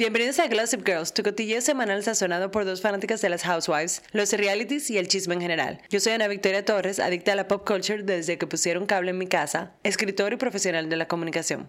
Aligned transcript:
Bienvenidos 0.00 0.38
a 0.38 0.48
Gossip 0.48 0.86
Girls, 0.86 1.12
tu 1.12 1.22
cotilleo 1.22 1.60
semanal 1.60 2.02
sazonado 2.02 2.50
por 2.50 2.64
dos 2.64 2.80
fanáticas 2.80 3.20
de 3.20 3.28
las 3.28 3.42
housewives, 3.42 4.02
los 4.12 4.32
realities 4.32 4.88
y 4.88 4.96
el 4.96 5.08
chisme 5.08 5.34
en 5.34 5.42
general. 5.42 5.82
Yo 5.90 6.00
soy 6.00 6.14
Ana 6.14 6.26
Victoria 6.26 6.64
Torres, 6.64 6.98
adicta 6.98 7.34
a 7.34 7.36
la 7.36 7.48
pop 7.48 7.68
culture 7.68 8.02
desde 8.02 8.38
que 8.38 8.46
pusieron 8.46 8.86
cable 8.86 9.10
en 9.10 9.18
mi 9.18 9.26
casa, 9.26 9.74
escritor 9.82 10.32
y 10.32 10.36
profesional 10.36 10.88
de 10.88 10.96
la 10.96 11.06
comunicación. 11.06 11.68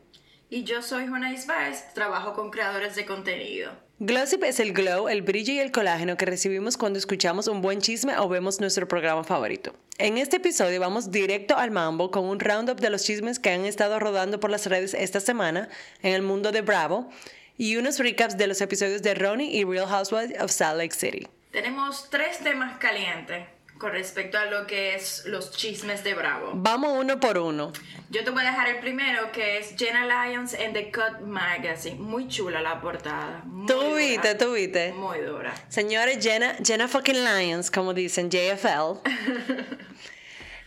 Y 0.50 0.64
yo 0.64 0.82
soy 0.82 1.08
Jonais 1.08 1.46
Baez, 1.46 1.94
trabajo 1.94 2.32
con 2.32 2.52
creadores 2.52 2.96
de 2.96 3.06
contenido. 3.06 3.74
Glossip 4.00 4.46
es 4.46 4.62
el 4.62 4.72
glow, 4.72 5.10
el 5.10 5.24
brillo 5.24 5.52
y 5.52 5.60
el 5.60 5.74
colágeno 5.74 6.16
que 6.16 6.26
recibimos 6.26 6.78
cuando 6.78 7.00
escuchamos 7.00 7.48
un 7.48 7.62
buen 7.62 7.82
chisme 7.82 8.18
o 8.18 8.30
vemos 8.30 8.62
nuestro 8.62 8.88
programa 8.88 9.26
favorito. 9.26 9.76
En 9.98 10.18
este 10.18 10.38
episodio 10.38 10.80
vamos 10.80 11.12
directo 11.12 11.58
al 11.58 11.72
mambo 11.72 12.12
con 12.12 12.24
un 12.24 12.40
roundup 12.40 12.80
de 12.80 12.90
los 12.90 13.04
chismes 13.04 13.40
que 13.40 13.52
han 13.52 13.66
estado 13.66 14.00
rodando 14.00 14.40
por 14.40 14.50
las 14.50 14.68
redes 14.68 14.94
esta 14.94 15.20
semana 15.20 15.68
en 16.02 16.14
el 16.14 16.22
mundo 16.22 16.54
de 16.54 16.62
Bravo 16.62 17.10
y 17.58 17.78
unos 17.78 18.00
recaps 18.00 18.38
de 18.38 18.48
los 18.48 18.62
episodios 18.62 19.02
de 19.02 19.14
Ronnie 19.14 19.52
y 19.52 19.64
Real 19.64 19.88
Housewives 19.88 20.40
of 20.42 20.52
Salt 20.52 20.78
Lake 20.78 20.94
City. 20.94 21.28
Tenemos 21.52 22.10
tres 22.10 22.40
temas 22.40 22.78
calientes 22.78 23.46
con 23.82 23.92
respecto 23.92 24.38
a 24.38 24.46
lo 24.46 24.68
que 24.68 24.94
es 24.94 25.24
los 25.26 25.52
chismes 25.52 26.04
de 26.04 26.14
Bravo. 26.14 26.52
Vamos 26.54 26.94
uno 27.00 27.20
por 27.20 27.40
uno. 27.40 27.74
Yo 28.12 28.24
te 28.24 28.30
voy 28.30 28.44
a 28.44 28.52
dejar 28.52 28.68
el 28.70 28.80
primero, 28.80 29.32
que 29.32 29.58
es 29.58 29.76
Jenna 29.76 30.28
Lyons 30.28 30.54
en 30.54 30.72
The 30.72 30.92
Cut 30.92 31.22
Magazine. 31.26 31.96
Muy 32.00 32.28
chula 32.28 32.62
la 32.62 32.80
portada. 32.80 33.42
Tú 33.66 33.96
viste, 33.96 34.36
tú 34.36 34.54
viste. 34.54 34.94
Muy 34.94 35.20
dura. 35.22 35.52
Señores, 35.68 36.20
Jenna, 36.22 36.56
Jenna 36.64 36.88
fucking 36.88 37.24
Lyons, 37.24 37.72
como 37.72 37.96
dicen, 37.96 38.30
JFL. 38.30 39.00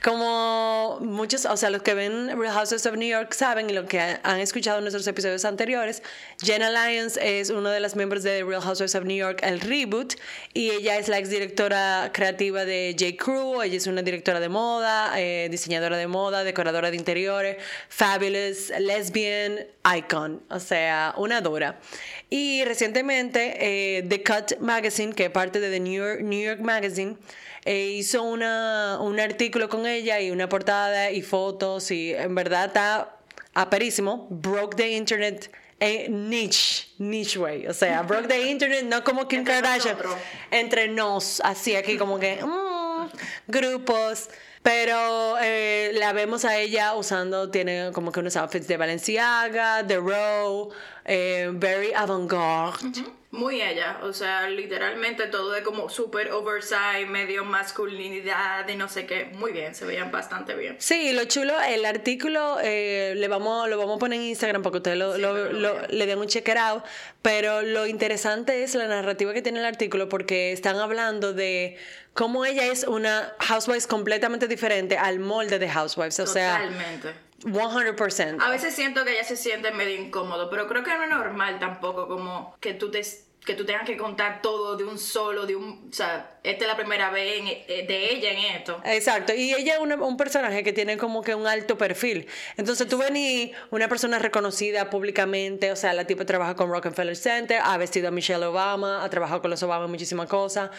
Como 0.04 0.98
muchos, 1.00 1.46
o 1.46 1.56
sea, 1.56 1.70
los 1.70 1.80
que 1.80 1.94
ven 1.94 2.38
Real 2.38 2.52
Houses 2.52 2.84
of 2.84 2.94
New 2.96 3.08
York 3.08 3.32
saben 3.32 3.70
y 3.70 3.72
lo 3.72 3.86
que 3.86 4.00
ha- 4.00 4.20
han 4.22 4.38
escuchado 4.38 4.76
en 4.76 4.84
nuestros 4.84 5.06
episodios 5.06 5.46
anteriores, 5.46 6.02
Jenna 6.42 6.68
Lyons 6.68 7.16
es 7.16 7.48
una 7.48 7.72
de 7.72 7.80
las 7.80 7.96
miembros 7.96 8.22
de 8.22 8.44
Real 8.44 8.60
Houses 8.60 8.94
of 8.96 9.04
New 9.04 9.16
York, 9.16 9.40
el 9.42 9.60
reboot, 9.62 10.12
y 10.52 10.72
ella 10.72 10.98
es 10.98 11.08
la 11.08 11.16
exdirectora 11.16 12.10
creativa 12.12 12.66
de 12.66 12.94
J. 13.00 13.16
Crew, 13.16 13.62
ella 13.62 13.78
es 13.78 13.86
una 13.86 14.02
directora 14.02 14.40
de 14.40 14.50
moda, 14.50 15.18
eh, 15.18 15.48
diseñadora 15.50 15.96
de 15.96 16.06
moda, 16.06 16.44
decoradora 16.44 16.90
de 16.90 16.98
interiores, 16.98 17.56
fabulous, 17.88 18.68
lesbian, 18.78 19.60
icon, 19.96 20.42
o 20.50 20.60
sea, 20.60 21.14
una 21.16 21.40
dura. 21.40 21.80
Y 22.28 22.62
recientemente 22.64 23.56
eh, 23.98 24.02
The 24.06 24.22
Cut 24.22 24.58
Magazine, 24.60 25.14
que 25.14 25.24
es 25.24 25.30
parte 25.30 25.60
de 25.60 25.70
The 25.70 25.80
New 25.80 25.94
York, 25.94 26.20
New 26.20 26.44
York 26.44 26.60
Magazine, 26.60 27.16
eh, 27.64 27.94
hizo 27.96 28.22
una, 28.22 28.98
un 29.00 29.18
artículo 29.20 29.68
con 29.68 29.86
ella 29.86 30.20
y 30.20 30.30
una 30.30 30.48
portada 30.48 31.10
y 31.10 31.22
fotos 31.22 31.90
y 31.90 32.12
en 32.12 32.34
verdad 32.34 32.66
está 32.66 33.16
aperísimo. 33.54 34.26
Broke 34.30 34.76
the 34.76 34.90
internet 34.90 35.50
eh, 35.80 36.08
niche, 36.08 36.88
niche 36.98 37.38
way. 37.38 37.66
O 37.66 37.74
sea, 37.74 38.02
broke 38.02 38.28
the 38.28 38.50
internet 38.50 38.84
no 38.84 39.02
como 39.02 39.26
Kim 39.26 39.40
Entre 39.40 39.54
Kardashian. 39.54 39.96
nosotros. 39.96 40.16
Entre 40.50 40.88
nos, 40.88 41.40
así 41.40 41.74
aquí 41.74 41.96
como 41.96 42.18
que 42.18 42.42
mm, 42.42 43.08
grupos. 43.48 44.28
Pero 44.62 45.36
eh, 45.42 45.90
la 45.92 46.14
vemos 46.14 46.46
a 46.46 46.56
ella 46.56 46.94
usando, 46.94 47.50
tiene 47.50 47.90
como 47.92 48.10
que 48.10 48.20
unos 48.20 48.34
outfits 48.36 48.66
de 48.66 48.78
Balenciaga, 48.78 49.86
The 49.86 49.98
Row, 49.98 50.70
eh, 51.04 51.50
very 51.52 51.92
avant-garde. 51.92 53.04
Muy 53.34 53.60
ella, 53.60 53.98
o 54.02 54.12
sea, 54.12 54.48
literalmente 54.48 55.26
todo 55.26 55.50
de 55.52 55.62
como 55.62 55.88
súper 55.88 56.30
oversize, 56.32 57.06
medio 57.08 57.44
masculinidad 57.44 58.66
y 58.68 58.76
no 58.76 58.88
sé 58.88 59.06
qué. 59.06 59.26
Muy 59.32 59.52
bien, 59.52 59.74
se 59.74 59.84
veían 59.84 60.10
bastante 60.10 60.54
bien. 60.54 60.76
Sí, 60.78 61.12
lo 61.12 61.24
chulo, 61.24 61.60
el 61.60 61.84
artículo 61.84 62.58
eh, 62.62 63.14
le 63.16 63.28
vamos, 63.28 63.68
lo 63.68 63.76
vamos 63.78 63.96
a 63.96 63.98
poner 63.98 64.18
en 64.20 64.26
Instagram 64.26 64.62
para 64.62 64.72
que 64.72 64.76
ustedes 64.78 64.98
lo, 64.98 65.14
Sí, 65.16 65.20
lo- 65.20 65.52
lo- 65.52 65.86
le 65.88 66.06
den 66.06 66.18
un 66.18 66.26
check 66.28 66.48
it 66.48 66.56
out. 66.56 66.84
Pero 67.22 67.62
lo 67.62 67.86
interesante 67.86 68.62
es 68.62 68.74
la 68.74 68.86
narrativa 68.86 69.32
que 69.32 69.42
tiene 69.42 69.58
el 69.58 69.64
artículo 69.64 70.08
porque 70.08 70.52
están 70.52 70.76
hablando 70.76 71.32
de 71.32 71.76
cómo 72.12 72.44
ella 72.44 72.64
es 72.66 72.84
una 72.84 73.34
housewife 73.40 73.88
completamente 73.88 74.46
diferente 74.46 74.96
al 74.96 75.18
molde 75.18 75.58
de 75.58 75.68
housewives. 75.68 76.20
O 76.20 76.26
sea, 76.26 76.58
Totalmente. 76.58 77.14
100%. 77.44 78.42
A 78.42 78.50
veces 78.50 78.74
siento 78.74 79.04
que 79.04 79.12
ella 79.12 79.24
se 79.24 79.36
siente 79.36 79.70
medio 79.72 80.00
incómodo, 80.00 80.50
pero 80.50 80.66
creo 80.66 80.82
que 80.82 80.94
no 80.96 81.04
es 81.04 81.10
normal 81.10 81.58
tampoco 81.58 82.08
como 82.08 82.56
que 82.60 82.74
tú 82.74 82.90
te 82.90 83.02
que 83.44 83.52
tú 83.52 83.66
tengas 83.66 83.84
que 83.84 83.98
contar 83.98 84.40
todo 84.40 84.74
de 84.74 84.84
un 84.84 84.98
solo, 84.98 85.44
de 85.44 85.54
un, 85.54 85.90
o 85.90 85.92
sea, 85.92 86.38
esta 86.42 86.64
es 86.64 86.66
la 86.66 86.78
primera 86.78 87.10
vez 87.10 87.40
en- 87.40 87.48
eh, 87.48 87.84
de 87.86 88.10
ella 88.14 88.30
en 88.30 88.38
esto. 88.56 88.80
Exacto, 88.86 89.34
y 89.34 89.52
ella 89.52 89.74
es 89.74 89.80
una- 89.80 89.96
un 89.96 90.16
personaje 90.16 90.64
que 90.64 90.72
tiene 90.72 90.96
como 90.96 91.20
que 91.20 91.34
un 91.34 91.46
alto 91.46 91.76
perfil. 91.76 92.26
Entonces 92.56 92.88
tú 92.88 92.96
venís 92.96 93.50
una 93.70 93.86
persona 93.86 94.18
reconocida 94.18 94.88
públicamente, 94.88 95.70
o 95.72 95.76
sea, 95.76 95.92
la 95.92 96.06
tipa 96.06 96.24
trabaja 96.24 96.56
con 96.56 96.70
Rockefeller 96.70 97.16
Center, 97.16 97.60
ha 97.62 97.76
vestido 97.76 98.08
a 98.08 98.10
Michelle 98.10 98.46
Obama, 98.46 99.04
ha 99.04 99.10
trabajado 99.10 99.42
con 99.42 99.50
los 99.50 99.62
Obama 99.62 99.84
en 99.84 99.90
muchísimas 99.90 100.26
cosas. 100.26 100.70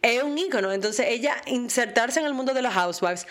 Es 0.00 0.22
un 0.22 0.38
ícono, 0.38 0.70
entonces 0.72 1.06
ella 1.08 1.36
insertarse 1.46 2.20
en 2.20 2.26
el 2.26 2.32
mundo 2.32 2.54
de 2.54 2.62
los 2.62 2.72
housewives, 2.72 3.26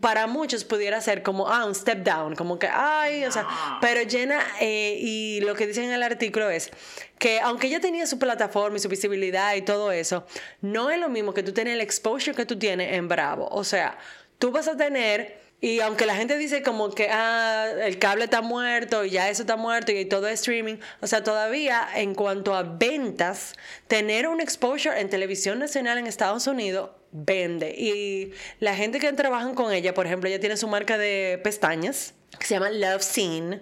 para 0.00 0.28
muchos 0.28 0.62
pudiera 0.62 1.00
ser 1.00 1.24
como, 1.24 1.48
ah, 1.48 1.64
un 1.64 1.74
step 1.74 2.04
down, 2.04 2.36
como 2.36 2.60
que, 2.60 2.68
ay, 2.68 3.24
o 3.24 3.32
sea, 3.32 3.48
pero 3.80 4.08
Jenna, 4.08 4.40
eh, 4.60 4.96
y 5.00 5.40
lo 5.40 5.56
que 5.56 5.66
dicen 5.66 5.84
en 5.84 5.92
el 5.92 6.02
artículo 6.02 6.48
es 6.48 6.70
que 7.18 7.40
aunque 7.40 7.66
ella 7.66 7.80
tenía 7.80 8.06
su 8.06 8.20
plataforma 8.20 8.76
y 8.76 8.80
su 8.80 8.88
visibilidad 8.88 9.54
y 9.56 9.62
todo 9.62 9.90
eso, 9.90 10.24
no 10.60 10.90
es 10.90 11.00
lo 11.00 11.08
mismo 11.08 11.34
que 11.34 11.42
tú 11.42 11.52
tener 11.52 11.74
el 11.74 11.80
exposure 11.80 12.36
que 12.36 12.46
tú 12.46 12.56
tienes 12.56 12.94
en 12.94 13.08
Bravo. 13.08 13.48
O 13.50 13.64
sea, 13.64 13.98
tú 14.38 14.52
vas 14.52 14.68
a 14.68 14.76
tener, 14.76 15.41
y 15.62 15.78
aunque 15.78 16.06
la 16.06 16.16
gente 16.16 16.36
dice 16.38 16.60
como 16.60 16.90
que 16.90 17.08
ah, 17.08 17.70
el 17.82 18.00
cable 18.00 18.24
está 18.24 18.42
muerto 18.42 19.04
y 19.04 19.10
ya 19.10 19.30
eso 19.30 19.44
está 19.44 19.54
muerto 19.54 19.92
y 19.92 20.04
todo 20.04 20.26
es 20.26 20.40
streaming, 20.40 20.78
o 21.00 21.06
sea, 21.06 21.22
todavía 21.22 21.86
en 21.94 22.16
cuanto 22.16 22.56
a 22.56 22.64
ventas, 22.64 23.54
tener 23.86 24.26
un 24.26 24.40
exposure 24.40 25.00
en 25.00 25.08
televisión 25.08 25.60
nacional 25.60 25.98
en 25.98 26.08
Estados 26.08 26.48
Unidos 26.48 26.90
vende. 27.12 27.76
Y 27.78 28.32
la 28.58 28.74
gente 28.74 28.98
que 28.98 29.12
trabajan 29.12 29.54
con 29.54 29.72
ella, 29.72 29.94
por 29.94 30.04
ejemplo, 30.06 30.28
ella 30.28 30.40
tiene 30.40 30.56
su 30.56 30.66
marca 30.66 30.98
de 30.98 31.40
pestañas 31.44 32.14
que 32.42 32.48
se 32.48 32.54
llama 32.54 32.70
Love 32.70 33.02
Scene. 33.02 33.60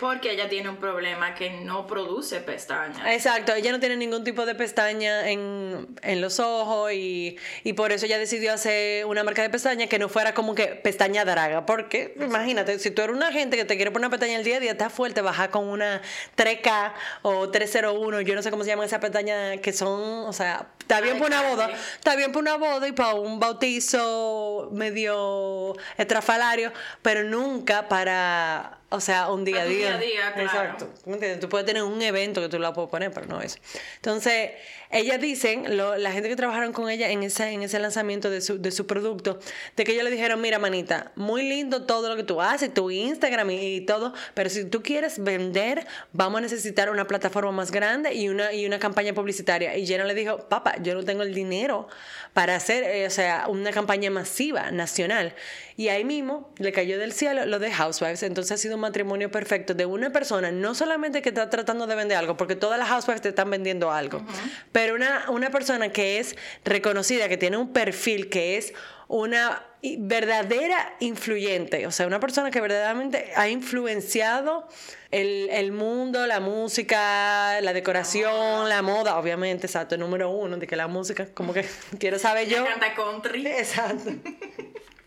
Porque 0.00 0.32
ella 0.32 0.48
tiene 0.48 0.70
un 0.70 0.78
problema 0.78 1.34
que 1.34 1.50
no 1.50 1.86
produce 1.86 2.40
pestañas. 2.40 2.98
Exacto, 3.06 3.52
ella 3.52 3.72
no 3.72 3.78
tiene 3.78 3.96
ningún 3.96 4.24
tipo 4.24 4.46
de 4.46 4.54
pestaña 4.54 5.28
en, 5.28 5.86
en 6.00 6.20
los 6.22 6.40
ojos 6.40 6.92
y, 6.92 7.36
y 7.62 7.74
por 7.74 7.92
eso 7.92 8.06
ella 8.06 8.18
decidió 8.18 8.54
hacer 8.54 9.04
una 9.04 9.22
marca 9.22 9.42
de 9.42 9.50
pestaña 9.50 9.86
que 9.86 9.98
no 9.98 10.08
fuera 10.08 10.32
como 10.32 10.54
que 10.54 10.68
pestaña 10.68 11.26
draga. 11.26 11.66
Porque 11.66 12.14
imagínate, 12.18 12.78
si 12.78 12.90
tú 12.90 13.02
eres 13.02 13.14
una 13.14 13.32
gente 13.32 13.58
que 13.58 13.66
te 13.66 13.76
quiere 13.76 13.90
poner 13.90 14.06
una 14.06 14.10
pestaña 14.10 14.38
el 14.38 14.44
día 14.44 14.56
a 14.56 14.60
día, 14.60 14.72
está 14.72 14.88
fuerte, 14.88 15.20
baja 15.20 15.50
con 15.50 15.68
una 15.68 16.00
3K 16.38 16.94
o 17.20 17.50
301, 17.50 18.22
yo 18.22 18.34
no 18.34 18.42
sé 18.42 18.50
cómo 18.50 18.64
se 18.64 18.70
llaman 18.70 18.86
esas 18.86 19.00
pestañas 19.00 19.60
que 19.60 19.74
son, 19.74 20.26
o 20.26 20.32
sea, 20.32 20.68
está 20.86 21.00
bien 21.00 21.18
para 21.18 21.40
una 21.40 21.48
boda, 21.48 21.70
está 21.96 22.14
bien 22.14 22.30
para 22.30 22.40
una 22.42 22.56
boda 22.56 22.86
y 22.86 22.92
para 22.92 23.14
un 23.14 23.40
bautizo 23.40 24.68
medio 24.72 25.74
estrafalario, 25.98 26.72
pero 27.02 27.24
nunca 27.24 27.88
para, 27.88 28.78
o 28.88 29.00
sea, 29.00 29.30
un 29.32 29.44
día 29.44 29.62
a 29.62 29.64
día. 29.66 29.94
a 29.94 29.98
día, 29.98 30.32
claro. 30.34 30.70
Exacto. 30.76 30.88
Tú 31.40 31.48
puedes 31.48 31.66
tener 31.66 31.82
un 31.82 32.00
evento 32.02 32.40
que 32.40 32.48
tú 32.48 32.58
la 32.58 32.72
puedes 32.72 32.90
poner, 32.90 33.10
pero 33.12 33.26
no 33.26 33.40
eso. 33.40 33.56
Entonces, 33.96 34.52
ellas 34.90 35.20
dicen, 35.20 35.76
lo- 35.76 35.96
la 35.96 36.12
gente 36.12 36.28
que 36.28 36.36
trabajaron 36.36 36.72
con 36.72 36.88
ella 36.88 37.10
en 37.10 37.24
ese, 37.24 37.48
en 37.50 37.62
ese 37.62 37.78
lanzamiento 37.80 38.30
de 38.30 38.40
su, 38.40 38.60
de 38.62 38.70
su 38.70 38.86
producto, 38.86 39.40
de 39.76 39.82
que 39.84 39.92
ellos 39.92 40.04
le 40.04 40.10
dijeron, 40.12 40.40
mira, 40.40 40.58
manita, 40.60 41.10
muy 41.16 41.42
lindo 41.42 41.82
todo 41.84 42.08
lo 42.08 42.14
que 42.16 42.22
tú 42.22 42.40
haces, 42.40 42.72
tu 42.72 42.90
Instagram 42.92 43.50
y, 43.50 43.76
y 43.76 43.80
todo, 43.80 44.14
pero 44.34 44.48
si 44.50 44.64
tú 44.64 44.82
quieres 44.82 45.22
vender, 45.22 45.84
vamos 46.12 46.38
a 46.38 46.40
necesitar 46.42 46.88
una 46.88 47.06
plataforma 47.08 47.50
más 47.50 47.72
grande 47.72 48.14
y 48.14 48.28
una, 48.28 48.52
y 48.52 48.64
una 48.66 48.78
campaña 48.78 49.12
publicitaria. 49.12 49.76
Y 49.76 49.84
Jenna 49.86 50.04
le 50.04 50.14
dijo, 50.14 50.48
papá, 50.48 50.76
yo 50.80 50.94
no 50.94 51.02
tengo 51.04 51.24
el 51.24 51.34
dinero 51.34 51.88
para 52.32 52.54
hacer, 52.54 52.84
eh, 52.84 53.06
o 53.06 53.10
sea, 53.10 53.46
una 53.48 53.72
campaña 53.72 54.10
masiva, 54.10 54.70
nacional. 54.70 55.34
Y 55.78 55.88
ahí 55.88 56.04
mismo 56.04 56.54
le 56.58 56.70
cayó 56.72 56.98
del 56.98 57.12
cielo 57.12 57.44
lo 57.46 57.58
de 57.58 57.70
Housewives. 57.72 58.22
Entonces 58.22 58.52
ha 58.52 58.56
sido 58.56 58.75
un 58.76 58.82
matrimonio 58.82 59.30
perfecto 59.30 59.74
de 59.74 59.84
una 59.84 60.10
persona, 60.10 60.50
no 60.52 60.74
solamente 60.74 61.22
que 61.22 61.30
está 61.30 61.50
tratando 61.50 61.86
de 61.86 61.94
vender 61.94 62.16
algo, 62.16 62.36
porque 62.36 62.56
todas 62.56 62.78
las 62.78 62.88
Housewives 62.88 63.22
te 63.22 63.30
están 63.30 63.50
vendiendo 63.50 63.90
algo, 63.90 64.24
pero 64.72 64.94
una, 64.94 65.24
una 65.30 65.50
persona 65.50 65.90
que 65.90 66.18
es 66.18 66.36
reconocida, 66.64 67.28
que 67.28 67.36
tiene 67.36 67.56
un 67.56 67.72
perfil, 67.72 68.28
que 68.28 68.56
es 68.56 68.72
una 69.08 69.62
verdadera 69.98 70.94
influyente, 71.00 71.86
o 71.86 71.92
sea, 71.92 72.06
una 72.06 72.18
persona 72.18 72.50
que 72.50 72.60
verdaderamente 72.60 73.30
ha 73.36 73.48
influenciado 73.48 74.66
el, 75.10 75.48
el 75.50 75.70
mundo, 75.72 76.26
la 76.26 76.40
música, 76.40 77.60
la 77.60 77.72
decoración, 77.72 78.68
la 78.68 78.82
moda, 78.82 79.16
obviamente, 79.18 79.66
exacto, 79.66 79.96
número 79.96 80.30
uno, 80.30 80.56
de 80.56 80.66
que 80.66 80.76
la 80.76 80.88
música, 80.88 81.26
como 81.34 81.52
que 81.52 81.64
quiero 81.98 82.18
saber 82.18 82.48
yo. 82.48 82.64
Country. 82.96 83.46
Exacto. 83.46 84.10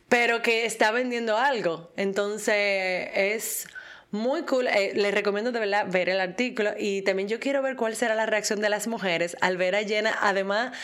Pero 0.09 0.41
que 0.41 0.65
está 0.65 0.91
vendiendo 0.91 1.37
algo. 1.37 1.91
Entonces 1.95 3.09
es 3.13 3.67
muy 4.11 4.43
cool. 4.43 4.67
Eh, 4.67 4.93
les 4.95 5.13
recomiendo 5.13 5.51
de 5.51 5.59
verdad 5.59 5.85
ver 5.89 6.09
el 6.09 6.19
artículo 6.19 6.71
y 6.77 7.03
también 7.03 7.29
yo 7.29 7.39
quiero 7.39 7.61
ver 7.61 7.75
cuál 7.75 7.95
será 7.95 8.15
la 8.15 8.25
reacción 8.25 8.59
de 8.61 8.69
las 8.69 8.87
mujeres 8.87 9.37
al 9.41 9.57
ver 9.57 9.75
a 9.75 9.83
Jenna, 9.83 10.17
además 10.21 10.75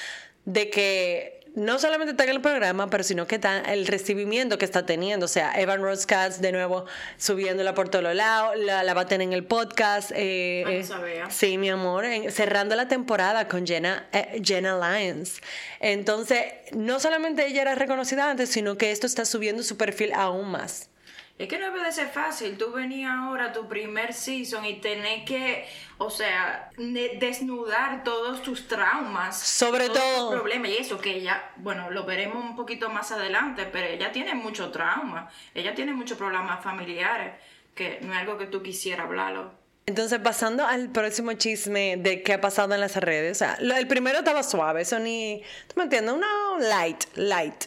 de 0.46 0.70
que 0.70 1.45
no 1.56 1.80
solamente 1.80 2.12
está 2.12 2.24
en 2.26 2.32
el 2.32 2.42
programa, 2.42 2.90
pero 2.90 3.04
sino 3.04 3.28
que 3.28 3.36
está 3.36 3.60
el 3.62 3.88
recibimiento 3.88 4.58
que 4.58 4.66
está 4.66 4.86
teniendo. 4.86 5.26
O 5.26 5.30
sea, 5.30 5.54
Evan 5.60 5.82
Katz 6.06 6.40
de 6.40 6.52
nuevo 6.52 6.86
subiéndola 7.18 7.74
por 7.74 7.90
todos 7.90 8.14
lados, 8.14 8.56
la, 8.58 8.84
la 8.84 8.94
va 8.94 9.02
a 9.02 9.08
tener 9.08 9.26
en 9.28 9.34
el 9.34 9.44
podcast. 9.46 10.12
eh, 10.16 10.64
Ah, 10.68 10.72
no 10.72 10.84
sabía. 10.86 11.30
sí, 11.32 11.58
mi 11.58 11.70
amor, 11.70 12.06
en- 12.06 12.32
cerrando 12.32 12.76
la 12.76 12.88
temporada 12.88 13.48
con 13.48 13.66
Jenna, 13.66 14.08
eh, 14.12 14.42
Jenna 14.44 14.78
Lyons. 14.78 15.42
Entonces, 15.80 16.44
no 16.74 17.00
solamente 17.00 17.48
ella 17.48 17.62
era 17.62 17.76
reconocida 17.76 18.30
antes, 18.30 18.50
sino 18.50 18.78
que 18.78 18.92
esto 18.92 19.08
está 19.08 19.24
subiendo 19.26 19.64
su 19.64 19.78
perfil 19.78 20.12
aún 20.14 20.50
más. 20.50 20.90
Es 21.38 21.50
que 21.50 21.58
no 21.60 21.66
debe 21.66 21.84
de 21.84 21.92
ser 21.92 22.08
fácil. 22.08 22.58
Tú 22.58 22.72
venías 22.72 23.12
ahora 23.14 23.52
tu 23.52 23.68
primer 23.68 24.14
season 24.14 24.64
y 24.64 24.76
tenés 24.80 25.26
que, 25.26 25.68
o 25.98 26.10
sea, 26.10 26.70
desnudar 26.78 28.04
todos 28.04 28.42
tus 28.42 28.68
traumas. 28.68 29.38
Sobre 29.38 29.88
todos 29.88 30.00
todo- 30.00 30.30
tus 30.32 30.40
problemas. 30.40 30.70
Y 30.72 30.78
eso 30.78 30.98
que 31.00 31.16
ella, 31.16 31.44
bueno, 31.58 31.90
lo 31.92 32.06
veremos 32.06 32.44
un 32.44 32.56
poquito 32.56 32.90
más 32.90 33.12
adelante, 33.12 33.68
pero 33.72 33.88
ella 33.88 34.12
tiene 34.12 34.34
mucho 34.34 34.72
trauma. 34.72 35.30
Ella 35.54 35.76
tiene 35.76 35.94
muchos 35.94 36.18
problemas 36.18 36.64
familiares, 36.64 37.34
que 37.74 38.00
no 38.02 38.14
es 38.14 38.20
algo 38.20 38.38
que 38.38 38.46
tú 38.46 38.62
quisieras 38.64 39.06
hablarlo. 39.06 39.52
Entonces, 39.88 40.20
pasando 40.20 40.66
al 40.66 40.90
próximo 40.90 41.34
chisme 41.34 41.96
de 41.98 42.24
qué 42.24 42.34
ha 42.34 42.42
pasado 42.42 42.74
en 42.74 42.80
las 42.82 42.96
redes. 42.96 43.38
O 43.38 43.40
sea, 43.40 43.58
lo- 43.60 43.76
el 43.76 43.88
primero 43.88 44.20
estaba 44.20 44.42
suave, 44.42 44.82
eso 44.82 44.98
ni. 45.00 45.44
¿Tú 45.68 45.74
me 45.76 45.84
entiendes? 45.84 46.14
Uno 46.16 46.58
light, 46.60 47.04
light. 47.16 47.66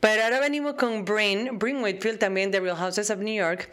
Pero 0.00 0.22
ahora 0.24 0.40
venimos 0.40 0.74
con 0.74 1.04
Bryn, 1.04 1.58
Bryn 1.58 1.82
Whitfield 1.82 2.18
también 2.18 2.50
de 2.50 2.60
Real 2.60 2.76
Houses 2.76 3.10
of 3.10 3.18
New 3.18 3.34
York, 3.34 3.68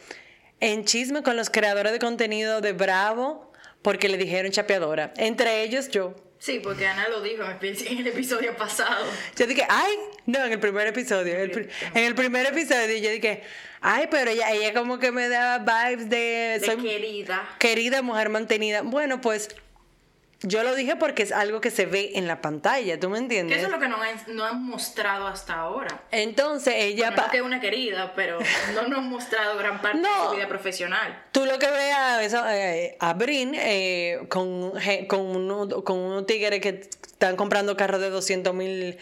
en 0.60 0.86
chisme 0.86 1.22
con 1.22 1.36
los 1.36 1.50
creadores 1.50 1.92
de 1.92 2.00
contenido 2.00 2.62
de 2.62 2.74
Bravo 2.74 3.52
porque 3.82 4.10
le 4.10 4.18
dijeron 4.18 4.52
chapeadora. 4.52 5.14
Entre 5.18 5.62
ellos 5.64 5.90
yo. 5.90 6.16
Sí, 6.40 6.60
porque 6.60 6.86
Ana 6.88 7.08
lo 7.10 7.22
dijo 7.22 7.44
en 7.44 7.58
el- 7.62 7.88
en 7.88 7.98
el 8.00 8.08
episodio 8.08 8.56
pasado. 8.58 9.06
Yo 9.38 9.48
dije, 9.48 9.66
ay, 9.70 9.94
no, 10.26 10.44
en 10.44 10.52
el 10.54 10.60
primer 10.60 10.88
episodio. 10.88 11.36
el 11.38 11.70
en 11.94 12.04
el 12.04 12.16
primer 12.16 12.46
episodio 12.48 12.98
yo 12.98 13.10
dije, 13.12 13.42
ay, 13.82 14.08
pero 14.12 14.32
ella, 14.32 14.52
ella 14.52 14.74
como 14.74 15.00
que 15.00 15.12
me 15.12 15.30
da 15.30 15.60
vibes 15.60 16.10
de... 16.10 16.58
De 16.60 16.66
soy 16.66 16.78
querida. 16.78 17.48
querida 17.60 18.02
mujer 18.02 18.30
mantenida. 18.30 18.82
Bueno, 18.82 19.22
pues 19.22 19.50
yo 20.48 20.64
lo 20.64 20.76
dije 20.76 20.96
porque 20.96 21.24
es 21.24 21.32
algo 21.32 21.60
que 21.62 21.72
se 21.72 21.86
ve 21.86 22.12
en 22.16 22.28
la 22.28 22.42
pantalla, 22.42 23.00
¿tú 23.00 23.10
me 23.10 23.18
Que 23.18 23.24
entiendes? 23.24 23.58
eso 23.58 23.66
es 23.68 23.72
lo 23.74 23.80
que 23.80 23.88
no 23.88 23.98
han, 24.02 24.36
no 24.36 24.46
han 24.46 24.64
mostrado 24.64 25.28
hasta 25.28 25.54
ahora. 25.56 26.04
Entonces 26.12 26.74
ella... 26.78 27.10
Bueno, 27.12 27.24
no 27.26 27.32
que 27.32 27.38
es 27.38 27.44
una 27.44 27.60
querida, 27.60 28.14
pero 28.16 28.40
no 28.74 28.88
nos 28.88 29.00
han 29.00 29.10
mostrado 29.10 29.58
gran 29.58 29.82
parte 29.82 29.98
No. 30.00 30.24
de 30.24 30.30
su 30.30 30.36
vida 30.36 30.48
profesional. 30.48 31.24
Tú 31.32 31.46
lo 31.46 31.58
que 31.60 31.70
ves 31.70 31.94
a, 31.96 32.24
eso, 32.24 32.44
eh, 32.50 32.96
a 33.00 33.14
Brin 33.14 33.54
eh, 33.56 34.20
con, 34.30 34.72
con, 35.08 35.20
uno- 35.22 35.84
con 35.84 35.98
unos 36.00 36.26
tigres 36.26 36.62
que 36.62 36.70
están 37.08 37.36
comprando 37.36 37.76
carros 37.78 38.02
de 38.02 38.10
200 38.10 38.54
mil 38.54 38.98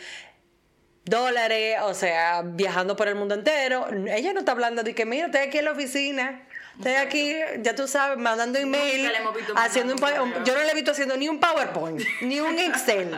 dólares, 1.06 1.78
o 1.84 1.94
sea, 1.94 2.42
viajando 2.46 2.96
por 2.96 3.08
el 3.08 3.16
mundo 3.16 3.36
entero. 3.36 3.88
Ella 4.08 4.34
no 4.34 4.40
está 4.40 4.54
hablando 4.54 4.84
de 4.84 4.96
que, 4.96 5.06
mira, 5.06 5.26
estoy 5.26 5.42
aquí 5.42 5.58
en 5.58 5.66
la 5.66 5.72
oficina. 5.72 6.48
Estoy 6.78 6.94
aquí, 6.94 7.36
ya 7.62 7.76
tú 7.76 7.88
sabes, 7.88 8.18
mandando 8.18 8.58
email, 8.60 9.12
haciendo 9.56 9.94
un, 9.94 10.04
un- 10.04 10.44
yo 10.44 10.56
no 10.56 10.64
le 10.64 10.72
he 10.72 10.76
visto 10.76 10.92
haciendo 10.92 11.16
ni 11.18 11.30
un 11.30 11.40
PowerPoint, 11.40 12.02
ni 12.22 12.40
un 12.40 12.58
Excel. 12.58 13.18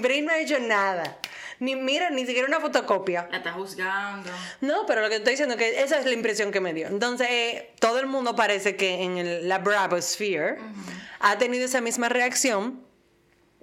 Brin 0.00 0.24
no 0.26 0.32
ha 0.32 0.38
hecho 0.38 0.58
nada. 0.58 1.16
Ni 1.60 1.76
mira, 1.76 2.08
ni 2.10 2.24
siquiera 2.26 2.48
una 2.48 2.58
fotocopia. 2.58 3.28
La 3.30 3.36
está 3.36 3.52
juzgando. 3.52 4.30
No, 4.62 4.86
pero 4.86 5.02
lo 5.02 5.08
que 5.10 5.16
estoy 5.16 5.32
diciendo 5.34 5.54
es 5.56 5.58
que 5.60 5.82
esa 5.82 5.98
es 5.98 6.06
la 6.06 6.12
impresión 6.12 6.50
que 6.52 6.60
me 6.60 6.72
dio. 6.72 6.86
Entonces, 6.88 7.26
eh, 7.30 7.74
todo 7.78 7.98
el 8.00 8.06
mundo 8.06 8.34
parece 8.34 8.76
que 8.76 9.02
en 9.02 9.18
el- 9.18 9.46
la 9.48 9.58
Bravo 9.58 10.00
Sphere 10.00 10.56
ha 11.20 11.36
tenido 11.38 11.66
esa 11.66 11.80
misma 11.82 12.08
reacción. 12.08 12.82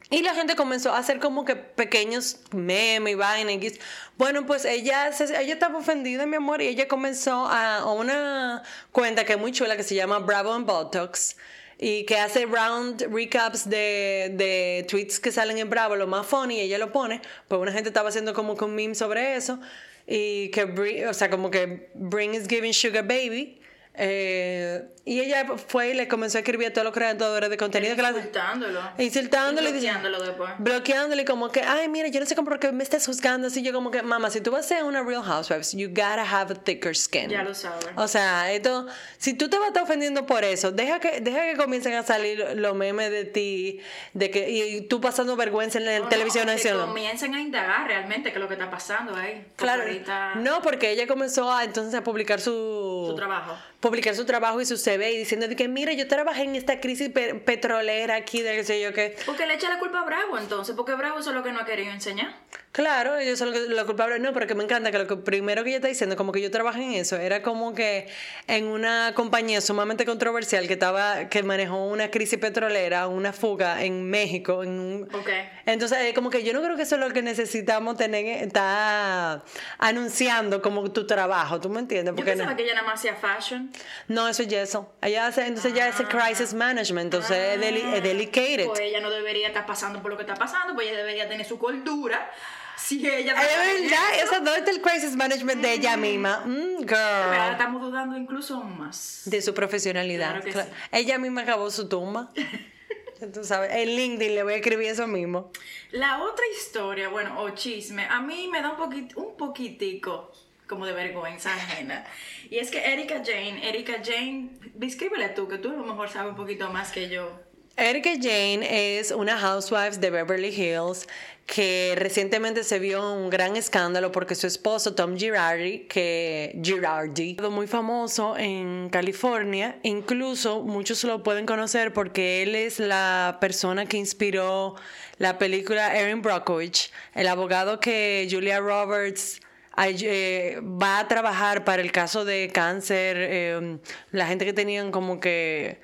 Y 0.09 0.21
la 0.21 0.33
gente 0.33 0.55
comenzó 0.55 0.93
a 0.93 0.99
hacer 0.99 1.19
como 1.19 1.43
que 1.43 1.55
pequeños 1.57 2.37
memes 2.51 3.11
y 3.11 3.15
vainas. 3.15 3.53
y 3.55 3.79
Bueno, 4.17 4.45
pues 4.45 4.63
ella, 4.63 5.11
se- 5.11 5.25
ella 5.41 5.53
estaba 5.53 5.77
ofendida, 5.79 6.25
mi 6.25 6.37
amor, 6.37 6.61
y 6.61 6.67
ella 6.67 6.87
comenzó 6.87 7.45
a, 7.49 7.91
una 7.91 8.63
cuenta 8.93 9.25
que 9.25 9.33
es 9.33 9.39
muy 9.39 9.51
chula 9.51 9.75
que 9.75 9.83
se 9.83 9.95
llama 9.95 10.19
Bravo 10.19 10.53
and 10.53 10.65
Botox 10.65 11.35
y 11.77 12.05
que 12.05 12.17
hace 12.17 12.45
round 12.45 13.01
recaps 13.13 13.69
de, 13.69 14.31
de 14.35 14.85
tweets 14.89 15.19
que 15.19 15.31
salen 15.31 15.57
en 15.57 15.69
Bravo, 15.69 15.95
lo 15.97 16.07
más 16.07 16.25
funny, 16.25 16.55
y 16.57 16.61
ella 16.61 16.77
lo 16.77 16.91
pone. 16.93 17.21
Pues 17.49 17.61
una 17.61 17.73
gente 17.73 17.89
estaba 17.89 18.07
haciendo 18.09 18.33
como 18.33 18.55
que 18.55 18.63
un 18.63 18.75
meme 18.75 18.95
sobre 18.95 19.35
eso 19.35 19.59
y 20.07 20.49
que, 20.51 21.05
o 21.07 21.13
sea, 21.13 21.29
como 21.29 21.51
que 21.51 21.89
Bring 21.95 22.33
is 22.33 22.47
giving 22.47 22.73
sugar 22.73 23.03
baby. 23.05 23.59
Eh, 23.99 24.87
y 25.05 25.21
ella 25.21 25.45
fue 25.67 25.89
y 25.89 25.93
le 25.93 26.07
comenzó 26.07 26.37
a 26.37 26.41
escribir 26.41 26.67
a 26.67 26.73
todos 26.73 26.83
los 26.85 26.93
creadores 26.93 27.49
de 27.49 27.57
contenido 27.57 27.95
que 27.95 28.01
la- 28.01 28.09
Insultándolo. 28.09 28.81
Y 28.97 29.03
y 29.03 29.05
dice- 29.09 29.21
bloqueándolo 29.23 30.21
después. 30.21 30.51
bloqueándole 30.59 31.25
como 31.25 31.49
que, 31.49 31.61
ay, 31.61 31.87
mira, 31.87 32.09
yo 32.09 32.19
no 32.19 32.25
sé 32.25 32.35
cómo 32.35 32.49
por 32.49 32.59
qué 32.59 32.71
me 32.71 32.83
estás 32.83 33.05
juzgando 33.05 33.47
así. 33.47 33.61
Yo 33.63 33.71
como 33.73 33.89
que, 33.89 34.01
mamá, 34.01 34.29
si 34.29 34.41
tú 34.41 34.51
vas 34.51 34.65
a 34.65 34.67
ser 34.67 34.83
una 34.83 35.01
Real 35.03 35.23
Housewives, 35.23 35.71
you 35.73 35.87
gotta 35.89 36.23
have 36.29 36.53
a 36.53 36.55
thicker 36.55 36.95
skin. 36.95 37.29
Ya 37.29 37.43
lo 37.43 37.55
sabes. 37.55 37.85
O 37.95 38.07
sea, 38.07 38.51
esto, 38.51 38.85
si 39.17 39.33
tú 39.33 39.49
te 39.49 39.57
vas 39.57 39.65
a 39.65 39.67
estar 39.69 39.83
ofendiendo 39.83 40.25
por 40.25 40.43
eso, 40.43 40.71
deja 40.71 40.99
que, 40.99 41.21
deja 41.21 41.41
que 41.51 41.55
comiencen 41.57 41.93
a 41.93 42.03
salir 42.03 42.45
los 42.55 42.75
memes 42.75 43.09
de 43.09 43.25
ti, 43.25 43.79
de 44.13 44.29
que, 44.29 44.49
y 44.49 44.81
tú 44.81 44.99
pasando 45.01 45.35
vergüenza 45.35 45.77
en 45.79 45.85
la 45.85 45.99
No, 45.99 46.09
televisión 46.09 46.45
no, 46.45 46.51
que 46.51 46.57
nacional. 46.57 46.87
comiencen 46.87 47.33
a 47.33 47.41
indagar 47.41 47.87
realmente 47.87 48.29
qué 48.31 48.35
es 48.37 48.41
lo 48.41 48.47
que 48.47 48.55
está 48.55 48.69
pasando 48.69 49.15
ahí. 49.15 49.35
Porque 49.35 49.55
Claro, 49.55 49.81
ahorita 49.83 50.35
no, 50.35 50.61
porque 50.61 50.91
ella 50.91 51.07
comenzó 51.07 51.51
a 51.51 51.63
entonces 51.63 51.93
a 51.95 52.03
publicar 52.03 52.41
su, 52.41 53.05
su 53.09 53.15
trabajo. 53.15 53.55
Publicar 53.87 54.15
su 54.15 54.25
trabajo 54.25 54.59
y 54.61 54.65
su 54.65 54.77
CV 54.77 55.11
y 55.13 55.17
diciendo 55.17 55.47
de 55.47 55.55
que 55.55 55.67
mira, 55.67 55.93
yo 55.93 56.07
trabajé 56.07 56.43
en 56.43 56.55
esta 56.55 56.79
crisis 56.79 57.09
pe- 57.09 57.35
petrolera 57.35 58.15
aquí 58.15 58.41
de 58.41 58.55
qué 58.55 58.63
sé 58.63 58.81
yo 58.81 58.93
qué. 58.93 59.15
Porque 59.25 59.45
le 59.45 59.55
echa 59.55 59.69
la 59.69 59.79
culpa 59.79 60.01
a 60.01 60.05
Bravo 60.05 60.37
entonces, 60.37 60.75
porque 60.75 60.93
Bravo 60.95 61.19
eso 61.19 61.29
es 61.31 61.35
lo 61.35 61.43
que 61.43 61.51
no 61.51 61.59
ha 61.59 61.65
querido 61.65 61.91
enseñar. 61.91 62.35
Claro, 62.77 63.17
ellos 63.17 63.39
son 63.39 63.51
los 63.71 63.85
culpables. 63.85 64.19
No, 64.21 64.33
pero 64.33 64.45
que 64.45 64.53
me 64.53 64.63
encanta 64.63 64.91
que 64.91 64.99
lo 64.99 65.07
que 65.07 65.15
primero 65.15 65.63
que 65.63 65.69
ella 65.69 65.77
está 65.77 65.87
diciendo, 65.87 66.15
como 66.15 66.31
que 66.31 66.41
yo 66.41 66.51
trabajé 66.51 66.83
en 66.83 66.91
eso, 66.93 67.17
era 67.17 67.41
como 67.41 67.73
que 67.73 68.07
en 68.45 68.67
una 68.67 69.13
compañía 69.15 69.61
sumamente 69.61 70.05
controversial 70.05 70.67
que 70.67 70.73
estaba, 70.73 71.27
que 71.27 71.41
manejó 71.41 71.83
una 71.87 72.11
crisis 72.11 72.37
petrolera, 72.37 73.07
una 73.07 73.33
fuga 73.33 73.81
en 73.83 74.07
México, 74.07 74.61
en 74.61 74.69
un- 74.79 75.03
Ok. 75.11 75.27
entonces, 75.65 76.13
como 76.13 76.29
que 76.29 76.43
yo 76.43 76.53
no 76.53 76.61
creo 76.61 76.75
que 76.75 76.83
eso 76.83 76.93
es 76.93 77.01
lo 77.01 77.11
que 77.11 77.23
necesitamos 77.23 77.97
tener, 77.97 78.43
está 78.43 79.43
anunciando 79.79 80.61
como 80.61 80.91
tu 80.91 81.07
trabajo, 81.07 81.59
¿tú 81.59 81.69
me 81.69 81.79
entiendes? 81.79 82.11
Yo 82.11 82.15
Porque 82.15 82.33
pensaba 82.33 82.51
no, 82.51 82.57
que 82.57 82.63
ella 82.63 82.75
nada 82.75 82.85
más 82.85 82.99
hacía 82.99 83.15
fashion. 83.15 83.71
no, 84.07 84.27
eso 84.27 84.43
es 84.43 84.53
eso. 84.53 84.93
Ella 85.01 85.25
hace, 85.25 85.47
entonces 85.47 85.73
ella 85.73 85.87
hace 85.87 86.03
crisis 86.05 86.53
management, 86.53 87.05
entonces 87.05 87.55
es, 87.55 87.59
deli- 87.59 87.91
es 87.95 88.03
delicated. 88.03 88.67
Pues 88.67 88.81
ella 88.81 88.99
no 89.01 89.09
debería 89.09 89.47
estar 89.47 89.65
pasando 89.65 89.99
por 89.99 90.11
lo 90.11 90.17
que 90.17 90.23
está 90.23 90.35
pasando, 90.35 90.75
pues 90.75 90.87
ella 90.89 90.97
debería 90.99 91.27
tener 91.27 91.43
su 91.43 91.57
cordura. 91.57 92.29
Si 92.77 93.07
ella 93.07 93.33
Es 93.33 93.81
verdad, 93.81 94.23
eso 94.23 94.41
no 94.41 94.53
es 94.53 94.67
el 94.67 94.81
crisis 94.81 95.15
management 95.15 95.61
de 95.61 95.73
ella 95.73 95.97
misma. 95.97 96.43
Mm, 96.45 96.83
ahora 96.93 97.33
girl. 97.43 97.51
estamos 97.53 97.81
dudando 97.81 98.15
incluso 98.17 98.61
más. 98.61 99.23
De 99.25 99.41
su 99.41 99.53
profesionalidad. 99.53 100.41
Claro 100.41 100.45
que 100.45 100.53
Cla- 100.53 100.65
sí. 100.65 100.71
Ella 100.91 101.17
misma 101.17 101.41
acabó 101.41 101.69
su 101.71 101.89
tumba. 101.89 102.31
Tú 103.33 103.43
sabes, 103.43 103.71
en 103.73 103.95
LinkedIn 103.95 104.35
le 104.35 104.43
voy 104.43 104.53
a 104.53 104.55
escribir 104.57 104.87
eso 104.89 105.07
mismo. 105.07 105.51
La 105.89 106.21
otra 106.21 106.45
historia, 106.55 107.09
bueno, 107.09 107.41
o 107.41 107.49
chisme, 107.49 108.05
a 108.05 108.21
mí 108.21 108.47
me 108.51 108.61
da 108.61 108.71
un, 108.73 109.09
un 109.15 109.35
poquitico 109.37 110.31
como 110.67 110.85
de 110.85 110.93
vergüenza 110.93 111.51
ajena. 111.53 112.05
Y 112.49 112.59
es 112.59 112.69
que 112.69 112.77
Erika 112.93 113.15
Jane, 113.25 113.67
Erika 113.67 113.93
Jane, 114.03 114.49
descríbele 114.75 115.29
tú, 115.29 115.47
que 115.47 115.57
tú 115.57 115.69
a 115.71 115.73
lo 115.73 115.83
mejor 115.83 116.09
sabes 116.09 116.29
un 116.31 116.35
poquito 116.37 116.69
más 116.71 116.91
que 116.91 117.09
yo. 117.09 117.39
Erika 117.79 118.09
Jane 118.19 118.97
es 118.97 119.11
una 119.11 119.37
housewife 119.37 119.99
de 119.99 120.09
Beverly 120.09 120.49
Hills 120.49 121.07
que 121.45 121.93
recientemente 121.95 122.63
se 122.63 122.79
vio 122.79 123.13
un 123.13 123.29
gran 123.29 123.55
escándalo 123.55 124.11
porque 124.11 124.33
su 124.33 124.47
esposo 124.47 124.95
Tom 124.95 125.15
Girardi, 125.15 125.81
que 125.87 126.59
Girardi, 126.63 127.37
muy 127.51 127.67
famoso 127.67 128.35
en 128.35 128.89
California, 128.89 129.77
incluso 129.83 130.63
muchos 130.63 131.03
lo 131.03 131.21
pueden 131.21 131.45
conocer 131.45 131.93
porque 131.93 132.41
él 132.41 132.55
es 132.55 132.79
la 132.79 133.37
persona 133.39 133.85
que 133.85 133.97
inspiró 133.97 134.73
la 135.19 135.37
película 135.37 135.95
Erin 135.95 136.23
Brockovich, 136.23 136.91
el 137.13 137.27
abogado 137.27 137.79
que 137.79 138.27
Julia 138.29 138.59
Roberts 138.59 139.39
eh, 139.77 140.59
va 140.63 140.97
a 140.97 141.07
trabajar 141.07 141.63
para 141.63 141.83
el 141.83 141.91
caso 141.91 142.25
de 142.25 142.49
cáncer, 142.51 143.17
eh, 143.19 143.77
la 144.09 144.25
gente 144.25 144.45
que 144.45 144.53
tenían 144.53 144.89
como 144.91 145.19
que 145.19 145.79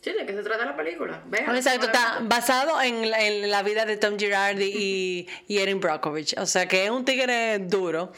Sí, 0.00 0.12
¿de 0.12 0.24
qué 0.26 0.32
se 0.32 0.42
trata 0.42 0.64
la 0.64 0.76
película? 0.76 1.22
Vean. 1.26 1.54
Exacto, 1.56 1.86
está 1.86 2.18
basado 2.22 2.80
en, 2.80 3.10
la- 3.10 3.20
en 3.26 3.50
la 3.50 3.62
vida 3.62 3.84
de 3.84 3.96
Tom 3.96 4.16
Girardi 4.18 4.64
y, 4.72 5.28
y 5.48 5.58
Erin 5.58 5.80
Brockovich. 5.80 6.34
O 6.38 6.46
sea, 6.46 6.66
que 6.68 6.84
es 6.84 6.90
un 6.90 7.04
tigre 7.04 7.58
duro. 7.58 8.12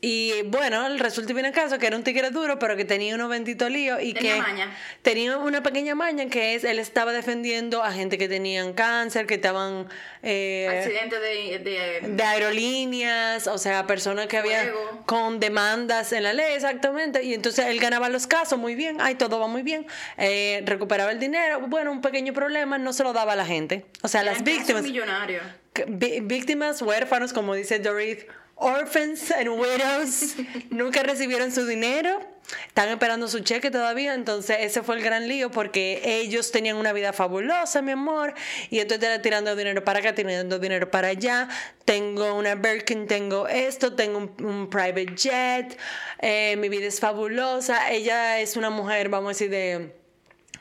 Y 0.00 0.42
bueno, 0.42 0.88
resulta 0.96 1.32
y 1.32 1.34
viene 1.34 1.48
el 1.48 1.54
caso 1.54 1.76
que 1.80 1.88
era 1.88 1.96
un 1.96 2.04
tigre 2.04 2.30
duro, 2.30 2.56
pero 2.60 2.76
que 2.76 2.84
tenía 2.84 3.16
unos 3.16 3.28
benditos 3.28 3.68
líos 3.68 4.00
y 4.00 4.14
Tenía 4.14 4.34
que 4.36 4.40
maña. 4.42 4.76
tenía 5.02 5.36
una 5.38 5.60
pequeña 5.64 5.96
maña 5.96 6.26
que 6.28 6.54
es, 6.54 6.62
él 6.62 6.78
estaba 6.78 7.12
defendiendo 7.12 7.82
a 7.82 7.90
gente 7.90 8.16
que 8.16 8.28
tenían 8.28 8.74
cáncer, 8.74 9.26
que 9.26 9.34
estaban 9.34 9.88
eh, 10.22 10.68
Accidente 10.84 11.18
de, 11.18 11.58
de- 11.58 12.00
de 12.14 12.22
aerolíneas, 12.22 13.48
o 13.48 13.58
sea, 13.58 13.88
personas 13.88 14.28
que 14.28 14.36
habían 14.38 14.70
con 15.04 15.40
demandas 15.40 16.12
en 16.12 16.22
la 16.22 16.32
ley, 16.32 16.54
exactamente. 16.54 17.24
Y 17.24 17.34
entonces 17.34 17.66
él 17.66 17.80
ganaba 17.80 18.08
los 18.08 18.28
casos 18.28 18.56
muy 18.56 18.76
bien, 18.76 18.98
ay, 19.00 19.16
todo 19.16 19.40
va 19.40 19.48
muy 19.48 19.62
bien, 19.62 19.84
eh, 20.16 20.62
recuperaba 20.64 21.10
el 21.10 21.18
dinero, 21.18 21.60
bueno, 21.66 21.90
un 21.90 22.02
pequeño 22.02 22.32
problema, 22.32 22.78
no 22.78 22.92
se 22.92 23.02
lo 23.02 23.12
daba 23.12 23.32
a 23.32 23.36
la 23.36 23.46
gente. 23.46 23.84
O 24.02 24.08
sea, 24.08 24.22
las 24.22 24.44
víctimas, 24.44 24.82
millonarios. 24.84 25.42
vi- 25.88 26.20
víctimas, 26.20 26.82
huérfanos, 26.82 27.32
como 27.32 27.54
dice 27.54 27.80
Dorit, 27.80 28.20
orphans 28.58 29.30
and 29.30 29.48
widows, 29.48 30.36
nunca 30.70 31.02
recibieron 31.02 31.52
su 31.52 31.66
dinero, 31.66 32.20
están 32.66 32.88
esperando 32.88 33.28
su 33.28 33.40
cheque 33.40 33.70
todavía, 33.70 34.14
entonces 34.14 34.58
ese 34.60 34.82
fue 34.82 34.96
el 34.96 35.02
gran 35.02 35.28
lío 35.28 35.50
porque 35.50 36.00
ellos 36.04 36.50
tenían 36.50 36.76
una 36.76 36.92
vida 36.92 37.12
fabulosa, 37.12 37.82
mi 37.82 37.92
amor, 37.92 38.34
y 38.70 38.80
esto 38.80 38.94
está 38.94 39.22
tirando 39.22 39.54
dinero 39.54 39.84
para 39.84 40.00
acá, 40.00 40.14
tirando 40.14 40.58
dinero 40.58 40.90
para 40.90 41.08
allá, 41.08 41.48
tengo 41.84 42.34
una 42.34 42.54
Birkin, 42.54 43.06
tengo 43.06 43.46
esto, 43.48 43.94
tengo 43.94 44.18
un, 44.18 44.44
un 44.44 44.70
private 44.70 45.14
jet, 45.14 45.78
eh, 46.20 46.56
mi 46.56 46.68
vida 46.68 46.86
es 46.86 47.00
fabulosa, 47.00 47.90
ella 47.90 48.40
es 48.40 48.56
una 48.56 48.70
mujer, 48.70 49.08
vamos 49.08 49.28
a 49.28 49.30
decir, 49.30 49.50
de 49.50 49.98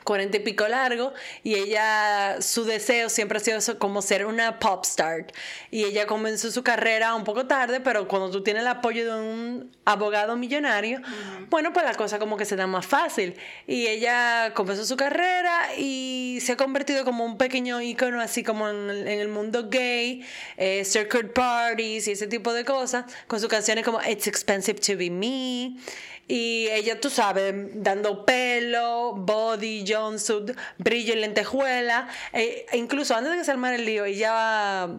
cuarenta 0.07 0.37
y 0.37 0.39
pico 0.39 0.65
largo 0.67 1.13
y 1.43 1.55
ella 1.55 2.37
su 2.41 2.63
deseo 2.63 3.09
siempre 3.09 3.37
ha 3.37 3.41
sido 3.41 3.57
eso, 3.57 3.77
como 3.77 4.01
ser 4.01 4.25
una 4.25 4.57
pop 4.57 4.85
star. 4.85 5.25
Y 5.69 5.83
ella 5.83 6.07
comenzó 6.07 6.49
su 6.49 6.63
carrera 6.63 7.13
un 7.13 7.25
poco 7.25 7.45
tarde 7.45 7.81
pero 7.81 8.07
cuando 8.07 8.31
tú 8.31 8.41
tienes 8.41 8.61
el 8.61 8.67
apoyo 8.69 9.05
de 9.13 9.19
un 9.21 9.71
abogado 9.85 10.35
millonario 10.37 11.01
bueno 11.49 11.73
pues 11.73 11.85
la 11.85 11.93
cosa 11.95 12.19
como 12.19 12.37
que 12.37 12.45
se 12.45 12.55
da 12.55 12.65
más 12.67 12.85
fácil. 12.85 13.35
Y 13.67 13.87
ella 13.87 14.53
comenzó 14.53 14.85
su 14.85 14.95
carrera 14.95 15.75
y 15.77 16.39
se 16.41 16.53
ha 16.53 16.57
convertido 16.57 17.03
como 17.03 17.25
un 17.25 17.37
pequeño 17.37 17.81
icono 17.81 18.21
así 18.21 18.43
como 18.43 18.69
en, 18.69 18.89
el- 18.89 19.07
en 19.07 19.19
el 19.19 19.27
mundo 19.27 19.67
gay 19.69 20.25
eh, 20.55 20.85
circuit 20.85 21.33
parties 21.33 22.07
y 22.07 22.11
ese 22.13 22.27
tipo 22.27 22.53
de 22.53 22.63
cosas 22.63 23.05
con 23.27 23.39
sus 23.41 23.49
canciones 23.49 23.83
como 23.83 23.99
It's 24.01 24.27
Expensive 24.27 24.79
to 24.79 24.95
Be 24.97 25.09
Me 25.09 25.75
y 26.27 26.67
ella, 26.71 26.99
tú 26.99 27.09
sabes, 27.09 27.53
dando 27.75 28.25
pelo, 28.25 29.13
body, 29.13 29.85
jumpsuit, 29.87 30.57
brillo 30.77 31.13
en 31.13 31.21
lentejuela. 31.21 32.09
E, 32.33 32.65
incluso 32.73 33.15
antes 33.15 33.31
de 33.31 33.37
que 33.37 33.45
se 33.45 33.51
armara 33.51 33.75
el 33.75 33.85
lío, 33.85 34.03
ella 34.03 34.89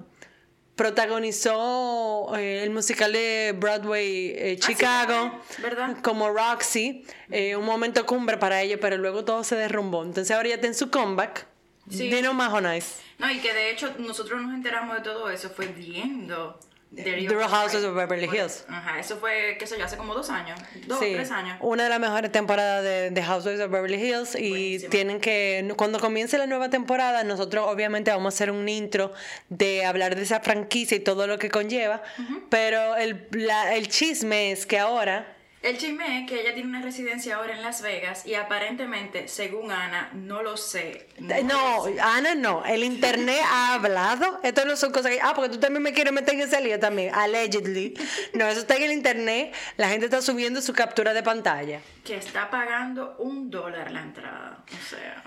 protagonizó 0.75 2.35
eh, 2.37 2.62
el 2.62 2.70
musical 2.70 3.12
de 3.12 3.54
Broadway 3.58 4.28
eh, 4.28 4.58
Ah, 4.58 4.64
sí, 4.64 4.73
Chicago 4.75 5.40
¿verdad? 5.58 5.99
como 6.02 6.30
Roxy, 6.30 7.04
eh, 7.30 7.56
un 7.56 7.64
momento 7.64 8.06
cumbre 8.06 8.38
para 8.38 8.62
ella, 8.62 8.78
pero 8.80 8.97
luego 8.97 9.25
todo 9.25 9.44
se 9.44 9.56
derrumbó. 9.56 10.04
Entonces 10.04 10.35
ahora 10.35 10.49
ya 10.49 10.54
está 10.54 10.68
en 10.68 10.75
su 10.75 10.90
comeback. 10.90 11.47
Sí. 11.90 12.08
Dino 12.08 12.32
Majo 12.32 12.61
Nice. 12.61 13.02
No, 13.18 13.30
y 13.30 13.38
que 13.40 13.52
de 13.52 13.70
hecho 13.70 13.92
nosotros 13.99 14.40
nos 14.40 14.54
enteramos 14.54 14.97
de 14.97 15.02
todo 15.02 15.28
eso 15.30 15.50
fue 15.50 15.66
viendo 15.66 16.58
The 16.95 17.28
Real 17.28 17.49
Houses 17.50 17.85
of 17.85 17.95
Beverly 17.95 18.25
Hills. 18.35 18.64
Ajá, 18.68 18.99
eso 18.99 19.18
fue, 19.18 19.57
qué 19.59 19.66
sé 19.66 19.78
yo, 19.78 19.85
hace 19.85 19.97
como 19.97 20.14
dos 20.14 20.30
años, 20.30 20.59
dos, 20.87 20.99
Sí, 20.99 21.12
tres 21.14 21.30
años. 21.30 21.59
Una 21.61 21.85
de 21.85 21.88
las 21.90 22.00
mejores 22.00 22.33
temporadas 22.33 22.83
de, 22.83 23.11
de 23.11 23.23
Housewives 23.23 23.61
of 23.64 23.71
Beverly 23.71 23.97
Hills 24.02 24.35
y 24.35 24.49
Buenísimo. 24.50 24.90
tienen 24.90 25.21
que, 25.21 25.73
cuando 25.76 26.00
comience 26.00 26.38
la 26.38 26.47
nueva 26.47 26.71
temporada, 26.71 27.25
nosotros 27.25 27.66
obviamente 27.68 28.11
vamos 28.11 28.33
a 28.33 28.35
hacer 28.35 28.50
un 28.50 28.68
intro 28.68 29.12
de 29.50 29.85
hablar 29.85 30.16
de 30.16 30.23
esa 30.23 30.40
franquicia 30.40 30.97
y 30.97 31.00
todo 31.00 31.26
lo 31.26 31.38
que 31.38 31.50
conlleva, 31.50 32.02
pero 32.49 32.97
el, 32.97 33.26
la- 33.33 33.75
el 33.75 33.88
chisme 33.88 34.50
es 34.52 34.64
que 34.66 34.78
ahora... 34.78 35.35
El 35.61 35.77
chisme 35.77 36.21
es 36.21 36.29
que 36.29 36.41
ella 36.41 36.55
tiene 36.55 36.69
una 36.69 36.81
residencia 36.81 37.35
ahora 37.35 37.53
en 37.53 37.62
Las 37.62 37.83
Vegas 37.83 38.25
y 38.25 38.35
aparentemente, 38.35 39.27
según 39.27 39.73
Ana, 39.73 40.11
no 40.15 40.43
lo 40.43 40.57
sé. 40.57 41.09
No, 41.19 41.79
lo 41.79 41.85
sé. 41.85 42.00
Ana, 42.00 42.37
no. 42.37 42.65
El 42.65 42.85
internet 42.85 43.41
ha 43.45 43.75
hablado. 43.75 44.38
Esto 44.45 44.65
no 44.65 44.77
son 44.77 44.93
cosas 44.93 45.11
que. 45.11 45.21
Ah, 45.21 45.33
porque 45.35 45.50
tú 45.50 45.59
también 45.59 45.83
me 45.83 45.93
quieres 45.93 46.12
meter 46.12 46.35
en 46.35 46.43
ese 46.43 46.61
lío 46.61 46.79
también. 46.79 47.12
Allegedly. 47.12 47.95
No, 48.35 48.47
eso 48.47 48.61
está 48.61 48.77
en 48.77 48.85
el 48.85 48.93
internet. 48.93 49.53
La 49.77 49.88
gente 49.88 50.07
está 50.07 50.23
subiendo 50.23 50.62
su 50.62 50.73
captura 50.73 51.12
de 51.12 51.25
pantalla. 51.25 51.81
Que 52.05 52.17
está 52.17 52.50
pagando 52.50 53.17
un 53.19 53.50
dólar 53.50 53.91
la 53.91 54.03
entrada. 54.03 54.65
O 54.65 54.88
sea. 54.88 55.25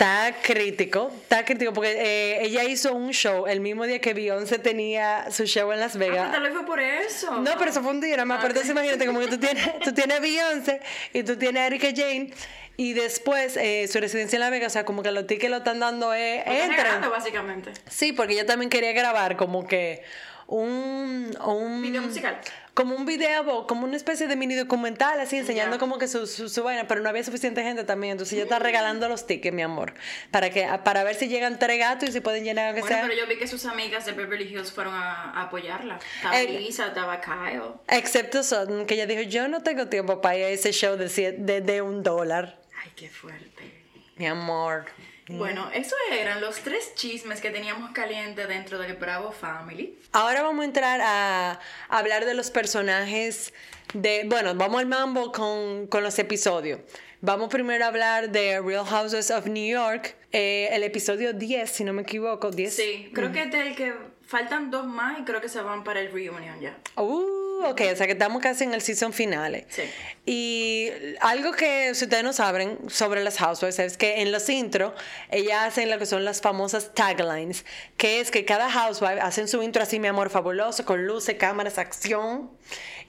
Está 0.00 0.32
crítico, 0.40 1.10
está 1.22 1.44
crítico 1.44 1.72
porque 1.72 1.90
eh, 1.90 2.44
ella 2.44 2.62
hizo 2.62 2.94
un 2.94 3.10
show 3.10 3.48
el 3.48 3.58
mismo 3.60 3.84
día 3.84 4.00
que 4.00 4.14
Beyoncé 4.14 4.60
tenía 4.60 5.28
su 5.32 5.44
show 5.44 5.72
en 5.72 5.80
Las 5.80 5.96
Ah, 5.96 5.98
Vegas. 5.98 6.18
pero 6.20 6.30
tal 6.30 6.42
vez 6.44 6.52
fue 6.52 6.64
por 6.66 6.78
eso. 6.78 7.40
No, 7.40 7.50
pero 7.58 7.70
eso 7.72 7.82
fue 7.82 7.90
un 7.90 8.00
día, 8.00 8.12
nada 8.14 8.24
más. 8.24 8.38
Ah, 8.38 8.42
Pero 8.42 8.50
entonces 8.52 8.70
imagínate 8.70 9.06
como 9.06 9.18
que 9.18 9.26
tú 9.26 9.38
tienes, 9.38 9.80
tú 9.80 9.92
tienes 9.92 10.20
Beyoncé 10.20 10.80
y 11.12 11.24
tú 11.24 11.34
tienes 11.36 11.60
a 11.62 11.66
Erika 11.66 11.88
Jane 11.88 12.30
y 12.76 12.92
después 12.92 13.56
eh, 13.56 13.88
su 13.88 13.98
residencia 13.98 14.36
en 14.36 14.40
Las 14.42 14.52
Vegas, 14.52 14.70
o 14.70 14.74
sea, 14.74 14.84
como 14.84 15.02
que 15.02 15.10
los 15.10 15.26
tickets 15.26 15.50
lo 15.50 15.56
están 15.56 15.80
dando 15.80 16.14
eh, 16.14 16.44
entren. 16.46 17.00
básicamente. 17.10 17.72
Sí, 17.90 18.12
porque 18.12 18.34
ella 18.34 18.46
también 18.46 18.70
quería 18.70 18.92
grabar 18.92 19.36
como 19.36 19.66
que 19.66 20.04
un, 20.48 21.36
un 21.46 21.82
Video 21.82 22.00
musical. 22.02 22.40
como 22.72 22.94
un 22.96 23.04
video, 23.04 23.66
como 23.66 23.84
una 23.84 23.96
especie 23.96 24.26
de 24.28 24.34
mini 24.34 24.54
documental, 24.54 25.20
así 25.20 25.36
enseñando 25.36 25.76
Ya. 25.76 25.80
como 25.80 25.98
que 25.98 26.08
su, 26.08 26.26
su, 26.26 26.48
su 26.48 26.62
vaina, 26.62 26.86
pero 26.88 27.02
no 27.02 27.08
había 27.10 27.22
suficiente 27.22 27.62
gente 27.62 27.84
también, 27.84 28.12
entonces 28.12 28.32
ella 28.34 28.44
está 28.44 28.58
regalando 28.58 29.08
los 29.10 29.26
tickets, 29.26 29.54
mi 29.54 29.60
amor, 29.62 29.92
para 30.30 30.48
que 30.50 30.66
para 30.84 31.04
ver 31.04 31.16
si 31.16 31.28
llegan 31.28 31.58
tres 31.58 31.78
gatos 31.78 32.08
y 32.08 32.12
si 32.12 32.20
pueden 32.20 32.44
llenar 32.44 32.66
aunque 32.68 32.80
Bueno, 32.80 32.96
sea. 32.96 33.06
pero 33.06 33.14
yo 33.20 33.26
vi 33.26 33.36
que 33.36 33.46
sus 33.46 33.66
amigas 33.66 34.06
de 34.06 34.12
Beverly 34.12 34.44
Hills 34.44 34.72
fueron 34.72 34.94
a, 34.94 35.32
a 35.32 35.42
apoyarla. 35.42 35.98
Estaba 36.16 36.40
Eh, 36.40 36.60
Lisa, 36.60 36.86
estaba 36.86 37.20
Kyle. 37.20 37.62
Excepto 37.88 38.42
Sutton, 38.42 38.86
que 38.86 38.94
ella 38.94 39.06
dijo, 39.06 39.22
yo 39.22 39.48
no 39.48 39.62
tengo 39.62 39.88
tiempo 39.88 40.20
para 40.22 40.36
ir 40.38 40.44
a 40.44 40.48
ese 40.48 40.72
show 40.72 40.96
de, 40.96 41.08
de, 41.36 41.60
de 41.60 41.82
un 41.82 42.02
dólar. 42.02 42.58
Ay, 42.82 42.92
qué 42.96 43.08
fuerte. 43.10 43.84
Mi 44.16 44.26
amor. 44.26 44.86
Bueno, 45.28 45.70
esos 45.74 45.98
eran 46.10 46.40
los 46.40 46.56
tres 46.60 46.94
chismes 46.94 47.40
que 47.40 47.50
teníamos 47.50 47.90
caliente 47.90 48.46
dentro 48.46 48.78
del 48.78 48.94
Bravo 48.94 49.30
Family. 49.30 49.98
Ahora 50.12 50.42
vamos 50.42 50.62
a 50.62 50.64
entrar 50.64 51.00
a 51.02 51.60
hablar 51.88 52.24
de 52.24 52.34
los 52.34 52.50
personajes 52.50 53.52
de... 53.94 54.24
Bueno, 54.26 54.54
vamos 54.54 54.80
al 54.80 54.86
mambo 54.86 55.32
con, 55.32 55.86
con 55.86 56.02
los 56.02 56.18
episodios. 56.18 56.80
Vamos 57.20 57.48
primero 57.48 57.84
a 57.84 57.88
hablar 57.88 58.30
de 58.30 58.60
Real 58.60 58.86
Houses 58.86 59.32
of 59.32 59.46
New 59.46 59.68
York, 59.68 60.14
eh, 60.30 60.68
el 60.70 60.84
episodio 60.84 61.32
10, 61.32 61.68
si 61.68 61.82
no 61.82 61.92
me 61.92 62.02
equivoco, 62.02 62.50
10. 62.50 62.74
Sí, 62.74 63.10
creo 63.12 63.32
que 63.32 63.42
es 63.42 63.54
el 63.54 63.74
que 63.74 63.92
faltan 64.24 64.70
dos 64.70 64.86
más 64.86 65.18
y 65.18 65.24
creo 65.24 65.40
que 65.40 65.48
se 65.48 65.60
van 65.60 65.82
para 65.82 66.00
el 66.00 66.12
reunion 66.12 66.60
ya. 66.60 66.78
Uh, 66.96 67.47
ok, 67.64 67.80
o 67.92 67.96
sea 67.96 68.06
que 68.06 68.12
estamos 68.12 68.42
casi 68.42 68.64
en 68.64 68.74
el 68.74 68.82
season 68.82 69.12
finale. 69.12 69.66
Sí. 69.68 69.82
Y 70.26 70.90
algo 71.20 71.52
que 71.52 71.94
si 71.94 72.04
ustedes 72.04 72.22
no 72.22 72.32
saben 72.32 72.78
sobre 72.88 73.24
las 73.24 73.38
housewives 73.38 73.78
es 73.78 73.96
que 73.96 74.20
en 74.20 74.30
los 74.30 74.48
intros 74.48 74.92
ellas 75.30 75.64
hacen 75.64 75.90
lo 75.90 75.98
que 75.98 76.06
son 76.06 76.24
las 76.24 76.40
famosas 76.40 76.92
taglines, 76.94 77.64
que 77.96 78.20
es 78.20 78.30
que 78.30 78.44
cada 78.44 78.70
housewife 78.70 79.20
hacen 79.20 79.48
su 79.48 79.62
intro 79.62 79.82
así, 79.82 79.98
mi 79.98 80.08
amor, 80.08 80.30
fabuloso, 80.30 80.84
con 80.84 81.06
luces, 81.06 81.36
cámaras, 81.38 81.78
acción. 81.78 82.50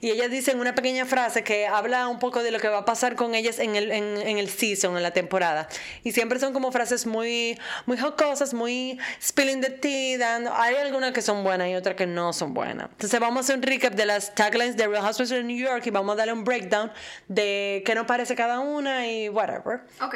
Y 0.02 0.10
ellas 0.10 0.30
dicen 0.30 0.58
una 0.60 0.74
pequeña 0.74 1.04
frase 1.04 1.44
que 1.44 1.66
habla 1.66 2.08
un 2.08 2.18
poco 2.18 2.42
de 2.42 2.50
lo 2.50 2.58
que 2.58 2.68
va 2.68 2.78
a 2.78 2.84
pasar 2.86 3.16
con 3.16 3.34
ellas 3.34 3.58
en 3.58 3.76
el, 3.76 3.90
en, 3.92 4.16
en 4.16 4.38
el 4.38 4.48
season, 4.48 4.96
en 4.96 5.02
la 5.02 5.10
temporada. 5.10 5.68
Y 6.04 6.12
siempre 6.12 6.38
son 6.38 6.54
como 6.54 6.72
frases 6.72 7.04
muy, 7.06 7.58
muy 7.84 7.98
jocosas, 7.98 8.54
muy 8.54 8.98
spilling 9.22 9.60
the 9.60 9.68
tea. 9.70 10.16
dando- 10.16 10.54
hay 10.54 10.76
algunas 10.76 11.12
que 11.12 11.20
son 11.20 11.44
buenas 11.44 11.68
y 11.68 11.74
otras 11.74 11.96
que 11.96 12.06
no 12.06 12.32
son 12.32 12.54
buenas. 12.54 12.88
Entonces 12.92 13.20
vamos 13.20 13.36
a 13.36 13.40
hacer 13.40 13.56
un 13.56 13.62
recap 13.62 13.92
de 13.94 14.06
las 14.06 14.34
taglines 14.34 14.76
de 14.78 14.86
Real 14.88 15.02
Housewives 15.02 15.32
of 15.32 15.44
New 15.44 15.58
York 15.58 15.82
y 15.84 15.90
vamos 15.90 16.14
a 16.14 16.16
darle 16.16 16.32
un 16.32 16.44
breakdown 16.44 16.90
de 17.28 17.82
qué 17.84 17.94
nos 17.94 18.06
parece 18.06 18.34
cada 18.34 18.60
una 18.60 19.06
y 19.06 19.28
whatever. 19.28 19.80
Ok, 20.00 20.14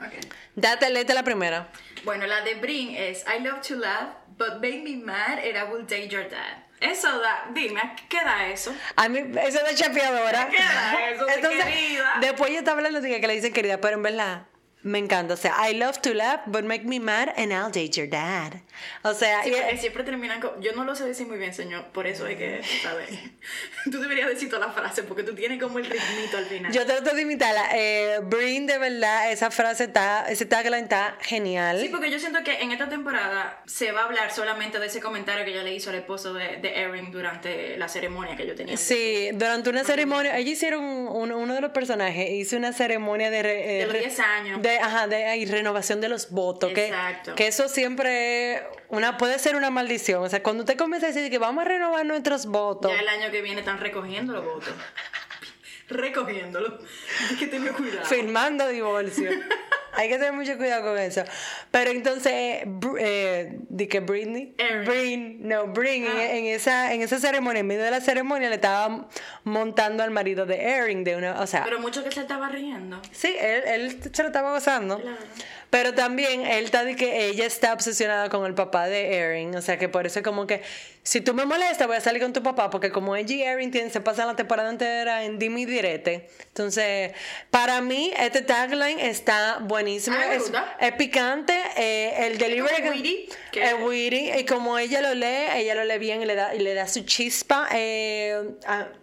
ok. 0.00 0.12
Date, 0.54 0.88
léete 0.90 1.14
la 1.14 1.24
primera. 1.24 1.68
Bueno, 2.04 2.26
la 2.28 2.42
de 2.42 2.54
Brin 2.54 2.94
es 2.94 3.24
I 3.26 3.42
love 3.42 3.60
to 3.66 3.74
laugh, 3.74 4.10
but 4.38 4.60
make 4.60 4.82
me 4.84 4.94
mad 4.94 5.38
and 5.38 5.56
I 5.56 5.64
will 5.68 5.84
date 5.84 6.10
your 6.10 6.28
dad. 6.28 6.62
Eso 6.80 7.18
da, 7.20 7.46
dime, 7.52 7.96
¿qué 8.08 8.22
da 8.22 8.48
eso? 8.48 8.74
A 8.96 9.08
mí, 9.08 9.18
eso 9.18 9.64
de 9.64 9.74
chapeadora. 9.74 10.48
¿Qué 10.48 10.58
da 10.58 11.10
eso 11.10 11.24
de 11.24 11.40
querida? 11.40 12.18
Después 12.20 12.50
ella 12.50 12.58
está 12.60 12.72
hablando 12.72 13.00
de 13.00 13.20
que 13.20 13.26
le 13.26 13.34
dicen 13.34 13.52
querida, 13.52 13.80
pero 13.80 13.96
en 13.96 14.02
verdad 14.02 14.42
me 14.86 14.98
encanta. 14.98 15.34
O 15.34 15.36
sea, 15.36 15.54
I 15.68 15.74
love 15.74 15.98
to 16.02 16.14
laugh, 16.14 16.40
but 16.46 16.64
make 16.64 16.84
me 16.84 17.00
mad 17.00 17.30
and 17.36 17.52
I'll 17.52 17.70
date 17.72 17.90
your 18.00 18.08
dad. 18.08 18.52
O 19.02 19.14
sea, 19.14 19.42
Sí, 19.42 19.50
y- 19.52 19.78
siempre 19.78 20.04
terminan 20.04 20.40
con... 20.40 20.60
Yo 20.62 20.72
no 20.72 20.84
lo 20.84 20.94
sé 20.94 21.04
decir 21.04 21.26
muy 21.26 21.38
bien, 21.38 21.52
señor, 21.54 21.86
por 21.92 22.06
eso 22.06 22.26
es 22.26 22.36
que, 22.36 22.60
¿sabes? 22.82 23.08
Tú 23.90 24.00
deberías 24.00 24.28
decir 24.28 24.48
toda 24.48 24.66
la 24.66 24.72
frase 24.72 25.02
porque 25.02 25.22
tú 25.22 25.34
tienes 25.34 25.60
como 25.62 25.78
el 25.78 25.86
ritmito 25.86 26.36
al 26.36 26.44
final. 26.46 26.72
yo 26.72 26.84
trato 26.86 27.14
de 27.14 27.22
imitarla. 27.22 27.68
Eh, 27.74 28.18
Brin, 28.22 28.66
de 28.66 28.78
verdad, 28.78 29.30
esa 29.32 29.50
frase 29.50 29.84
está, 29.84 30.26
ese 30.28 30.44
tagline 30.46 30.82
está 30.84 31.16
genial. 31.20 31.80
Sí, 31.80 31.88
porque 31.88 32.10
yo 32.10 32.18
siento 32.18 32.42
que 32.44 32.60
en 32.62 32.72
esta 32.72 32.88
temporada 32.88 33.62
se 33.66 33.92
va 33.92 34.02
a 34.02 34.04
hablar 34.04 34.32
solamente 34.32 34.78
de 34.78 34.86
ese 34.86 35.00
comentario 35.00 35.44
que 35.44 35.52
ella 35.52 35.62
le 35.62 35.74
hizo 35.74 35.90
al 35.90 35.96
esposo 35.96 36.34
de, 36.34 36.56
de 36.58 36.80
Erin 36.80 37.10
durante 37.12 37.76
la 37.76 37.88
ceremonia 37.88 38.36
que 38.36 38.46
yo 38.46 38.54
tenía. 38.54 38.76
Sí, 38.76 39.30
durante 39.34 39.70
una 39.70 39.84
ceremonia, 39.84 40.36
ellos 40.36 40.52
hicieron 40.52 40.84
un- 40.84 41.32
uno 41.32 41.54
de 41.54 41.60
los 41.60 41.70
personajes, 41.72 42.28
hizo 42.30 42.56
una 42.56 42.72
ceremonia 42.72 43.30
de, 43.30 43.42
re- 43.42 43.76
eh, 43.76 43.78
De 43.78 43.84
los 43.84 43.92
re- 43.94 44.00
10 44.00 44.20
años. 44.20 44.62
de, 44.62 44.75
ajá, 44.80 45.06
de 45.06 45.36
y 45.36 45.46
renovación 45.46 46.00
de 46.00 46.08
los 46.08 46.30
votos, 46.30 46.72
que, 46.72 46.92
que 47.34 47.46
eso 47.46 47.68
siempre 47.68 48.62
una 48.88 49.16
puede 49.16 49.38
ser 49.38 49.56
una 49.56 49.70
maldición, 49.70 50.22
o 50.22 50.28
sea, 50.28 50.42
cuando 50.42 50.62
usted 50.62 50.76
comienza 50.76 51.06
a 51.06 51.12
decir 51.12 51.30
que 51.30 51.38
vamos 51.38 51.64
a 51.64 51.68
renovar 51.68 52.04
nuestros 52.06 52.46
votos, 52.46 52.92
Ya 52.92 53.00
el 53.00 53.08
año 53.08 53.30
que 53.30 53.42
viene 53.42 53.60
están 53.60 53.80
recogiendo 53.80 54.32
los 54.32 54.44
votos. 54.44 54.68
Recogiéndolo. 55.88 56.78
Hay 57.30 57.36
que 57.36 57.46
tener 57.46 57.72
cuidado. 57.72 58.04
firmando 58.06 58.66
divorcio. 58.68 59.30
Hay 59.96 60.08
que 60.08 60.16
tener 60.16 60.32
mucho 60.32 60.56
cuidado 60.56 60.82
con 60.84 60.98
eso. 60.98 61.22
Pero 61.70 61.90
entonces, 61.90 62.64
eh, 62.98 63.58
di 63.68 63.86
que 63.86 64.00
Britney, 64.00 64.54
Erin. 64.58 64.84
Brin, 64.84 65.48
no, 65.48 65.66
Brin, 65.68 66.04
en- 66.04 66.10
Ah. 66.16 66.32
en, 66.36 66.44
esa, 66.46 66.92
en 66.94 67.02
esa 67.02 67.18
ceremonia, 67.18 67.60
en 67.60 67.66
medio 67.66 67.82
de 67.82 67.90
la 67.90 68.00
ceremonia, 68.00 68.48
le 68.48 68.56
estaba 68.56 69.08
montando 69.44 70.02
al 70.02 70.10
marido 70.10 70.46
de 70.46 70.62
Erin, 70.62 71.02
de 71.04 71.16
una, 71.16 71.40
o 71.40 71.46
sea, 71.46 71.64
Pero 71.64 71.80
mucho 71.80 72.04
que 72.04 72.10
se 72.12 72.20
estaba 72.20 72.48
riendo. 72.48 73.00
Sí, 73.12 73.34
él, 73.40 73.62
él 73.66 74.00
se 74.12 74.22
lo 74.22 74.28
estaba 74.28 74.52
gozando. 74.52 75.00
Claro. 75.00 75.16
Pero 75.76 75.92
también 75.92 76.46
él 76.46 76.64
está 76.64 76.84
de 76.84 76.96
que 76.96 77.26
ella 77.26 77.44
está 77.44 77.74
obsesionada 77.74 78.30
con 78.30 78.46
el 78.46 78.54
papá 78.54 78.86
de 78.88 79.14
Erin. 79.14 79.54
O 79.56 79.60
sea 79.60 79.78
que 79.78 79.90
por 79.90 80.06
eso 80.06 80.20
es 80.20 80.24
como 80.24 80.46
que 80.46 80.62
si 81.02 81.20
tú 81.20 81.34
me 81.34 81.44
molestas, 81.44 81.86
voy 81.86 81.98
a 81.98 82.00
salir 82.00 82.22
con 82.22 82.32
tu 82.32 82.42
papá. 82.42 82.70
Porque 82.70 82.90
como 82.90 83.14
ella 83.14 83.34
y 83.34 83.42
Erin 83.42 83.70
tienen, 83.70 83.90
se 83.90 84.00
pasan 84.00 84.26
la 84.26 84.36
temporada 84.36 84.70
entera 84.70 85.24
en 85.24 85.38
dime 85.38 85.60
y 85.60 85.64
direte. 85.66 86.30
Entonces, 86.46 87.12
para 87.50 87.82
mí, 87.82 88.10
este 88.18 88.40
tagline 88.40 89.00
está 89.00 89.58
buenísimo. 89.60 90.16
Ah, 90.18 90.34
es, 90.34 90.50
es 90.80 90.92
picante. 90.92 91.52
eh, 91.76 92.26
el 92.26 92.38
delivery. 92.38 92.76
como 92.76 92.90
witty, 92.92 93.28
es 93.52 93.74
witty, 93.78 94.30
Y 94.30 94.46
como 94.46 94.78
ella 94.78 95.02
lo 95.02 95.12
lee, 95.12 95.56
ella 95.56 95.74
lo 95.74 95.84
lee 95.84 95.98
bien 95.98 96.22
y 96.22 96.24
le 96.24 96.36
da, 96.36 96.54
y 96.54 96.60
le 96.60 96.72
da 96.72 96.88
su 96.88 97.04
chispa. 97.04 97.68
Eh, 97.74 98.34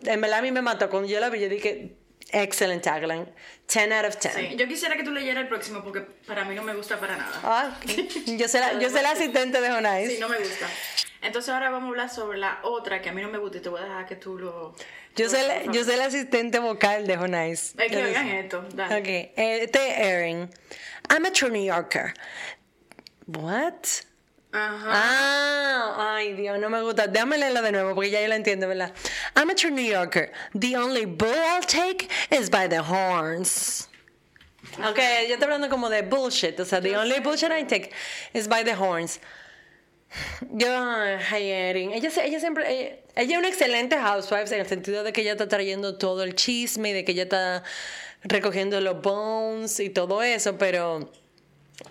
en 0.06 0.22
verdad 0.22 0.40
a 0.40 0.42
mí 0.42 0.52
me 0.52 0.64
mató. 0.64 0.90
Cuando 0.90 1.08
yo 1.08 1.20
la 1.20 1.30
vi, 1.30 1.40
yo 1.40 1.50
dije, 1.50 1.92
excellent 2.34 2.84
tagline. 2.84 3.28
10 3.68 3.92
out 3.92 4.06
of 4.06 4.18
10. 4.20 4.34
Sí, 4.34 4.56
yo 4.58 4.68
quisiera 4.68 4.96
que 4.96 5.04
tú 5.04 5.12
leyeras 5.12 5.44
el 5.44 5.48
próximo 5.48 5.84
porque 5.84 6.02
para 6.02 6.44
mí 6.46 6.56
no 6.56 6.64
me 6.64 6.76
gusta 6.76 7.00
para 7.00 7.16
nada. 7.16 7.40
Ah, 7.44 7.80
yo 8.26 8.48
soy 8.48 8.60
la, 8.60 8.80
yo 8.80 8.90
soy 8.90 9.02
la 9.02 9.12
asistente 9.12 9.62
de 9.62 9.70
Jonais. 9.70 10.12
Sí, 10.12 10.18
no 10.20 10.28
me 10.28 10.38
gusta. 10.38 10.68
Entonces 11.22 11.54
ahora 11.54 11.70
vamos 11.70 11.88
a 11.88 11.90
hablar 11.92 12.10
sobre 12.10 12.38
la 12.38 12.60
otra 12.64 13.02
que 13.02 13.10
a 13.10 13.14
mí 13.14 13.22
no 13.22 13.30
me 13.30 13.38
gusta 13.38 13.58
y 13.58 13.62
te 13.62 13.70
voy 13.70 13.80
a 13.80 13.86
dejar 13.86 14.06
que 14.06 14.18
tú 14.18 14.38
lo... 14.38 14.76
Yo 15.16 15.30
soy, 15.30 15.42
la, 15.48 15.72
yo 15.72 15.84
soy 15.86 15.96
la 15.96 16.06
asistente 16.06 16.60
vocal 16.60 17.08
de 17.08 17.16
Jonais. 17.16 17.76
Es 17.78 17.92
que 17.92 18.04
oigan 18.04 18.28
esto, 18.28 18.66
dale. 18.74 19.00
Ok, 19.00 19.32
este 19.38 19.92
es 19.92 20.00
Erin. 20.00 20.50
I'm 21.10 21.26
a 21.26 21.32
true 21.32 21.50
New 21.50 21.64
Yorker. 21.64 22.14
What? 23.28 24.04
Ajá. 24.54 24.88
Ah, 24.88 26.16
ay 26.16 26.34
Dios, 26.34 26.60
no 26.60 26.70
me 26.70 26.82
gusta. 26.82 27.08
Déjame 27.08 27.38
leerlo 27.40 27.62
de 27.64 27.72
nuevo 27.72 27.96
porque 27.96 28.12
ya 28.12 28.22
yo 28.22 28.28
lo 28.28 28.36
entiendo, 28.36 28.68
¿verdad? 28.68 28.94
I'm 29.36 29.50
a 29.50 29.56
true 29.56 29.72
New 29.72 29.84
Yorker. 29.84 30.32
The 30.54 30.78
only 30.78 31.06
bull 31.06 31.34
I'll 31.34 31.64
take 31.64 32.08
is 32.30 32.50
by 32.52 32.68
the 32.68 32.80
horns. 32.80 33.90
Ok, 34.78 35.00
yo 35.28 35.36
estoy 35.36 35.44
hablando 35.44 35.70
como 35.70 35.90
de 35.90 36.04
bullshit. 36.04 36.60
O 36.60 36.66
sea, 36.66 36.80
the 36.82 36.96
only 36.96 37.20
bullshit 37.20 37.52
I 37.52 37.64
take 37.64 37.92
is 38.34 38.48
by 38.48 38.64
the 38.64 38.76
horns. 38.76 39.20
Yo, 40.52 40.68
ay, 40.70 41.50
Erin, 41.50 41.92
ella, 41.92 42.10
ella 42.24 42.40
siempre, 42.40 43.02
ella 43.16 43.34
es 43.34 43.38
una 43.38 43.48
excelente 43.48 43.98
housewife 43.98 44.54
en 44.54 44.62
el 44.62 44.68
sentido 44.68 45.04
de 45.04 45.12
que 45.12 45.22
ella 45.22 45.32
está 45.32 45.48
trayendo 45.48 45.98
todo 45.98 46.22
el 46.22 46.36
chisme 46.36 46.92
y 46.92 46.94
de 46.94 47.04
que 47.04 47.14
ella 47.14 47.24
está 47.24 47.64
recogiendo 48.24 48.80
los 48.80 49.02
bones 49.02 49.80
y 49.80 49.90
todo 49.90 50.22
eso, 50.22 50.58
pero... 50.60 51.12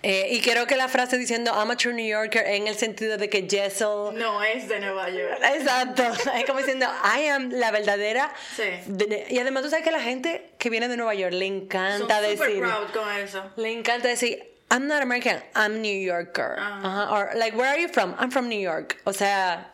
eh, 0.01 0.27
y 0.31 0.41
creo 0.41 0.65
que 0.67 0.75
la 0.75 0.87
frase 0.87 1.17
diciendo 1.17 1.51
I'm 1.55 1.71
a 1.71 1.77
true 1.77 1.93
New 1.93 2.05
Yorker 2.05 2.45
en 2.45 2.67
el 2.67 2.75
sentido 2.75 3.17
de 3.17 3.29
que 3.29 3.47
Jessel... 3.49 4.13
No 4.15 4.43
es 4.43 4.67
de 4.67 4.79
Nueva 4.79 5.09
York. 5.09 5.39
Exacto, 5.55 6.03
es 6.35 6.45
como 6.45 6.59
diciendo 6.59 6.85
I 7.17 7.27
am 7.27 7.49
la 7.51 7.71
verdadera... 7.71 8.33
Sí. 8.55 8.63
de- 8.87 9.27
y 9.29 9.39
además 9.39 9.63
tú 9.63 9.69
sabes 9.69 9.85
que 9.85 9.91
la 9.91 10.01
gente 10.01 10.49
que 10.57 10.69
viene 10.69 10.87
de 10.87 10.97
Nueva 10.97 11.13
York 11.13 11.33
le 11.33 11.47
Son 11.47 11.55
encanta 11.57 12.19
super 12.21 12.37
decir... 12.49 12.59
proud 12.59 12.89
con 12.93 13.11
eso. 13.13 13.43
Le 13.55 13.71
encanta 13.71 14.07
decir, 14.07 14.43
I'm 14.71 14.87
not 14.87 15.01
American, 15.01 15.41
I'm 15.55 15.81
New 15.81 16.01
Yorker. 16.01 16.55
Ajá, 16.57 17.11
Or, 17.11 17.31
like, 17.35 17.55
where 17.55 17.69
are 17.69 17.79
you 17.79 17.87
from? 17.89 18.15
I'm 18.19 18.31
from 18.31 18.49
New 18.49 18.59
York. 18.59 18.97
O 19.05 19.13
sea, 19.13 19.72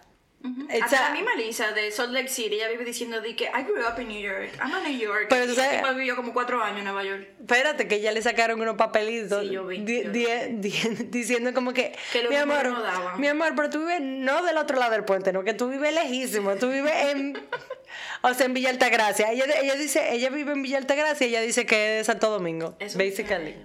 Hasta 0.81 1.05
a- 1.07 1.09
la 1.09 1.15
misma 1.15 1.35
Lisa 1.35 1.73
de 1.73 1.91
Salt 1.91 2.11
Lake 2.13 2.29
City, 2.29 2.55
ella 2.55 2.69
vive 2.69 2.85
diciendo 2.85 3.19
de 3.19 3.35
que 3.35 3.45
I 3.45 3.63
grew 3.63 3.81
up 3.85 3.99
in 3.99 4.07
New 4.07 4.21
York, 4.21 4.51
I'm 4.63 4.73
a 4.73 4.79
New 4.87 4.97
York. 4.97 5.27
Pero 5.29 5.45
tú 5.47 5.51
y 5.51 5.55
sabes- 5.55 5.71
la 5.73 5.77
tipa 5.81 5.91
vivió 5.93 6.15
como 6.15 6.31
cuatro 6.33 6.63
años 6.63 6.77
en 6.79 6.85
Nueva 6.85 7.03
York. 7.03 7.27
espérate, 7.39 7.87
que 7.89 7.99
ya 7.99 8.11
le 8.13 8.21
sacaron 8.21 8.61
unos 8.61 8.75
papelitos 8.77 9.43
Sí, 9.43 9.49
yo 9.49 9.65
vi, 9.67 9.79
di- 9.79 10.03
yo 10.03 10.11
di- 10.11 10.23
di- 10.59 10.71
diciendo 11.09 11.53
como 11.53 11.73
que, 11.73 11.93
Que 12.13 12.29
mi 12.29 12.35
amor, 12.37 12.67
no 12.67 13.17
mi 13.17 13.27
amor, 13.27 13.53
pero 13.55 13.69
tú 13.69 13.79
vives 13.79 13.99
no 14.01 14.41
del 14.43 14.55
otro 14.57 14.77
lado 14.79 14.91
del 14.91 15.03
puente, 15.03 15.33
no, 15.33 15.43
que 15.43 15.53
tú 15.53 15.67
vives 15.69 15.93
lejísimo, 15.93 16.55
tú 16.55 16.69
vives 16.69 16.93
en, 17.07 17.37
o 18.21 18.33
sea, 18.33 18.45
en 18.45 18.53
Villa 18.53 18.69
Altagracia. 18.69 19.31
Ella, 19.31 19.43
ella 19.61 19.75
dice, 19.75 20.13
ella 20.13 20.29
vive 20.29 20.53
en 20.53 20.61
Villa 20.63 20.77
Altagracia 20.77 21.27
y 21.27 21.31
ella 21.31 21.41
dice 21.41 21.65
que 21.65 21.99
es 21.99 22.07
de 22.07 22.13
Santo 22.13 22.29
Domingo, 22.29 22.77
Eso 22.79 22.97
basically. 22.97 23.55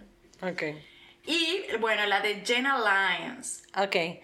Okay. 0.43 0.85
Y 1.27 1.63
bueno, 1.79 2.05
la 2.07 2.21
de 2.21 2.43
Jenna 2.45 2.79
Lyons. 2.79 3.63
Okay. 3.77 4.21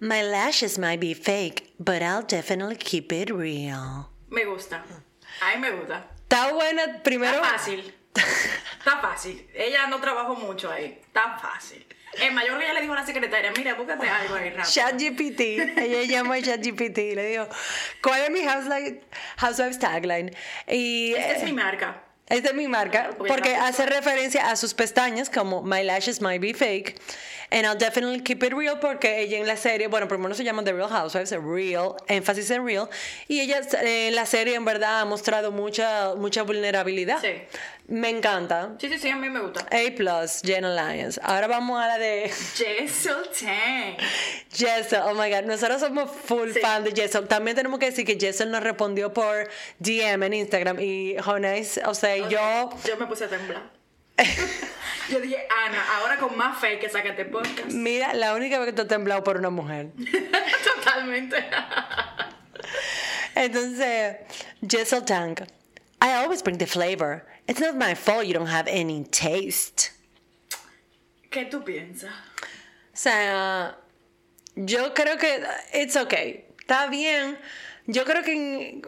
My 0.00 0.22
lashes 0.22 0.78
might 0.78 1.00
be 1.00 1.14
fake, 1.14 1.72
but 1.80 2.02
I'll 2.02 2.22
definitely 2.22 2.76
keep 2.76 3.12
it 3.12 3.30
real. 3.30 4.10
Me 4.30 4.44
gusta. 4.44 4.82
A 5.40 5.54
mí 5.56 5.60
me 5.60 5.70
gusta. 5.70 6.04
Está 6.28 6.52
buena, 6.52 7.02
primero. 7.02 7.38
Está 7.40 7.58
fácil. 7.58 7.94
Está 8.14 9.00
fácil. 9.00 9.46
Ella 9.54 9.86
no 9.86 9.98
trabajó 10.00 10.34
mucho 10.34 10.70
ahí. 10.70 10.98
Está 11.06 11.38
fácil. 11.38 11.86
El 12.20 12.32
mayor 12.34 12.62
ella 12.62 12.74
le 12.74 12.80
dijo 12.82 12.92
a 12.92 12.96
la 12.96 13.06
secretaria, 13.06 13.52
mira, 13.56 13.74
búscate 13.74 14.08
algo 14.08 14.34
ahí 14.34 14.50
rápido. 14.50 14.70
ChatGPT. 14.70 15.40
Ella 15.78 16.02
llamó 16.04 16.32
a 16.32 16.40
ChatGPT 16.40 16.98
y 16.98 17.14
le 17.14 17.26
dijo, 17.26 17.48
¿cuál 18.02 18.22
es 18.22 18.30
mi 18.30 18.42
housewife, 18.42 19.78
tagline? 19.78 20.34
Y 20.66 21.14
Esta 21.14 21.32
es 21.32 21.42
eh, 21.42 21.46
mi 21.46 21.52
marca. 21.52 22.02
esta 22.28 22.48
es 22.48 22.54
mi 22.54 22.68
marca 22.68 23.10
Porque 23.18 23.54
hace 23.54 23.86
referencia 23.86 24.50
a 24.50 24.56
sus 24.56 24.72
pestañas 24.74 25.30
como 25.30 25.62
My 25.62 25.82
lashes 25.82 26.20
might 26.20 26.40
be 26.40 26.54
fake 26.54 27.00
and 27.50 27.66
I'll 27.66 27.76
definitely 27.78 28.20
keep 28.22 28.42
it 28.42 28.52
real 28.52 28.78
porque 28.80 29.20
ella 29.20 29.38
en 29.38 29.46
la 29.46 29.56
serie, 29.56 29.86
bueno, 29.88 30.08
primero 30.08 30.34
se 30.34 30.44
llama 30.44 30.62
The 30.64 30.72
Real 30.72 30.88
Housewives, 30.88 31.30
real, 31.32 31.94
énfasis 32.08 32.50
en 32.50 32.64
real, 32.66 32.88
y 33.28 33.40
ella 33.40 33.60
eh, 33.82 34.08
en 34.08 34.14
la 34.14 34.26
serie 34.26 34.54
en 34.54 34.64
verdad 34.64 35.00
ha 35.00 35.04
mostrado 35.04 35.52
mucha, 35.52 36.14
mucha 36.16 36.42
vulnerabilidad. 36.42 37.20
Sí. 37.20 37.42
Me 37.88 38.08
encanta. 38.10 38.74
Sí, 38.80 38.88
sí, 38.88 38.98
sí, 38.98 39.08
a 39.10 39.16
mí 39.16 39.28
me 39.30 39.38
gusta. 39.38 39.60
A 39.60 39.94
plus, 39.94 40.42
Jenna 40.44 40.74
Lyons. 40.92 41.20
Ahora 41.22 41.46
vamos 41.46 41.80
a 41.80 41.86
la 41.86 41.98
de 41.98 42.28
Jessel 42.56 43.14
Tang. 43.38 43.96
Jessel. 44.52 45.02
Oh 45.04 45.14
my 45.14 45.30
god, 45.30 45.44
nosotros 45.44 45.80
somos 45.80 46.10
full 46.10 46.50
Sí. 46.52 46.58
fan 46.60 46.82
de 46.82 46.90
Jessel. 46.90 47.28
También 47.28 47.56
tenemos 47.56 47.78
que 47.78 47.86
decir 47.86 48.04
que 48.04 48.18
Jessel 48.18 48.50
nos 48.50 48.64
respondió 48.64 49.12
por 49.12 49.48
DM 49.78 50.24
en 50.26 50.32
Instagram 50.34 50.80
y 50.80 51.14
Jonas, 51.24 51.78
o 51.86 51.94
sea, 51.94 52.16
yo. 52.16 52.70
Yo 52.84 52.96
me 52.98 53.06
puse 53.06 53.26
a 53.26 53.28
temblar. 53.28 53.70
Yo 55.08 55.20
dije, 55.20 55.46
Ana, 55.66 55.84
ahora 55.96 56.16
con 56.16 56.36
más 56.36 56.58
fe 56.58 56.78
que 56.78 56.88
saca 56.88 57.10
este 57.10 57.24
podcast. 57.24 57.70
Mira, 57.72 58.12
la 58.14 58.34
única 58.34 58.58
vez 58.58 58.66
que 58.66 58.72
tú 58.72 58.82
has 58.82 58.88
temblado 58.88 59.22
por 59.22 59.36
una 59.36 59.50
mujer. 59.50 59.90
Totalmente. 60.84 61.44
Entonces, 63.34 64.16
Jessel 64.66 65.04
Tank. 65.04 65.42
I 66.00 66.12
always 66.12 66.42
bring 66.42 66.58
the 66.58 66.66
flavor. 66.66 67.24
It's 67.48 67.60
not 67.60 67.76
my 67.76 67.94
fault 67.94 68.26
you 68.26 68.34
don't 68.34 68.48
have 68.48 68.68
any 68.68 69.04
taste. 69.04 69.92
¿Qué 71.30 71.44
tú 71.50 71.64
piensas? 71.64 72.10
O 72.92 72.98
sea, 72.98 73.76
yo 74.54 74.94
creo 74.94 75.18
que 75.18 75.42
it's 75.74 75.96
okay. 75.96 76.46
Está 76.60 76.88
bien. 76.88 77.38
Yo 77.86 78.04
creo 78.04 78.22
que 78.22 78.80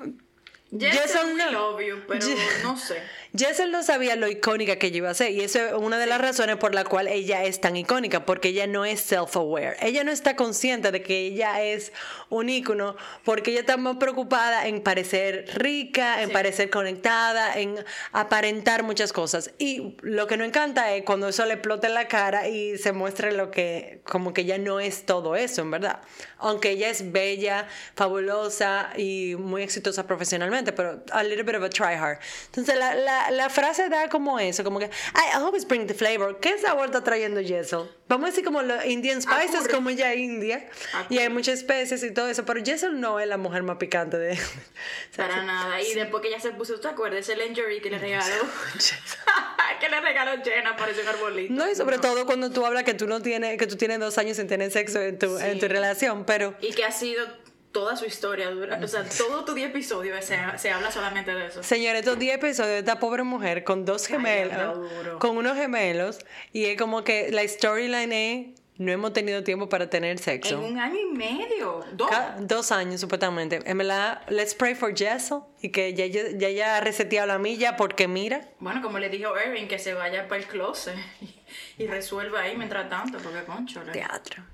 Jessel, 0.77 1.37
no. 1.37 1.77
pero 2.09 2.27
no 2.63 2.77
sé. 2.77 3.03
Jessel 3.39 3.71
no 3.71 3.85
sabía 3.85 4.17
lo 4.17 4.27
icónica 4.27 4.77
que 4.77 4.89
ella 4.89 4.97
iba 4.97 5.11
a 5.11 5.15
ser 5.15 5.31
y 5.31 5.43
eso 5.43 5.61
es 5.61 5.73
una 5.75 5.97
de 5.99 6.07
las 6.07 6.21
razones 6.21 6.57
por 6.57 6.75
la 6.75 6.85
cual 6.85 7.07
ella 7.07 7.45
es 7.45 7.61
tan 7.61 7.77
icónica 7.77 8.27
porque 8.27 8.49
ella 8.49 8.67
no 8.67 8.85
es 8.85 9.13
self-aware. 9.13 9.77
Ella 9.81 10.03
no 10.03 10.11
está 10.11 10.35
consciente 10.35 10.91
de 10.91 11.03
que 11.03 11.19
ella 11.21 11.63
es 11.63 11.93
un 12.31 12.49
ícono 12.49 12.97
porque 13.25 13.53
ella 13.53 13.61
está 13.61 13.77
más 13.77 13.97
preocupada 13.99 14.67
en 14.67 14.83
parecer 14.83 15.45
rica, 15.55 16.21
en 16.23 16.29
Sí. 16.29 16.33
parecer 16.33 16.71
conectada, 16.71 17.55
en 17.55 17.77
aparentar 18.13 18.83
muchas 18.83 19.13
cosas. 19.13 19.53
Y 19.59 19.97
lo 20.03 20.27
que 20.27 20.37
no 20.37 20.45
encanta 20.45 20.93
es 20.95 21.05
cuando 21.05 21.29
eso 21.29 21.47
le 21.47 21.55
explota 21.55 21.87
en 21.87 21.95
la 21.95 22.09
cara 22.09 22.49
y 22.49 22.77
se 22.79 22.93
muestre 22.93 23.33
lo 23.33 23.51
que 23.53 24.01
como 24.05 24.35
que 24.35 24.41
ella 24.41 24.59
no 24.59 24.81
es 24.81 25.07
todo 25.07 25.37
eso, 25.37 25.63
en 25.63 25.71
verdad. 25.71 26.01
Aunque 26.39 26.71
ella 26.71 26.89
es 26.91 27.13
bella, 27.13 27.67
fabulosa 27.95 28.91
y 28.97 29.35
muy 29.37 29.63
exitosa 29.63 30.07
profesionalmente, 30.07 30.73
pero 30.73 31.03
a 31.11 31.23
little 31.23 31.43
bit 31.43 31.57
of 31.57 31.63
a 31.63 31.69
try 31.71 31.95
hard. 31.95 32.19
Entonces 32.47 32.77
la, 32.77 32.95
la, 32.95 33.31
la 33.31 33.49
frase 33.49 33.89
da 33.89 34.09
como 34.09 34.39
eso, 34.39 34.63
como 34.65 34.79
que 34.79 34.87
I 34.87 35.35
always 35.35 35.67
bring 35.67 35.87
the 35.87 35.95
flavor. 35.95 36.39
¿Qué 36.41 36.59
sabor 36.59 36.87
está 36.87 37.03
trayendo 37.03 37.41
Jessel? 37.43 37.89
Vamos 38.09 38.29
a 38.29 38.31
decir 38.31 38.45
como 38.45 38.63
los 38.63 38.85
Indian 38.87 39.21
spices, 39.21 39.69
como 39.69 39.91
ella 39.91 40.13
es 40.13 40.21
india, 40.21 40.67
y 41.11 41.19
hay 41.19 41.29
muchas 41.29 41.59
especies 41.59 42.03
y 42.03 42.11
todo 42.11 42.29
eso, 42.29 42.45
pero 42.45 42.65
Jessel 42.65 42.99
no 42.99 43.21
es 43.21 43.29
la 43.29 43.37
mujer 43.37 43.63
más 43.63 43.77
picante 43.77 44.19
de... 44.19 44.39
Para 45.17 45.43
nada. 45.43 45.81
Y 45.83 45.95
después 45.95 46.23
que 46.23 46.29
ella 46.29 46.41
se 46.41 46.53
puso, 46.53 46.81
¿te 46.81 46.89
acuerdas? 46.89 47.21
Ese 47.21 47.37
lingerie 47.37 47.83
que 47.83 47.91
le 47.91 47.99
regaló. 47.99 48.35
que 49.81 49.89
le 49.89 50.01
regaló 50.01 50.43
Jenna, 50.43 50.77
parece 50.77 51.03
un 51.03 51.09
arbolito. 51.09 51.53
No, 51.53 51.71
y 51.71 51.75
sobre 51.75 51.99
todo 51.99 52.25
cuando 52.25 52.51
tú 52.51 52.65
hablas 52.65 52.85
que 52.85 52.95
tú 52.95 53.07
no 53.07 53.21
tienes, 53.21 53.59
que 53.59 53.67
tú 53.67 53.77
tienes 53.77 54.01
dos 54.01 54.17
años 54.19 54.37
sin 54.37 54.49
tener 54.49 54.71
sexo 54.71 55.01
en 55.01 55.19
tu, 55.19 55.39
en 55.39 55.59
tu 55.59 55.69
relación, 55.69 56.25
pero 56.25 56.55
Y 56.61 56.73
que 56.73 56.85
ha 56.85 56.93
sido 56.93 57.27
toda 57.73 57.97
su 57.97 58.05
historia. 58.07 58.51
dura- 58.51 58.79
O 58.83 58.89
sea, 58.89 59.05
todo 59.05 59.45
tu 59.45 59.55
10 59.55 59.71
episodios 59.71 60.25
se, 60.25 60.39
se 60.57 60.71
habla 60.71 60.91
solamente 60.91 61.35
de 61.35 61.47
eso. 61.47 61.63
Señores, 61.63 62.01
estos 62.01 62.19
10 62.19 62.37
episodios 62.37 62.73
de 62.73 62.79
esta 62.79 62.99
pobre 62.99 63.23
mujer 63.23 63.65
con 63.65 63.85
dos 63.85 64.07
gemelos, 64.07 64.77
duro. 64.79 65.19
con 65.19 65.37
unos 65.37 65.57
gemelos, 65.57 66.19
y 66.53 66.65
es 66.67 66.79
como 66.79 67.05
que 67.05 67.31
la 67.31 67.47
storyline 67.47 68.13
es, 68.13 68.47
no 68.79 68.93
hemos 68.93 69.13
tenido 69.13 69.43
tiempo 69.43 69.69
para 69.69 69.91
tener 69.91 70.13
En 70.13 70.19
sexo. 70.19 70.61
un 70.61 70.79
año 70.79 71.01
y 71.01 71.07
medio. 71.07 71.85
Dos. 71.95 72.09
Dos 72.39 72.71
años, 72.71 73.01
supuestamente. 73.01 73.61
En 73.67 73.77
verdad, 73.77 74.23
let's 74.29 74.55
pray 74.55 74.77
for 74.77 74.97
Jessel 74.97 75.41
y 75.61 75.71
que 75.71 75.95
ya 75.95 76.07
ya, 76.07 76.23
ya 76.31 76.47
haya 76.47 76.81
reseteado 76.81 77.27
la 77.27 77.39
milla 77.41 77.77
porque 77.77 78.07
mira, 78.07 78.49
Bueno, 78.61 78.81
como 78.81 79.01
le 79.01 79.09
dijo 79.09 79.37
Erin, 79.37 79.67
que 79.67 79.81
se 79.81 79.95
vaya 79.95 80.29
para 80.29 80.41
el 80.41 80.47
closet 80.47 80.95
y, 81.21 81.83
y 81.83 81.87
resuelva 81.89 82.43
ahí 82.43 82.57
mientras 82.57 82.89
tanto, 82.89 83.19
porque 83.19 83.43
concho. 83.45 83.81
teatro. 83.93 84.45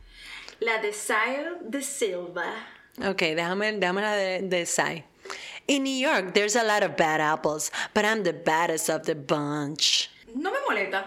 La 0.61 0.79
de 0.79 0.95
Sile 0.95 1.59
de 1.61 1.83
Silva. 1.83 2.47
Ok, 2.99 3.19
déjame, 3.35 3.73
déjame 3.73 4.01
la 4.03 4.15
de, 4.17 4.43
de 4.43 4.67
Sai. 4.67 5.05
In 5.67 5.83
New 5.83 5.97
York, 5.97 6.33
there's 6.35 6.57
a 6.57 6.63
lot 6.63 6.83
of 6.83 6.97
bad 6.97 7.21
apples, 7.21 7.71
but 7.95 8.05
I'm 8.05 8.23
the 8.23 8.33
baddest 8.35 8.89
of 8.91 9.05
the 9.07 9.15
bunch. 9.15 10.11
No 10.35 10.51
me 10.51 10.59
molesta. 10.69 11.07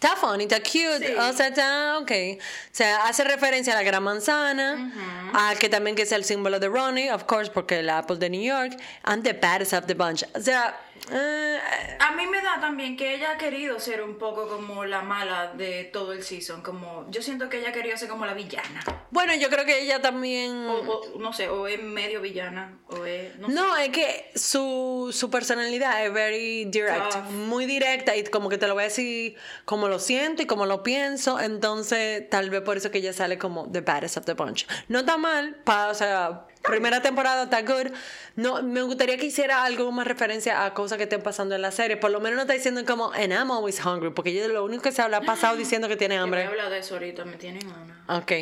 Está 0.00 0.16
funny, 0.16 0.44
está 0.46 0.60
cute, 0.62 1.04
Sí. 1.08 1.14
o 1.18 1.32
sea, 1.34 1.48
está 1.48 1.98
ok. 2.00 2.10
O 2.38 2.38
sea, 2.72 3.06
hace 3.06 3.22
referencia 3.24 3.74
a 3.74 3.76
la 3.76 3.82
gran 3.82 4.02
manzana, 4.02 4.90
a 5.34 5.54
que 5.56 5.68
también 5.68 5.94
que 5.94 6.02
es 6.04 6.12
el 6.12 6.24
símbolo 6.24 6.58
de 6.58 6.68
Ronnie, 6.68 7.10
of 7.10 7.24
course, 7.24 7.50
porque 7.50 7.80
el 7.80 7.90
Apple 7.90 8.16
de 8.16 8.30
New 8.30 8.40
York, 8.40 8.80
and 9.04 9.22
the 9.24 9.34
baddest 9.34 9.74
of 9.74 9.86
the 9.86 9.94
bunch. 9.94 10.24
O 10.34 10.40
sea, 10.40 10.74
eh, 11.10 11.58
A 11.98 12.12
mí 12.12 12.26
me 12.26 12.42
da 12.42 12.60
también 12.60 12.96
que 12.96 13.14
ella 13.14 13.32
ha 13.32 13.38
querido 13.38 13.78
ser 13.80 14.02
un 14.02 14.16
poco 14.18 14.48
como 14.48 14.84
la 14.84 15.02
mala 15.02 15.52
de 15.54 15.84
todo 15.84 16.12
el 16.12 16.22
season. 16.22 16.62
Como, 16.62 17.06
yo 17.10 17.22
siento 17.22 17.48
que 17.48 17.58
ella 17.58 17.72
querido 17.72 17.96
ser 17.96 18.08
como 18.08 18.26
la 18.26 18.34
villana. 18.34 18.82
bueno, 19.10 19.34
yo 19.34 19.48
creo 19.48 19.64
que 19.64 19.82
ella 19.82 20.00
también... 20.00 20.66
O, 20.66 20.80
o, 20.80 21.18
no 21.18 21.32
sé, 21.32 21.48
o 21.48 21.66
es 21.66 21.82
medio 21.82 22.20
villana, 22.20 22.78
o 22.88 23.04
es. 23.04 23.36
No, 23.38 23.48
sé. 23.48 23.52
No, 23.54 23.76
es 23.76 23.88
que 23.90 24.30
su, 24.34 25.10
su 25.12 25.30
personalidad 25.30 26.04
es 26.04 26.12
very 26.12 26.64
direct, 26.66 27.12
Tough. 27.12 27.30
muy 27.30 27.66
directa 27.66 28.16
y 28.16 28.24
como 28.24 28.48
que 28.48 28.58
te 28.58 28.66
lo 28.66 28.74
voy 28.74 28.82
a 28.82 28.86
decir 28.86 29.36
como 29.64 29.88
lo 29.88 29.98
siento 29.98 30.42
y 30.42 30.46
como 30.46 30.66
lo 30.66 30.82
pienso, 30.82 31.40
entonces 31.40 32.28
tal 32.28 32.50
vez 32.50 32.62
por 32.62 32.76
eso 32.76 32.90
que 32.90 32.98
ella 32.98 33.12
sale 33.12 33.38
como 33.38 33.70
the 33.70 33.80
baddest 33.80 34.16
of 34.16 34.24
the 34.24 34.34
bunch. 34.34 34.66
No 34.88 35.00
está 35.00 35.16
mal, 35.16 35.56
pa, 35.64 35.88
o 35.88 35.94
sea, 35.94 36.46
primera 36.62 37.02
temporada 37.02 37.44
está 37.44 37.62
good. 37.62 37.92
No, 38.36 38.62
me 38.62 38.82
gustaría 38.82 39.16
que 39.16 39.26
hiciera 39.26 39.64
algo 39.64 39.90
más 39.92 40.06
referencia 40.06 40.64
a 40.64 40.74
cosas 40.74 40.98
que 40.98 41.04
estén 41.04 41.22
pasando 41.22 41.54
en 41.54 41.62
la 41.62 41.70
serie, 41.70 41.96
por 41.96 42.10
lo 42.10 42.20
menos 42.20 42.36
no 42.36 42.42
está 42.42 42.54
diciendo 42.54 42.84
como 42.84 43.12
and 43.12 43.32
I'm 43.32 43.50
always 43.50 43.84
hungry, 43.84 44.10
porque 44.10 44.30
ella 44.30 44.48
lo 44.48 44.64
único 44.64 44.82
que 44.82 44.92
se 44.92 45.02
habla 45.02 45.18
ha 45.18 45.22
pasado 45.22 45.56
diciendo 45.58 45.88
que 45.88 45.96
tiene 45.96 46.16
voy 46.16 46.24
hambre. 46.24 46.44
hablar 46.46 46.70
de 46.70 46.78
eso 46.78 46.94
ahorita, 46.94 47.24
me 47.24 47.36
tienen 47.36 47.66
una. 47.66 48.18
Ok. 48.18 48.32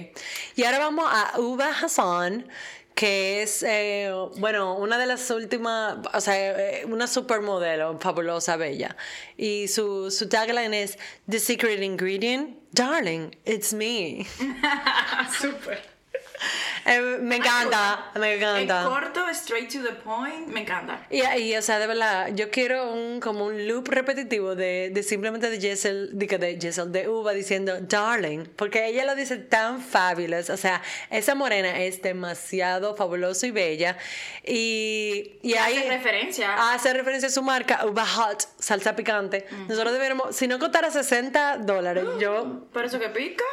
Y 0.56 0.64
ahora 0.64 0.78
vamos 0.78 1.06
a 1.10 1.38
Uba 1.38 1.70
Hassan, 1.70 2.48
que 2.94 3.42
es, 3.42 3.62
eh, 3.62 4.10
bueno, 4.38 4.74
una 4.74 4.98
de 4.98 5.06
las 5.06 5.30
últimas, 5.30 5.98
o 6.12 6.20
sea, 6.20 6.34
eh, 6.36 6.84
una 6.86 7.06
supermodelo 7.06 7.96
fabulosa, 8.00 8.56
bella. 8.56 8.96
Y 9.36 9.68
su, 9.68 10.10
su 10.10 10.28
tagline 10.28 10.74
es 10.74 10.98
The 11.30 11.38
Secret 11.38 11.80
Ingredient, 11.80 12.58
Darling, 12.72 13.30
it's 13.44 13.72
me. 13.72 14.26
Súper. 15.40 15.97
Eh, 16.86 17.18
me 17.20 17.36
encanta, 17.36 18.12
me 18.18 18.34
En 18.34 18.38
encanta. 18.42 18.84
corto, 18.84 19.28
straight 19.30 19.70
to 19.70 19.82
the 19.82 19.92
point, 19.92 20.46
me 20.48 20.60
encanta. 20.60 21.04
Y, 21.10 21.22
y, 21.22 21.54
o 21.54 21.60
sea, 21.60 21.78
de 21.78 21.86
verdad, 21.86 22.28
yo 22.34 22.50
quiero 22.50 22.92
un 22.92 23.20
como 23.20 23.44
un 23.44 23.66
loop 23.68 23.88
repetitivo 23.88 24.54
de, 24.54 24.90
de 24.94 25.02
simplemente 25.02 25.50
de 25.50 25.60
Jessel, 25.60 26.10
de, 26.18 26.26
de 26.38 26.58
Jessel, 26.58 26.90
de 26.90 27.06
Uva 27.08 27.32
diciendo 27.32 27.76
darling, 27.80 28.46
porque 28.56 28.86
ella 28.86 29.04
lo 29.04 29.14
dice 29.16 29.36
tan 29.36 29.82
fabulous, 29.82 30.48
o 30.48 30.56
sea, 30.56 30.80
esa 31.10 31.34
morena 31.34 31.78
es 31.82 32.00
demasiado 32.00 32.96
fabulosa 32.96 33.46
y 33.46 33.50
bella 33.50 33.98
y, 34.46 35.38
y 35.42 35.50
Y 35.50 35.54
ahí 35.56 35.76
hace 35.78 35.88
referencia. 35.90 36.72
hace 36.72 36.94
referencia 36.94 37.28
a 37.28 37.32
su 37.32 37.42
marca 37.42 37.84
Uva 37.84 38.06
Hot, 38.06 38.44
salsa 38.58 38.96
picante. 38.96 39.46
Nosotros 39.68 39.92
deberíamos, 39.92 40.34
si 40.34 40.46
no 40.48 40.58
costara 40.58 40.90
60 40.90 41.58
dólares, 41.58 42.04
yo 42.18 42.66
¿Por 42.72 42.84
eso 42.84 42.98
que 42.98 43.08
pica? 43.10 43.44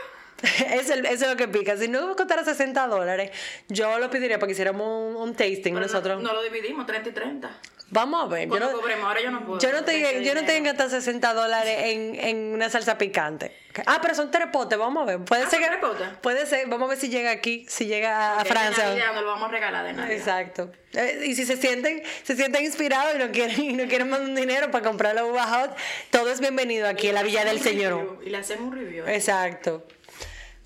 es 0.71 0.89
el- 0.89 1.05
eso 1.05 1.25
es 1.25 1.31
lo 1.31 1.36
que 1.38 1.47
pica. 1.47 1.77
Si 1.77 1.88
no 1.88 2.15
costara 2.15 2.43
60 2.43 2.88
dólares, 2.88 3.31
yo 3.67 3.97
lo 3.99 4.10
pediría 4.10 4.38
para 4.39 4.47
que 4.47 4.53
hiciéramos 4.53 4.88
un, 4.88 5.15
un 5.21 5.31
tasting 5.36 5.73
Pero 5.73 5.79
nosotros. 5.79 6.21
No, 6.21 6.34
lo 6.34 6.41
dividimos, 6.43 6.86
30 6.86 7.10
y 7.10 7.12
30. 7.12 7.49
Vamos 7.91 8.23
a 8.23 8.27
ver. 8.27 8.49
Yo 8.49 8.60
no, 8.60 8.71
cobremos, 8.71 9.05
ahora 9.05 9.21
yo 9.21 9.29
no 9.29 9.45
puedo. 9.45 9.60
yo 9.60 9.71
no, 9.71 9.84
te, 9.84 10.23
yo 10.23 10.34
no 10.34 10.43
tengo 10.43 10.71
hasta 10.71 10.89
60 10.89 11.34
dólares 11.36 11.77
en, 11.84 12.15
en 12.15 12.38
una 12.55 12.67
salsa 12.67 12.97
picante. 12.97 13.55
Ah, 13.86 13.99
pero 14.01 14.15
son 14.15 14.31
tres 14.31 14.47
potes, 14.51 14.75
vamos 14.79 15.03
a 15.03 15.05
ver. 15.05 15.19
Puede 15.23 15.43
Ah, 15.43 15.49
ser 15.49 15.62
¿son 15.62 15.79
que. 15.91 16.05
Puede 16.21 16.45
ser, 16.47 16.67
vamos 16.67 16.88
a 16.88 16.89
ver 16.89 16.97
si 16.97 17.10
llega 17.10 17.29
aquí, 17.29 17.63
si 17.69 17.86
llega 17.86 18.39
a 18.39 18.43
Que 18.43 18.49
de 18.49 18.55
Francia. 18.55 18.86
Navidad 18.88 19.13
no 19.13 19.21
lo 19.21 19.27
vamos 19.27 19.49
a 19.49 19.51
regalar 19.51 19.86
de 19.86 19.93
Navidad. 19.93 20.17
Exacto. 20.17 20.71
Eh, 20.93 21.25
y 21.25 21.36
si 21.36 21.45
se 21.45 21.58
sienten, 21.58 22.01
se 22.23 22.36
sienten 22.36 22.65
inspirados 22.65 23.15
y 23.15 23.19
no 23.19 23.31
quieren, 23.31 23.62
y 23.63 23.73
no 23.73 23.88
quieren 23.88 24.10
mandar 24.10 24.29
un 24.29 24.36
dinero 24.36 24.71
para 24.71 24.84
comprar 24.84 25.13
la 25.13 25.23
uva 25.23 25.45
hot, 25.45 25.77
todo 26.10 26.31
es 26.31 26.39
bienvenido 26.39 26.88
aquí 26.88 27.10
en 27.10 27.13
la 27.15 27.21
Villa 27.21 27.45
del 27.45 27.60
Señor. 27.60 27.99
review, 27.99 28.19
Y 28.25 28.29
le 28.31 28.38
hacemos 28.38 28.67
un 28.69 28.75
review. 28.79 29.05
Exacto. 29.08 29.86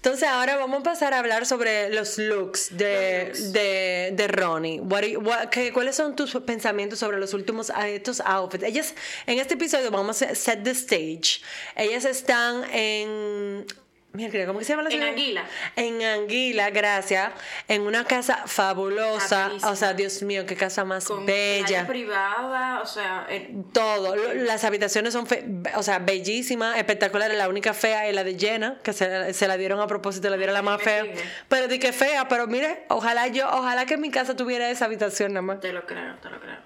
Entonces 0.01 0.29
ahora 0.29 0.55
vamos 0.55 0.79
a 0.79 0.83
pasar 0.83 1.13
a 1.13 1.19
hablar 1.19 1.45
sobre 1.45 1.89
los 1.89 2.17
looks 2.17 2.69
de, 2.77 3.25
Los 3.29 3.39
looks. 3.39 3.51
de, 3.53 4.13
de 4.15 4.27
Ronnie. 4.29 4.79
What 4.79 5.03
you- 5.03 5.19
what- 5.19 5.49
¿Cuáles 5.73 5.95
son 5.97 6.15
tus 6.15 6.31
pensamientos 6.45 6.99
sobre 6.99 7.19
los 7.19 7.33
últimos 7.33 7.69
estos 7.85 8.21
outfits? 8.21 8.63
Ellas, 8.63 8.93
en 9.25 9.39
este 9.39 9.55
episodio 9.55 9.91
vamos 9.91 10.21
a 10.21 10.33
set 10.35 10.63
the 10.63 10.71
stage. 10.71 11.41
Ellas 11.75 12.05
están 12.05 12.63
en... 12.71 13.65
Mira, 14.11 14.47
¿cómo 14.47 14.57
que 14.57 14.65
se 14.65 14.73
llama 14.73 14.81
la 14.83 14.89
En 14.89 14.93
ciudad? 14.95 15.09
Anguila. 15.09 15.45
En 15.75 16.01
Anguila, 16.01 16.71
gracias. 16.71 17.31
En 17.67 17.83
una 17.83 18.05
casa 18.05 18.43
fabulosa. 18.47 19.49
Bellísima. 19.49 19.71
O 19.71 19.75
sea, 19.75 19.93
Dios 19.93 20.23
mío, 20.23 20.47
qué 20.47 20.55
casa 20.55 20.83
más 20.83 21.05
Con 21.05 21.27
bella. 21.27 21.85
privada, 21.85 22.81
o 22.81 22.87
sea, 22.87 23.27
en- 23.29 23.71
Todo, 23.71 24.15
las 24.15 24.63
habitaciones 24.63 25.13
son, 25.13 25.27
fe- 25.27 25.45
o 25.75 25.83
sea, 25.83 25.99
bellísimas, 25.99 26.77
espectaculares. 26.77 27.37
La 27.37 27.47
única 27.49 27.75
fea 27.75 28.07
es 28.07 28.15
la 28.15 28.23
de 28.23 28.37
Jenna, 28.39 28.79
que 28.83 28.93
se, 28.93 29.31
se 29.35 29.47
la 29.47 29.57
dieron 29.57 29.79
a 29.79 29.85
propósito, 29.85 30.27
le 30.31 30.37
dieron 30.37 30.55
la 30.55 30.63
más 30.63 30.81
fea. 30.81 31.03
Pero 31.47 31.67
di 31.67 31.77
que 31.77 31.93
fea, 31.93 32.27
pero 32.27 32.47
mire, 32.47 32.85
ojalá 32.89 33.27
yo, 33.27 33.47
ojalá 33.47 33.85
que 33.85 33.93
en 33.93 34.01
mi 34.01 34.09
casa 34.09 34.35
tuviera 34.35 34.71
esa 34.71 34.85
habitación 34.85 35.33
nada 35.33 35.43
más. 35.43 35.59
te 35.59 35.71
lo 35.71 35.85
creo, 35.85 36.15
te 36.17 36.31
lo 36.31 36.39
creo. 36.39 36.57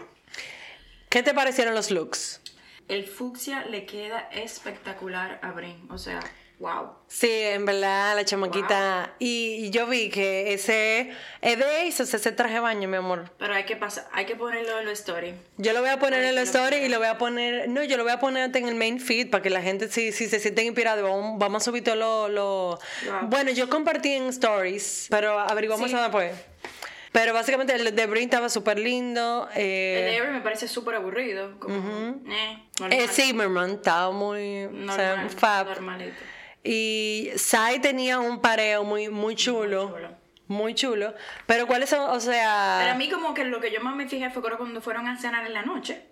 ¿Qué 1.09 1.21
te 1.23 1.33
parecieron 1.33 1.75
los 1.75 1.91
looks? 1.91 2.39
El 2.87 3.05
fucsia 3.05 3.65
le 3.65 3.85
queda 3.85 4.29
espectacular 4.31 5.39
a 5.41 5.51
Brin, 5.51 5.87
o 5.91 5.97
sea, 5.97 6.19
wow. 6.63 6.91
Sí, 7.07 7.29
en 7.29 7.65
verdad, 7.65 8.15
la 8.15 8.25
chamaquita. 8.25 9.13
Y, 9.19 9.65
y 9.65 9.69
yo 9.69 9.85
vi 9.85 10.09
que 10.09 10.53
ese 10.53 11.11
es 11.41 11.57
de 11.59 11.87
Asos, 11.87 12.11
ese 12.13 12.31
traje 12.31 12.55
de 12.55 12.59
baño, 12.61 12.87
mi 12.87 12.97
amor. 12.97 13.29
Pero 13.37 13.53
hay 13.53 13.65
que 13.65 13.75
pasar, 13.75 14.07
hay 14.13 14.25
que 14.25 14.35
ponerlo 14.35 14.79
en 14.79 14.85
la 14.85 14.91
story. 14.93 15.35
Yo 15.57 15.73
lo 15.73 15.81
voy 15.81 15.89
a 15.89 15.99
poner 15.99 16.19
en 16.23 16.33
la 16.35 16.41
que 16.41 16.51
lo 16.51 16.59
story 16.59 16.75
y 16.77 16.89
lo 16.89 16.97
voy 16.97 17.07
a 17.07 17.17
poner. 17.17 17.69
No, 17.69 17.83
yo 17.83 17.97
lo 17.97 18.03
voy 18.03 18.13
a 18.13 18.19
poner 18.19 18.49
en 18.55 18.67
el 18.67 18.75
main 18.75 18.99
feed 18.99 19.29
para 19.29 19.43
que 19.43 19.49
la 19.51 19.61
gente, 19.61 19.89
si, 19.89 20.11
si 20.11 20.27
se 20.27 20.39
sienten 20.39 20.65
inspirados, 20.65 21.03
vamos, 21.03 21.37
vamos 21.37 21.61
a 21.61 21.65
subir 21.65 21.83
todo 21.83 21.95
lo. 21.95 22.29
lo- 22.29 22.79
Wow. 23.05 23.27
Bueno, 23.29 23.51
yo 23.51 23.69
compartí 23.69 24.13
en 24.13 24.27
stories, 24.29 25.07
pero 25.11 25.37
averiguamos 25.39 25.87
Sí. 25.89 25.93
eso 25.95 26.01
después. 26.01 26.31
Pero 27.11 27.31
básicamente 27.31 27.75
el 27.75 27.93
de 27.95 28.05
Brin 28.07 28.23
estaba 28.23 28.49
súper 28.49 28.79
lindo. 28.79 29.47
El 29.53 29.61
de 29.61 30.13
Eh, 30.15 30.17
Avery 30.17 30.33
me 30.33 30.41
parece 30.41 30.67
súper 30.67 30.95
aburrido. 30.95 31.59
Como, 31.59 31.75
eh, 31.77 32.57
normal. 32.79 32.99
eh, 32.99 33.07
Zimmerman 33.07 33.71
estaba 33.73 34.09
muy. 34.11 34.65
o 34.65 34.91
sea, 34.95 35.09
normal, 35.17 35.29
fab. 35.29 35.67
normalito. 35.67 36.15
Y 36.63 37.31
Sai 37.35 37.79
tenía 37.79 38.19
un 38.19 38.39
pareo 38.39 38.83
muy, 38.83 39.09
muy 39.09 39.35
chulo. 39.35 39.89
chulo. 39.89 40.23
Muy 40.47 40.75
chulo. 40.75 41.13
Pero 41.45 41.67
¿cuáles 41.67 41.89
son? 41.89 42.09
O 42.09 42.19
sea. 42.19 42.77
Pero 42.81 42.91
a 42.93 42.95
mí 42.95 43.09
como 43.09 43.33
que 43.33 43.45
lo 43.45 43.61
que 43.61 43.71
yo 43.71 43.79
más 43.81 43.95
me 43.95 44.07
fijé 44.07 44.29
fue 44.29 44.41
cuando 44.41 44.81
fueron 44.81 45.07
a 45.07 45.17
cenar 45.17 45.45
en 45.47 45.53
la 45.53 45.63
noche. 45.63 46.03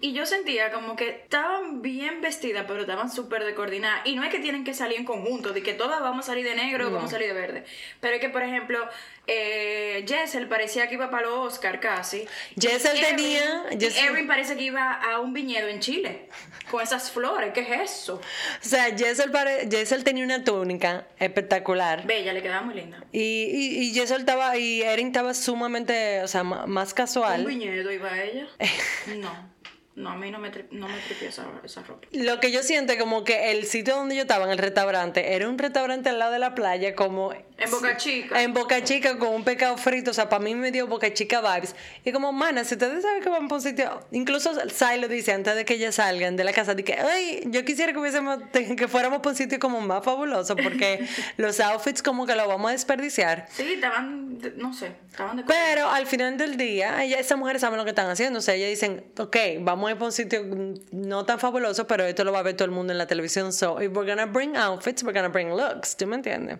Y 0.00 0.12
yo 0.12 0.24
sentía 0.24 0.72
como 0.72 0.96
que 0.96 1.10
estaban 1.10 1.82
bien 1.82 2.20
vestidas, 2.22 2.64
pero 2.66 2.80
estaban 2.80 3.10
súper 3.10 3.44
descoordinadas. 3.44 4.00
Y 4.06 4.16
no 4.16 4.24
es 4.24 4.30
que 4.30 4.38
tienen 4.40 4.64
que 4.64 4.72
salir 4.72 4.98
en 4.98 5.04
conjunto, 5.04 5.52
de 5.52 5.62
que 5.62 5.74
todas 5.74 6.00
vamos 6.00 6.24
a 6.24 6.32
salir 6.32 6.44
de 6.44 6.54
negro 6.54 6.88
o 6.88 6.90
vamos 6.90 7.10
a 7.10 7.12
salir 7.12 7.28
de 7.28 7.34
verde. 7.34 7.64
Pero 8.00 8.14
es 8.14 8.20
que, 8.20 8.30
por 8.30 8.42
ejemplo, 8.42 8.78
eh, 9.26 10.04
Jessel 10.06 10.46
parecía 10.48 10.88
que 10.88 10.94
iba 10.94 11.10
para 11.10 11.26
los 11.26 11.54
Oscar 11.54 11.80
casi. 11.80 12.26
Jessel 12.60 12.96
Erin- 12.96 13.16
tenía- 13.16 13.64
Jessel- 13.70 14.10
Erin 14.12 14.26
parece 14.26 14.56
que 14.56 14.62
iba 14.62 14.92
a 14.92 15.20
un 15.20 15.32
viñedo 15.32 15.68
en 15.68 15.80
Chile. 15.80 16.28
Con 16.70 16.82
esas 16.82 17.10
flores, 17.12 17.52
¿qué 17.54 17.60
es 17.60 17.90
eso? 17.92 18.16
O 18.16 18.20
sea, 18.68 18.86
Jessel, 18.96 19.30
pare- 19.30 19.68
Jessel 19.70 20.02
tenía 20.04 20.24
una 20.24 20.42
túnica 20.44 21.06
espectacular. 21.18 22.04
Bella, 22.06 22.32
le 22.32 22.42
quedaba 22.42 22.62
muy 22.62 22.74
linda. 22.74 23.04
Y, 23.12 23.20
y, 23.20 23.78
y 23.88 23.94
Jessel 23.94 24.20
estaba, 24.20 24.56
y 24.56 24.82
Erin 24.82 25.08
estaba 25.08 25.32
sumamente, 25.34 26.22
o 26.22 26.28
sea, 26.28 26.42
más 26.42 26.90
¿Un 26.90 26.94
casual. 26.96 27.44
viñedo 27.46 27.92
iba 27.92 28.20
ella? 28.22 28.46
No. 29.16 29.55
No, 29.96 30.10
a 30.10 30.16
mí 30.16 30.30
no 30.30 30.38
me, 30.38 30.52
tri- 30.52 30.66
no 30.72 30.86
me 30.88 30.98
tripió 30.98 31.30
esa, 31.30 31.46
esa 31.64 31.82
ropa. 31.82 32.06
Lo 32.12 32.38
que 32.38 32.52
yo 32.52 32.62
siento 32.62 32.92
es 32.92 32.98
como 32.98 33.24
que 33.24 33.50
el 33.52 33.64
sitio 33.64 33.96
donde 33.96 34.14
yo 34.14 34.22
estaba, 34.22 34.44
en 34.44 34.50
el 34.50 34.58
restaurante, 34.58 35.34
era 35.34 35.48
un 35.48 35.56
restaurante 35.56 36.10
al 36.10 36.18
lado 36.18 36.32
de 36.32 36.38
la 36.38 36.54
playa, 36.54 36.94
como... 36.94 37.32
En 37.32 37.70
Boca 37.70 37.96
Chica. 37.96 38.42
En 38.42 38.52
Boca 38.52 38.84
Chica 38.84 39.16
con 39.18 39.30
un 39.34 39.42
pescado 39.42 39.78
frito, 39.78 40.10
o 40.10 40.14
sea, 40.14 40.28
para 40.28 40.44
mí 40.44 40.54
me 40.54 40.70
dio 40.70 40.86
Boca 40.86 41.10
Chica 41.14 41.40
vibes. 41.40 41.74
Y 42.04 42.12
como, 42.12 42.30
mana, 42.30 42.64
si 42.64 42.74
ustedes 42.74 43.02
saben 43.02 43.22
que 43.22 43.30
van 43.30 43.48
para 43.48 43.56
un 43.56 43.62
sitio, 43.62 44.00
incluso 44.12 44.52
Sai 44.68 45.00
lo 45.00 45.08
dice 45.08 45.32
antes 45.32 45.54
de 45.54 45.64
que 45.64 45.72
ellas 45.74 45.94
salgan 45.94 46.36
de 46.36 46.44
la 46.44 46.52
casa, 46.52 46.74
de 46.74 46.84
que, 46.84 46.92
ay, 46.92 47.44
yo 47.46 47.64
quisiera 47.64 47.94
que 47.94 47.98
hubiésemos, 47.98 48.38
que 48.52 48.88
fuéramos 48.88 49.20
para 49.20 49.30
un 49.30 49.36
sitio 49.36 49.58
como 49.58 49.80
más 49.80 50.04
fabuloso, 50.04 50.54
porque 50.56 51.06
los 51.38 51.58
outfits 51.60 52.02
como 52.02 52.26
que 52.26 52.34
lo 52.34 52.46
vamos 52.46 52.68
a 52.68 52.72
desperdiciar. 52.72 53.46
Sí, 53.50 53.72
estaban, 53.72 54.38
no 54.56 54.74
sé, 54.74 54.92
estaban 55.10 55.38
de 55.38 55.44
Pero 55.44 55.88
al 55.88 56.06
final 56.06 56.36
del 56.36 56.58
día, 56.58 57.02
ella, 57.02 57.18
esas 57.18 57.38
mujeres 57.38 57.62
saben 57.62 57.78
lo 57.78 57.84
que 57.84 57.90
están 57.90 58.10
haciendo. 58.10 58.40
O 58.40 58.42
sea, 58.42 58.52
ellas 58.54 58.68
dicen, 58.68 59.02
ok, 59.18 59.34
vamos 59.60 59.85
a 59.88 59.92
ir 59.92 59.98
para 59.98 60.06
un 60.06 60.12
sitio 60.12 60.42
mm, 60.42 60.74
no 60.92 61.24
tan 61.24 61.38
fabuloso, 61.38 61.86
pero 61.86 62.04
esto 62.04 62.24
lo 62.24 62.32
va 62.32 62.40
a 62.40 62.42
ver 62.42 62.56
todo 62.56 62.66
el 62.66 62.70
mundo 62.70 62.92
en 62.92 62.98
la 62.98 63.06
televisión. 63.06 63.52
So, 63.52 63.80
if 63.80 63.92
we're 63.92 64.08
gonna 64.08 64.26
bring 64.26 64.56
outfits, 64.56 65.02
we're 65.02 65.12
gonna 65.12 65.28
bring 65.28 65.50
looks. 65.54 65.96
¿Tú 65.96 66.06
me 66.06 66.16
entiendes? 66.16 66.58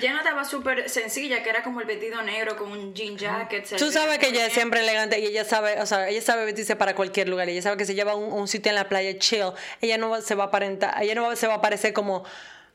Jenna 0.00 0.18
estaba 0.18 0.44
súper 0.44 0.88
sencilla, 0.88 1.42
que 1.42 1.50
era 1.50 1.62
como 1.62 1.80
el 1.80 1.86
vestido 1.86 2.22
negro 2.22 2.56
con 2.56 2.70
un 2.70 2.94
jean 2.94 3.16
jacket. 3.16 3.76
Tú 3.76 3.90
sabes 3.90 4.18
que 4.18 4.28
ella 4.28 4.46
es 4.46 4.52
siempre 4.52 4.80
elegante 4.80 5.18
y 5.18 5.26
ella 5.26 5.44
sabe, 5.44 5.80
o 5.80 5.86
sea, 5.86 6.08
ella 6.08 6.22
sabe 6.22 6.44
vestirse 6.44 6.76
para 6.76 6.94
cualquier 6.94 7.28
lugar. 7.28 7.48
Ella 7.48 7.62
sabe 7.62 7.76
que 7.76 7.86
se 7.86 7.94
lleva 7.94 8.12
a 8.12 8.16
un, 8.16 8.32
un 8.32 8.48
sitio 8.48 8.70
en 8.70 8.76
la 8.76 8.88
playa 8.88 9.18
chill. 9.18 9.52
Ella 9.80 9.98
no 9.98 10.20
se 10.20 10.34
va 10.34 10.44
a 10.44 10.46
aparentar, 10.48 11.02
ella 11.02 11.14
no 11.14 11.34
se 11.36 11.46
va 11.46 11.54
a 11.54 11.60
parecer 11.60 11.92
como, 11.92 12.24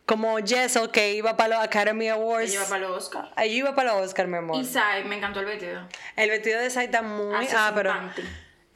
como 0.06 0.38
Jessel 0.40 0.90
que 0.90 1.14
iba 1.14 1.38
para 1.38 1.56
los 1.56 1.64
Academy 1.64 2.10
Awards. 2.10 2.50
Ella 2.50 2.62
iba 2.62 2.70
para 2.70 2.88
los 2.88 3.06
Oscar. 3.06 3.32
Ella 3.38 3.54
iba 3.54 3.76
para 3.76 3.94
los 3.94 4.08
Oscar, 4.08 4.28
mi 4.28 4.38
amor. 4.38 4.58
Y 4.58 4.66
Sai, 4.66 5.04
me 5.06 5.18
encantó 5.18 5.40
el 5.40 5.46
vestido. 5.46 5.82
El 6.16 6.30
vestido 6.30 6.60
de 6.60 6.70
Sai 6.70 6.86
está 6.86 7.02
muy. 7.02 7.36
Hace 7.36 7.56
ah, 7.56 7.72
pero. 7.76 7.92
panty. 7.92 8.24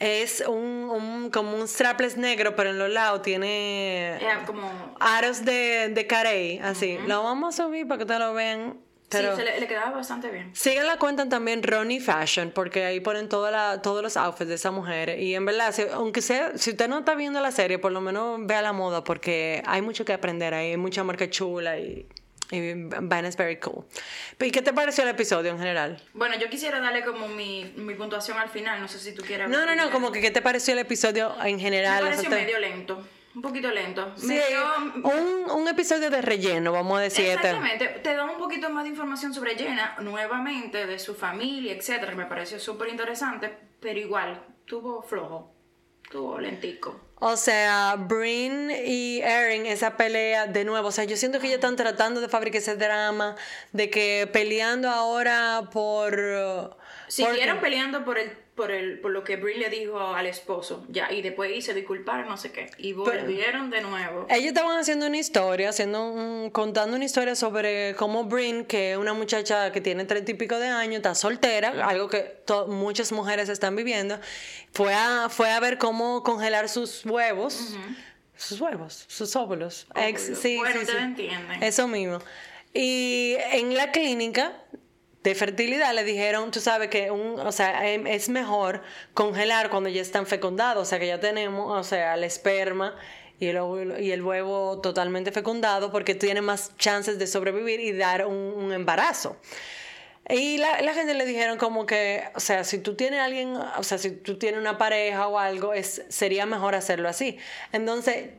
Es 0.03 0.43
un, 0.47 0.89
un- 0.91 1.29
como 1.31 1.55
un 1.57 1.67
strapless 1.67 2.17
negro, 2.17 2.55
pero 2.55 2.69
en 2.71 2.79
los 2.79 2.89
lados 2.89 3.21
tiene 3.21 4.17
Era 4.21 4.43
como... 4.45 4.69
aros 4.99 5.45
de, 5.45 5.89
de 5.89 6.07
carey, 6.07 6.59
así. 6.59 6.97
Lo 7.07 7.23
vamos 7.23 7.59
a 7.59 7.63
subir 7.65 7.87
para 7.87 7.97
que 7.99 8.03
ustedes 8.03 8.19
lo 8.19 8.33
vean. 8.33 8.77
Pero... 9.09 9.35
Sí, 9.35 9.43
se 9.43 9.45
le, 9.45 9.59
le 9.59 9.67
quedaba 9.67 9.91
bastante 9.91 10.29
bien. 10.31 10.49
Sigan 10.55 10.87
la 10.87 10.97
cuenta 10.97 11.29
también 11.29 11.61
Ronnie 11.61 11.99
Fashion, 11.99 12.51
porque 12.53 12.83
ahí 12.83 12.99
ponen 12.99 13.29
toda 13.29 13.51
la, 13.51 13.81
todos 13.81 14.01
los 14.01 14.17
outfits 14.17 14.47
de 14.49 14.55
esa 14.55 14.71
mujer. 14.71 15.19
Y 15.19 15.35
en 15.35 15.45
verdad, 15.45 15.71
si- 15.71 15.83
aunque 15.93 16.21
sea, 16.23 16.57
si 16.57 16.71
usted 16.71 16.87
no 16.89 16.99
está 16.99 17.13
viendo 17.13 17.39
la 17.39 17.51
serie, 17.51 17.77
por 17.77 17.91
lo 17.91 18.01
menos 18.01 18.39
vea 18.47 18.61
la 18.63 18.73
moda, 18.73 19.03
porque 19.03 19.61
hay 19.67 19.81
mucho 19.83 20.03
que 20.03 20.13
aprender 20.13 20.53
ahí, 20.55 20.71
hay 20.71 20.77
mucha 20.77 21.03
marca 21.03 21.29
chula 21.29 21.77
y, 21.77 22.07
y 22.53 22.73
vainas 23.01 23.35
very 23.35 23.57
cool. 23.59 23.85
¿Y 24.39 24.51
qué 24.51 24.61
te 24.61 24.73
pareció 24.73 25.03
el 25.03 25.09
episodio 25.09 25.51
en 25.51 25.57
general? 25.57 26.01
Bueno, 26.13 26.35
yo 26.39 26.49
quisiera 26.49 26.79
darle 26.79 27.03
como 27.03 27.27
mi, 27.27 27.73
mi 27.75 27.95
puntuación 27.95 28.37
al 28.37 28.49
final, 28.49 28.79
no 28.79 28.87
sé 28.87 28.99
si 28.99 29.13
tú 29.13 29.23
quieres... 29.23 29.49
No, 29.49 29.65
no, 29.65 29.75
no, 29.75 29.89
como 29.91 30.11
que 30.11 30.21
qué 30.21 30.31
te 30.31 30.41
pareció 30.41 30.73
el 30.73 30.79
episodio 30.79 31.35
en 31.43 31.55
Me 31.55 31.61
general. 31.61 32.01
pareció 32.03 32.27
O 32.27 32.29
sea, 32.31 32.39
te- 32.39 32.45
medio 32.45 32.59
lento, 32.59 33.07
un 33.35 33.41
poquito 33.41 33.71
lento. 33.71 34.13
Sí, 34.15 34.27
Me 34.27 34.35
dio- 34.47 34.75
un, 35.03 35.51
un 35.51 35.67
episodio 35.67 36.09
de 36.09 36.21
relleno, 36.21 36.71
vamos 36.71 36.99
a 36.99 37.01
decir. 37.01 37.25
este. 37.25 37.47
Exactamente, 37.49 37.87
te 38.03 38.13
da 38.15 38.25
un 38.25 38.37
poquito 38.37 38.69
más 38.69 38.83
de 38.83 38.89
información 38.91 39.33
sobre 39.33 39.55
Jenna, 39.57 39.95
nuevamente, 40.01 40.85
de 40.85 40.99
su 40.99 41.15
familia, 41.15 41.73
etcétera, 41.73 42.11
que 42.11 42.17
me 42.17 42.25
pareció 42.27 42.59
súper 42.59 42.89
interesante, 42.89 43.51
pero 43.79 43.99
igual, 43.99 44.41
tuvo 44.65 45.01
flojo, 45.01 45.52
lentico. 46.39 46.99
O 47.25 47.37
sea, 47.37 47.95
Brin 47.97 48.69
y 48.69 49.21
Erin, 49.21 49.65
esa 49.65 49.95
pelea 49.95 50.45
de 50.45 50.65
nuevo. 50.65 50.89
O 50.89 50.91
sea, 50.91 51.05
yo 51.05 51.15
siento 51.15 51.39
que 51.39 51.47
ellos 51.47 51.55
están 51.55 51.77
tratando 51.77 52.19
de 52.19 52.27
fabricar 52.27 52.61
ese 52.61 52.75
drama, 52.75 53.37
de 53.71 53.89
que 53.89 54.29
peleando 54.31 54.89
ahora 54.89 55.69
por. 55.71 56.75
Siguieron 57.07 57.59
peleando 57.59 58.03
por 58.03 58.17
el, 58.17 58.29
por 58.55 58.69
el, 58.71 58.99
por 58.99 59.11
lo 59.11 59.23
que 59.23 59.35
Brie 59.35 59.57
le 59.57 59.69
dijo 59.69 59.99
al 59.99 60.27
esposo, 60.27 60.85
ya, 60.89 61.11
y 61.11 61.21
después 61.23 61.65
se 61.65 61.73
disculparon, 61.73 62.27
no 62.29 62.37
sé 62.37 62.51
qué, 62.51 62.69
y 62.77 62.93
volvieron 62.93 63.69
de 63.71 63.81
nuevo. 63.81 64.27
Ellos 64.29 64.47
estaban 64.47 64.77
haciendo 64.77 65.07
una 65.07 65.17
historia, 65.17 65.69
haciendo 65.69 66.07
un- 66.11 66.49
contando 66.51 66.95
una 66.95 67.05
historia 67.05 67.35
sobre 67.35 67.95
cómo 67.95 68.25
Brin, 68.25 68.65
que 68.65 68.91
es 68.91 68.97
una 68.97 69.13
muchacha 69.13 69.71
que 69.71 69.81
tiene 69.81 70.05
treinta 70.05 70.29
y 70.31 70.35
pico 70.35 70.59
de 70.59 70.67
años, 70.67 70.97
está 70.97 71.15
soltera, 71.15 71.87
algo 71.87 72.09
que 72.09 72.43
muchas 72.67 73.11
mujeres 73.11 73.49
están 73.49 73.75
viviendo, 73.75 74.19
fue 74.71 74.93
a, 74.93 75.29
fue 75.29 75.49
a 75.51 75.59
ver 75.59 75.77
cómo 75.79 76.21
congelar 76.23 76.69
sus 76.69 77.05
huevos. 77.05 77.75
Sus 78.35 78.59
huevos, 78.59 79.05
sus 79.07 79.35
óvulos. 79.35 79.87
Ex- 79.95 80.37
sí, 80.39 80.57
Bueno, 80.57 80.79
sí, 80.81 80.85
sí. 80.87 80.97
entienden. 80.99 81.63
Eso 81.63 81.87
mismo. 81.87 82.19
Y 82.73 83.35
en 83.51 83.75
la 83.77 83.91
clínica 83.91 84.53
de 85.23 85.35
fertilidad 85.35 85.93
le 85.93 86.03
dijeron, 86.03 86.51
tú 86.51 86.59
sabes 86.59 86.89
que 86.89 87.09
un, 87.09 87.39
o 87.39 87.51
sea, 87.51 87.89
em- 87.89 88.07
es 88.07 88.29
mejor 88.29 88.81
congelar 89.13 89.69
cuando 89.69 89.89
ya 89.89 90.01
están 90.01 90.27
fecundados, 90.27 90.83
o 90.83 90.85
sea, 90.85 90.99
que 90.99 91.07
ya 91.07 91.19
tenemos, 91.19 91.79
o 91.79 91.83
sea, 91.83 92.15
el 92.15 92.23
esperma 92.23 92.95
y 93.39 93.47
el, 93.47 94.21
huevo 94.21 94.79
totalmente 94.81 95.31
fecundado 95.31 95.91
porque 95.91 96.15
tiene 96.15 96.41
más 96.41 96.75
chances 96.77 97.19
de 97.19 97.27
sobrevivir 97.27 97.79
y 97.79 97.91
dar 97.91 98.25
un, 98.25 98.35
un 98.35 98.71
embarazo. 98.71 99.37
Y 100.29 100.57
la, 100.57 100.81
la 100.81 100.93
gente 100.93 101.13
le 101.13 101.25
dijeron 101.25 101.57
como 101.57 101.85
que, 101.85 102.23
o 102.35 102.39
sea, 102.39 102.63
si 102.63 102.77
tú 102.77 102.95
tienes 102.95 103.19
alguien, 103.19 103.55
o 103.55 103.83
sea, 103.83 103.97
si 103.97 104.11
tú 104.11 104.37
tienes 104.37 104.59
una 104.61 104.77
pareja 104.77 105.27
o 105.27 105.37
algo, 105.37 105.73
es, 105.73 106.03
sería 106.07 106.45
mejor 106.45 106.75
hacerlo 106.75 107.09
así. 107.09 107.37
Entonces, 107.73 108.29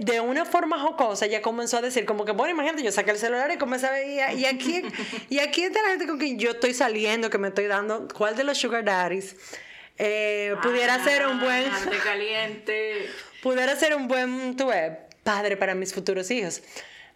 de 0.00 0.20
una 0.20 0.44
forma 0.44 0.78
jocosa, 0.80 1.26
ella 1.26 1.42
comenzó 1.42 1.78
a 1.78 1.82
decir 1.82 2.06
como 2.06 2.24
que, 2.24 2.32
bueno, 2.32 2.52
imagínate, 2.54 2.82
yo 2.82 2.90
saqué 2.92 3.10
el 3.10 3.18
celular 3.18 3.50
y 3.52 3.58
comencé 3.58 3.86
a 3.86 3.90
ver, 3.90 4.08
y, 4.08 4.44
aquí, 4.46 4.82
y 5.28 5.38
aquí 5.38 5.64
está 5.64 5.82
la 5.82 5.88
gente 5.90 6.06
con 6.06 6.18
quien 6.18 6.38
yo 6.38 6.52
estoy 6.52 6.72
saliendo, 6.74 7.28
que 7.30 7.38
me 7.38 7.48
estoy 7.48 7.66
dando, 7.66 8.08
¿cuál 8.16 8.36
de 8.36 8.44
los 8.44 8.58
sugar 8.58 8.84
daddies? 8.84 9.36
eh, 9.98 10.56
pudiera 10.62 11.02
ser 11.04 11.26
un 11.26 11.38
buen 11.38 11.66
Ah, 11.70 11.90
caliente. 12.02 13.08
pudiera 13.42 13.76
ser 13.76 13.94
un 13.94 14.08
buen 14.08 14.56
tú 14.56 14.68
ves, 14.68 14.92
padre 15.22 15.56
para 15.56 15.74
mis 15.74 15.92
futuros 15.92 16.30
hijos. 16.30 16.62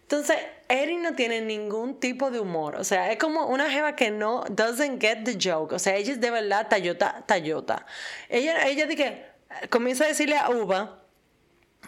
Entonces, 0.03 0.37
Erin 0.69 1.01
no 1.01 1.15
tiene 1.15 1.41
ningún 1.41 1.99
tipo 1.99 2.31
de 2.31 2.39
humor. 2.39 2.75
O 2.77 2.83
sea, 2.85 3.11
es 3.11 3.17
como 3.17 3.47
una 3.47 3.69
jeva 3.69 3.95
que 3.95 4.09
no 4.09 4.45
doesn't 4.49 5.01
get 5.01 5.23
the 5.25 5.37
joke. 5.41 5.73
O 5.73 5.79
sea, 5.79 5.95
ella 5.95 6.13
es 6.13 6.21
de 6.21 6.31
verdad 6.31 6.67
tallota, 6.69 7.23
tallota. 7.25 7.85
Ella, 8.29 8.65
ella 8.67 8.87
que 8.87 9.25
comienza 9.69 10.05
a 10.05 10.07
decirle 10.07 10.37
a 10.37 10.49
Uva, 10.49 11.03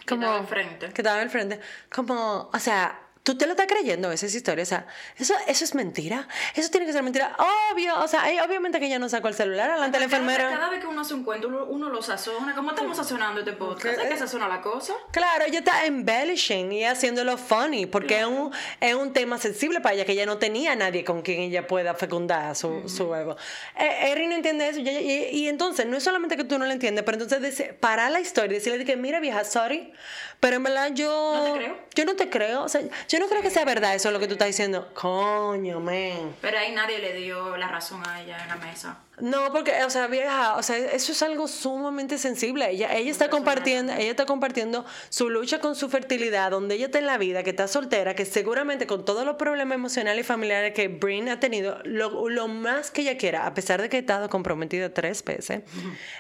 como, 0.07 0.23
estaba 0.23 0.39
enfrente. 0.39 0.89
que 0.93 1.01
estaba 1.01 1.21
al 1.21 1.29
frente, 1.29 1.59
como, 1.93 2.49
o 2.53 2.59
sea, 2.59 2.99
tú 3.23 3.38
te 3.38 3.45
lo 3.45 3.51
estás 3.51 3.67
creyendo 3.67 4.12
esa 4.12 4.25
historia. 4.25 4.63
O 4.63 4.65
sea, 4.65 4.88
eso, 5.17 5.34
eso 5.47 5.63
es 5.63 5.75
mentira. 5.75 6.27
Eso 6.55 6.69
tiene 6.71 6.86
que 6.86 6.93
ser 6.93 7.03
mentira. 7.03 7.36
Obvio, 7.71 7.99
o 7.99 8.08
sea, 8.08 8.29
ella- 8.32 8.43
obviamente 8.43 8.79
que 8.79 8.88
ella 8.88 8.97
no 8.99 9.08
sacó 9.10 9.27
el 9.27 9.34
celular 9.36 9.71
delante 9.71 9.97
de 9.97 9.99
la 9.99 10.05
enfermera. 10.05 10.49
Cada 10.49 10.69
vez 10.69 10.79
que 10.79 10.88
uno 10.88 11.01
hace 11.01 11.13
un 11.13 11.23
cuento, 11.23 11.47
uno, 11.47 11.65
uno 11.65 11.89
lo 11.89 12.01
sazona. 12.01 12.55
¿Cómo 12.55 12.71
estamos 12.71 12.97
sazonando 12.97 13.41
este 13.41 13.53
podcast? 13.53 13.99
¿Hay 13.99 14.10
que 14.10 14.17
sazonar 14.17 14.49
la 14.49 14.62
cosa? 14.62 14.93
Claro, 15.12 15.45
ella 15.45 15.60
está 15.60 15.86
embellishing 15.86 16.71
y 16.71 16.84
haciéndolo 16.86 17.38
funny, 17.38 17.86
porque 17.86 18.19
es, 18.21 18.25
un, 18.25 18.51
es 18.79 18.93
un 18.95 19.13
tema 19.13 19.38
sensible 19.38 19.82
para 19.82 19.95
ella, 19.95 20.05
que 20.05 20.13
ella 20.13 20.25
no 20.25 20.38
tenía 20.38 20.71
a 20.71 20.75
nadie 20.75 21.03
con 21.03 21.21
quien 21.21 21.41
ella 21.41 21.67
pueda 21.67 21.93
fecundar 21.93 22.55
su, 22.55 22.88
su 22.89 23.05
huevo. 23.05 23.36
Eh, 23.77 24.12
Erin 24.12 24.29
no 24.29 24.36
entiende 24.36 24.67
eso, 24.69 24.79
y, 24.79 24.89
y- 24.89 25.27
y 25.39 25.47
entonces 25.49 25.86
no 25.86 25.97
es 25.97 26.03
solamente 26.03 26.36
que 26.38 26.43
tú 26.43 26.58
no 26.58 26.65
lo 26.65 26.71
entiendes, 26.71 27.03
pero 27.03 27.15
entonces 27.21 27.41
dice, 27.41 27.73
para 27.73 28.10
la 28.10 28.19
historia, 28.19 28.58
decirle 28.58 28.79
de 28.79 28.86
que, 28.86 28.95
mira 28.95 29.19
vieja, 29.19 29.43
sorry, 29.43 29.93
pero 30.39 30.58
en 30.58 30.63
verdad 30.63 30.91
yo... 30.93 31.34
No 31.36 31.54
te 31.54 31.60
creo. 31.60 31.78
Yo 31.95 32.06
no 32.06 32.15
te 32.15 32.30
creo, 32.30 32.63
o 32.63 32.69
sea, 32.69 32.82
yo 33.10 33.19
no 33.19 33.28
creo 33.28 33.41
que 33.41 33.49
sea 33.49 33.65
verdad 33.65 33.93
eso 33.93 34.10
lo 34.12 34.19
que 34.19 34.28
tú 34.28 34.34
estás 34.34 34.47
diciendo. 34.47 34.88
Coño, 34.93 35.80
man. 35.82 36.36
Pero 36.41 36.58
ahí 36.58 36.71
nadie 36.71 36.99
le 36.99 37.13
dio 37.13 37.58
la 37.58 37.67
razón 37.67 38.02
a 38.08 38.21
ella 38.21 38.41
en 38.41 38.47
la 38.47 38.56
mesa. 38.56 38.99
No, 39.19 39.52
porque, 39.52 39.84
o 39.84 39.89
sea, 39.89 40.08
vieja, 40.08 40.56
o 40.56 40.63
sea, 40.63 40.78
eso 40.78 41.12
es 41.12 41.21
algo 41.23 41.47
sumamente 41.47 42.17
sensible. 42.17 42.69
Ella, 42.69 42.95
ella 42.95 43.12
está 43.12 43.30
compartiendo, 43.30 43.91
ella 43.91 44.12
está 44.12 44.25
compartiendo 44.25 44.86
su 45.10 45.30
lucha 45.30 45.60
con 45.60 45.75
su 45.75 45.89
fertilidad, 45.89 46.52
donde 46.52 46.75
ella 46.75 46.86
está 46.86 46.99
en 46.99 47.06
la 47.06 47.17
vida, 47.17 47.43
que 47.43 47.49
está 47.49 47.67
soltera, 47.67 48.15
que 48.15 48.23
seguramente 48.25 48.88
con 48.88 49.04
todos 49.04 49.25
los 49.25 49.36
problemas 49.36 49.75
emocionales 49.75 50.23
y 50.23 50.28
familiares 50.28 50.73
que 50.73 50.88
Brin 50.88 51.28
ha 51.28 51.39
tenido, 51.39 51.80
lo, 51.84 52.30
lo 52.30 52.47
más 52.47 52.91
que 52.91 53.02
ella 53.02 53.17
quiera, 53.17 53.45
a 53.45 53.54
pesar 53.54 53.82
de 53.82 53.89
que 53.89 53.97
ha 53.97 53.99
estado 53.99 54.30
comprometida 54.30 54.93
tres 54.93 55.23
veces, 55.23 55.63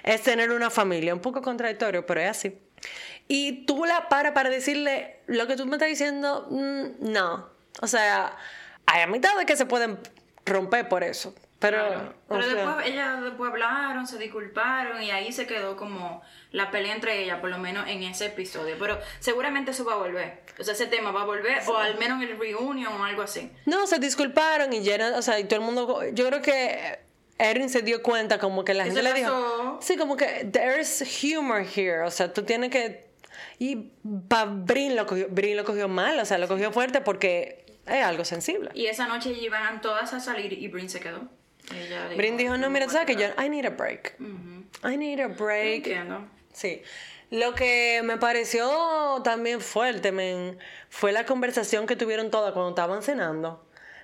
es 0.03 0.21
tener 0.21 0.51
una 0.51 0.69
familia. 0.69 1.13
Un 1.13 1.21
poco 1.21 1.41
contradictorio, 1.41 2.05
pero 2.05 2.19
es 2.19 2.29
así. 2.29 2.57
Y 3.31 3.65
tú 3.67 3.85
la 3.85 4.09
paras 4.09 4.33
para 4.33 4.49
decirle 4.49 5.19
lo 5.27 5.45
que 5.47 5.55
tú 5.55 5.65
me 5.67 5.75
estás 5.75 5.87
diciendo, 5.87 6.47
mm, 6.49 7.11
no. 7.11 7.47
O 7.81 7.87
sea, 7.87 8.35
hay 8.87 9.03
amistades 9.03 9.45
que 9.45 9.55
se 9.55 9.65
pueden 9.67 9.99
romper 10.45 10.89
por 10.89 11.03
eso. 11.03 11.33
Pero, 11.59 11.77
Claro. 11.77 12.13
Pero 12.27 12.41
sea- 12.43 12.53
después 12.55 12.87
ellas 12.87 13.21
después 13.21 13.51
hablaron, 13.51 14.07
se 14.07 14.17
disculparon 14.17 15.03
y 15.03 15.11
ahí 15.11 15.31
se 15.31 15.45
quedó 15.45 15.75
como 15.77 16.21
la 16.51 16.71
pelea 16.71 16.95
entre 16.95 17.21
ellas, 17.21 17.39
por 17.39 17.49
lo 17.51 17.59
menos 17.59 17.87
en 17.87 18.01
ese 18.01 18.27
episodio. 18.27 18.77
Pero 18.79 18.97
seguramente 19.19 19.71
eso 19.71 19.85
va 19.85 19.93
a 19.93 19.97
volver. 19.97 20.41
O 20.57 20.63
sea, 20.63 20.73
ese 20.73 20.87
tema 20.87 21.11
va 21.11 21.21
a 21.21 21.25
volver, 21.25 21.59
o 21.67 21.77
al 21.77 21.97
menos 21.99 22.23
en 22.23 22.29
el 22.29 22.39
reunion 22.39 22.93
o 22.93 23.05
algo 23.05 23.21
así. 23.21 23.51
No, 23.65 23.85
se 23.85 23.99
disculparon 23.99 24.73
y 24.73 24.83
Jenna, 24.83 25.13
o 25.17 25.21
sea, 25.21 25.37
y 25.39 25.43
todo 25.43 25.59
el 25.59 25.65
mundo, 25.65 26.01
yo 26.13 26.25
creo 26.27 26.41
que 26.41 26.99
Erin 27.37 27.69
se 27.69 27.81
dio 27.83 28.01
cuenta 28.01 28.39
como 28.39 28.65
que 28.65 28.73
la 28.73 28.85
gente 28.85 29.03
le 29.03 29.13
dijo, 29.13 29.77
sí, 29.81 29.97
como 29.97 30.17
que 30.17 30.49
there's 30.51 31.03
humor 31.23 31.61
here, 31.61 32.01
o 32.01 32.11
sea, 32.11 32.33
tú 32.33 32.43
tienes 32.43 32.69
que, 32.71 33.08
y 33.59 33.91
Brin 34.03 34.95
lo 34.95 35.05
cogió, 35.05 35.27
Brin 35.29 35.57
lo 35.57 35.65
cogió 35.65 35.87
mal, 35.87 36.17
o 36.19 36.25
sea, 36.25 36.37
lo 36.37 36.47
cogió 36.47 36.71
fuerte 36.71 37.01
porque 37.01 37.65
es 37.85 38.03
algo 38.03 38.25
sensible. 38.25 38.71
Y 38.73 38.85
esa 38.87 39.07
noche 39.07 39.31
iban 39.33 39.81
todas 39.81 40.13
a 40.13 40.19
salir 40.19 40.53
y 40.53 40.67
Brin 40.69 40.89
se 40.89 40.99
quedó. 40.99 41.27
Ella 41.75 42.09
Brin 42.15 42.37
dijo, 42.37 42.57
no, 42.57 42.69
mira, 42.69 42.89
sabes 42.89 43.05
que 43.05 43.15
yo, 43.15 43.27
"Bueno, 43.35 43.43
I 43.45 43.49
need 43.49 43.65
a 43.65 43.69
break, 43.69 44.15
I 44.83 44.97
need 44.97 45.19
a 45.19 45.27
break. 45.27 45.75
Entiendo. 45.77 46.25
Sí. 46.53 46.81
Lo 47.31 47.53
que 47.53 48.01
me 48.03 48.17
pareció 48.17 49.21
también 49.23 49.61
fuerte, 49.61 50.11
men, 50.11 50.57
fue 50.89 51.11
la 51.11 51.25
conversación 51.27 51.85
que 51.85 51.95
tuvieron 51.95 52.31
todas 52.31 52.53
cuando 52.53 52.69
estaban 52.69 53.03
cenando. 53.03 53.63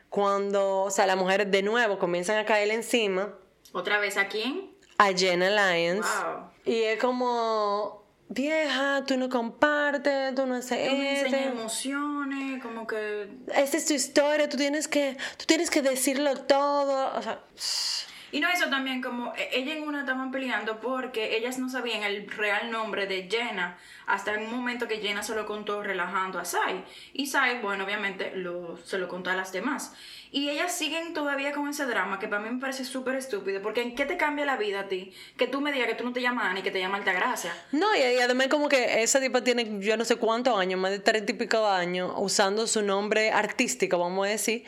Cuando, 0.09 0.81
o 0.83 0.91
sea, 0.91 1.07
las 1.07 1.17
mujeres 1.17 1.49
de 1.49 1.63
nuevo 1.63 1.97
comienzan 1.97 2.37
a 2.37 2.45
caer 2.45 2.69
encima 2.69 3.33
¿Otra 3.71 3.99
vez 3.99 4.17
a 4.17 4.27
quién? 4.27 4.71
a 4.97 5.11
Jenna 5.11 5.49
Lyons. 5.49 6.05
Wow. 6.05 6.51
Y 6.65 6.83
es 6.83 6.99
como, 6.99 8.04
vieja, 8.29 9.03
tú 9.05 9.17
no 9.17 9.29
compartes, 9.29 10.33
tú 10.35 10.45
no 10.45 10.55
haces 10.55 10.89
Tú 10.89 10.95
enseñas 10.95 11.33
esto. 11.33 11.59
emociones, 11.59 12.61
como 12.63 12.87
que... 12.87 13.29
Esta 13.55 13.77
es 13.77 13.85
tu 13.85 13.93
historia, 13.93 14.49
tú 14.49 14.57
tienes 14.57 14.87
que, 14.87 15.17
tú 15.37 15.45
tienes 15.45 15.69
que 15.69 15.81
decirlo 15.81 16.35
todo. 16.41 17.13
O 17.17 17.21
sea, 17.21 17.39
Y 18.31 18.39
no 18.41 18.49
eso 18.49 18.69
también, 18.69 19.01
como 19.01 19.33
e- 19.35 19.49
ella 19.59 19.73
en 19.75 19.87
una 19.87 20.01
estaban 20.01 20.31
peleando 20.31 20.81
porque 20.81 21.37
ellas 21.37 21.57
no 21.59 21.69
sabían 21.69 22.03
el 22.03 22.29
real 22.29 22.71
nombre 22.71 23.07
de 23.07 23.27
Jenna 23.29 23.77
hasta 24.07 24.33
un 24.33 24.51
momento 24.51 24.87
que 24.87 24.97
Jenna 24.97 25.23
se 25.23 25.33
lo 25.35 25.45
contó 25.45 25.81
relajando 25.83 26.39
a 26.39 26.45
Sai. 26.45 26.83
Y 27.13 27.27
Sai, 27.27 27.61
bueno, 27.61 27.85
obviamente 27.85 28.31
lo, 28.35 28.77
se 28.83 28.97
lo 28.97 29.07
contó 29.07 29.29
a 29.29 29.35
las 29.35 29.51
demás. 29.51 29.93
Y 30.35 30.49
ellas 30.49 30.73
siguen 30.73 31.13
todavía 31.13 31.53
con 31.53 31.69
ese 31.69 31.85
drama 31.85 32.19
que 32.19 32.27
para 32.27 32.41
mí 32.41 32.49
me 32.49 32.59
parece 32.59 32.83
súper 32.83 33.15
estúpido 33.15 33.61
porque 33.61 33.81
¿en 33.81 33.95
qué 33.95 34.05
te 34.05 34.17
cambia 34.17 34.43
la 34.45 34.57
vida 34.57 34.81
a 34.81 34.87
ti? 34.89 35.13
Que 35.37 35.47
tú 35.47 35.61
me 35.61 35.71
digas 35.71 35.87
que 35.87 35.93
tú 35.95 36.03
no 36.03 36.11
te 36.11 36.21
llamas 36.21 36.47
Ana 36.47 36.59
y 36.59 36.61
que 36.61 36.71
te 36.71 36.79
llamas 36.81 36.99
Altagracia. 36.99 37.53
No, 37.71 37.95
y, 37.95 37.99
y 37.99 38.19
además 38.19 38.47
como 38.49 38.67
que 38.67 39.01
esa 39.01 39.21
tipa 39.21 39.41
tiene 39.45 39.79
yo 39.79 39.95
no 39.95 40.03
sé 40.03 40.17
cuántos 40.17 40.59
años, 40.59 40.77
más 40.77 40.91
de 40.91 40.99
treinta 40.99 41.31
y 41.31 41.35
pico 41.35 41.65
años, 41.65 42.11
usando 42.17 42.67
su 42.67 42.81
nombre 42.81 43.31
artístico, 43.31 43.97
vamos 43.97 44.27
a 44.27 44.31
decir. 44.31 44.65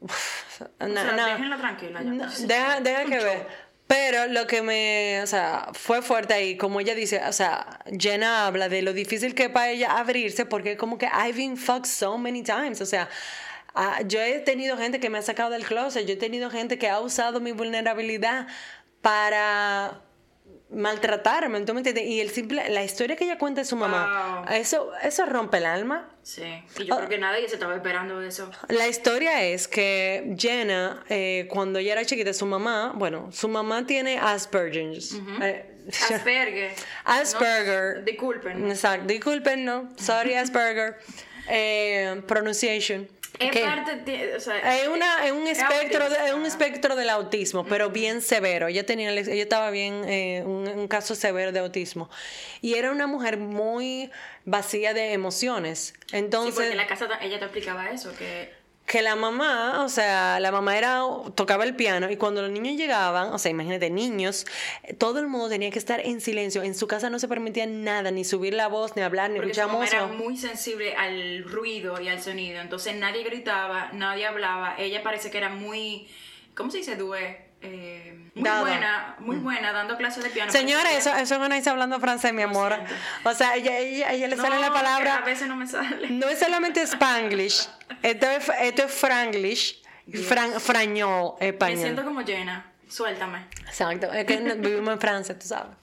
Uf, 0.00 0.60
O 0.78 0.86
na- 0.86 1.02
sea, 1.02 1.12
na- 1.12 1.26
déjenla 1.32 1.56
tranquila 1.56 2.02
ya. 2.02 2.10
na- 2.10 2.32
deja, 2.40 2.80
deja 2.82 3.04
que 3.06 3.18
ver. 3.24 3.46
Pero 3.86 4.26
lo 4.26 4.46
que 4.46 4.60
me, 4.60 5.20
o 5.22 5.26
sea, 5.26 5.70
fue 5.72 6.02
fuerte 6.02 6.34
ahí, 6.34 6.58
como 6.58 6.80
ella 6.80 6.94
dice, 6.94 7.22
o 7.26 7.32
sea, 7.32 7.80
Jenna 7.98 8.46
habla 8.46 8.68
de 8.68 8.82
lo 8.82 8.92
difícil 8.92 9.34
que 9.34 9.44
es 9.44 9.48
para 9.48 9.70
ella 9.70 9.96
abrirse 9.96 10.44
porque 10.44 10.76
como 10.76 10.98
que 10.98 11.06
I've 11.06 11.32
been 11.38 11.56
fucked 11.56 11.86
so 11.86 12.18
many 12.18 12.42
times, 12.42 12.82
o 12.82 12.86
sea, 12.86 13.08
ah, 13.80 14.02
yo 14.04 14.20
he 14.20 14.40
tenido 14.40 14.76
gente 14.76 14.98
que 15.00 15.08
me 15.10 15.18
ha 15.18 15.22
sacado 15.22 15.50
del 15.50 15.64
closet, 15.64 16.04
yo 16.06 16.14
he 16.14 16.16
tenido 16.16 16.50
gente 16.50 16.78
que 16.78 16.88
ha 16.88 16.98
usado 17.00 17.40
mi 17.40 17.52
vulnerabilidad 17.52 18.46
para 19.00 20.02
maltratarme, 20.70 21.60
¿tú 21.62 21.72
me 21.72 21.80
entiendes? 21.80 22.04
Y 22.04 22.20
el 22.20 22.28
simple, 22.30 22.68
la 22.68 22.84
historia 22.84 23.16
que 23.16 23.24
ella 23.24 23.38
cuenta 23.38 23.62
de 23.62 23.64
su 23.64 23.74
mamá, 23.76 24.44
Wow. 24.46 24.54
eso, 24.54 24.90
eso 25.02 25.24
rompe 25.24 25.56
el 25.58 25.64
alma. 25.66 26.10
Sí. 26.22 26.42
Y 26.78 26.84
yo 26.84 26.96
creo 26.96 27.08
que 27.08 27.16
nadie 27.18 27.48
se 27.48 27.54
estaba 27.54 27.74
esperando 27.74 28.20
eso. 28.20 28.50
La 28.68 28.86
historia 28.86 29.44
es 29.44 29.66
que 29.66 30.34
Jenna, 30.38 31.04
eh, 31.08 31.46
cuando 31.50 31.78
ella 31.78 31.92
era 31.92 32.04
chiquita, 32.04 32.34
su 32.34 32.44
mamá, 32.44 32.92
bueno, 32.94 33.30
su 33.32 33.48
mamá 33.48 33.86
tiene 33.86 34.18
Asperger's. 34.18 35.14
Eh, 35.40 35.64
Asperger. 36.10 36.72
Asperger. 37.04 37.96
No, 37.98 38.02
disculpen. 38.04 38.70
Exacto, 38.70 39.06
disculpen, 39.06 39.64
no. 39.64 39.88
Sorry, 39.96 40.34
Asperger. 40.42 40.98
Eh, 41.48 42.20
pronunciation. 42.26 43.08
Es 43.38 43.56
parte, 43.60 44.34
o 44.36 44.40
sea, 44.40 44.80
es, 44.82 44.88
una, 44.88 45.24
es 45.26 45.32
un 45.32 45.46
es 45.46 45.58
espectro 45.58 46.10
de- 46.10 46.26
es 46.28 46.32
un 46.34 46.44
espectro 46.46 46.96
del 46.96 47.08
autismo, 47.10 47.64
pero 47.64 47.90
bien 47.90 48.20
severo. 48.20 48.66
Ella 48.68 48.84
tenía 48.84 49.10
ella 49.12 49.42
estaba 49.42 49.70
bien 49.70 50.02
eh, 50.08 50.42
un, 50.44 50.66
un 50.66 50.88
caso 50.88 51.14
severo 51.14 51.52
de 51.52 51.60
autismo 51.60 52.10
y 52.60 52.74
era 52.74 52.90
una 52.90 53.06
mujer 53.06 53.36
muy 53.38 54.10
vacía 54.44 54.92
de 54.94 55.12
emociones. 55.12 55.94
Sí, 56.06 56.16
Entonces 56.16 56.54
porque 56.54 56.70
en 56.70 56.76
la 56.76 56.86
casa 56.86 57.06
ella 57.22 57.38
te 57.38 57.44
explicaba 57.44 57.90
eso, 57.90 58.12
que 58.16 58.57
que 58.88 59.02
la 59.02 59.16
mamá, 59.16 59.84
o 59.84 59.88
sea, 59.90 60.40
la 60.40 60.50
mamá 60.50 60.76
era 60.78 61.02
tocaba 61.34 61.64
el 61.64 61.76
piano 61.76 62.10
y 62.10 62.16
cuando 62.16 62.40
los 62.40 62.50
niños 62.50 62.76
llegaban, 62.76 63.34
o 63.34 63.38
sea, 63.38 63.50
imagínate, 63.50 63.90
niños, 63.90 64.46
todo 64.96 65.20
el 65.20 65.26
mundo 65.26 65.50
tenía 65.50 65.70
que 65.70 65.78
estar 65.78 66.00
en 66.00 66.22
silencio. 66.22 66.62
En 66.62 66.74
su 66.74 66.86
casa 66.86 67.10
no 67.10 67.18
se 67.18 67.28
permitía 67.28 67.66
nada, 67.66 68.10
ni 68.10 68.24
subir 68.24 68.54
la 68.54 68.66
voz, 68.66 68.96
ni 68.96 69.02
hablar, 69.02 69.30
ni 69.30 69.36
porque 69.36 69.52
su 69.52 69.60
mamá 69.60 69.86
era 69.86 70.06
muy 70.06 70.38
sensible 70.38 70.94
al 70.96 71.44
ruido 71.44 72.00
y 72.00 72.08
al 72.08 72.20
sonido. 72.22 72.62
Entonces 72.62 72.96
nadie 72.96 73.24
gritaba, 73.24 73.90
nadie 73.92 74.24
hablaba. 74.24 74.74
Ella 74.78 75.02
parece 75.02 75.30
que 75.30 75.36
era 75.36 75.50
muy, 75.50 76.08
¿cómo 76.54 76.70
se 76.70 76.78
dice? 76.78 76.96
Due. 76.96 77.47
Eh, 77.60 78.30
muy 78.34 78.44
Dada. 78.44 78.60
buena, 78.60 79.16
muy 79.18 79.36
buena 79.36 79.72
dando 79.72 79.96
clases 79.96 80.22
de 80.22 80.30
piano. 80.30 80.52
Señora, 80.52 80.84
Parece 80.84 81.10
eso, 81.10 81.16
eso 81.18 81.48
no 81.48 81.52
está 81.54 81.70
hablando 81.72 81.98
francés, 81.98 82.32
mi 82.32 82.42
amor. 82.42 82.74
O 83.24 83.34
sea, 83.34 83.56
ella, 83.56 83.76
ella, 83.78 84.12
ella 84.12 84.28
le 84.28 84.36
No, 84.36 84.42
sale 84.42 84.60
la 84.60 84.72
palabra. 84.72 85.16
A 85.16 85.20
veces 85.22 85.48
no 85.48 85.56
me 85.56 85.66
sale. 85.66 86.08
No 86.10 86.28
es 86.28 86.38
solamente 86.38 86.80
Spanglish, 86.82 87.68
esto 88.02 88.26
es, 88.30 88.48
esto 88.60 88.84
es 88.84 88.92
Franglish, 88.92 89.82
fran, 90.28 90.60
frañol, 90.60 91.34
Me 91.40 91.48
español. 91.48 91.78
siento 91.80 92.04
como 92.04 92.20
llena. 92.22 92.64
Suéltame. 92.88 93.44
Exacto, 93.66 94.10
es 94.12 94.24
que 94.24 94.36
vivimos 94.38 94.94
en 94.94 95.00
Francia, 95.00 95.38
tú 95.38 95.46
sabes. 95.46 95.76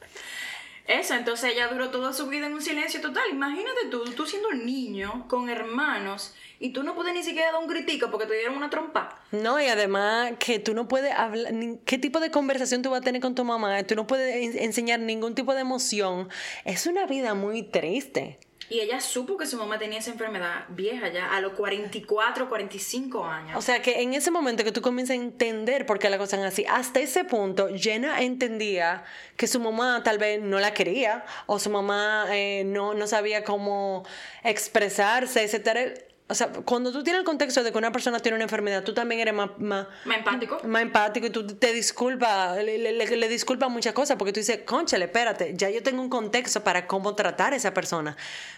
Eso, 0.87 1.15
entonces 1.15 1.51
ella 1.53 1.67
duró 1.67 1.89
toda 1.89 2.13
su 2.13 2.27
vida 2.27 2.45
en 2.45 2.53
un 2.53 2.61
silencio 2.61 3.01
total. 3.01 3.23
Imagínate 3.31 3.87
tú, 3.89 4.03
tú 4.11 4.25
siendo 4.27 4.49
un 4.49 4.65
niño 4.65 5.25
con 5.27 5.49
hermanos 5.49 6.35
y 6.59 6.69
tú 6.73 6.83
no 6.83 6.93
puedes 6.93 7.13
ni 7.13 7.23
siquiera 7.23 7.51
dar 7.51 7.61
un 7.61 7.67
gritico 7.67 8.11
porque 8.11 8.27
te 8.27 8.35
dieron 8.37 8.55
una 8.55 8.69
trompa. 8.69 9.19
No, 9.31 9.59
y 9.59 9.65
además 9.65 10.33
que 10.37 10.59
tú 10.59 10.73
no 10.75 10.87
puedes 10.87 11.11
hablar, 11.11 11.51
¿qué 11.85 11.97
tipo 11.97 12.19
de 12.19 12.29
conversación 12.29 12.83
tú 12.83 12.91
vas 12.91 13.01
a 13.01 13.03
tener 13.03 13.19
con 13.21 13.33
tu 13.33 13.43
mamá? 13.43 13.81
Tú 13.83 13.95
no 13.95 14.05
puedes 14.05 14.35
en- 14.55 14.63
enseñar 14.63 14.99
ningún 14.99 15.33
tipo 15.33 15.53
de 15.55 15.61
emoción. 15.61 16.29
Es 16.65 16.85
una 16.85 17.07
vida 17.07 17.33
muy 17.33 17.63
triste. 17.63 18.37
Y 18.69 18.79
ella 18.79 18.99
supo 18.99 19.37
que 19.37 19.45
su 19.45 19.57
mamá 19.57 19.77
tenía 19.77 19.99
esa 19.99 20.11
enfermedad 20.11 20.65
vieja 20.69 21.09
ya, 21.09 21.35
a 21.35 21.41
los 21.41 21.53
44, 21.53 22.49
45 22.49 23.25
años. 23.25 23.57
O 23.57 23.61
sea 23.61 23.81
que 23.81 24.01
en 24.01 24.13
ese 24.13 24.31
momento 24.31 24.63
que 24.63 24.71
tú 24.71 24.81
comienzas 24.81 25.17
a 25.17 25.21
entender 25.21 25.85
por 25.85 25.99
qué 25.99 26.09
las 26.09 26.19
cosas 26.19 26.39
son 26.39 26.47
así, 26.47 26.65
hasta 26.67 26.99
ese 26.99 27.23
punto 27.23 27.69
Jenna 27.75 28.21
entendía 28.21 29.03
que 29.37 29.47
su 29.47 29.59
mamá 29.59 30.01
tal 30.03 30.17
vez 30.17 30.41
no 30.41 30.59
la 30.59 30.73
quería 30.73 31.25
o 31.45 31.59
su 31.59 31.69
mamá 31.69 32.25
eh, 32.31 32.63
no, 32.65 32.93
no 32.93 33.07
sabía 33.07 33.43
cómo 33.43 34.03
expresarse, 34.43 35.43
etcétera. 35.43 35.93
O 36.27 36.33
sea, 36.33 36.47
cuando 36.47 36.91
tú 36.91 37.03
tienes 37.03 37.19
el 37.19 37.25
contexto 37.25 37.61
de 37.63 37.71
que 37.71 37.77
una 37.77 37.91
persona 37.91 38.19
tiene 38.19 38.35
una 38.35 38.45
enfermedad, 38.45 38.83
tú 38.83 38.95
también 38.95 39.21
eres 39.21 39.33
más, 39.35 39.51
más, 39.59 39.85
Más 40.05 40.17
empático. 40.17 40.59
más 40.63 40.81
empático 40.81 41.27
y 41.27 41.29
tú 41.29 41.45
te 41.45 41.71
disculpas, 41.71 42.57
le, 42.63 42.79
le, 42.79 42.93
le- 42.93 43.29
disculpas 43.29 43.69
muchas 43.69 43.93
cosas 43.93 44.17
porque 44.17 44.33
tú 44.33 44.39
dices, 44.39 44.61
conchale, 44.65 45.05
espérate, 45.05 45.53
ya 45.55 45.69
yo 45.69 45.83
tengo 45.83 46.01
un 46.01 46.09
contexto 46.09 46.63
para 46.63 46.87
cómo 46.87 47.13
tratar 47.13 47.53
a 47.53 47.57
esa 47.57 47.75
persona. 47.75 48.17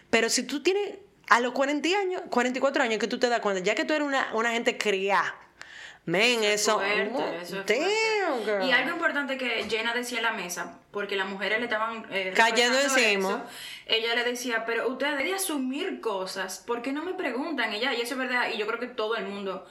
Pero 0.09 0.29
si 0.29 0.43
tú 0.43 0.63
tienes 0.63 0.95
a 1.29 1.41
los 1.41 1.51
40 1.51 1.89
años, 1.99 2.21
44 2.29 2.83
años 2.83 2.99
que 2.99 3.07
tú 3.07 3.19
te 3.19 3.27
das 3.27 3.41
cuenta, 3.41 3.61
ya 3.61 3.75
que 3.75 3.83
tú 3.83 3.93
eres 3.93 4.07
una, 4.07 4.29
una 4.33 4.51
gente 4.51 4.77
criada, 4.77 5.35
men, 6.07 6.43
eso... 6.43 6.79
Fuerte, 6.79 7.11
oh, 7.13 7.33
eso 7.41 7.59
es 7.59 7.65
damn, 7.65 7.77
fuerte. 7.77 8.45
girl. 8.45 8.63
Y 8.65 8.71
algo 8.71 8.91
importante 8.91 9.37
que 9.37 9.65
Jenna 9.69 9.93
decía 9.93 10.19
en 10.19 10.23
la 10.23 10.31
mesa, 10.31 10.79
porque 10.91 11.15
las 11.15 11.27
mujeres 11.27 11.59
le 11.59 11.65
estaban 11.65 12.07
eh, 12.09 12.33
Cayendo 12.35 12.79
encima. 12.79 13.29
eso, 13.29 13.43
ella 13.85 14.15
le 14.15 14.23
decía, 14.23 14.65
pero 14.65 14.87
ustedes 14.87 15.17
deben 15.17 15.35
asumir 15.35 15.99
cosas, 15.99 16.63
¿por 16.65 16.81
qué 16.81 16.93
no 16.93 17.03
me 17.03 17.13
preguntan? 17.13 17.73
Ella, 17.73 17.93
y 17.93 18.01
eso 18.01 18.13
es 18.13 18.19
verdad, 18.19 18.49
y 18.53 18.57
yo 18.57 18.65
creo 18.65 18.79
que 18.79 18.87
todo 18.87 19.17
el 19.17 19.25
mundo, 19.27 19.67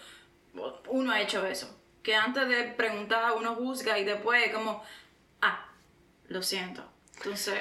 uno 0.89 1.11
ha 1.11 1.21
hecho 1.23 1.45
eso, 1.47 1.75
que 2.03 2.15
antes 2.15 2.47
de 2.49 2.65
preguntar 2.65 3.33
uno 3.37 3.55
juzga 3.55 3.99
y 3.99 4.05
después 4.05 4.53
como, 4.53 4.85
ah, 5.41 5.67
lo 6.29 6.43
siento. 6.43 6.85
Entonces, 7.17 7.57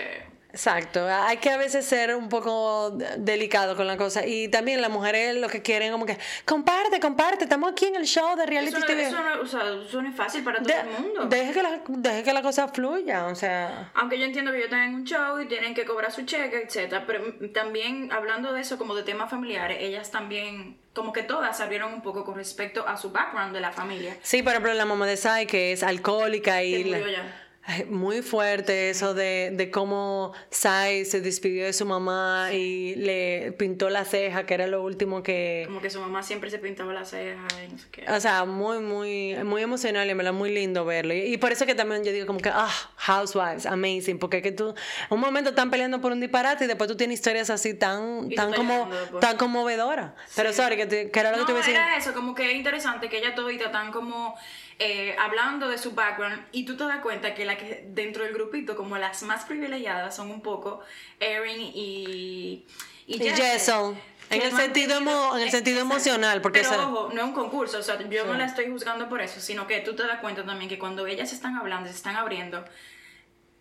Exacto, 0.55 1.05
hay 1.09 1.35
que 1.35 1.49
a 1.49 1.57
veces 1.57 1.85
ser 1.85 2.15
un 2.15 2.29
poco 2.29 2.91
de- 2.91 3.17
delicado 3.17 3.75
con 3.75 3.87
la 3.87 3.97
cosa 3.97 4.25
y 4.25 4.47
también 4.47 4.81
las 4.81 4.89
mujeres 4.89 5.35
lo 5.35 5.49
que 5.49 5.61
quieren 5.61 5.91
como 5.91 6.05
que 6.05 6.17
comparte, 6.45 7.01
comparte, 7.01 7.43
estamos 7.43 7.73
aquí 7.73 7.87
en 7.87 7.97
el 7.97 8.05
show 8.05 8.37
de 8.37 8.45
reality 8.45 8.69
eso 8.77 8.79
no, 8.79 8.85
TV. 8.85 9.03
eso 9.03 9.19
no- 9.21 9.41
o 9.41 9.45
sea, 9.45 9.61
eso 9.85 10.01
no 10.01 10.07
es 10.09 10.15
fácil 10.15 10.45
para 10.45 10.59
todo 10.59 10.73
De- 10.73 10.79
el 10.79 10.87
mundo. 10.87 11.25
deje, 11.25 11.51
que 11.51 11.61
la, 11.61 11.81
deje 11.89 12.23
que 12.23 12.31
la 12.31 12.41
cosa 12.41 12.69
fluya, 12.69 13.25
o 13.25 13.35
sea... 13.35 13.91
Aunque 13.95 14.17
yo 14.17 14.23
entiendo 14.25 14.51
que 14.51 14.57
ellos 14.59 14.67
están 14.67 14.83
en 14.87 14.95
un 14.95 15.03
show 15.03 15.41
y 15.41 15.47
tienen 15.49 15.73
que 15.75 15.83
cobrar 15.83 16.09
su 16.13 16.21
cheque, 16.25 16.63
etcétera, 16.63 17.03
pero 17.05 17.21
también 17.53 18.09
hablando 18.13 18.53
de 18.53 18.61
eso 18.61 18.77
como 18.77 18.95
de 18.95 19.03
temas 19.03 19.29
familiares, 19.29 19.79
ellas 19.81 20.09
también, 20.09 20.77
como 20.93 21.11
que 21.11 21.23
todas 21.23 21.59
abrieron 21.59 21.93
un 21.93 22.01
poco 22.01 22.23
con 22.23 22.35
respecto 22.35 22.87
a 22.87 22.95
su 22.95 23.11
background 23.11 23.53
de 23.53 23.59
la 23.59 23.73
familia. 23.73 24.15
Sí, 24.23 24.41
por 24.41 24.53
ejemplo, 24.53 24.73
la 24.73 24.85
mamá 24.85 25.05
de 25.05 25.17
Sai, 25.17 25.47
que 25.47 25.73
es 25.73 25.83
alcohólica 25.83 26.63
y... 26.63 26.83
Que 26.83 26.89
murió 26.91 27.07
ya. 27.09 27.41
Muy 27.89 28.21
fuerte 28.21 28.91
eso 28.91 29.15
de, 29.15 29.49
de 29.51 29.71
cómo 29.71 30.34
Sai 30.51 31.04
se 31.04 31.19
despidió 31.19 31.65
de 31.65 31.73
su 31.73 31.84
mamá 31.88 32.49
y 32.54 32.93
le 32.95 33.54
pintó 33.58 33.89
la 33.89 34.06
ceja, 34.06 34.45
que 34.45 34.54
era 34.54 34.67
lo 34.67 34.84
último 34.84 35.23
que... 35.23 35.63
Como 35.65 35.82
que 35.82 35.89
su 35.89 35.99
mamá 35.99 36.21
siempre 36.21 36.51
se 36.51 36.60
pintaba 36.60 36.93
las 36.93 37.10
cejas 37.10 37.51
y 37.67 37.71
no 37.73 37.78
sé 37.80 37.86
qué. 37.91 38.06
O 38.12 38.19
sea, 38.19 38.45
muy, 38.45 38.78
muy, 38.80 39.36
muy 39.43 39.63
emocional 39.63 40.08
y 40.08 40.13
me 40.13 40.21
la 40.23 40.32
muy 40.32 40.54
lindo 40.54 40.86
verlo. 40.86 41.15
Y, 41.15 41.21
y 41.34 41.38
por 41.38 41.51
eso 41.51 41.65
que 41.65 41.73
también 41.73 42.04
yo 42.04 42.12
digo 42.12 42.28
como 42.28 42.38
que, 42.39 42.49
ah, 42.49 42.69
Housewives, 42.97 43.65
amazing, 43.65 44.19
porque 44.19 44.43
que 44.43 44.51
tú, 44.51 44.75
un 45.10 45.19
momento 45.19 45.49
están 45.49 45.71
peleando 45.71 45.99
por 46.01 46.12
un 46.12 46.19
disparate 46.19 46.65
y 46.65 46.67
después 46.67 46.88
tú 46.88 46.95
tienes 46.95 47.15
historias 47.15 47.49
así 47.49 47.73
tan, 47.73 48.32
Y 48.32 48.36
tan 48.36 48.54
como, 48.54 48.88
después. 48.91 49.21
tan 49.21 49.38
conmovedoras. 49.38 50.12
Pero 50.36 50.54
sorry, 50.54 50.78
que, 50.78 50.86
te- 50.86 51.10
que 51.10 51.19
era 51.19 51.32
lo 51.32 51.38
No, 51.38 51.45
que 51.47 51.47
te 51.47 51.51
iba 51.54 51.60
a 51.63 51.65
decir. 51.65 51.75
era 51.75 51.97
eso, 51.97 52.13
como 52.13 52.36
que 52.36 52.51
es 52.51 52.58
interesante 52.58 53.10
que 53.10 53.17
ella 53.17 53.34
todita 53.34 53.65
están 53.65 53.91
como 53.91 54.36
eh, 54.79 55.15
hablando 55.19 55.69
de 55.69 55.77
su 55.77 55.91
background 55.91 56.45
y 56.51 56.65
tú 56.65 56.75
te 56.77 56.83
das 56.83 56.99
cuenta 57.01 57.33
que 57.33 57.45
la 57.45 57.57
que 57.57 57.85
dentro 57.89 58.23
del 58.23 58.33
grupito, 58.33 58.75
como 58.75 58.97
las 58.97 59.23
más 59.23 59.45
privilegiadas, 59.45 60.15
son 60.15 60.31
un 60.31 60.41
poco 60.41 60.81
Erin 61.19 61.61
y... 61.73 62.65
Y 63.07 63.19
Jessel, 63.19 63.35
Jessel, 63.35 63.95
en 64.31 64.41
el 64.41 64.51
sentido 64.55 64.97
tenido- 64.97 65.38
en 65.38 65.43
el 65.43 65.51
sentido 65.51 65.77
Exacto. 65.77 65.93
emocional, 65.95 66.41
porque 66.41 66.61
Pero 66.61 66.71
esa- 66.71 66.88
ojo, 66.89 67.09
no 67.13 67.21
es 67.21 67.27
un 67.27 67.33
concurso, 67.33 67.77
o 67.77 67.83
sea, 67.83 67.99
yo 68.09 68.25
no 68.25 68.33
la 68.33 68.45
estoy 68.45 68.67
juzgando 68.71 69.07
por 69.07 69.21
eso, 69.21 69.39
sino 69.39 69.67
que 69.67 69.79
tú 69.81 69.95
te 69.95 70.01
das 70.07 70.19
cuenta 70.21 70.43
también 70.43 70.67
que 70.67 70.79
cuando 70.79 71.05
ellas 71.05 71.31
están 71.31 71.55
hablando, 71.55 71.88
se 71.88 71.95
están 71.95 72.15
abriendo, 72.15 72.65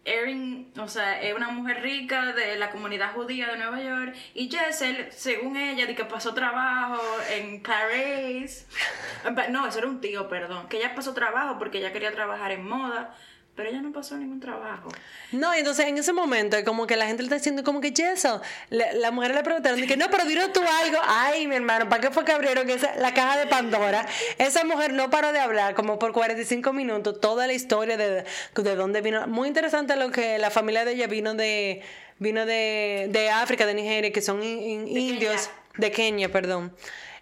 Erin, 0.05 0.71
o 0.79 0.87
sea, 0.87 1.23
es 1.23 1.35
una 1.35 1.49
mujer 1.49 1.83
rica 1.83 2.33
de 2.33 2.57
la 2.57 2.71
comunidad 2.71 3.15
judía 3.15 3.49
de 3.49 3.57
Nueva 3.57 3.81
York 3.81 4.15
y 4.35 4.51
Jessel, 4.51 5.09
según 5.11 5.57
ella, 5.57 5.87
de 5.87 5.95
que 5.95 6.05
pasó 6.05 6.35
trabajo 6.35 7.01
en 7.31 7.63
París. 7.63 8.67
No, 9.51 9.67
eso 9.67 9.79
era 9.79 9.89
un 9.89 10.03
tío, 10.03 10.29
perdón. 10.29 10.69
Que 10.69 10.77
ella 10.77 10.95
pasó 10.95 11.15
trabajo 11.15 11.59
porque 11.59 11.79
ella 11.79 11.93
quería 11.93 12.13
trabajar 12.13 12.53
en 12.53 12.69
moda, 12.69 13.17
pero 13.57 13.69
ella 13.69 13.81
no 13.83 13.93
pasó 13.93 14.17
ningún 14.17 14.41
trabajo. 14.41 14.89
No, 15.33 15.55
y 15.55 15.59
entonces 15.59 15.87
en 15.87 15.97
ese 15.99 16.13
momento, 16.13 16.57
como 16.65 16.87
que 16.87 16.97
la 16.97 17.07
gente 17.07 17.23
le 17.23 17.27
está 17.27 17.37
diciendo 17.37 17.63
como 17.63 17.81
que 17.81 17.93
Jessel, 17.95 18.41
la, 18.71 18.93
la 18.95 19.11
mujer 19.11 19.35
le 19.35 19.43
preguntaron, 19.43 19.81
que 19.87 19.97
no, 19.97 20.11
pero 20.11 20.25
dinos 20.25 20.53
tú 20.53 20.61
algo. 20.83 20.99
Ay, 21.07 21.47
mi 21.47 21.55
hermano, 21.57 21.89
¿para 21.89 22.01
qué 22.01 22.11
fue 22.11 22.25
que 22.25 22.33
abrieron 22.33 22.69
esa, 22.69 22.95
la 22.97 23.15
caja 23.15 23.39
de 23.39 23.47
Pandora? 23.47 24.07
Esa 24.39 24.65
mujer 24.65 24.93
no 24.93 25.09
paró 25.11 25.33
de 25.33 25.39
hablar 25.39 25.75
como 25.75 25.99
por 25.99 26.13
45 26.13 26.73
minutos, 26.73 27.21
toda 27.21 27.47
la 27.47 27.53
historia 27.53 27.97
de, 27.97 28.25
de 28.55 28.75
dónde 28.77 29.01
vino. 29.01 29.27
Muy 29.29 29.49
interesante 29.49 29.95
lo 29.97 30.11
que 30.11 30.39
la 30.39 30.51
familia 30.51 30.85
de 30.85 30.93
ella 30.93 31.07
vino 31.07 31.35
de, 31.35 31.83
vino 32.19 32.47
de, 32.47 33.07
de 33.11 33.31
África, 33.31 33.67
de 33.67 33.75
Nigeria, 33.75 34.13
que 34.13 34.21
son 34.23 34.43
in- 34.43 34.63
in- 34.63 34.85
De 34.95 35.01
indios, 35.01 35.49
Kenia. 35.49 35.79
de 35.79 35.91
Kenia, 35.93 36.33
perdón. 36.33 36.75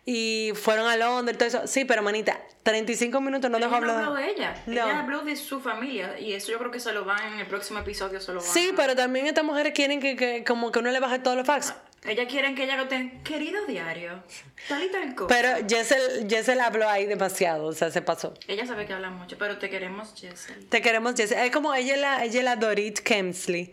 Y 0.04 0.52
fueron 0.56 0.88
a 0.88 0.96
Londres, 0.96 1.38
todo 1.38 1.48
eso. 1.48 1.66
Sí, 1.66 1.84
pero 1.84 2.02
manita, 2.02 2.40
35 2.64 3.20
minutos 3.20 3.48
no 3.50 3.58
dejó 3.58 3.76
ella 3.76 3.80
no 3.86 3.92
hablar. 3.92 4.04
habló 4.08 4.14
de 4.16 4.30
ella. 4.30 4.62
No. 4.66 4.72
Ella 4.72 4.98
habló 5.00 5.22
de 5.22 5.36
su 5.36 5.60
familia 5.60 6.18
y 6.18 6.32
eso 6.32 6.50
yo 6.50 6.58
creo 6.58 6.70
que 6.72 6.80
se 6.80 6.92
lo 6.92 7.04
van 7.04 7.34
en 7.34 7.38
el 7.38 7.46
próximo 7.46 7.78
episodio, 7.78 8.20
se 8.20 8.32
lo 8.32 8.40
van 8.40 8.48
Sí, 8.48 8.70
a- 8.72 8.76
pero 8.76 8.96
también 8.96 9.26
estas 9.26 9.44
mujeres 9.44 9.72
quieren 9.74 10.00
que, 10.00 10.16
que 10.16 10.42
como 10.44 10.72
que 10.72 10.80
uno 10.80 10.90
le 10.90 10.98
baje 10.98 11.20
todos 11.20 11.36
los 11.36 11.46
facts. 11.46 11.74
Ella 12.04 12.26
quieren 12.26 12.56
que 12.56 12.64
ella 12.64 12.76
lo 12.76 12.88
tenga 12.88 13.22
querido 13.22 13.64
diario. 13.66 14.24
Tal 14.68 14.82
y 14.82 14.90
tal 14.90 15.14
cosa. 15.14 15.28
Pero 15.28 15.68
Jessel, 15.68 16.26
Jessel 16.28 16.60
habló 16.60 16.88
ahí 16.88 17.06
demasiado, 17.06 17.66
o 17.66 17.72
sea, 17.72 17.92
se 17.92 18.02
pasó. 18.02 18.34
Ella 18.48 18.66
sabe 18.66 18.86
que 18.86 18.92
habla 18.92 19.10
mucho, 19.10 19.38
pero 19.38 19.56
te 19.58 19.70
queremos, 19.70 20.12
Jessel. 20.20 20.66
Te 20.68 20.82
queremos, 20.82 21.14
Jessel. 21.14 21.38
Es 21.38 21.52
como 21.52 21.72
ella 21.74 21.94
es 21.94 22.00
la, 22.00 22.24
ella 22.24 22.42
la 22.42 22.56
Dorit 22.56 22.98
Kemsley, 22.98 23.66
le- 23.66 23.72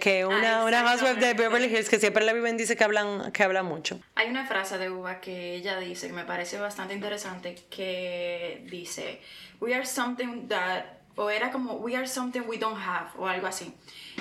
que 0.00 0.26
una, 0.26 0.60
Ah, 0.60 0.64
una 0.64 0.82
housewife 0.82 1.20
de. 1.20 1.34
Beverly 1.34 1.66
Hills 1.66 1.88
que 1.88 1.98
siempre 1.98 2.24
la 2.24 2.32
viven 2.32 2.56
dice 2.56 2.76
que 2.76 2.84
hablan, 2.84 3.32
que 3.32 3.42
habla 3.42 3.62
mucho. 3.62 4.00
Hay 4.14 4.28
una 4.28 4.46
frase 4.46 4.78
de 4.78 4.90
Uva 4.90 5.20
que 5.20 5.54
ella 5.54 5.78
dice 5.78 6.06
que 6.08 6.12
me 6.12 6.24
parece 6.24 6.58
bastante 6.58 6.94
interesante 6.94 7.56
que 7.70 8.64
dice 8.70 9.20
we 9.60 9.74
are 9.74 9.86
something 9.86 10.48
that 10.48 10.84
o 11.16 11.28
era 11.30 11.50
como 11.50 11.74
we 11.74 11.94
are 11.94 12.06
something 12.06 12.40
we 12.46 12.56
don't 12.58 12.78
have 12.80 13.10
o 13.18 13.26
algo 13.28 13.46
así 13.46 13.74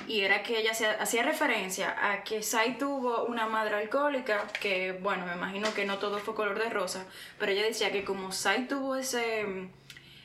y 0.07 0.21
era 0.21 0.43
que 0.43 0.59
ella 0.59 0.71
hacía 0.99 1.23
referencia 1.23 1.95
a 2.11 2.23
que 2.23 2.43
Sai 2.43 2.77
tuvo 2.77 3.23
una 3.25 3.47
madre 3.47 3.75
alcohólica 3.75 4.45
que 4.59 4.91
bueno 4.91 5.25
me 5.25 5.33
imagino 5.33 5.73
que 5.73 5.85
no 5.85 5.99
todo 5.99 6.19
fue 6.19 6.35
color 6.35 6.59
de 6.61 6.69
rosa 6.69 7.05
pero 7.39 7.51
ella 7.53 7.63
decía 7.63 7.91
que 7.91 8.03
como 8.03 8.31
Sai 8.33 8.67
tuvo 8.67 8.97
ese 8.97 9.45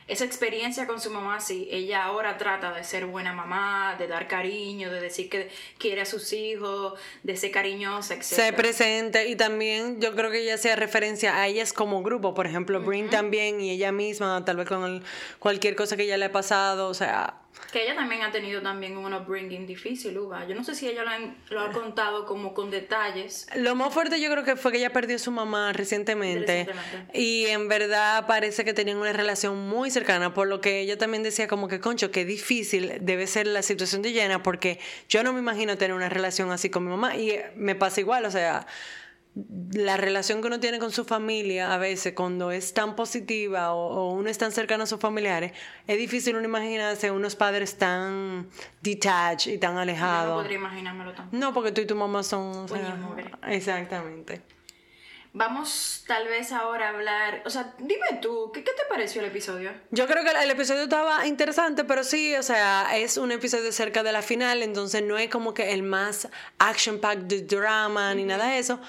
esa 0.08 0.24
experiencia 0.24 0.86
con 0.86 1.00
su 1.00 1.10
mamá 1.10 1.36
así, 1.36 1.68
ella 1.70 2.04
ahora 2.04 2.38
trata 2.38 2.72
de 2.72 2.84
ser 2.84 3.06
buena 3.06 3.32
mamá, 3.32 3.96
de 3.98 4.06
dar 4.06 4.28
cariño, 4.28 4.90
de 4.92 5.00
decir 5.00 5.28
que 5.28 5.50
quiere 5.78 6.02
a 6.02 6.04
sus 6.06 6.32
hijos, 6.32 6.94
de 7.24 7.36
ser 7.36 7.50
cariñosa, 7.50 8.14
etc. 8.14 8.22
Se 8.22 8.52
presente 8.52 9.26
y 9.28 9.34
también 9.36 10.00
yo 10.00 10.14
creo 10.14 10.30
que 10.30 10.42
ella 10.42 10.54
hacía 10.54 10.76
referencia 10.76 11.36
a 11.40 11.46
ellas 11.48 11.72
como 11.72 12.02
grupo, 12.02 12.34
por 12.34 12.46
ejemplo, 12.46 12.80
Brin 12.80 13.10
también 13.10 13.60
y 13.60 13.70
ella 13.70 13.90
misma, 13.92 14.44
tal 14.44 14.56
vez 14.58 14.68
con 14.68 14.84
el- 14.84 15.02
cualquier 15.38 15.74
cosa 15.74 15.96
que 15.96 16.04
ella 16.04 16.16
le 16.16 16.26
ha 16.26 16.32
pasado, 16.32 16.88
o 16.88 16.94
sea, 16.94 17.34
Que 17.72 17.82
ella 17.84 17.94
también 17.96 18.22
ha 18.22 18.30
tenido 18.30 18.62
también 18.62 18.96
un 18.96 19.12
upbringing 19.12 19.66
difícil, 19.66 20.16
Uva. 20.16 20.46
Yo 20.46 20.54
no 20.54 20.62
sé 20.64 20.74
si 20.74 20.88
ella 20.88 21.02
lo, 21.04 21.10
ha- 21.10 21.34
lo 21.50 21.60
ha 21.60 21.72
contado 21.72 22.24
como 22.24 22.54
con 22.54 22.70
detalles. 22.70 23.46
Lo 23.56 23.74
más 23.74 23.92
fuerte 23.92 24.20
yo 24.20 24.30
creo 24.30 24.44
que 24.44 24.56
fue 24.56 24.72
que 24.72 24.78
ella 24.78 24.92
perdió 24.92 25.16
a 25.16 25.18
su 25.18 25.30
mamá 25.30 25.72
recientemente, 25.72 26.64
Recientemente. 26.66 27.18
y 27.18 27.46
en 27.46 27.68
verdad 27.68 28.26
parece 28.26 28.64
que 28.64 28.72
tenían 28.72 28.98
una 28.98 29.12
relación 29.12 29.68
muy 29.68 29.90
cercana, 29.90 30.32
por 30.32 30.46
lo 30.46 30.60
que 30.60 30.80
ella 30.80 30.96
también 30.96 31.22
decía 31.22 31.48
como 31.48 31.66
que, 31.68 31.80
concho, 31.80 32.10
qué 32.10 32.24
difícil 32.24 32.98
debe 33.00 33.26
ser 33.26 33.46
la 33.46 33.62
situación 33.62 34.00
de 34.02 34.12
Jenna 34.12 34.42
porque 34.42 34.78
yo 35.08 35.22
no 35.22 35.32
me 35.32 35.40
imagino 35.40 35.76
tener 35.76 35.94
una 35.94 36.08
relación 36.08 36.50
así 36.52 36.70
con 36.70 36.84
mi 36.84 36.90
mamá 36.90 37.16
y 37.16 37.38
me 37.56 37.74
pasa 37.74 38.00
igual, 38.00 38.24
o 38.26 38.30
sea, 38.30 38.66
la 39.72 39.98
relación 39.98 40.40
que 40.40 40.46
uno 40.46 40.60
tiene 40.60 40.78
con 40.78 40.90
su 40.92 41.04
familia 41.04 41.74
a 41.74 41.76
veces 41.78 42.14
cuando 42.14 42.50
es 42.50 42.72
tan 42.72 42.96
positiva 42.96 43.74
o, 43.74 43.88
o 43.88 44.10
uno 44.12 44.30
es 44.30 44.38
tan 44.38 44.50
cercano 44.50 44.84
a 44.84 44.86
sus 44.86 44.98
familiares, 44.98 45.52
es 45.86 45.98
difícil 45.98 46.36
uno 46.36 46.46
imaginarse 46.46 47.10
unos 47.10 47.36
padres 47.36 47.76
tan 47.76 48.48
detached 48.80 49.52
y 49.52 49.58
tan 49.58 49.72
Yo 49.72 49.74
no 49.74 49.80
alejados. 49.80 50.42
podría 50.42 50.56
imaginármelo 50.56 51.12
tampoco. 51.12 51.36
No, 51.36 51.52
porque 51.52 51.70
tú 51.72 51.82
y 51.82 51.86
tu 51.86 51.94
mamá 51.96 52.22
son... 52.22 52.64
o 52.64 52.68
sea, 52.68 52.96
exactamente. 53.48 54.40
Vamos 55.34 56.04
tal 56.06 56.26
vez 56.28 56.50
ahora 56.50 56.86
a 56.86 56.88
hablar... 56.94 57.42
O 57.44 57.50
sea, 57.50 57.74
dime 57.76 58.06
tú, 58.22 58.50
¿qué, 58.54 58.64
qué 58.64 58.70
te 58.70 58.84
pareció 58.88 59.20
el 59.20 59.26
episodio? 59.26 59.70
Yo 59.90 60.06
creo 60.06 60.24
que 60.24 60.30
el 60.30 60.50
episodio 60.50 60.84
estaba 60.84 61.26
interesante, 61.26 61.84
pero 61.84 62.04
sí, 62.04 62.34
o 62.36 62.42
sea, 62.42 62.96
es 62.96 63.18
un 63.18 63.30
episodio 63.32 63.70
cerca 63.70 64.02
de 64.02 64.12
la 64.12 64.22
final, 64.22 64.62
entonces 64.62 65.02
no 65.02 65.18
es 65.18 65.28
como 65.28 65.52
que 65.52 65.74
el 65.74 65.82
más 65.82 66.28
action-packed 66.58 67.46
drama 67.46 68.14
ni 68.14 68.24
nada 68.24 68.46
de 68.46 68.58
eso. 68.60 68.80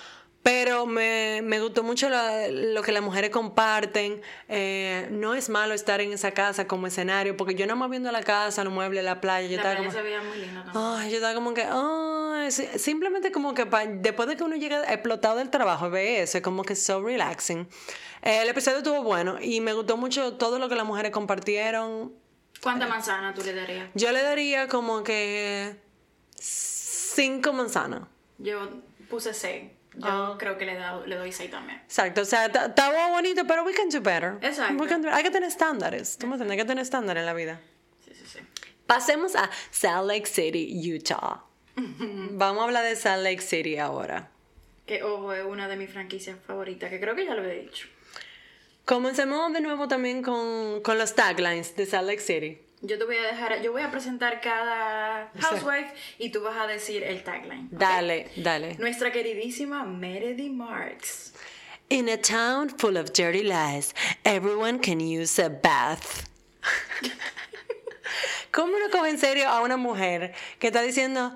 Pero 0.50 0.86
me, 0.86 1.42
me 1.44 1.60
gustó 1.60 1.84
mucho 1.84 2.08
lo, 2.10 2.18
lo 2.50 2.82
que 2.82 2.94
las 2.94 3.04
mujeres 3.04 3.32
comparten. 3.32 4.22
Eh, 4.48 5.10
no 5.12 5.34
es 5.34 5.50
malo 5.50 5.74
estar 5.74 6.00
en 6.00 6.14
esa 6.14 6.32
casa 6.32 6.68
como 6.68 6.88
escenario, 6.88 7.36
porque 7.36 7.54
yo 7.54 7.66
nada 7.66 7.76
más 7.76 7.90
viendo 7.90 8.10
la 8.14 8.24
casa, 8.24 8.64
los 8.64 8.72
muebles, 8.72 9.04
la 9.04 9.20
playa, 9.20 9.46
yo 9.46 9.58
La 9.58 9.62
estaba 9.64 9.76
playa 9.76 9.90
como... 9.90 9.98
se 9.98 10.04
veía 10.04 10.22
muy 10.22 10.38
linda 10.38 10.64
también. 10.64 10.86
Ay, 10.86 11.10
yo 11.10 11.16
estaba 11.18 11.34
como 11.34 11.54
que, 11.54 11.66
sí, 12.52 12.66
simplemente 12.80 13.34
como 13.34 13.54
que 13.54 13.66
pa- 13.66 13.86
después 13.86 14.30
de 14.30 14.38
que 14.38 14.44
uno 14.46 14.56
llega 14.56 14.84
explotado 14.94 15.36
del 15.36 15.50
trabajo, 15.50 15.90
ve 15.90 16.22
eso, 16.22 16.38
es 16.38 16.44
como 16.46 16.64
que 16.64 16.78
so 16.78 17.04
relaxing. 17.04 17.68
Eh, 18.22 18.40
el 18.44 18.48
episodio 18.48 18.78
estuvo 18.78 19.04
bueno 19.04 19.38
y 19.42 19.60
me 19.60 19.74
gustó 19.74 19.98
mucho 19.98 20.36
todo 20.36 20.60
lo 20.60 20.70
que 20.70 20.76
las 20.76 20.86
mujeres 20.86 21.12
compartieron. 21.12 22.14
¿Cuánta 22.64 22.88
manzana 22.88 23.34
tú 23.34 23.42
le 23.44 23.54
darías? 23.54 23.90
Yo 23.96 24.14
le 24.14 24.22
daría 24.24 24.70
como 24.70 25.04
que 25.04 25.76
cinco 26.36 27.52
manzanas. 27.52 28.04
Yo 28.38 28.70
puse 29.10 29.34
6. 29.34 29.72
Yo 30.00 30.08
Ah. 30.08 30.36
creo 30.38 30.58
que 30.58 30.66
le, 30.66 30.76
da- 30.76 31.02
le 31.06 31.16
doy 31.16 31.32
6 31.32 31.50
también. 31.52 31.80
Exacto, 31.84 32.22
o 32.22 32.26
sea, 32.26 32.52
ta- 32.52 32.68
estaba 32.68 33.10
bonito, 33.10 33.46
pero 33.48 33.64
we 33.64 33.74
can 33.74 33.90
do 33.90 34.00
better. 34.02 34.38
Exacto. 34.42 34.82
We 34.82 34.88
can 34.88 35.02
do- 35.02 35.10
hay 35.12 35.24
que 35.24 35.32
tener 35.32 35.50
estándares, 35.50 36.18
tú 36.18 36.28
me 36.28 36.34
entiendes, 36.34 36.52
hay 36.54 36.58
que 36.64 36.66
tener 36.68 36.82
estándares 36.84 37.22
en 37.22 37.26
la 37.26 37.34
vida. 37.34 37.60
Sí, 38.06 38.12
sí, 38.14 38.24
sí. 38.26 38.40
Pasemos 38.86 39.36
a 39.36 39.50
Salt 39.72 40.08
Lake 40.08 40.26
City, 40.28 40.94
Utah. 40.94 41.44
Vamos 41.76 42.62
a 42.62 42.66
hablar 42.66 42.84
de 42.86 42.96
Salt 42.96 43.24
Lake 43.24 43.42
City 43.42 43.78
ahora. 43.78 44.30
Que, 44.86 45.04
ojo, 45.04 45.34
es 45.34 45.44
una 45.46 45.68
de 45.68 45.76
mis 45.76 45.90
franquicias 45.90 46.38
favoritas, 46.46 46.90
que 46.90 47.00
creo 47.00 47.16
que 47.16 47.26
ya 47.26 47.36
lo 47.36 47.44
he 47.44 47.62
dicho. 47.62 47.88
Comencemos 48.86 49.52
de 49.52 49.60
nuevo 49.62 49.88
también 49.88 50.22
con, 50.24 50.82
con 50.82 50.98
los 50.98 51.14
taglines 51.14 51.76
de 51.76 51.86
Salt 51.86 52.08
Lake 52.08 52.22
City. 52.22 52.62
Yo 52.82 53.00
te 53.00 53.06
voy 53.06 53.18
a 53.18 53.24
dejar, 53.24 53.62
yo 53.64 53.72
voy 53.72 53.82
a 53.82 53.90
presentar 53.90 54.40
cada 54.40 55.32
housewife 55.40 55.94
y 56.20 56.30
tú 56.30 56.42
vas 56.42 56.58
a 56.58 56.68
decir 56.68 57.04
el 57.04 57.24
tagline. 57.24 57.70
¿ok? 57.74 57.80
Dale, 57.80 58.30
dale. 58.36 58.76
Nuestra 58.78 59.12
queridísima 59.12 59.84
Meredith 59.84 60.52
Marks. 60.52 61.34
In 61.90 62.10
a 62.10 62.18
town 62.18 62.70
full 62.70 62.98
of 62.98 63.14
dirty 63.14 63.44
lies, 63.44 63.96
everyone 64.24 64.80
can 64.80 65.00
use 65.00 65.42
a 65.42 65.50
bath. 65.50 66.30
¿Cómo 68.52 68.76
uno 68.76 68.90
coge 68.92 69.10
en 69.10 69.18
serio 69.18 69.48
a 69.48 69.62
una 69.62 69.78
mujer 69.78 70.34
que 70.60 70.68
está 70.68 70.82
diciendo 70.82 71.34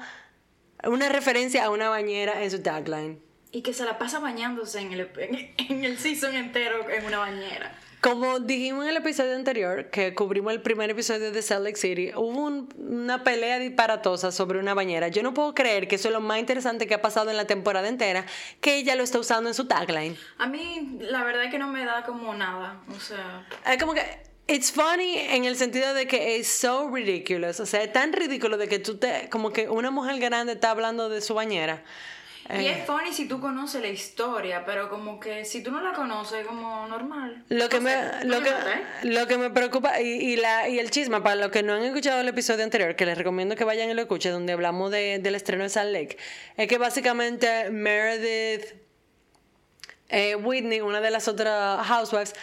una 0.83 1.09
referencia 1.09 1.65
a 1.65 1.69
una 1.69 1.89
bañera 1.89 2.43
en 2.43 2.51
su 2.51 2.61
tagline? 2.61 3.19
Y 3.51 3.61
que 3.63 3.73
se 3.73 3.83
la 3.85 3.97
pasa 3.97 4.19
bañándose 4.19 4.79
en 4.79 4.93
el, 4.93 5.09
en, 5.17 5.53
en 5.57 5.85
el 5.85 5.97
season 5.97 6.35
entero 6.35 6.89
en 6.89 7.05
una 7.05 7.19
bañera. 7.19 7.77
Como 8.01 8.39
dijimos 8.39 8.83
en 8.85 8.89
el 8.89 8.97
episodio 8.97 9.35
anterior, 9.35 9.91
que 9.91 10.15
cubrimos 10.15 10.51
el 10.53 10.61
primer 10.61 10.89
episodio 10.89 11.31
de 11.31 11.41
Salt 11.43 11.63
Lake 11.65 11.75
City, 11.77 12.11
hubo 12.15 12.45
un- 12.45 12.67
una 12.79 13.23
pelea 13.23 13.59
disparatosa 13.59 14.31
sobre 14.31 14.57
una 14.57 14.73
bañera. 14.73 15.09
Yo 15.09 15.21
no 15.21 15.35
puedo 15.35 15.53
creer 15.53 15.87
que 15.87 15.97
eso 15.97 16.07
es 16.07 16.13
lo 16.13 16.19
más 16.19 16.39
interesante 16.39 16.87
que 16.87 16.95
ha 16.95 17.01
pasado 17.01 17.29
en 17.29 17.37
la 17.37 17.45
temporada 17.45 17.87
entera, 17.87 18.25
que 18.59 18.77
ella 18.77 18.95
lo 18.95 19.03
está 19.03 19.19
usando 19.19 19.49
en 19.51 19.53
su 19.53 19.67
tagline. 19.67 20.17
A 20.39 20.47
mí, 20.47 20.97
la 20.99 21.23
verdad 21.23 21.43
es 21.43 21.51
que 21.51 21.59
no 21.59 21.67
me 21.67 21.85
da 21.85 22.03
como 22.03 22.33
nada. 22.33 22.81
O 22.89 22.99
sea, 22.99 23.45
Es 23.71 23.77
como 23.79 23.93
que 23.93 24.01
it's 24.47 24.71
funny 24.71 25.19
en 25.19 25.45
el 25.45 25.55
sentido 25.55 25.93
de 25.93 26.07
que 26.07 26.37
es 26.37 26.47
so 26.47 26.89
ridiculous, 26.91 27.59
o 27.59 27.67
sea, 27.67 27.83
es 27.83 27.93
tan 27.93 28.13
ridículo 28.13 28.57
de 28.57 28.67
que 28.67 28.79
tú 28.79 28.97
te 28.97 29.29
como 29.29 29.51
que 29.53 29.69
una 29.69 29.91
mujer 29.91 30.19
grande 30.19 30.53
está 30.53 30.71
hablando 30.71 31.07
de 31.07 31.21
su 31.21 31.35
bañera. 31.35 31.83
Y 32.53 32.65
Eh, 32.65 32.79
es 32.79 32.85
funny 32.85 33.13
si 33.13 33.27
tú 33.27 33.39
conoces 33.39 33.81
la 33.81 33.87
historia, 33.87 34.63
pero 34.65 34.89
como 34.89 35.19
que 35.19 35.45
si 35.45 35.61
tú 35.63 35.71
no 35.71 35.81
la 35.81 35.93
conoces, 35.93 36.45
como 36.45 36.87
normal. 36.87 37.43
Lo 37.49 37.69
que, 37.69 37.77
No 37.77 37.83
me, 37.83 37.91
sé, 37.91 38.25
lo, 38.25 38.37
no 38.39 38.43
que, 38.43 38.49
¿eh? 38.49 38.53
lo 39.03 39.27
que 39.27 39.37
me 39.37 39.49
preocupa 39.49 39.99
y, 40.01 40.07
y 40.07 40.35
la, 40.37 40.67
y 40.67 40.79
el 40.79 40.89
chisme, 40.91 41.21
para 41.21 41.35
los 41.35 41.51
que 41.51 41.63
no 41.63 41.73
han 41.73 41.83
escuchado 41.83 42.21
el 42.21 42.27
episodio 42.27 42.63
anterior, 42.63 42.95
que 42.95 43.05
les 43.05 43.17
recomiendo 43.17 43.55
que 43.55 43.63
vayan 43.63 43.89
y 43.89 43.93
lo 43.93 44.01
escuchen, 44.01 44.31
donde 44.31 44.53
hablamos 44.53 44.91
de- 44.91 45.19
del 45.19 45.35
estreno 45.35 45.63
de 45.63 45.69
Salt 45.69 45.91
Lake, 45.91 46.17
es 46.57 46.67
que 46.67 46.77
básicamente 46.77 47.69
Meredith, 47.69 48.65
eh, 50.09 50.35
Whitney, 50.35 50.81
una 50.81 50.99
de 50.99 51.09
las 51.11 51.27
otras 51.27 51.85
housewives, 51.87 52.35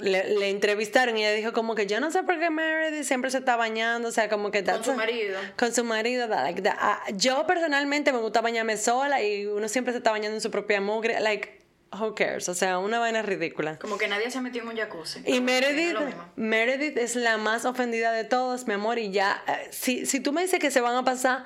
le, 0.00 0.38
le 0.38 0.50
entrevistaron 0.50 1.16
y 1.16 1.20
ella 1.24 1.32
dijo 1.34 1.52
como 1.52 1.74
que 1.74 1.86
yo 1.86 2.00
no 2.00 2.10
sé 2.10 2.22
por 2.22 2.38
qué 2.38 2.50
Meredith 2.50 3.04
siempre 3.04 3.30
se 3.30 3.38
está 3.38 3.56
bañando, 3.56 4.08
o 4.08 4.12
sea, 4.12 4.28
como 4.28 4.50
que... 4.50 4.64
Con 4.64 4.82
su 4.84 4.94
marido. 4.94 5.38
Con 5.56 5.74
su 5.74 5.84
marido, 5.84 6.28
that- 6.28 6.42
like 6.42 6.62
that. 6.62 6.76
Ah, 6.78 7.02
yo 7.14 7.46
personalmente 7.46 8.12
me 8.12 8.18
gusta 8.18 8.40
bañarme 8.40 8.76
sola 8.76 9.22
y 9.22 9.46
uno 9.46 9.68
siempre 9.68 9.92
se 9.92 9.98
está 9.98 10.10
bañando 10.10 10.36
en 10.36 10.40
su 10.40 10.50
propia 10.50 10.80
mugre, 10.80 11.20
like, 11.20 11.60
who 11.92 12.14
cares, 12.14 12.48
o 12.48 12.54
sea, 12.54 12.78
una 12.78 12.98
vaina 12.98 13.20
ridícula. 13.22 13.78
Como 13.78 13.98
que 13.98 14.06
nadie 14.06 14.30
se 14.30 14.40
metió 14.40 14.62
en 14.62 14.68
un 14.68 14.76
jacuzzi. 14.76 15.22
Y 15.26 15.40
Meredith. 15.40 15.96
Meredith 16.36 16.96
es 16.96 17.16
la 17.16 17.36
más 17.36 17.64
ofendida 17.64 18.12
de 18.12 18.24
todos, 18.24 18.66
mi 18.66 18.74
amor, 18.74 18.98
y 18.98 19.10
ya, 19.10 19.42
eh, 19.48 19.68
si, 19.70 20.06
si 20.06 20.20
tú 20.20 20.32
me 20.32 20.42
dices 20.42 20.60
que 20.60 20.70
se 20.70 20.80
van 20.80 20.94
a 20.96 21.04
pasar 21.04 21.44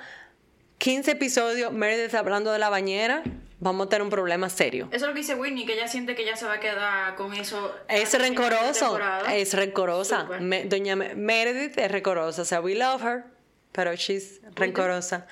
15 0.79 1.13
episodios 1.13 1.73
Meredith 1.73 2.15
hablando 2.15 2.53
de 2.53 2.59
la 2.59 2.69
bañera, 2.69 3.23
vamos 3.65 3.87
a 3.87 3.89
tener 3.91 4.03
un 4.03 4.11
problema 4.11 4.49
serio. 4.49 4.87
Eso 4.93 4.97
es 5.07 5.09
lo 5.09 5.15
que 5.15 5.21
dice 5.21 5.35
Whitney, 5.35 5.65
que 5.67 5.73
ella 5.75 5.89
siente 5.89 6.15
que 6.15 6.23
ella 6.23 6.37
se 6.37 6.45
va 6.47 6.55
a 6.55 6.61
quedar 6.61 7.15
con 7.17 7.33
eso. 7.35 7.75
Es 7.89 8.13
rencoroso, 8.17 8.99
es 9.33 9.55
rencorosa. 9.55 10.25
Me- 10.41 10.65
doña 10.67 10.95
Me- 10.97 11.15
Meredith 11.15 11.77
es 11.79 11.91
rencorosa, 11.91 12.43
o 12.43 12.45
sea, 12.45 12.61
we 12.61 12.75
love 12.75 13.03
her, 13.03 13.25
pero 13.73 13.93
she's 13.97 14.41
rencorosa. 14.55 15.27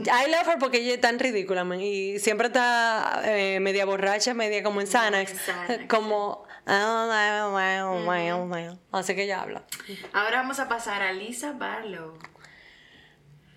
I 0.00 0.28
love 0.30 0.46
her 0.48 0.58
porque 0.58 0.78
ella 0.78 0.94
es 0.94 1.00
tan 1.00 1.18
ridícula, 1.18 1.64
man, 1.64 1.80
y 1.80 2.18
siempre 2.18 2.48
está 2.48 3.22
eh, 3.24 3.60
media 3.60 3.84
borracha, 3.86 4.34
media 4.34 4.62
como 4.62 4.80
en 4.80 4.86
Xanax, 4.88 5.32
como... 5.88 6.44
Así 8.92 9.14
que 9.14 9.22
ella 9.22 9.42
habla. 9.42 9.62
Ahora 10.12 10.38
vamos 10.38 10.58
a 10.58 10.68
pasar 10.68 11.02
a 11.02 11.12
Lisa 11.12 11.52
Barlow. 11.52 12.18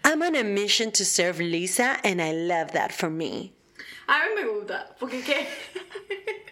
I'm 0.05 0.21
on 0.21 0.35
a 0.35 0.43
mission 0.43 0.91
to 0.91 1.03
serve 1.03 1.39
Lisa, 1.43 1.97
and 2.03 2.21
I 2.21 2.31
love 2.31 2.71
that 2.73 2.91
for 2.91 3.09
me. 3.09 3.53
A 4.09 4.25
mí 4.25 4.41
me 4.41 4.45
gusta, 4.45 4.89
porque 4.99 5.21
qué. 5.21 5.47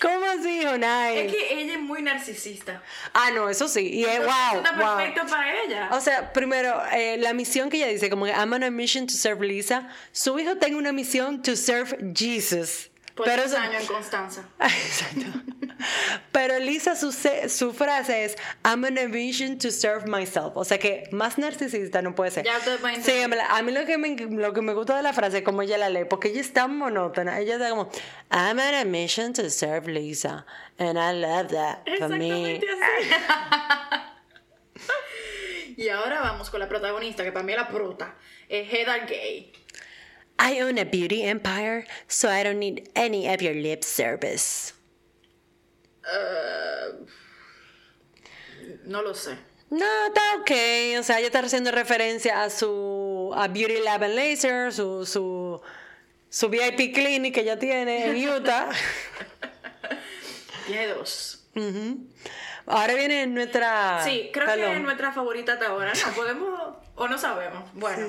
¿Cómo 0.00 0.24
así, 0.26 0.62
Jonay? 0.62 1.26
Es 1.26 1.32
que 1.32 1.60
ella 1.60 1.74
es 1.74 1.80
muy 1.80 2.02
narcisista. 2.02 2.80
Ah, 3.12 3.32
no, 3.34 3.48
eso 3.48 3.66
sí. 3.66 3.88
Y 3.94 4.04
es 4.04 4.20
wow. 4.20 4.58
Está 4.58 4.72
wow. 4.76 4.96
perfecto 4.96 5.26
para 5.26 5.60
ella. 5.64 5.88
O 5.90 6.00
sea, 6.00 6.32
primero, 6.32 6.80
eh, 6.92 7.16
la 7.18 7.32
misión 7.32 7.68
que 7.68 7.78
ella 7.78 7.88
dice, 7.88 8.08
como 8.08 8.26
que 8.26 8.30
I'm 8.30 8.52
on 8.52 8.62
a 8.62 8.70
mission 8.70 9.08
to 9.08 9.14
serve 9.14 9.44
Lisa. 9.44 9.88
Su 10.12 10.38
hijo 10.38 10.56
tiene 10.56 10.76
una 10.76 10.92
misión 10.92 11.42
to 11.42 11.56
serve 11.56 11.98
Jesus. 12.14 12.90
Por 13.16 13.26
Pero 13.26 13.42
años 13.42 13.82
en 13.82 13.86
Constanza. 13.88 14.44
Exacto. 14.60 15.40
Pero 16.32 16.58
Lisa, 16.58 16.96
su, 16.96 17.12
su 17.12 17.72
frase 17.72 18.24
es 18.24 18.36
I'm 18.64 18.84
on 18.84 18.98
a 18.98 19.08
mission 19.08 19.58
to 19.58 19.70
serve 19.70 20.06
myself. 20.06 20.56
O 20.56 20.64
sea 20.64 20.78
que 20.78 21.08
más 21.12 21.38
narcisista 21.38 22.02
no 22.02 22.14
puede 22.14 22.30
ser. 22.30 22.44
Ya 22.44 22.58
pueden 22.80 23.02
Sí, 23.02 23.12
a 23.22 23.62
mí 23.62 23.72
lo 23.72 23.84
que, 23.84 23.98
me, 23.98 24.16
lo 24.16 24.52
que 24.52 24.62
me 24.62 24.74
gusta 24.74 24.96
de 24.96 25.02
la 25.02 25.12
frase 25.12 25.38
es 25.38 25.44
como 25.44 25.62
ella 25.62 25.78
la 25.78 25.88
lee, 25.88 26.04
porque 26.04 26.28
ella 26.28 26.40
es 26.40 26.52
tan 26.52 26.76
monótona. 26.76 27.38
Ella 27.38 27.54
está 27.54 27.70
como 27.70 27.90
I'm 28.30 28.58
on 28.58 28.74
a 28.74 28.84
mission 28.84 29.32
to 29.34 29.50
serve 29.50 29.88
Lisa. 29.88 30.44
And 30.78 30.98
I 30.98 31.12
love 31.12 31.48
that 31.48 31.84
for 31.98 32.08
me. 32.08 32.56
Exactamente 32.56 32.66
así. 32.70 33.98
y 35.76 35.88
ahora 35.88 36.20
vamos 36.20 36.50
con 36.50 36.60
la 36.60 36.68
protagonista, 36.68 37.24
que 37.24 37.32
para 37.32 37.44
mí 37.44 37.52
es 37.52 37.58
la 37.58 37.68
prota. 37.68 38.14
Es 38.48 38.68
Heather 38.68 39.06
Gay. 39.06 39.52
I 40.38 40.60
own 40.60 40.78
a 40.78 40.84
beauty 40.84 41.24
empire, 41.24 41.84
so 42.06 42.28
I 42.28 42.44
don't 42.44 42.60
need 42.60 42.88
any 42.94 43.26
of 43.26 43.42
your 43.42 43.54
lip 43.54 43.82
service. 43.82 44.72
No 48.84 49.02
lo 49.02 49.14
sé. 49.14 49.36
No, 49.70 50.06
está 50.06 50.20
ok. 50.40 50.50
O 50.98 51.02
sea, 51.02 51.18
ella 51.18 51.26
está 51.26 51.40
haciendo 51.40 51.70
referencia 51.70 52.42
a 52.42 52.50
su 52.50 53.32
a 53.36 53.48
Beauty 53.48 53.80
Lab 53.84 54.04
and 54.04 54.14
Laser, 54.14 54.72
su, 54.72 55.04
su, 55.04 55.60
su 56.30 56.48
VIP 56.48 56.94
clinic 56.94 57.34
que 57.34 57.40
ella 57.40 57.58
tiene 57.58 58.06
en 58.06 58.28
Utah. 58.36 58.70
Tiene 60.66 60.86
dos. 60.88 61.44
Ahora 62.66 62.94
viene 62.94 63.26
nuestra. 63.26 64.02
Sí, 64.04 64.30
creo 64.32 64.46
que 64.54 64.72
es 64.74 64.80
nuestra 64.80 65.12
favorita 65.12 65.54
hasta 65.54 65.66
ahora. 65.66 65.92
No 65.94 66.12
podemos 66.14 66.76
o 66.94 67.08
no 67.08 67.18
sabemos. 67.18 67.64
Bueno, 67.74 68.06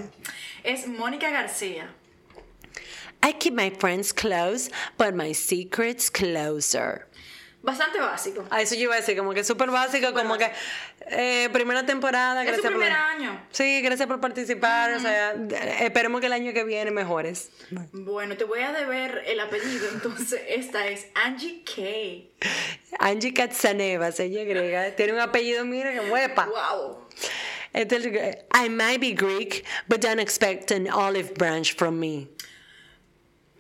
es 0.63 0.87
Mónica 0.87 1.29
García. 1.29 1.93
I 3.21 3.33
keep 3.33 3.53
my 3.53 3.69
friends 3.69 4.13
close, 4.13 4.71
but 4.97 5.13
my 5.13 5.33
secrets 5.33 6.09
closer. 6.09 7.08
Bastante 7.61 7.99
básico. 7.99 8.45
A 8.49 8.61
eso 8.61 8.75
yo 8.75 8.83
iba 8.83 8.93
a 8.93 8.97
decir, 8.97 9.17
como 9.17 9.33
que 9.33 9.43
súper 9.43 9.69
básico, 9.69 10.13
como 10.13 10.37
que 10.37 10.49
eh, 11.11 11.49
primera 11.51 11.85
temporada. 11.85 12.41
Es 12.43 12.47
su 12.47 12.53
gracias 12.61 12.71
por- 12.71 12.81
primer 12.81 12.97
año. 12.97 13.47
Sí, 13.51 13.81
gracias 13.81 14.07
por 14.07 14.21
participar. 14.21 14.93
O 14.93 14.99
sea, 15.01 15.31
eh, 15.33 15.77
esperemos 15.81 16.21
que 16.21 16.27
el 16.27 16.33
año 16.33 16.53
que 16.53 16.63
viene 16.63 16.89
mejores. 16.91 17.49
Bueno, 17.91 18.37
te 18.37 18.45
voy 18.45 18.61
a 18.61 18.71
deber 18.71 19.23
el 19.27 19.41
apellido, 19.41 19.89
entonces 19.91 20.41
esta 20.47 20.87
es 20.87 21.07
Angie 21.15 21.63
K. 21.65 22.47
Angie 22.99 23.33
Katsanevas, 23.33 24.19
ella 24.21 24.43
griega. 24.45 24.95
Tiene 24.95 25.13
un 25.13 25.19
apellido, 25.19 25.65
mira, 25.65 25.91
que 25.91 25.99
huepa. 26.09 26.45
Wow. 26.45 27.07
Este 27.73 27.97
I 28.55 28.69
might 28.69 29.01
be 29.01 29.11
Greek, 29.11 29.65
but 29.87 29.99
don't 30.01 30.19
expect 30.19 30.71
an 30.71 30.89
olive 30.89 31.33
branch 31.35 31.75
from 31.75 31.99
me. 31.99 32.29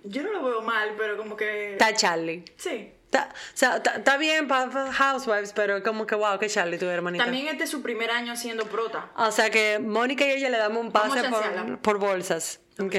Yo 0.05 0.23
no 0.23 0.31
lo 0.31 0.41
veo 0.43 0.61
mal, 0.61 0.95
pero 0.97 1.17
como 1.17 1.35
que... 1.35 1.73
Está 1.73 1.93
Charlie. 1.93 2.45
Sí. 2.57 2.93
Está, 3.09 3.29
o 3.33 3.57
sea, 3.57 3.77
está, 3.77 4.17
bien 4.17 4.47
para 4.47 4.93
Housewives, 4.93 5.51
pero 5.53 5.81
como 5.81 6.05
que 6.05 6.13
wow, 6.13 6.37
que 6.37 6.47
Charlie 6.47 6.77
tu 6.77 6.85
hermanita. 6.85 7.23
También 7.23 7.47
este 7.47 7.63
es 7.63 7.69
su 7.71 7.81
primer 7.81 8.11
año 8.11 8.35
siendo 8.35 8.65
prota. 8.65 9.09
O 9.15 9.31
sea 9.31 9.49
que 9.49 9.79
Mónica 9.79 10.27
y 10.27 10.33
ella 10.33 10.51
le 10.51 10.59
damos 10.59 10.85
un 10.85 10.91
pase 10.91 11.23
por, 11.27 11.79
por 11.79 11.97
bolsas. 11.97 12.59
Ok. 12.77 12.97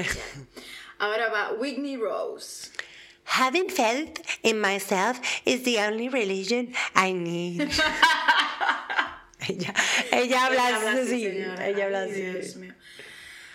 Ahora 0.99 1.29
va 1.29 1.53
Whitney 1.53 1.95
Rose. 1.95 2.71
Having 3.23 3.69
faith 3.69 4.19
in 4.43 4.59
myself 4.59 5.21
is 5.45 5.63
the 5.63 5.79
only 5.79 6.09
religion 6.09 6.73
I 6.93 7.13
need. 7.13 7.71
ella, 9.47 9.73
ella 10.11 10.45
habla 10.45 10.67
así. 10.91 11.25
Ella 11.25 11.85
habla 11.85 12.01
Ay, 12.01 12.11
así. 12.11 12.21
Dios 12.21 12.55
mío. 12.57 12.73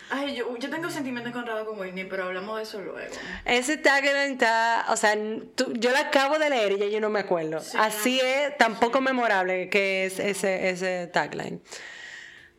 Ay, 0.09 0.37
yo, 0.37 0.57
yo 0.57 0.71
tengo 0.71 0.89
sentimientos 0.91 1.31
encontrados 1.31 1.67
con 1.67 1.79
Whitney, 1.81 2.05
pero 2.05 2.25
hablamos 2.25 2.57
de 2.59 2.63
eso 2.63 2.81
luego. 2.81 3.01
Ese 3.45 3.77
tagline 3.77 4.33
está, 4.33 4.87
o 4.91 4.97
sea, 4.97 5.17
tú- 5.57 5.73
yo 5.75 5.91
lo 5.91 5.97
acabo 5.99 6.39
de 6.39 6.49
leer 6.49 6.73
y 6.73 6.79
ya 6.79 6.87
yo 6.87 7.01
no 7.01 7.11
me 7.11 7.21
acuerdo. 7.21 7.61
Así 7.79 8.21
es, 8.21 8.57
tan 8.57 8.79
poco 8.79 9.01
memorable 9.01 9.69
que 9.69 10.07
es 10.07 10.19
ese, 10.21 10.69
ese 10.71 11.09
tagline. 11.09 11.61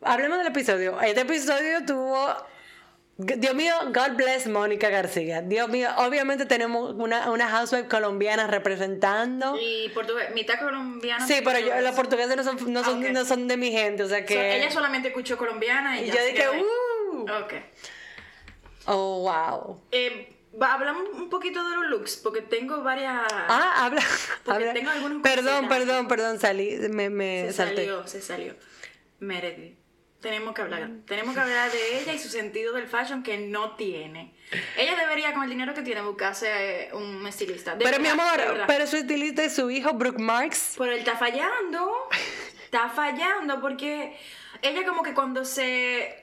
Hablemos 0.02 0.38
del 0.38 0.48
episodio. 0.48 1.00
Este 1.00 1.22
episodio 1.22 1.84
tuvo, 1.86 2.36
Dios 3.16 3.54
mío, 3.54 3.74
God 3.94 4.12
bless 4.16 4.46
Mónica 4.46 4.90
García. 4.90 5.40
Dios 5.40 5.68
mío, 5.70 5.88
obviamente 5.96 6.44
tenemos 6.44 6.94
una, 6.94 7.30
una 7.32 7.48
housewife 7.48 7.88
colombiana 7.88 8.46
representando. 8.46 9.56
Y 9.60 9.88
portugués, 9.94 10.32
mitad 10.34 10.58
colombiana. 10.60 11.26
Sí, 11.26 11.40
pero 11.42 11.58
yo, 11.60 11.80
los 11.80 11.94
portugueses 11.96 12.36
no 12.36 12.44
son, 12.44 12.72
no 12.72 12.84
son, 12.84 13.02
Ah, 13.02 13.06
ok. 13.08 13.12
no 13.14 13.24
son 13.24 13.48
de 13.48 13.56
mi 13.56 13.72
gente, 13.72 14.02
o 14.02 14.08
sea 14.08 14.20
So, 14.20 14.26
que... 14.26 14.56
ella 14.58 14.70
solamente 14.70 15.08
escuchó 15.08 15.36
colombiana 15.38 15.98
y, 16.00 16.04
y 16.04 16.10
yo 16.12 16.22
dije. 16.24 16.46
¡uh! 16.50 16.64
Ok. 17.22 17.54
Oh, 18.86 19.20
wow. 19.22 19.82
Eh, 19.90 20.34
hablamos 20.60 21.08
un 21.12 21.28
poquito 21.28 21.68
de 21.68 21.76
los 21.76 21.86
looks, 21.90 22.16
porque 22.16 22.42
tengo 22.42 22.82
varias... 22.82 23.22
Ah, 23.32 23.84
habla. 23.86 24.02
Porque 24.44 24.68
habla. 24.68 24.72
tengo 24.72 24.90
algunos 24.90 25.22
Perdón, 25.22 25.68
perdón, 25.68 26.08
perdón, 26.08 26.38
salí, 26.40 26.76
me, 26.90 27.10
me 27.10 27.46
se 27.48 27.52
salté. 27.52 27.76
salió, 27.76 28.06
se 28.06 28.22
salió. 28.22 28.54
Meredith. 29.20 29.76
Tenemos 30.20 30.52
que 30.52 30.62
hablar. 30.62 30.90
Tenemos 31.06 31.32
que 31.32 31.40
hablar 31.40 31.70
de 31.70 32.00
ella 32.00 32.12
y 32.12 32.18
su 32.18 32.28
sentido 32.28 32.72
del 32.72 32.88
fashion 32.88 33.22
que 33.22 33.38
no 33.38 33.76
tiene. 33.76 34.34
Ella 34.76 34.96
debería, 34.96 35.32
con 35.32 35.44
el 35.44 35.50
dinero 35.50 35.74
que 35.74 35.82
tiene, 35.82 36.02
buscarse 36.02 36.86
eh, 36.88 36.90
un 36.92 37.24
estilista. 37.24 37.76
De 37.76 37.84
Pero 37.84 37.98
mi 37.98 38.08
verdad, 38.08 38.48
amor, 38.50 38.64
pero 38.66 38.86
su 38.88 38.96
estilista 38.96 39.44
es 39.44 39.54
su 39.54 39.70
hijo, 39.70 39.92
Brooke 39.92 40.18
Marks. 40.18 40.74
Pero 40.76 40.90
él 40.90 40.98
está 40.98 41.16
fallando. 41.16 41.92
Está 42.64 42.88
fallando 42.88 43.60
porque 43.60 44.18
ella 44.60 44.84
como 44.84 45.02
que 45.04 45.14
cuando 45.14 45.44
se... 45.44 46.17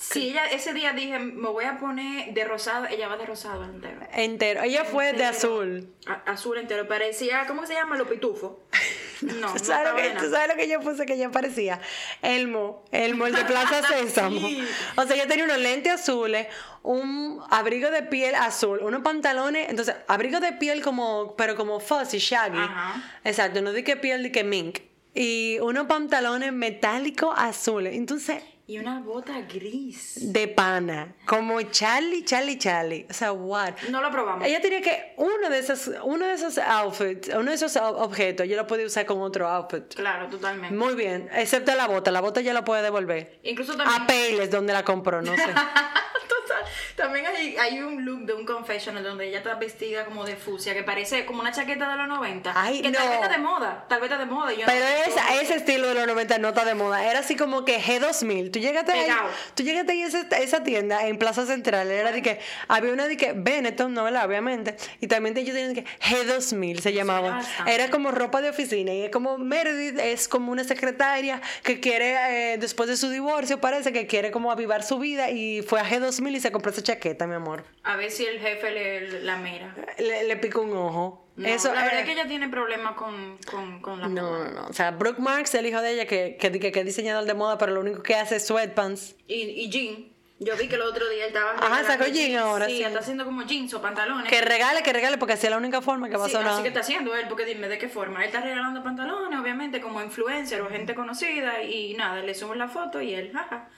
Si 0.00 0.28
ella 0.30 0.46
ese 0.46 0.72
día 0.74 0.92
dije, 0.92 1.18
me 1.18 1.48
voy 1.48 1.64
a 1.64 1.76
poner 1.78 2.32
de 2.32 2.44
rosado, 2.44 2.86
ella 2.86 3.08
va 3.08 3.16
de 3.16 3.26
rosado 3.26 3.64
entero. 3.64 3.98
Entero. 4.12 4.62
Ella 4.62 4.84
fue 4.84 5.06
de 5.06 5.10
Entero. 5.10 5.30
azul. 5.30 5.92
A- 6.06 6.22
azul 6.30 6.56
entero. 6.56 6.86
Parecía, 6.86 7.46
¿cómo 7.48 7.66
se 7.66 7.74
llama? 7.74 7.96
Los 7.96 8.06
pitufos. 8.08 8.52
No, 9.20 9.32
no 9.34 9.52
¿Tú 9.52 9.58
sabes, 9.64 9.66
lo 9.66 9.74
estaba 9.74 9.96
que, 9.96 10.02
de 10.10 10.14
tú 10.14 10.30
sabes 10.30 10.48
lo 10.48 10.54
que 10.54 10.68
yo 10.68 10.78
puse 10.80 11.04
que 11.04 11.14
ella 11.14 11.28
parecía? 11.32 11.80
Elmo. 12.22 12.84
Elmo, 12.92 13.26
el 13.26 13.34
de 13.34 13.44
Plaza 13.46 13.82
Sésamo. 13.88 14.38
Sí. 14.38 14.64
O 14.96 15.02
sea, 15.02 15.16
ella 15.16 15.26
tenía 15.26 15.44
unos 15.44 15.58
lentes 15.58 15.92
azules, 15.94 16.46
un 16.84 17.42
abrigo 17.50 17.90
de 17.90 18.04
piel 18.04 18.36
azul, 18.36 18.78
unos 18.80 19.02
pantalones. 19.02 19.70
Entonces, 19.70 19.96
abrigo 20.06 20.38
de 20.38 20.52
piel 20.52 20.82
como, 20.82 21.34
pero 21.36 21.56
como 21.56 21.80
fuzzy, 21.80 22.18
shaggy. 22.18 22.58
Ajá. 22.60 23.02
Exacto, 23.24 23.60
no 23.60 23.72
di 23.72 23.82
que 23.82 23.96
piel, 23.96 24.22
di 24.22 24.30
que 24.30 24.44
mink. 24.44 24.78
Y 25.14 25.58
unos 25.62 25.88
pantalones 25.88 26.52
metálicos 26.52 27.34
azules. 27.36 27.96
Entonces, 27.96 28.44
Y 28.70 28.78
una 28.78 29.00
bota 29.00 29.40
gris. 29.40 30.30
de 30.30 30.46
pana. 30.46 31.14
Como 31.26 31.60
Charlie, 31.62 32.22
Charlie, 32.22 32.58
Charlie. 32.58 33.06
O 33.08 33.14
sea, 33.14 33.32
what? 33.32 33.72
No 33.88 34.02
lo 34.02 34.10
probamos. 34.10 34.46
Ella 34.46 34.60
tenía 34.60 34.82
que 34.82 35.14
uno 35.16 35.48
de 35.48 35.58
esos, 35.58 35.90
uno 36.04 36.26
de 36.26 36.34
esos 36.34 36.58
outfits, 36.58 37.28
uno 37.34 37.44
de 37.50 37.54
esos 37.54 37.74
ob- 37.76 37.96
objetos, 38.02 38.46
yo 38.46 38.56
lo 38.56 38.66
podía 38.66 38.84
usar 38.84 39.06
con 39.06 39.22
otro 39.22 39.48
outfit. 39.48 39.94
Claro, 39.94 40.28
totalmente. 40.28 40.76
Muy 40.76 40.94
bien, 40.94 41.30
excepto 41.32 41.74
la 41.74 41.86
bota, 41.86 42.10
la 42.10 42.20
bota 42.20 42.42
ya 42.42 42.52
la 42.52 42.62
puede 42.62 42.82
devolver. 42.82 43.40
Incluso 43.42 43.74
también. 43.74 44.02
A 44.02 44.06
Payless, 44.06 44.50
donde 44.50 44.74
la 44.74 44.84
compró, 44.84 45.22
no 45.22 45.34
sé. 45.34 45.42
Total. 46.48 46.64
También 46.96 47.26
hay, 47.26 47.56
hay 47.56 47.80
un 47.80 48.04
look 48.04 48.20
de 48.26 48.34
un 48.34 48.44
confessional 48.44 49.02
donde 49.02 49.28
ella 49.28 49.38
está 49.38 49.54
vestida 49.54 50.04
como 50.04 50.24
de 50.24 50.36
fucsia, 50.36 50.74
que 50.74 50.82
parece 50.82 51.24
como 51.24 51.40
una 51.40 51.52
chaqueta 51.52 51.88
de 51.90 51.96
los 51.96 52.08
90. 52.08 52.52
Ay, 52.54 52.82
que 52.82 52.90
tal 52.90 53.04
no. 53.04 53.10
vez 53.10 53.20
está 53.22 53.28
de 53.36 53.38
moda. 53.38 53.86
Tal 53.88 54.00
vez 54.00 54.10
está 54.10 54.24
de 54.24 54.30
moda. 54.30 54.52
yo 54.52 54.60
no- 54.60 54.66
Pero 54.66 54.84
esa, 55.06 55.40
ese 55.40 55.54
estilo 55.54 55.88
de 55.88 55.94
los 55.94 56.06
90 56.06 56.38
no 56.38 56.48
está 56.48 56.64
de 56.64 56.74
moda. 56.74 57.04
Era 57.04 57.20
así 57.20 57.36
como 57.36 57.64
que 57.64 57.80
G2000. 57.80 58.50
Tú 58.50 58.58
llegaste 58.58 58.92
ahí, 58.92 59.08
tú 59.54 59.62
llegaste 59.62 59.92
ahí 59.92 60.02
a 60.02 60.06
esa, 60.06 60.20
esa 60.38 60.62
tienda 60.64 61.06
en 61.06 61.18
Plaza 61.18 61.46
Central. 61.46 61.90
Era 61.90 62.10
de 62.12 62.22
que 62.22 62.40
había 62.66 62.92
una 62.92 63.06
de 63.06 63.16
que 63.16 63.32
Benetton, 63.32 63.94
no. 63.94 64.08
Obviamente. 64.08 64.76
Y 65.00 65.06
también 65.06 65.36
ellos 65.36 65.54
tenían 65.54 65.74
de 65.74 65.84
que 65.84 65.90
G2000 66.00 66.80
se 66.80 66.92
llamaba. 66.92 67.42
Era 67.66 67.90
como 67.90 68.10
ropa 68.10 68.40
de 68.40 68.48
oficina. 68.50 68.92
Y 68.92 69.02
es 69.02 69.10
como 69.10 69.38
Meredith 69.38 69.98
es 69.98 70.28
como 70.28 70.50
una 70.50 70.64
secretaria 70.64 71.40
que 71.62 71.78
quiere, 71.80 72.52
eh, 72.54 72.58
después 72.58 72.88
de 72.88 72.96
su 72.96 73.10
divorcio, 73.10 73.60
parece 73.60 73.92
que 73.92 74.06
quiere 74.06 74.30
como 74.30 74.50
avivar 74.50 74.82
su 74.82 74.98
vida. 74.98 75.30
Y 75.30 75.62
fue 75.62 75.80
a 75.80 75.84
G2000 75.84 76.36
y 76.36 76.37
se 76.40 76.50
compró 76.52 76.70
esa 76.70 76.82
chaqueta, 76.82 77.26
mi 77.26 77.34
amor. 77.34 77.64
A 77.84 77.96
ver 77.96 78.10
si 78.10 78.24
el 78.26 78.38
jefe 78.40 78.70
le, 78.70 79.20
la 79.22 79.36
mira. 79.36 79.74
Le, 79.98 80.24
le 80.24 80.36
picó 80.36 80.62
un 80.62 80.76
ojo. 80.76 81.26
No, 81.36 81.46
Eso 81.48 81.72
la 81.72 81.82
verdad 81.84 81.98
eh, 81.98 82.00
es 82.00 82.06
que 82.06 82.12
ella 82.12 82.26
tiene 82.26 82.48
problemas 82.48 82.94
con, 82.94 83.38
con, 83.48 83.80
con 83.80 84.00
la 84.00 84.08
No, 84.08 84.22
moda. 84.22 84.44
no, 84.46 84.50
no. 84.62 84.66
O 84.68 84.72
sea, 84.72 84.90
Brooke 84.90 85.20
Marks, 85.20 85.54
el 85.54 85.66
hijo 85.66 85.80
de 85.80 85.92
ella, 85.92 86.06
que, 86.06 86.36
que, 86.38 86.50
que, 86.58 86.72
que 86.72 86.80
es 86.80 86.84
diseñador 86.86 87.24
de 87.26 87.34
moda, 87.34 87.58
pero 87.58 87.72
lo 87.72 87.80
único 87.80 88.02
que 88.02 88.16
hace 88.16 88.36
es 88.36 88.46
sweatpants. 88.46 89.14
Y, 89.28 89.34
y 89.34 89.70
jean. 89.70 90.18
Yo 90.40 90.56
vi 90.56 90.68
que 90.68 90.76
el 90.76 90.82
otro 90.82 91.08
día 91.08 91.24
él 91.24 91.28
estaba. 91.34 91.52
Ajá, 91.52 91.82
sacó 91.84 92.04
jean 92.04 92.14
jeans. 92.14 92.36
ahora, 92.38 92.66
Sí, 92.66 92.76
sí. 92.78 92.82
está 92.84 93.00
haciendo 93.00 93.24
como 93.24 93.42
jeans 93.42 93.74
o 93.74 93.82
pantalones. 93.82 94.28
Que 94.30 94.40
regale, 94.40 94.82
que 94.84 94.92
regale, 94.92 95.18
porque 95.18 95.34
así 95.34 95.46
es 95.46 95.50
la 95.50 95.56
única 95.58 95.80
forma 95.82 96.08
que 96.08 96.16
va 96.16 96.26
a 96.26 96.28
sonar. 96.28 96.52
así 96.54 96.62
que 96.62 96.68
está 96.68 96.80
haciendo 96.80 97.14
él, 97.16 97.26
porque 97.28 97.44
dime 97.44 97.68
de 97.68 97.76
qué 97.78 97.88
forma. 97.88 98.20
Él 98.20 98.26
está 98.26 98.40
regalando 98.40 98.82
pantalones, 98.84 99.38
obviamente, 99.38 99.80
como 99.80 100.00
influencer 100.02 100.60
o 100.62 100.68
gente 100.70 100.94
conocida, 100.94 101.62
y 101.64 101.94
nada, 101.94 102.20
le 102.22 102.34
sumo 102.36 102.54
la 102.54 102.68
foto 102.68 103.00
y 103.00 103.14
él, 103.14 103.32
jaja. 103.32 103.68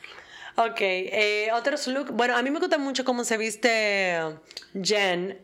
Ok, 0.62 0.80
eh, 0.80 1.48
otros 1.54 1.86
look. 1.86 2.10
Bueno, 2.12 2.36
a 2.36 2.42
mí 2.42 2.50
me 2.50 2.58
gusta 2.58 2.76
mucho 2.76 3.02
cómo 3.02 3.24
se 3.24 3.38
viste 3.38 4.20
Jen. 4.74 5.40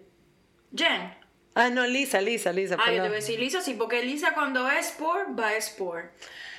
Jen, 0.74 1.14
Ah, 1.54 1.70
no, 1.70 1.86
Lisa, 1.86 2.20
Lisa, 2.20 2.52
Lisa. 2.52 2.76
Ah, 2.78 2.90
yo 2.90 2.96
te 2.96 3.08
voy 3.08 3.16
a 3.16 3.20
decir 3.20 3.40
Lisa, 3.40 3.62
sí, 3.62 3.72
porque 3.72 4.04
Lisa 4.04 4.34
cuando 4.34 4.68
es 4.68 4.88
sport, 4.88 5.30
va 5.38 5.48
a 5.48 5.56
sport. 5.56 6.12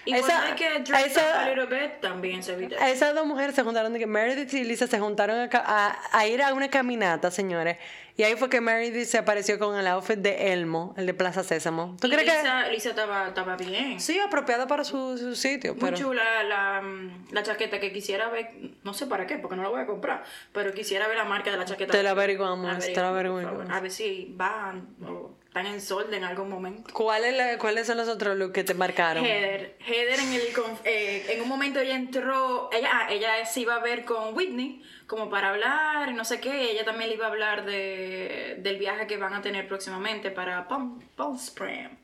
Y 0.08 0.14
Esa- 0.14 0.56
que 0.56 0.84
esa- 1.06 1.42
a 1.44 1.50
little 1.50 1.66
bit, 1.66 2.00
también 2.00 2.42
se. 2.42 2.70
Esas 2.90 3.14
dos 3.14 3.26
mujeres 3.26 3.54
se 3.56 3.64
juntaron, 3.64 3.92
de 3.92 4.00
que 4.00 4.08
Meredith 4.08 4.54
y 4.54 4.64
Lisa 4.64 4.88
se 4.88 5.00
juntaron 5.00 5.38
a, 5.38 5.50
a- 5.54 6.00
a 6.18 6.28
ir 6.28 6.42
a 6.42 6.54
una 6.54 6.70
caminata, 6.70 7.30
señores. 7.30 7.78
Y 8.16 8.24
ahí 8.24 8.36
fue 8.36 8.50
que 8.50 8.62
Meredith 8.62 9.06
se 9.06 9.18
apareció 9.20 9.60
con 9.60 9.78
el 9.78 9.86
outfit 9.86 10.18
de 10.18 10.52
Elmo, 10.54 10.96
el 10.98 11.06
de 11.06 11.14
Plaza 11.14 11.44
Sésamo. 11.44 11.96
¿Tú 12.02 12.08
Y 12.08 12.12
crees 12.12 12.24
que...? 12.32 12.38
Lisa, 12.40 12.68
Lisa 12.70 12.90
estaba, 12.90 13.28
estaba 13.28 13.56
bien. 13.58 14.00
Sí, 14.00 14.18
apropiada 14.18 14.66
para 14.66 14.84
su, 14.86 15.18
su 15.20 15.36
sitio, 15.36 15.74
Muy 15.76 15.82
pero... 15.84 15.98
chula 15.98 16.44
la, 16.44 16.82
mm, 16.82 17.28
la 17.32 17.44
chaqueta 17.44 17.80
que 17.80 17.92
quisiera 17.92 18.30
ver, 18.30 18.50
no 18.84 18.94
sé 18.96 19.06
para 19.06 19.28
qué, 19.28 19.38
porque 19.38 19.56
no 19.56 19.62
la 19.64 19.70
voy 19.70 19.82
a 19.82 19.86
comprar, 19.86 20.24
pero 20.52 20.74
quisiera 20.74 21.08
ver 21.08 21.18
la 21.18 21.26
marca 21.26 21.52
de 21.52 21.58
la 21.58 21.66
chaqueta. 21.66 21.92
Te 21.92 22.02
la 22.02 22.12
averiguamos, 22.12 22.66
Averigua, 22.66 22.94
te 22.96 23.02
la 23.02 23.10
averiguamos. 23.10 23.70
A 23.70 23.80
ver 23.82 23.92
si 23.92 24.34
van 24.36 24.88
o 25.06 25.37
están 25.48 25.66
en 25.66 25.82
solde 25.82 26.18
en 26.18 26.24
algún 26.24 26.50
momento. 26.50 26.94
¿Cuál 26.94 27.24
es 27.26 27.36
la- 27.36 27.58
¿Cuáles 27.58 27.88
son 27.88 27.98
los 27.98 28.08
otros 28.08 28.38
looks 28.38 28.54
que 28.54 28.64
te 28.64 28.74
marcaron? 28.74 29.26
Heather, 29.26 29.76
Heather 29.80 30.20
en, 30.20 30.34
el, 30.34 30.42
eh, 30.84 31.26
en 31.30 31.42
un 31.42 31.48
momento 31.50 31.80
ella 31.80 31.96
entró, 31.96 32.70
ella, 32.72 32.90
ah, 32.94 33.08
ella 33.12 33.46
se 33.46 33.62
iba 33.62 33.76
a 33.76 33.80
ver 33.80 34.06
con 34.06 34.36
Whitney 34.36 34.84
como 35.08 35.30
para 35.30 35.50
hablar, 35.50 36.14
no 36.14 36.26
sé 36.26 36.40
qué, 36.42 36.72
ella 36.72 36.84
también 36.86 37.10
le 37.10 37.16
iba 37.16 37.26
a 37.26 37.30
hablar 37.30 37.66
de, 37.66 38.58
del 38.60 38.78
viaje 38.78 39.08
que 39.08 39.18
van 39.18 39.34
a 39.34 39.42
tener 39.42 39.68
próximamente 39.68 40.32
para 40.32 40.68
Palm, 40.68 41.00
Springs. 41.38 41.98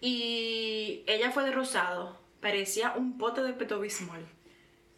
Y 0.00 1.04
ella 1.06 1.30
fue 1.30 1.44
de 1.44 1.52
rosado, 1.52 2.20
parecía 2.40 2.92
un 2.96 3.18
pote 3.18 3.42
de 3.42 3.52
petobismol. 3.52 4.26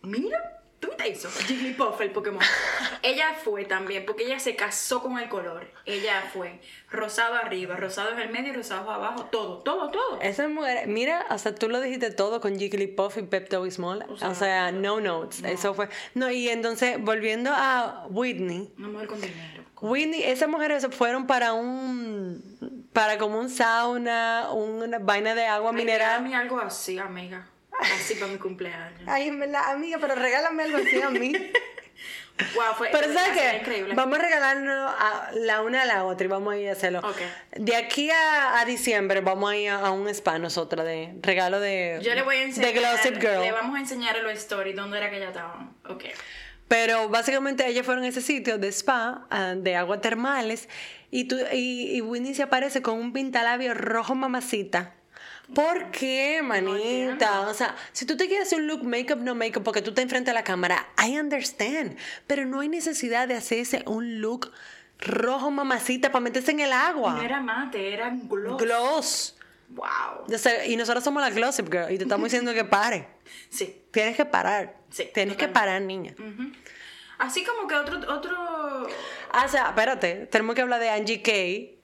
Mira, 0.03 0.60
¿tú 0.81 0.89
viste 0.89 1.11
eso? 1.11 1.31
Jigglypuff, 1.47 2.01
el 2.01 2.11
Pokémon. 2.11 2.43
ella 3.03 3.35
fue 3.45 3.65
también, 3.65 4.05
porque 4.07 4.25
ella 4.25 4.39
se 4.39 4.57
casó 4.57 5.03
con 5.03 5.19
el 5.19 5.29
color. 5.29 5.71
Ella 5.87 6.29
fue 6.33 6.61
rosado 6.91 7.35
arriba, 7.35 7.77
rosado 7.77 8.13
en 8.13 8.19
el 8.19 8.31
medio 8.31 8.53
y 8.53 8.57
rosado 8.57 8.91
abajo, 8.91 9.27
todo, 9.27 9.59
todo, 9.59 9.91
todo. 9.91 10.21
Esa 10.21 10.49
mujer, 10.49 10.89
mira, 10.89 11.21
hasta 11.29 11.55
tú 11.55 11.69
lo 11.69 11.81
dijiste 11.81 12.11
todo 12.11 12.41
con 12.41 12.59
Jigglypuff 12.59 13.19
y 13.19 13.23
Pepto 13.23 13.63
Bismol. 13.63 14.05
O 14.23 14.35
sea, 14.35 14.73
no 14.73 15.01
notes. 15.01 15.43
Eso 15.45 15.75
fue. 15.75 15.89
No, 16.15 16.31
y 16.31 16.49
entonces, 16.49 17.01
volviendo 17.01 17.51
a 17.53 18.07
Whitney. 18.09 18.73
Una 18.79 18.89
mujer 18.89 19.09
con 19.09 19.21
dinero. 19.21 19.65
Whitney, 19.83 20.23
esas 20.25 20.49
mujeres 20.49 20.87
fueron 20.91 21.27
para 21.27 21.55
un. 21.55 22.89
para 22.93 23.17
como 23.19 23.39
un 23.39 23.49
sauna, 23.49 24.51
una 24.53 24.99
vaina 24.99 25.35
de 25.35 25.47
agua 25.47 25.71
Ay, 25.71 25.77
mineral. 25.77 26.23
regálame 26.23 26.37
algo 26.37 26.61
así, 26.61 26.99
amiga. 26.99 27.49
Así 27.81 28.15
para 28.15 28.31
mi 28.33 28.39
cumpleaños. 28.39 29.01
Ay, 29.07 29.29
en 29.29 29.41
verdad, 29.41 29.71
amiga, 29.73 29.99
pero 30.01 30.15
regálame 30.15 30.63
algo 30.65 30.79
así 30.79 31.01
a 31.03 31.11
mí. 31.11 31.33
Wow, 32.55 32.75
fue 32.79 32.89
Pero 32.91 33.13
¿sabes 33.13 33.39
qué? 33.39 33.59
increíble. 33.59 33.95
Vamos 33.95 34.19
a 34.19 34.23
regalarnos 34.23 34.95
a 34.99 35.31
la 35.35 35.61
una 35.61 35.83
a 35.83 35.85
la 35.85 36.05
otra 36.07 36.25
y 36.25 36.29
vamos 36.29 36.55
a 36.55 36.57
ir 36.57 36.71
a 36.71 36.73
hacerlo. 36.73 37.01
Ok. 37.01 37.19
De 37.57 37.77
aquí 37.77 38.11
a, 38.11 38.59
a 38.59 38.65
diciembre 38.65 39.21
vamos 39.21 39.51
a 39.53 39.57
ir 39.59 39.69
a, 39.69 39.81
a 39.81 39.91
un 39.91 40.09
spa 40.09 40.39
nosotras 40.39 40.87
de 40.87 41.13
regalo 41.21 41.61
de 41.61 41.99
Yo 42.03 42.15
le 42.15 42.23
voy 42.23 42.37
a 42.37 42.43
enseñar. 42.45 42.73
de 42.73 42.81
Glossip 42.81 43.21
Girl. 43.21 43.43
Le 43.43 43.53
vamos 43.53 43.77
a 43.77 43.81
enseñar 43.81 44.17
en 44.17 44.25
los 44.25 44.33
stories 44.33 44.75
dónde 44.75 44.97
era 44.97 45.11
que 45.11 45.19
ella 45.19 45.29
estaban. 45.29 45.75
Ok. 45.87 46.05
Pero 46.67 47.11
básicamente 47.11 47.67
ellos 47.67 47.85
fueron 47.85 48.05
a 48.05 48.09
ese 48.09 48.23
sitio 48.23 48.57
de 48.57 48.69
spa, 48.69 49.27
ah, 49.29 49.55
de 49.55 49.77
aguas 49.77 50.01
termales, 50.01 50.71
y, 51.11 51.25
tú, 51.25 51.37
y, 51.53 51.97
y 51.97 52.01
Whitney 52.01 52.35
se 52.35 52.45
aparece 52.45 52.81
con 52.81 52.99
un 52.99 53.13
pintalabio 53.13 53.75
rojo 53.75 54.15
mamacita. 54.15 54.95
¿Por 55.55 55.91
qué, 55.91 56.41
manita? 56.43 57.49
o 57.49 57.55
sea, 57.55 57.75
si 57.93 58.07
tú 58.07 58.17
te 58.17 58.29
quieres 58.29 58.47
hacer 58.47 58.61
un 58.61 58.67
look 58.67 58.85
make-up, 58.85 59.19
no 59.19 59.35
make-up, 59.35 59.65
porque 59.65 59.83
tú 59.83 59.91
estás 59.91 60.05
enfrente 60.05 60.31
a 60.31 60.35
la 60.35 60.45
cámara, 60.45 60.89
I 61.05 61.19
understand. 61.19 61.97
Pero 62.27 62.47
no 62.47 62.61
hay 62.61 62.69
necesidad 62.69 63.27
de 63.29 63.35
hacerse 63.35 63.83
un 63.87 64.21
look 64.21 64.53
rojo 64.99 65.51
mamacita 65.51 66.13
para 66.13 66.23
meterse 66.23 66.53
en 66.53 66.61
el 66.61 66.73
agua. 66.73 67.15
No 67.15 67.23
era 67.23 67.41
mate, 67.41 67.93
era 67.93 68.11
gloss. 68.11 68.63
Gloss. 68.63 69.37
Wow. 69.71 70.35
O 70.35 70.39
sea, 70.39 70.67
y 70.67 70.77
nosotros 70.77 71.05
somos 71.05 71.23
la 71.23 71.31
Glossip 71.31 71.71
Girl 71.71 71.93
y 71.93 71.97
te 71.97 72.03
estamos 72.03 72.25
diciendo 72.25 72.53
que 72.55 72.65
pare. 72.65 73.09
Sí. 73.51 73.83
Tienes 73.93 74.17
que 74.17 74.25
parar. 74.25 74.77
Sí, 74.91 75.09
Tienes 75.13 75.37
que 75.37 75.49
parar, 75.49 75.83
niña. 75.83 76.15
Así 77.19 77.45
como 77.45 77.67
que 77.69 77.75
otro. 77.75 77.99
otro... 78.13 78.87
Ah, 79.33 79.45
o 79.45 79.49
sea, 79.49 79.69
espérate, 79.69 80.27
tenemos 80.27 80.55
que 80.55 80.63
hablar 80.63 80.81
de 80.81 80.89
Angie 80.91 81.23
Kay. 81.23 81.80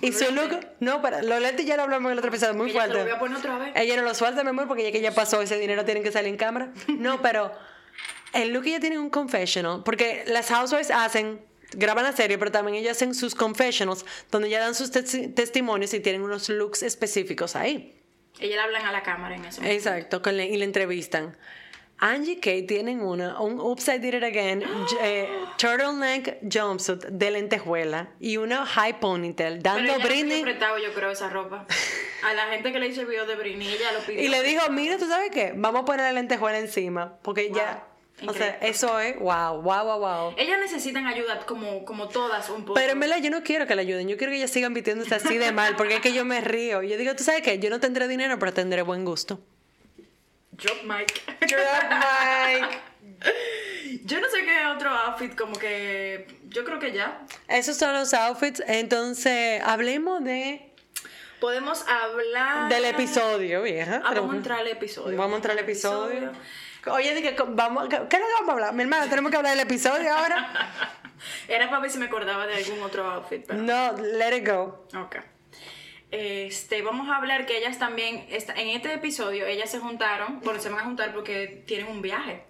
Y 0.00 0.12
su 0.12 0.32
look, 0.32 0.58
no, 0.80 1.00
para, 1.00 1.22
lo 1.22 1.38
lente 1.38 1.64
ya 1.64 1.76
lo 1.76 1.84
hablamos 1.84 2.08
en 2.08 2.12
el 2.14 2.18
otro 2.18 2.28
episodio, 2.30 2.54
muy 2.54 2.72
fuerte. 2.72 2.94
lo 2.98 3.02
voy 3.04 3.12
a 3.12 3.18
poner 3.20 3.38
otra 3.38 3.58
vez. 3.58 3.72
Ella 3.76 3.96
no 3.96 4.02
lo 4.02 4.14
suelta, 4.14 4.42
mi 4.42 4.50
amor, 4.50 4.66
porque 4.66 4.82
ya 4.82 4.90
que 4.90 5.00
ya 5.00 5.12
pasó 5.14 5.40
ese 5.42 5.58
dinero, 5.58 5.84
tienen 5.84 6.02
que 6.02 6.10
salir 6.10 6.28
en 6.30 6.36
cámara. 6.36 6.72
No, 6.88 7.22
pero 7.22 7.52
el 8.32 8.52
look 8.52 8.66
ella 8.66 8.80
tiene 8.80 8.98
un 8.98 9.10
confessional, 9.10 9.82
porque 9.84 10.24
las 10.26 10.48
housewives 10.48 10.90
hacen, 10.90 11.40
graban 11.74 12.02
la 12.04 12.12
serie, 12.12 12.36
pero 12.36 12.50
también 12.50 12.78
ellas 12.78 12.96
hacen 12.96 13.14
sus 13.14 13.36
confessionals, 13.36 14.04
donde 14.32 14.48
ya 14.50 14.58
dan 14.58 14.74
sus 14.74 14.92
testi- 14.92 15.32
testimonios 15.34 15.94
y 15.94 16.00
tienen 16.00 16.22
unos 16.22 16.48
looks 16.48 16.82
específicos 16.82 17.54
ahí. 17.54 18.00
Ella 18.40 18.56
le 18.56 18.62
hablan 18.62 18.86
a 18.86 18.90
la 18.92 19.02
cámara 19.04 19.36
en 19.36 19.44
eso. 19.44 19.62
Exacto, 19.62 20.20
con 20.20 20.36
la- 20.36 20.44
y 20.44 20.56
la 20.56 20.64
entrevistan. 20.64 21.36
Angie 22.04 22.40
Kay 22.40 22.66
tienen 22.66 23.00
una, 23.00 23.40
un 23.40 23.60
I 23.60 23.98
Did 23.98 24.14
It 24.14 24.24
Again, 24.24 24.64
eh, 25.02 25.28
turtleneck 25.56 26.38
jumpsuit 26.42 27.04
de 27.04 27.30
lentejuela 27.30 28.08
y 28.18 28.38
una 28.38 28.66
high 28.66 28.98
ponytail, 28.98 29.60
Pero 29.62 29.76
dando 29.76 29.98
no 29.98 30.04
Britney. 30.04 30.42
yo 30.42 30.92
creo, 30.94 31.12
esa 31.12 31.28
ropa. 31.30 31.64
A 32.24 32.34
la 32.34 32.46
gente 32.46 32.72
que 32.72 32.80
le 32.80 32.88
hizo 32.88 33.02
el 33.02 33.06
video 33.06 33.24
de 33.24 33.36
Britney, 33.36 33.68
ella 33.68 33.92
lo 33.92 34.00
pidió. 34.00 34.20
Y 34.20 34.26
le 34.26 34.42
dijo, 34.42 34.68
mira, 34.70 34.98
¿tú 34.98 35.06
sabes 35.06 35.30
qué? 35.30 35.52
Vamos 35.54 35.82
a 35.82 35.84
poner 35.84 36.06
la 36.06 36.12
lentejuela 36.12 36.58
encima, 36.58 37.18
porque 37.22 37.52
ya, 37.52 37.84
o 38.26 38.32
sea, 38.32 38.58
eso 38.62 38.98
es, 38.98 39.16
wow, 39.20 39.62
wow, 39.62 39.84
wow, 39.84 39.98
wow. 40.00 40.34
Ellas 40.38 40.58
necesitan 40.58 41.06
ayuda 41.06 41.38
como, 41.46 41.84
como 41.84 42.08
todas 42.08 42.50
un 42.50 42.62
poco. 42.64 42.74
Pero 42.74 42.94
en 42.94 42.98
verdad 42.98 43.18
yo 43.18 43.30
no 43.30 43.44
quiero 43.44 43.68
que 43.68 43.76
la 43.76 43.82
ayuden, 43.82 44.08
yo 44.08 44.16
quiero 44.16 44.32
que 44.32 44.38
ellas 44.38 44.50
sigan 44.50 44.74
vistiéndose 44.74 45.14
así 45.14 45.38
de 45.38 45.52
mal, 45.52 45.76
porque 45.76 45.94
es 45.94 46.00
que 46.00 46.12
yo 46.12 46.24
me 46.24 46.40
río. 46.40 46.82
Yo 46.82 46.96
digo, 46.96 47.14
¿tú 47.14 47.22
sabes 47.22 47.42
qué? 47.42 47.60
Yo 47.60 47.70
no 47.70 47.78
tendré 47.78 48.08
dinero, 48.08 48.40
pero 48.40 48.52
tendré 48.52 48.82
buen 48.82 49.04
gusto. 49.04 49.38
Drop 50.62 50.82
mic. 50.84 51.22
Mike. 51.40 52.80
Yo 54.04 54.20
no 54.20 54.28
sé 54.28 54.44
qué 54.44 54.66
otro 54.66 54.90
outfit, 54.90 55.34
como 55.34 55.54
que. 55.54 56.26
Yo 56.48 56.64
creo 56.64 56.78
que 56.78 56.92
ya. 56.92 57.22
Esos 57.48 57.76
son 57.76 57.94
los 57.94 58.14
outfits, 58.14 58.62
entonces 58.66 59.60
hablemos 59.64 60.22
de 60.24 60.72
Podemos 61.42 61.84
hablar. 61.88 62.68
Del 62.68 62.84
episodio, 62.84 63.62
vieja. 63.62 64.00
Ah, 64.04 64.12
vamos 64.14 64.34
a 64.34 64.36
entrar 64.36 64.60
al 64.60 64.68
episodio. 64.68 65.18
Vamos 65.18 65.32
a 65.32 65.36
entrar 65.38 65.58
al 65.58 65.64
episodio. 65.64 66.30
Oye, 66.86 67.14
dije, 67.16 67.34
vamos, 67.48 67.88
¿qué 67.88 67.96
es 67.96 68.02
lo 68.02 68.08
que 68.08 68.16
vamos 68.18 68.48
a 68.48 68.52
hablar? 68.52 68.74
Mi 68.74 68.84
hermana, 68.84 69.10
tenemos 69.10 69.32
que 69.32 69.38
hablar 69.38 69.56
del 69.56 69.66
episodio 69.66 70.14
ahora. 70.14 70.70
Era 71.48 71.68
para 71.68 71.80
ver 71.80 71.90
si 71.90 71.98
me 71.98 72.04
acordaba 72.04 72.46
de 72.46 72.54
algún 72.54 72.80
otro 72.82 73.04
outfit, 73.10 73.44
pero. 73.44 73.60
No, 73.60 73.92
let 73.92 74.36
it 74.36 74.46
go. 74.46 74.86
Ok. 74.96 75.16
Este, 76.12 76.82
vamos 76.82 77.08
a 77.08 77.16
hablar 77.16 77.46
que 77.46 77.56
ellas 77.56 77.78
también, 77.78 78.26
en 78.28 78.68
este 78.68 78.92
episodio, 78.92 79.46
ellas 79.46 79.70
se 79.70 79.78
juntaron, 79.78 80.40
bueno, 80.40 80.60
se 80.60 80.68
van 80.68 80.80
a 80.80 80.84
juntar 80.84 81.14
porque 81.14 81.64
tienen 81.66 81.86
un 81.88 82.02
viaje. 82.02 82.44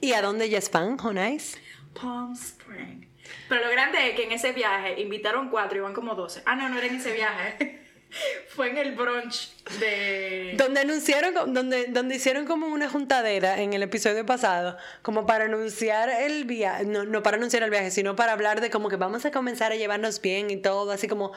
¿Y 0.00 0.12
a 0.12 0.22
dónde 0.22 0.46
ellas 0.46 0.68
van, 0.72 0.98
Jonais? 0.98 1.56
Palm 1.94 2.32
Spring. 2.32 3.06
Pero 3.48 3.64
lo 3.64 3.70
grande 3.70 4.10
es 4.10 4.16
que 4.16 4.24
en 4.24 4.32
ese 4.32 4.52
viaje 4.52 5.00
invitaron 5.00 5.50
cuatro 5.50 5.78
y 5.78 5.80
van 5.80 5.94
como 5.94 6.16
12. 6.16 6.42
Ah, 6.46 6.56
no, 6.56 6.68
no 6.68 6.78
era 6.78 6.88
en 6.88 6.96
ese 6.96 7.12
viaje. 7.12 7.85
Fue 8.48 8.70
en 8.70 8.78
el 8.78 8.92
brunch 8.92 9.52
de... 9.80 10.54
Donde 10.56 10.80
anunciaron, 10.80 11.52
donde, 11.52 11.86
donde 11.86 12.16
hicieron 12.16 12.46
como 12.46 12.66
una 12.66 12.88
juntadera 12.88 13.60
en 13.60 13.72
el 13.72 13.82
episodio 13.82 14.24
pasado, 14.24 14.76
como 15.02 15.26
para 15.26 15.44
anunciar 15.44 16.08
el 16.08 16.44
viaje, 16.44 16.84
no, 16.84 17.04
no 17.04 17.22
para 17.22 17.36
anunciar 17.36 17.62
el 17.62 17.70
viaje, 17.70 17.90
sino 17.90 18.16
para 18.16 18.32
hablar 18.32 18.60
de 18.60 18.70
como 18.70 18.88
que 18.88 18.96
vamos 18.96 19.24
a 19.24 19.30
comenzar 19.30 19.72
a 19.72 19.76
llevarnos 19.76 20.20
bien 20.20 20.50
y 20.50 20.56
todo, 20.56 20.90
así 20.90 21.08
como 21.08 21.32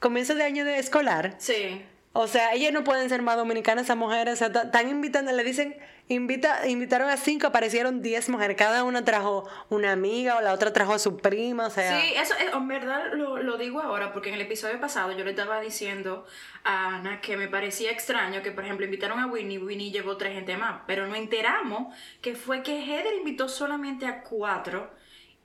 comienzo 0.00 0.34
de 0.34 0.44
año 0.44 0.64
de 0.64 0.78
escolar. 0.78 1.34
Sí. 1.38 1.84
O 2.16 2.28
sea, 2.28 2.54
ellas 2.54 2.72
no 2.72 2.84
pueden 2.84 3.08
ser 3.08 3.22
más 3.22 3.36
dominicanas, 3.36 3.84
esas 3.86 3.96
mujeres. 3.96 4.34
O 4.34 4.36
sea, 4.36 4.62
están 4.62 4.88
invitando, 4.88 5.32
le 5.32 5.42
dicen, 5.42 5.76
invita, 6.06 6.68
invitaron 6.68 7.08
a 7.10 7.16
cinco, 7.16 7.48
aparecieron 7.48 8.02
diez 8.02 8.28
mujeres. 8.28 8.56
Cada 8.56 8.84
una 8.84 9.04
trajo 9.04 9.48
una 9.68 9.90
amiga 9.90 10.36
o 10.36 10.40
la 10.40 10.52
otra 10.52 10.72
trajo 10.72 10.92
a 10.94 11.00
su 11.00 11.16
prima. 11.18 11.66
O 11.66 11.70
sea, 11.70 12.00
Sí, 12.00 12.14
eso 12.16 12.34
es- 12.36 12.54
en 12.54 12.68
verdad 12.68 13.12
lo, 13.14 13.38
lo 13.42 13.56
digo 13.58 13.80
ahora 13.80 14.12
porque 14.12 14.28
en 14.28 14.36
el 14.36 14.42
episodio 14.42 14.78
pasado 14.80 15.10
yo 15.10 15.24
le 15.24 15.30
estaba 15.30 15.60
diciendo 15.60 16.24
a 16.62 16.94
Ana 16.98 17.20
que 17.20 17.36
me 17.36 17.48
parecía 17.48 17.90
extraño 17.90 18.42
que, 18.42 18.52
por 18.52 18.62
ejemplo, 18.64 18.84
invitaron 18.86 19.18
a 19.18 19.26
Winnie, 19.26 19.58
Winnie 19.58 19.90
llevó 19.90 20.16
tres 20.16 20.34
gente 20.34 20.56
más, 20.56 20.82
pero 20.86 21.08
nos 21.08 21.18
enteramos 21.18 21.92
que 22.22 22.36
fue 22.36 22.62
que 22.62 22.78
Heather 22.84 23.12
invitó 23.14 23.48
solamente 23.48 24.06
a 24.06 24.22
cuatro 24.22 24.88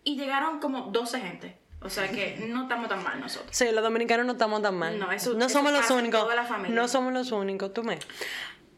y 0.03 0.17
llegaron 0.17 0.59
como 0.59 0.91
12 0.91 1.19
gente. 1.19 1.58
O 1.81 1.89
sea 1.89 2.09
que 2.09 2.35
no 2.47 2.63
estamos 2.63 2.89
tan 2.89 3.01
mal 3.03 3.19
nosotros. 3.19 3.55
sí, 3.55 3.65
los 3.71 3.81
dominicanos 3.83 4.25
no 4.25 4.33
estamos 4.33 4.61
tan 4.61 4.75
mal. 4.75 4.99
No, 4.99 5.11
eso- 5.11 5.33
no 5.33 5.45
eso 5.45 5.53
somos 5.59 5.71
los 5.71 5.89
únicos. 5.91 6.19
toda 6.21 6.35
la 6.35 6.43
familia. 6.45 6.75
No 6.75 6.87
somos 6.87 7.13
los 7.13 7.31
únicos, 7.31 7.73
tú 7.73 7.83
me. 7.83 7.97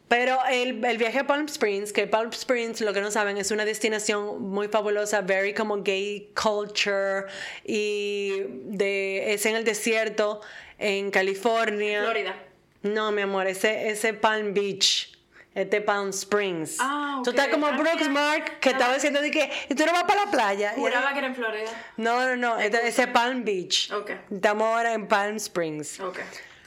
Pero 0.08 0.38
el, 0.50 0.84
el 0.84 0.98
viaje 0.98 1.20
a 1.20 1.26
Palm 1.26 1.46
Springs, 1.46 1.92
que 1.92 2.06
Palm 2.06 2.30
Springs, 2.32 2.80
lo 2.82 2.92
que 2.92 3.00
no 3.00 3.10
saben, 3.10 3.38
es 3.38 3.50
una 3.50 3.64
destinación 3.64 4.42
muy 4.42 4.68
fabulosa, 4.68 5.22
very 5.22 5.54
como 5.54 5.82
gay 5.82 6.30
culture, 6.40 7.24
y 7.64 8.42
de, 8.66 9.32
es 9.32 9.46
en 9.46 9.56
el 9.56 9.64
desierto, 9.64 10.42
en 10.78 11.10
California. 11.10 12.02
Florida. 12.02 12.36
No, 12.82 13.10
mi 13.10 13.22
amor, 13.22 13.46
ese, 13.46 13.88
ese 13.88 14.12
Palm 14.12 14.52
Beach, 14.52 15.11
Este 15.54 15.80
Palm 15.82 16.08
Springs. 16.10 16.76
Ah, 16.80 17.20
Tú 17.22 17.30
ok. 17.30 17.36
estás 17.36 17.48
como 17.52 17.66
Ah, 17.66 17.76
Brooks. 17.76 18.08
Mark, 18.08 18.58
que 18.60 18.70
estaba 18.70 18.94
diciendo 18.94 19.20
de 19.20 19.30
que 19.30 19.50
"¿Y 19.68 19.74
tú 19.74 19.84
no 19.84 19.92
vas 19.92 20.04
para 20.04 20.24
la 20.24 20.30
playa. 20.30 20.72
Y 20.76 20.80
Juraba 20.80 21.08
él- 21.08 21.12
que 21.12 21.18
era 21.18 21.28
en 21.28 21.34
Florida. 21.34 21.70
no, 21.98 22.20
no, 22.26 22.36
no. 22.36 22.58
este- 22.58 22.86
ese 22.88 23.02
es 23.02 23.08
Palm 23.08 23.44
Beach. 23.44 23.90
Ok. 23.92 24.10
Estamos 24.30 24.66
ahora 24.66 24.94
en 24.94 25.06
Palm 25.08 25.36
Springs. 25.36 26.00
Ok, 26.00 26.18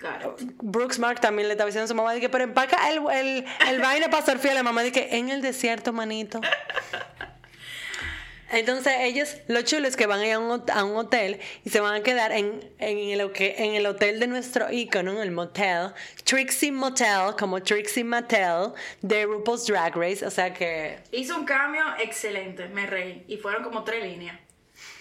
got 0.01 0.39
it. 0.41 0.51
Brooks 0.61 0.99
Mark 0.99 1.19
también 1.19 1.47
le 1.47 1.53
estaba 1.53 1.65
diciendo 1.67 1.85
a 1.85 1.87
su 1.87 1.95
mamá, 1.95 2.13
de 2.13 2.21
que, 2.21 2.29
pero 2.29 2.43
empaca 2.43 2.89
el, 2.89 2.99
el, 3.11 3.45
el 3.67 3.79
vaina 3.81 4.09
para 4.09 4.23
surfear. 4.25 4.53
La 4.53 4.61
mamá 4.63 4.83
dice 4.83 4.93
que 5.07 5.17
en 5.17 5.29
el 5.29 5.41
desierto, 5.41 5.91
manito. 5.91 6.39
Entonces 8.51 8.93
ellos, 8.99 9.35
lo 9.47 9.61
chulo 9.63 9.87
es 9.87 9.95
que 9.95 10.05
van 10.05 10.19
a 10.19 10.27
ir 10.27 10.33
a 10.33 10.39
un, 10.39 10.63
a 10.71 10.83
un 10.83 10.95
hotel 10.95 11.39
y 11.63 11.69
se 11.69 11.79
van 11.79 11.95
a 11.95 12.03
quedar 12.03 12.31
en, 12.31 12.59
en, 12.79 12.97
el, 12.97 13.31
en 13.37 13.75
el 13.75 13.85
hotel 13.85 14.19
de 14.19 14.27
nuestro 14.27 14.71
ícono, 14.71 15.11
en 15.13 15.17
el 15.17 15.31
motel, 15.31 15.93
Trixie 16.23 16.71
Motel, 16.71 17.35
como 17.39 17.61
Trixie 17.61 18.03
Mattel, 18.03 18.73
de 19.01 19.25
RuPaul's 19.25 19.65
Drag 19.65 19.95
Race. 19.95 20.25
O 20.25 20.31
sea 20.31 20.53
que 20.53 20.99
Hizo 21.11 21.35
un 21.35 21.45
cambio 21.45 21.83
excelente, 21.99 22.67
me 22.69 22.85
reí. 22.85 23.23
Y 23.27 23.37
fueron 23.37 23.63
como 23.63 23.83
tres 23.83 24.03
líneas. 24.03 24.39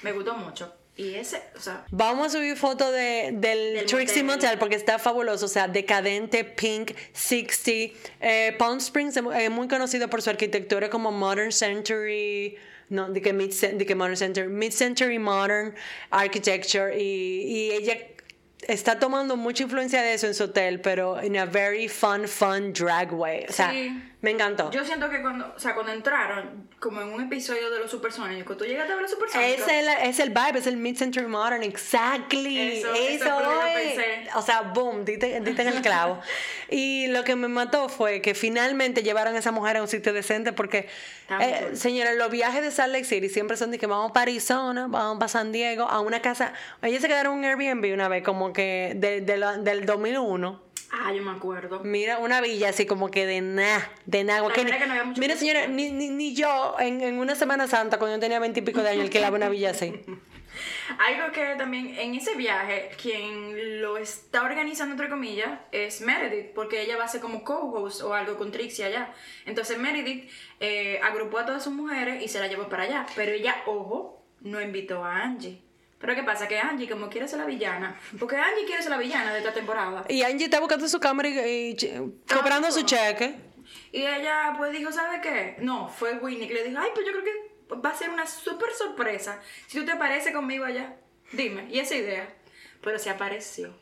Me 0.03 0.13
gustó 0.13 0.35
mucho. 0.35 0.73
Y 0.97 1.15
ese, 1.17 1.43
o 1.57 1.61
sea, 1.61 1.85
Vamos 1.91 2.29
a 2.29 2.31
subir 2.31 2.57
foto 2.57 2.93
de, 2.93 3.31
del, 3.33 3.75
Del 3.75 3.87
Trixie 3.87 4.23
motel. 4.23 4.43
Motel 4.43 4.59
porque 4.59 4.77
está 4.77 5.01
fabuloso, 5.01 5.47
o 5.47 5.49
sea, 5.49 5.67
decadente, 5.67 6.45
pink, 6.45 6.93
60. 7.13 7.99
Eh, 8.21 8.55
Palm 8.59 8.79
Springs 8.79 9.17
es 9.17 9.51
muy 9.51 9.67
conocido 9.67 10.09
por 10.09 10.23
su 10.23 10.31
arquitectura 10.31 10.91
como 10.91 11.11
Modern 11.11 11.51
Century, 11.51 12.57
no, 12.95 13.13
de 13.13 13.21
que, 13.21 13.33
mid, 13.33 13.53
de 13.53 13.85
que 13.85 13.95
Modern 13.95 14.17
Century, 14.17 14.49
Mid 14.49 14.73
Century 14.73 15.19
Modern 15.19 15.75
Architecture 16.11 16.91
y, 16.97 17.43
y 17.47 17.71
ella 17.73 17.97
está 18.69 18.99
tomando 18.99 19.37
mucha 19.37 19.65
influencia 19.65 20.03
de 20.03 20.15
eso 20.15 20.27
en 20.27 20.35
su 20.35 20.45
hotel, 20.45 20.81
pero 20.81 21.23
in 21.23 21.37
a 21.37 21.47
very 21.47 21.89
fun, 21.89 22.27
fun 22.27 22.73
drag 22.73 23.13
way. 23.13 23.47
Sí. 23.49 24.01
Me 24.25 24.31
encantó. 24.31 24.71
yo 24.71 24.83
siento 24.85 25.11
que 25.11 25.21
cuando, 25.21 25.53
o 25.55 25.59
sea, 25.59 25.75
cuando 25.75 25.93
entraron, 25.93 26.67
como 26.81 27.03
en 27.03 27.09
un 27.13 27.23
episodio 27.23 27.71
de 27.71 27.79
los 27.79 27.91
Supersónicos, 27.91 28.57
tú 28.57 28.65
llegaste 28.65 28.91
a 28.91 28.97
ver 28.97 29.03
los 29.03 29.11
Supersónicos. 29.11 29.61
Es 29.61 29.69
el, 29.69 29.87
es 29.87 30.19
el 30.19 30.31
vibe, 30.31 30.59
es 30.59 30.67
el 30.67 30.79
mid-century 30.79 31.27
modern, 31.27 31.63
exactly. 31.63 32.79
Eso, 32.79 32.95
Eso, 32.95 33.25
eso 33.27 33.41
lo 33.41 33.61
pensé. 33.61 34.27
O 34.35 34.41
sea, 34.41 34.63
boom, 34.63 35.05
diste, 35.05 35.41
diste 35.41 35.63
en 35.63 35.69
el 35.69 35.83
clavo. 35.83 36.21
y 36.71 37.07
lo 37.09 37.23
que 37.23 37.37
me 37.37 37.49
mató 37.49 37.91
fue 37.91 38.23
que 38.23 38.35
finalmente 38.35 39.03
llevaron 39.03 39.35
a 39.35 39.39
esa 39.41 39.53
mujer 39.53 39.77
a 39.77 39.83
un 39.83 39.89
sitio 39.89 40.15
decente 40.15 40.55
porque, 40.55 40.89
eh, 41.41 41.73
señores, 41.75 42.17
los 42.17 42.31
viajes 42.31 42.63
de 42.63 42.71
Salt 42.71 42.93
Lake 42.93 43.05
City 43.05 43.29
siempre 43.29 43.59
son 43.59 43.73
de 43.73 43.79
que 43.79 43.87
vamos 43.87 44.13
para 44.13 44.23
Arizona, 44.23 44.87
vamos 44.89 45.19
para 45.19 45.29
San 45.29 45.53
Diego, 45.53 45.85
a 45.85 46.01
una 46.01 46.23
casa. 46.23 46.55
Ellos 46.81 47.03
se 47.03 47.09
quedaron 47.09 47.35
en 47.35 47.39
un 47.41 47.45
Airbnb 47.45 47.93
una 47.93 48.09
vez, 48.09 48.25
como 48.25 48.55
que 48.55 48.95
de, 48.97 49.21
de 49.21 49.35
del 49.63 49.85
2001. 49.85 50.64
Ah, 50.97 51.13
yo 51.13 51.23
me 51.23 51.33
acuerdo. 51.33 51.81
Mira, 51.83 52.19
una 52.19 52.41
villa 52.41 52.69
así 52.69 52.87
como 52.87 53.11
que 53.11 53.27
de 53.27 53.41
nada, 53.41 53.91
de 54.07 54.23
nada. 54.23 54.47
La 54.47 54.55
que 54.55 54.65
que 54.65 54.87
no 54.87 55.13
Mira, 55.17 55.37
señora, 55.37 55.67
ni, 55.67 55.91
ni, 55.91 56.09
ni 56.09 56.35
yo 56.35 56.77
en, 56.79 57.01
en 57.01 57.19
una 57.19 57.35
Semana 57.35 57.67
Santa, 57.67 57.99
cuando 57.99 58.17
yo 58.17 58.21
tenía 58.21 58.39
veintipico 58.39 58.81
de 58.83 58.91
años, 58.91 59.05
alquilaba 59.05 59.37
una 59.37 59.49
villa 59.49 59.71
así. 59.71 59.93
Algo 60.99 61.33
que 61.33 61.57
también 61.59 61.97
en 61.99 62.15
ese 62.15 62.37
viaje, 62.37 62.91
quien 63.03 63.83
lo 63.83 63.97
está 63.97 64.45
organizando, 64.45 64.93
entre 64.93 65.09
comillas, 65.09 65.59
es 65.73 66.01
Meredith, 66.01 66.53
porque 66.55 66.83
ella 66.83 66.97
va 66.97 67.05
a 67.05 67.09
ser 67.09 67.21
como 67.21 67.43
co-host 67.43 68.03
o 68.03 68.15
algo 68.15 68.37
con 68.37 68.53
Trixie 68.53 68.85
allá. 68.85 69.13
Entonces 69.47 69.79
Meredith 69.79 70.31
eh, 70.61 71.01
agrupó 71.03 71.39
a 71.39 71.47
todas 71.47 71.65
sus 71.65 71.73
mujeres 71.73 72.23
y 72.23 72.29
se 72.29 72.39
la 72.39 72.47
llevó 72.47 72.69
para 72.69 72.85
allá. 72.85 73.07
Pero 73.17 73.33
ella, 73.33 73.63
ojo, 73.67 74.25
no 74.43 74.61
invitó 74.61 75.05
a 75.05 75.23
Angie. 75.23 75.64
Pero 76.05 76.17
¿qué 76.17 76.23
pasa? 76.23 76.47
Que 76.47 76.59
Angie, 76.59 76.87
como 76.87 77.09
quiere 77.09 77.27
ser 77.27 77.39
la 77.39 77.47
villana, 77.47 77.99
porque 78.19 78.37
Angie 78.37 78.67
quiere 78.67 78.83
ser 78.83 78.91
la 78.91 78.99
villana 78.99 79.33
de 79.33 79.39
esta 79.39 79.55
temporada. 79.55 80.05
Y 80.11 80.21
Angie 80.21 80.45
está 80.45 80.61
buscando 80.61 80.87
su 80.87 81.01
cámara 81.01 81.31
y, 81.31 81.71
y 81.71 81.77
cobrando 82.31 82.71
su 82.71 82.83
cheque. 82.83 83.35
Y 83.91 84.03
ella 84.03 84.53
pues 84.59 84.71
dijo, 84.73 84.93
¿sabe 84.93 85.23
qué? 85.23 85.57
No, 85.61 85.89
fue 85.89 86.19
Winnie 86.19 86.47
que 86.47 86.53
le 86.53 86.65
dijo, 86.65 86.79
ay, 86.79 86.91
pues 86.93 87.07
yo 87.07 87.13
creo 87.13 87.25
que 87.25 87.75
va 87.77 87.89
a 87.89 87.95
ser 87.95 88.11
una 88.11 88.27
súper 88.27 88.71
sorpresa 88.75 89.41
si 89.67 89.79
tú 89.79 89.87
te 89.87 89.93
apareces 89.93 90.35
conmigo 90.35 90.67
allá. 90.67 90.95
Dime, 91.33 91.69
y 91.71 91.79
esa 91.79 91.95
idea. 91.95 92.29
Pero 92.83 92.99
se 92.99 93.09
apareció. 93.09 93.75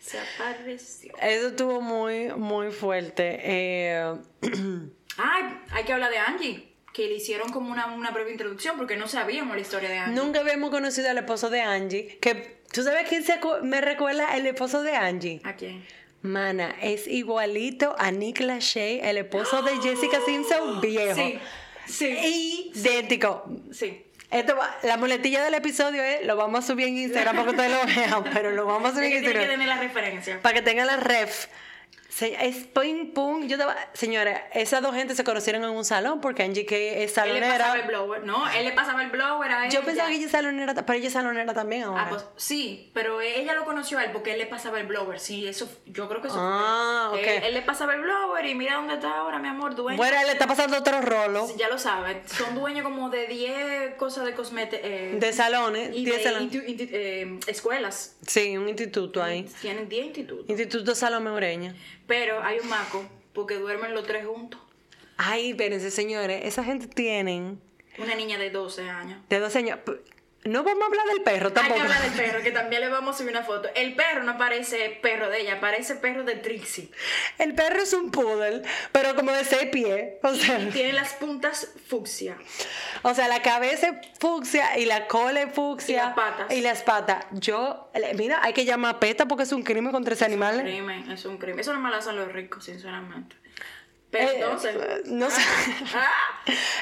Se 0.00 0.18
apareció. 0.20 1.14
Eso 1.18 1.48
estuvo 1.48 1.80
muy, 1.80 2.28
muy 2.36 2.72
fuerte. 2.72 3.40
Eh, 3.42 4.14
Ay, 5.16 5.60
hay 5.70 5.84
que 5.84 5.94
hablar 5.94 6.10
de 6.10 6.18
Angie, 6.18 6.73
que 6.94 7.08
le 7.08 7.16
hicieron 7.16 7.50
como 7.52 7.70
una, 7.70 7.86
una 7.86 8.10
breve 8.12 8.30
introducción 8.32 8.76
porque 8.78 8.96
no 8.96 9.06
sabíamos 9.08 9.54
la 9.56 9.60
historia 9.60 9.90
de 9.90 9.98
Angie. 9.98 10.14
nunca 10.22 10.40
habíamos 10.40 10.70
conocido 10.70 11.10
al 11.10 11.18
esposo 11.18 11.50
de 11.50 11.60
Angie. 11.60 12.16
Que, 12.22 12.60
¿Tú 12.72 12.82
sabes 12.82 13.06
quién 13.08 13.22
se 13.24 13.38
me 13.62 13.80
recuerda 13.82 14.34
el 14.36 14.46
esposo 14.46 14.82
de 14.82 14.94
Angie? 14.96 15.40
¿A 15.44 15.54
quién? 15.56 15.84
Mana, 16.22 16.74
es 16.80 17.06
igualito 17.06 17.94
a 17.98 18.10
Nick 18.10 18.40
Lachey, 18.40 19.00
el 19.02 19.18
esposo 19.18 19.60
de 19.62 19.76
Jessica 19.82 20.18
Simpson 20.24 20.80
viejo. 20.80 21.16
Sí, 21.16 21.38
sí, 21.86 22.72
Idéntico. 22.74 23.44
sí. 23.72 24.00
Esto 24.30 24.56
va- 24.56 24.76
la 24.82 24.96
muletilla 24.96 25.44
del 25.44 25.54
episodio 25.54 26.02
es, 26.02 26.24
lo 26.26 26.34
vamos 26.36 26.64
a 26.64 26.66
subir 26.66 26.88
en 26.88 26.96
Instagram 26.98 27.36
para 27.36 27.44
que 27.44 27.50
ustedes 27.56 27.70
lo 27.70 27.86
vean, 27.86 28.24
pero 28.32 28.50
lo 28.52 28.66
vamos 28.66 28.90
a 28.90 28.94
subir 28.94 29.12
Es 29.12 29.16
en 29.18 29.20
tiene 29.20 29.34
que 29.34 29.40
Instagram. 29.42 29.60
tener 29.60 29.68
la 29.68 29.80
referencia. 29.80 30.42
Para 30.42 30.54
que 30.54 30.62
tengan 30.62 30.86
la 30.86 30.96
ref. 30.96 31.46
Se- 32.14 32.46
es 32.46 32.58
ping 32.68 33.12
pong. 33.12 33.46
Yo 33.48 33.56
estaba, 33.56 33.74
señora, 33.92 34.48
esas 34.54 34.80
dos 34.82 34.94
gente 34.94 35.16
se 35.16 35.24
conocieron 35.24 35.64
en 35.64 35.70
un 35.70 35.84
salón 35.84 36.20
porque 36.20 36.44
Angie 36.44 36.64
que 36.64 37.02
es 37.02 37.18
Él 37.18 37.32
le 37.34 37.40
pasaba 37.40 37.74
el 37.74 37.82
salonera. 37.82 37.86
blower. 37.88 38.24
No, 38.24 38.48
él 38.52 38.64
le 38.64 38.70
pasaba 38.72 39.02
el 39.02 39.10
blower 39.10 39.50
a 39.50 39.66
ella. 39.66 39.74
Yo 39.74 39.84
pensaba 39.84 40.08
que 40.10 40.14
ella 40.16 40.26
es 40.26 40.30
salonera, 40.30 40.74
pero 40.74 40.96
ella 40.96 41.08
es 41.08 41.12
salonera 41.12 41.52
también 41.54 41.82
ahora. 41.82 42.02
Ah, 42.04 42.08
pues 42.10 42.24
sí, 42.36 42.90
pero 42.94 43.20
ella 43.20 43.54
lo 43.54 43.64
conoció 43.64 43.98
a 43.98 44.04
él 44.04 44.12
porque 44.12 44.32
él 44.32 44.38
le 44.38 44.46
pasaba 44.46 44.78
el 44.78 44.86
blower. 44.86 45.18
Sí, 45.18 45.44
eso, 45.48 45.68
yo 45.86 46.08
creo 46.08 46.22
que 46.22 46.28
eso 46.28 46.36
Ah, 46.38 47.08
fue. 47.10 47.20
ok. 47.20 47.26
Él, 47.26 47.42
él 47.46 47.54
le 47.54 47.62
pasaba 47.62 47.94
el 47.94 48.02
blower 48.02 48.46
y 48.46 48.54
mira 48.54 48.76
dónde 48.76 48.94
está 48.94 49.10
ahora, 49.18 49.40
mi 49.40 49.48
amor, 49.48 49.74
dueño. 49.74 49.96
bueno, 49.96 50.16
él 50.20 50.26
le 50.26 50.32
está 50.34 50.46
pasando 50.46 50.76
otro 50.78 51.00
rolo 51.00 51.48
Ya 51.56 51.68
lo 51.68 51.78
sabes, 51.78 52.30
son 52.30 52.54
dueños 52.54 52.84
como 52.84 53.10
de 53.10 53.26
10 53.26 53.94
cosas 53.96 54.24
de 54.24 54.34
cosméticos. 54.34 54.84
de 55.20 55.32
salones. 55.32 55.90
y 55.92 56.04
10 56.04 56.16
de 56.18 56.22
salones. 56.22 56.54
eh, 56.54 57.40
escuelas. 57.48 58.14
Sí, 58.24 58.56
un 58.56 58.68
instituto 58.68 59.20
ahí. 59.20 59.50
Tienen 59.60 59.88
10 59.88 60.06
institutos. 60.06 60.44
Instituto 60.48 60.94
Salome 60.94 61.32
Ureña. 61.32 61.74
Pero 62.06 62.42
hay 62.42 62.58
un 62.58 62.68
maco 62.68 63.04
porque 63.32 63.54
duermen 63.56 63.94
los 63.94 64.06
tres 64.06 64.26
juntos. 64.26 64.60
Ay, 65.16 65.50
espérense, 65.50 65.90
señores, 65.90 66.42
esa 66.44 66.64
gente 66.64 66.86
tienen 66.88 67.60
Una 67.98 68.14
niña 68.14 68.38
de 68.38 68.50
12 68.50 68.88
años. 68.88 69.20
de 69.28 69.38
12 69.38 69.58
años. 69.58 69.78
No 70.44 70.62
vamos 70.62 70.82
a 70.82 70.86
hablar 70.86 71.06
del 71.06 71.22
perro 71.22 71.48
Hay 71.48 71.54
tampoco. 71.54 71.74
que 71.76 71.80
hablar 71.82 72.02
del 72.02 72.12
perro, 72.12 72.42
que 72.42 72.50
también 72.50 72.82
le 72.82 72.88
vamos 72.88 73.14
a 73.14 73.18
subir 73.18 73.30
una 73.30 73.44
foto. 73.44 73.68
El 73.74 73.94
perro 73.94 74.22
no 74.24 74.36
parece 74.36 74.90
perro 75.00 75.30
de 75.30 75.40
ella, 75.40 75.58
parece 75.58 75.94
perro 75.96 76.22
de 76.22 76.34
Trixie. 76.36 76.90
El 77.38 77.54
perro 77.54 77.80
es 77.82 77.94
un 77.94 78.10
poodle, 78.10 78.62
pero 78.92 79.14
como 79.14 79.32
de 79.32 79.44
seis 79.44 79.70
pies. 79.72 80.14
O 80.22 80.34
sea, 80.34 80.58
Tiene 80.70 80.92
las 80.92 81.14
puntas 81.14 81.72
fucsia. 81.88 82.36
o 83.02 83.14
sea, 83.14 83.26
la 83.28 83.40
cabeza 83.40 83.88
es 83.88 84.08
fucsia 84.20 84.78
y 84.78 84.84
la 84.84 85.06
cola 85.06 85.42
es 85.42 85.52
fucsia. 85.54 85.94
Y 85.94 86.06
las 86.06 86.14
patas. 86.14 86.52
Y 86.52 86.60
las 86.60 86.82
patas. 86.82 87.26
Yo, 87.32 87.90
mira, 88.14 88.40
hay 88.42 88.52
que 88.52 88.64
llamar 88.66 88.96
a 88.96 89.00
PETA 89.00 89.26
porque 89.26 89.44
es 89.44 89.52
un 89.52 89.62
crimen 89.62 89.92
contra 89.92 90.12
ese 90.12 90.26
animal. 90.26 90.60
Crimen, 90.60 91.10
es 91.10 91.24
un 91.24 91.38
crimen. 91.38 91.60
Eso 91.60 91.72
no 91.72 91.80
me 91.80 91.88
lo 91.88 91.96
hacen 91.96 92.16
los 92.16 92.30
ricos, 92.30 92.64
sinceramente. 92.66 93.36
Pero 94.14 94.30
Eh, 94.30 94.34
entonces. 94.36 94.76
no 95.06 95.28
sé. 95.30 95.42
Ah, 95.94 96.10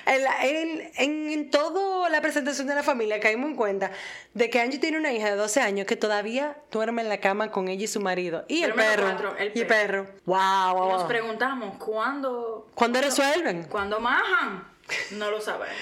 En, 0.06 0.22
la- 0.24 0.44
en, 0.44 0.90
en, 0.96 1.30
en 1.30 1.50
toda 1.50 2.08
la 2.08 2.20
presentación 2.20 2.66
de 2.66 2.74
la 2.74 2.82
familia 2.82 3.20
caímos 3.20 3.50
en 3.50 3.56
cuenta 3.56 3.90
de 4.34 4.50
que 4.50 4.60
Angie 4.60 4.78
tiene 4.78 4.98
una 4.98 5.12
hija 5.12 5.30
de 5.30 5.36
12 5.36 5.60
años 5.60 5.86
que 5.86 5.96
todavía 5.96 6.56
duerme 6.70 7.02
en 7.02 7.08
la 7.08 7.18
cama 7.18 7.50
con 7.50 7.68
ella 7.68 7.84
y 7.84 7.88
su 7.88 8.00
marido. 8.00 8.44
Y 8.48 8.62
el 8.64 8.74
perro. 8.74 9.04
cuatro, 9.04 9.36
el 9.38 9.52
y 9.54 9.60
el 9.60 9.66
perro. 9.66 10.06
Wow, 10.26 10.74
wow, 10.74 10.88
Nos 10.92 11.04
preguntamos, 11.04 11.76
¿cuándo, 11.78 12.68
¿Cuándo 12.74 13.00
resuelven? 13.00 13.64
¿cuándo 13.64 13.98
majan? 14.00 14.68
No 15.12 15.30
lo 15.30 15.40
sabemos. 15.40 15.76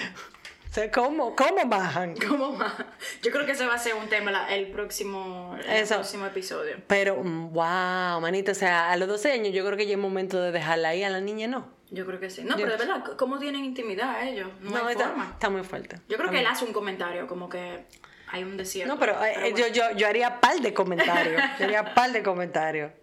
O 0.71 0.73
sea, 0.73 0.89
¿Cómo? 0.89 1.35
¿Cómo 1.35 1.65
bajan? 1.65 2.15
¿Cómo 2.27 2.53
majan? 2.53 2.85
Yo 3.21 3.29
creo 3.31 3.45
que 3.45 3.51
ese 3.51 3.65
va 3.65 3.73
a 3.73 3.77
ser 3.77 3.93
un 3.95 4.07
tema 4.07 4.31
la- 4.31 4.47
el 4.55 4.67
próximo, 4.71 5.57
el 5.61 5.69
Eso. 5.69 5.95
próximo 5.95 6.25
episodio. 6.25 6.77
Pero, 6.87 7.21
mm, 7.21 7.51
wow, 7.51 8.21
manito, 8.21 8.53
o 8.53 8.55
sea, 8.55 8.89
a 8.89 8.95
los 8.95 9.09
12 9.09 9.33
años 9.33 9.53
yo 9.53 9.65
creo 9.65 9.75
que 9.75 9.85
ya 9.85 9.93
es 9.95 9.99
momento 9.99 10.41
de 10.41 10.53
dejarla 10.53 10.89
ahí, 10.89 11.03
a 11.03 11.09
la 11.09 11.19
niña 11.19 11.47
no. 11.49 11.67
Yo 11.89 12.05
creo 12.05 12.21
que 12.21 12.29
sí. 12.29 12.43
No, 12.45 12.55
pero 12.55 12.71
de 12.71 12.77
verdad, 12.77 13.03
¿cómo 13.17 13.37
tienen 13.37 13.65
intimidad 13.65 14.25
ellos? 14.25 14.49
No, 14.61 14.85
hay 14.87 14.93
está, 14.93 15.09
forma. 15.09 15.29
está 15.33 15.49
muy 15.49 15.63
fuerte. 15.65 15.97
Yo 16.07 16.17
creo 16.17 16.31
que 16.31 16.39
él 16.39 16.47
hace 16.47 16.63
un 16.63 16.71
comentario, 16.71 17.27
como 17.27 17.49
que 17.49 17.83
hay 18.29 18.43
un 18.43 18.55
desierto. 18.55 18.93
No, 18.93 18.97
pero, 18.97 19.21
eh, 19.25 19.33
bueno. 19.41 19.57
yo, 19.57 19.67
yo, 19.67 19.91
yo 19.97 20.07
haría 20.07 20.39
par 20.39 20.57
de 20.61 20.73
comentarios. 20.73 21.41
yo 21.59 21.65
haría 21.65 21.93
par 21.93 22.13
de 22.13 22.23
comentarios. 22.23 22.93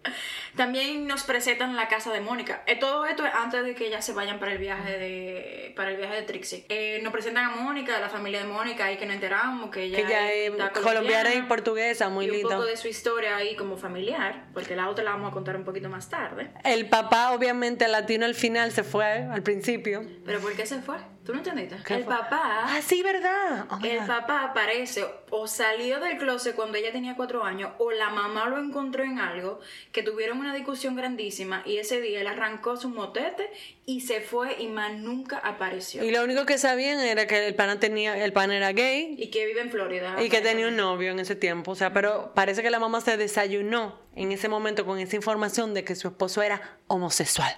También 0.55 1.07
nos 1.07 1.23
presentan 1.23 1.75
la 1.75 1.87
casa 1.87 2.11
de 2.11 2.21
Mónica. 2.21 2.63
Eh, 2.65 2.75
todo 2.77 3.05
esto 3.05 3.25
es 3.25 3.33
antes 3.33 3.63
de 3.63 3.75
que 3.75 3.87
ellas 3.87 4.05
se 4.05 4.13
vayan 4.13 4.39
para 4.39 4.51
el 4.53 4.57
viaje 4.57 4.97
de 4.97 5.73
para 5.75 5.91
el 5.91 5.97
viaje 5.97 6.15
de 6.15 6.21
Trixie. 6.23 6.65
Eh, 6.69 6.99
nos 7.03 7.13
presentan 7.13 7.45
a 7.45 7.49
Mónica, 7.51 7.99
la 7.99 8.09
familia 8.09 8.39
de 8.41 8.47
Mónica, 8.47 8.85
ahí 8.85 8.97
que 8.97 9.05
nos 9.05 9.15
enteramos 9.15 9.69
que 9.71 9.83
ella, 9.83 9.97
Que 9.97 10.03
ella 10.03 10.31
es 10.33 10.51
colombiana 10.81 11.33
y 11.33 11.41
portuguesa, 11.43 12.09
muy 12.09 12.25
y 12.25 12.29
un 12.29 12.35
linda. 12.37 12.55
poco 12.55 12.67
de 12.67 12.75
su 12.77 12.87
historia 12.87 13.37
ahí 13.37 13.55
como 13.55 13.77
familiar, 13.77 14.45
porque 14.53 14.75
la 14.75 14.89
otra 14.89 15.03
la 15.03 15.11
vamos 15.11 15.29
a 15.31 15.33
contar 15.33 15.55
un 15.55 15.63
poquito 15.63 15.87
más 15.89 16.09
tarde. 16.09 16.51
El 16.63 16.87
papá, 16.89 17.31
obviamente, 17.31 17.87
latino 17.87 18.25
al 18.25 18.35
final 18.35 18.71
se 18.71 18.83
fue 18.83 19.23
al 19.31 19.43
principio. 19.43 20.03
Pero 20.25 20.39
¿por 20.39 20.53
qué 20.53 20.65
se 20.65 20.81
fue? 20.81 20.97
¿Tú 21.25 21.33
no 21.33 21.39
entendiste? 21.39 21.77
¿Qué 21.85 21.93
el 21.95 22.03
fue? 22.05 22.15
papá, 22.15 22.63
Ah, 22.65 22.79
sí, 22.81 23.03
¿verdad? 23.03 23.65
Oh, 23.69 23.79
el 23.85 23.99
papá 24.07 24.45
aparece 24.45 25.05
o 25.29 25.47
salió 25.47 25.99
del 25.99 26.17
closet 26.17 26.55
cuando 26.55 26.77
ella 26.79 26.91
tenía 26.91 27.15
cuatro 27.15 27.43
años, 27.43 27.71
o 27.77 27.91
la 27.91 28.09
mamá 28.09 28.47
lo 28.49 28.57
encontró 28.57 29.03
en 29.03 29.19
algo, 29.19 29.59
que 29.91 30.01
tuvieron 30.01 30.39
una 30.39 30.48
discusión 30.53 30.95
grandísima 30.95 31.63
y 31.65 31.77
ese 31.77 32.01
día 32.01 32.21
él 32.21 32.27
arrancó 32.27 32.77
su 32.77 32.89
motete 32.89 33.49
y 33.85 34.01
se 34.01 34.21
fue 34.21 34.61
y 34.61 34.67
más 34.67 34.93
nunca 34.93 35.37
apareció. 35.37 36.03
Y 36.03 36.11
lo 36.11 36.23
único 36.23 36.45
que 36.45 36.57
sabían 36.57 36.99
era 36.99 37.27
que 37.27 37.47
el 37.47 37.55
pana 37.55 37.79
tenía, 37.79 38.23
el 38.23 38.33
pana 38.33 38.55
era 38.57 38.71
gay 38.73 39.15
Y 39.17 39.27
que 39.31 39.45
vive 39.45 39.61
en 39.61 39.71
Florida. 39.71 40.21
y 40.23 40.29
que 40.29 40.41
tenía 40.41 40.67
un 40.67 40.75
novio 40.75 41.11
en 41.11 41.19
ese 41.19 41.35
tiempo. 41.35 41.71
O 41.71 41.75
sea, 41.75 41.93
pero 41.93 42.33
parece 42.35 42.61
que 42.61 42.69
la 42.69 42.79
mamá 42.79 43.01
se 43.01 43.17
desayunó 43.17 43.99
en 44.15 44.31
ese 44.31 44.49
momento 44.49 44.85
con 44.85 44.99
esa 44.99 45.15
información 45.15 45.73
de 45.73 45.83
que 45.83 45.95
su 45.95 46.07
esposo 46.07 46.41
era 46.41 46.77
homosexual. 46.87 47.55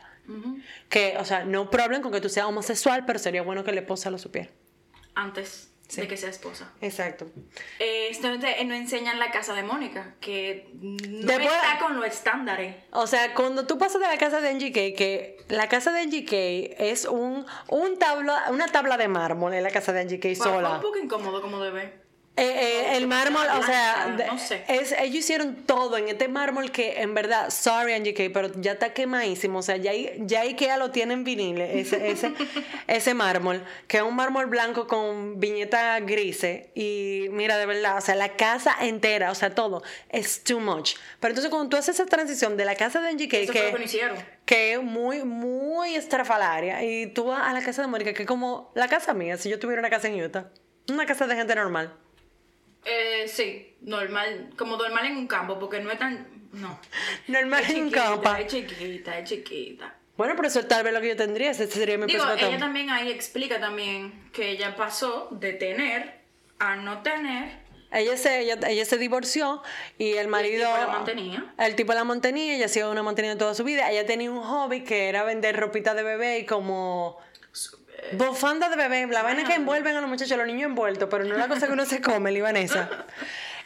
Que, 0.89 1.15
o 1.19 1.25
sea, 1.25 1.43
no 1.43 1.69
problem 1.69 2.01
con 2.01 2.11
que 2.11 2.21
tú 2.21 2.29
seas 2.29 2.45
homosexual, 2.45 3.05
pero 3.05 3.19
sería 3.19 3.41
bueno 3.41 3.63
que 3.63 3.71
la 3.73 3.81
esposa 3.81 4.09
lo 4.09 4.17
supiera. 4.17 4.49
Antes 5.13 5.70
de 5.95 6.07
que 6.07 6.15
sea 6.17 6.29
esposa. 6.29 6.71
Exacto. 6.81 7.27
Eh, 7.79 8.07
esto 8.09 8.37
te- 8.39 8.63
no 8.65 8.73
enseñan 8.73 9.19
la 9.19 9.31
casa 9.31 9.53
de 9.53 9.63
Mónica, 9.63 10.15
que 10.21 10.69
no 10.81 10.97
Después- 11.27 11.45
está 11.51 11.79
con 11.79 11.95
los 11.97 12.05
estándares. 12.05 12.75
O 12.91 13.07
sea, 13.07 13.33
cuando 13.33 13.67
tú 13.67 13.77
pasas 13.77 13.99
de 14.01 14.07
la 14.07 14.17
casa 14.17 14.39
de 14.41 14.49
Kay, 14.71 14.93
que 14.95 15.37
la 15.49 15.67
casa 15.67 15.91
de 15.91 16.01
Kay 16.25 16.75
es 16.77 17.05
un, 17.05 17.45
un 17.67 17.99
tabla, 17.99 18.45
una 18.49 18.67
tabla 18.67 18.97
de 18.97 19.07
mármol 19.07 19.53
en 19.53 19.63
la 19.63 19.71
casa 19.71 19.91
de 19.93 20.01
Angie 20.01 20.19
Kay 20.19 20.35
Fue- 20.35 20.45
fue 20.47 20.55
sola. 20.55 20.75
un 20.75 20.81
poco 20.81 20.97
incómodo 20.97 21.41
como 21.41 21.59
debe. 21.61 22.00
Eh, 22.37 22.43
eh, 22.43 22.97
el 22.97 23.07
mármol, 23.07 23.45
o 23.59 23.63
sea, 23.63 24.15
no 24.31 24.39
sé. 24.39 24.63
es, 24.69 24.93
ellos 24.93 25.17
hicieron 25.17 25.53
todo 25.65 25.97
en 25.97 26.07
este 26.07 26.29
mármol 26.29 26.71
que 26.71 27.01
en 27.01 27.13
verdad, 27.13 27.49
sorry 27.49 27.91
Angie 27.91 28.13
Kay, 28.13 28.29
pero 28.29 28.49
ya 28.55 28.71
está 28.71 28.93
quemadísimo. 28.93 29.59
O 29.59 29.61
sea, 29.61 29.75
ya, 29.75 29.91
ya 30.17 30.41
IKEA 30.41 30.77
lo 30.77 30.91
tiene 30.91 31.13
en 31.13 31.25
vinil, 31.25 31.59
ese, 31.59 32.09
ese, 32.09 32.31
ese 32.87 33.13
mármol, 33.13 33.63
que 33.87 33.97
es 33.97 34.03
un 34.03 34.15
mármol 34.15 34.45
blanco 34.45 34.87
con 34.87 35.41
viñetas 35.41 36.05
grises. 36.05 36.67
Y 36.73 37.27
mira, 37.31 37.57
de 37.57 37.65
verdad, 37.65 37.97
o 37.97 38.01
sea, 38.01 38.15
la 38.15 38.37
casa 38.37 38.75
entera, 38.79 39.29
o 39.29 39.35
sea, 39.35 39.53
todo, 39.53 39.83
es 40.07 40.43
too 40.45 40.61
much. 40.61 40.95
Pero 41.19 41.31
entonces 41.31 41.51
cuando 41.51 41.69
tú 41.69 41.75
haces 41.75 41.95
esa 41.95 42.05
transición 42.05 42.55
de 42.55 42.63
la 42.63 42.75
casa 42.75 43.01
de 43.01 43.09
Angie 43.09 43.27
Kay, 43.27 43.43
Eso 43.43 43.53
que 43.53 43.71
que 44.45 44.73
es 44.73 44.81
muy, 44.81 45.23
muy 45.23 45.95
estrafalaria, 45.95 46.83
y 46.83 47.07
tú 47.07 47.25
vas 47.25 47.47
a 47.47 47.53
la 47.53 47.61
casa 47.61 47.81
de 47.81 47.87
Mónica, 47.89 48.13
que 48.13 48.23
es 48.23 48.27
como 48.27 48.71
la 48.73 48.87
casa 48.87 49.13
mía, 49.13 49.37
si 49.37 49.49
yo 49.49 49.59
tuviera 49.59 49.81
una 49.81 49.89
casa 49.89 50.07
en 50.07 50.21
Utah. 50.21 50.49
Una 50.89 51.05
casa 51.05 51.27
de 51.27 51.35
gente 51.35 51.55
normal. 51.55 51.93
Eh, 52.85 53.27
sí, 53.27 53.75
normal, 53.81 54.51
como 54.57 54.77
normal 54.77 55.05
en 55.05 55.17
un 55.17 55.27
campo, 55.27 55.59
porque 55.59 55.79
no 55.79 55.91
es 55.91 55.99
tan... 55.99 56.27
No. 56.53 56.79
Normal 57.27 57.63
Es 57.63 57.69
en 57.69 57.75
chiquita, 57.85 58.03
campo. 58.03 58.35
Es 58.35 58.47
chiquita, 58.47 59.19
es 59.19 59.29
chiquita. 59.29 59.95
Bueno, 60.17 60.33
pero 60.35 60.47
eso 60.47 60.59
es 60.59 60.67
tal 60.67 60.83
vez 60.83 60.93
lo 60.93 61.01
que 61.01 61.09
yo 61.09 61.15
tendría, 61.15 61.51
ese 61.51 61.67
sería 61.67 61.97
mi 61.97 62.05
Digo, 62.05 62.23
ella 62.37 62.59
también 62.59 62.89
ahí 62.89 63.09
explica 63.09 63.59
también 63.59 64.29
que 64.33 64.49
ella 64.49 64.75
pasó 64.75 65.29
de 65.31 65.53
tener 65.53 66.21
a 66.59 66.75
no 66.75 67.01
tener. 67.01 67.59
Ella 67.91 68.15
se, 68.17 68.41
ella, 68.41 68.57
ella 68.67 68.85
se 68.85 68.97
divorció 68.97 69.63
y 69.97 70.13
el 70.13 70.27
marido... 70.27 70.67
tipo 70.67 70.77
la 70.77 70.87
mantenía. 70.87 71.53
El 71.57 71.75
tipo 71.75 71.93
la 71.93 72.03
mantenía, 72.03 72.55
ella 72.55 72.65
ha 72.65 72.69
sido 72.69 72.91
una 72.91 73.03
mantenida 73.03 73.37
toda 73.37 73.53
su 73.53 73.63
vida. 73.63 73.89
Ella 73.89 74.05
tenía 74.05 74.31
un 74.31 74.41
hobby 74.41 74.83
que 74.83 75.09
era 75.09 75.23
vender 75.23 75.57
ropita 75.57 75.93
de 75.93 76.03
bebé 76.03 76.39
y 76.39 76.45
como... 76.45 77.17
Bufanda 78.13 78.69
de 78.69 78.75
bebé, 78.75 79.07
la 79.07 79.21
vaina 79.21 79.43
que 79.43 79.53
envuelven 79.53 79.95
a 79.95 80.01
los 80.01 80.09
muchachos, 80.09 80.37
los 80.37 80.47
niños 80.47 80.69
envueltos, 80.69 81.07
pero 81.09 81.23
no 81.23 81.35
la 81.37 81.47
cosa 81.47 81.67
que 81.67 81.73
uno 81.73 81.85
se 81.85 82.01
come, 82.01 82.31
libanesa. 82.31 82.89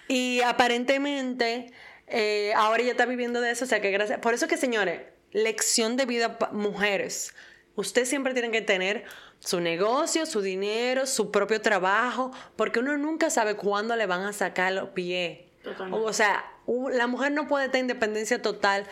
Y 0.07 0.41
aparentemente, 0.41 1.71
eh, 2.07 2.53
ahora 2.55 2.81
ella 2.83 2.91
está 2.91 3.05
viviendo 3.05 3.41
de 3.41 3.51
eso, 3.51 3.65
o 3.65 3.67
sea 3.67 3.81
que 3.81 3.91
gracias. 3.91 4.19
Por 4.19 4.33
eso 4.33 4.47
que, 4.47 4.57
señores, 4.57 5.01
lección 5.31 5.97
de 5.97 6.05
vida, 6.05 6.37
mujeres. 6.51 7.33
Ustedes 7.75 8.07
siempre 8.07 8.33
tienen 8.33 8.51
que 8.51 8.61
tener 8.61 9.05
su 9.39 9.59
negocio, 9.59 10.25
su 10.25 10.41
dinero, 10.41 11.05
su 11.05 11.31
propio 11.31 11.61
trabajo, 11.61 12.31
porque 12.55 12.79
uno 12.79 12.97
nunca 12.97 13.29
sabe 13.29 13.55
cuándo 13.55 13.95
le 13.95 14.05
van 14.05 14.21
a 14.21 14.33
sacar 14.33 14.71
los 14.73 14.89
pies. 14.89 15.39
Totalmente. 15.63 16.05
O 16.07 16.13
sea, 16.13 16.45
la 16.91 17.07
mujer 17.07 17.31
no 17.31 17.47
puede 17.47 17.69
tener 17.69 17.83
independencia 17.83 18.41
total, 18.41 18.85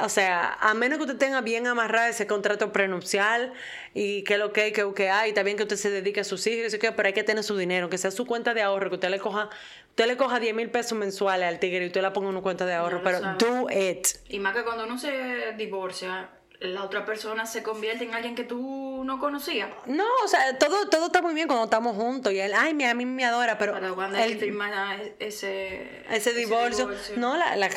o 0.00 0.08
sea, 0.08 0.54
a 0.60 0.74
menos 0.74 0.98
que 0.98 1.04
usted 1.04 1.16
tenga 1.16 1.40
bien 1.40 1.66
amarrado 1.66 2.08
ese 2.08 2.26
contrato 2.26 2.72
prenupcial 2.72 3.52
y 3.94 4.22
que 4.24 4.38
lo 4.38 4.52
que 4.52 4.62
hay, 4.62 4.72
que, 4.72 4.92
que 4.94 5.10
hay, 5.10 5.32
también 5.32 5.56
que 5.56 5.62
usted 5.62 5.76
se 5.76 5.90
dedique 5.90 6.20
a 6.20 6.24
sus 6.24 6.46
hijos, 6.46 6.74
y 6.74 6.78
pero 6.78 7.06
hay 7.06 7.12
que 7.12 7.24
tener 7.24 7.44
su 7.44 7.56
dinero, 7.56 7.88
que 7.88 7.98
sea 7.98 8.10
su 8.10 8.26
cuenta 8.26 8.54
de 8.54 8.62
ahorro, 8.62 8.90
que 8.90 8.96
usted 8.96 9.10
le 9.10 9.18
coja, 9.18 9.48
usted 9.90 10.06
le 10.06 10.16
coja 10.16 10.38
10 10.38 10.54
mil 10.54 10.70
pesos 10.70 10.98
mensuales 10.98 11.48
al 11.48 11.58
tigre 11.58 11.84
y 11.84 11.86
usted 11.86 12.02
la 12.02 12.12
ponga 12.12 12.28
en 12.28 12.34
una 12.34 12.42
cuenta 12.42 12.66
de 12.66 12.74
ahorro, 12.74 12.98
lo 12.98 13.04
pero 13.04 13.20
sabe. 13.20 13.38
do 13.38 13.70
it. 13.70 14.06
Y 14.28 14.38
más 14.38 14.54
que 14.54 14.64
cuando 14.64 14.84
uno 14.84 14.98
se 14.98 15.54
divorcia, 15.56 16.28
la 16.60 16.82
otra 16.82 17.04
persona 17.04 17.46
se 17.46 17.62
convierte 17.62 18.04
en 18.04 18.14
alguien 18.14 18.34
que 18.34 18.44
tú 18.44 19.02
no 19.04 19.18
conocías. 19.18 19.70
No, 19.86 20.04
o 20.24 20.28
sea, 20.28 20.58
todo, 20.58 20.88
todo 20.88 21.06
está 21.06 21.22
muy 21.22 21.34
bien 21.34 21.46
cuando 21.46 21.64
estamos 21.64 21.94
juntos 21.96 22.32
y 22.32 22.40
él, 22.40 22.52
ay, 22.54 22.70
a 22.84 22.94
mí 22.94 23.06
me 23.06 23.24
adora, 23.24 23.58
pero 23.58 23.72
Para 23.72 23.92
cuando 23.92 24.18
él- 24.18 24.38
firmar 24.38 25.00
ese, 25.18 26.04
ese 26.10 26.32
divorcio, 26.34 26.90
no, 27.16 27.36
la, 27.36 27.54
la, 27.56 27.68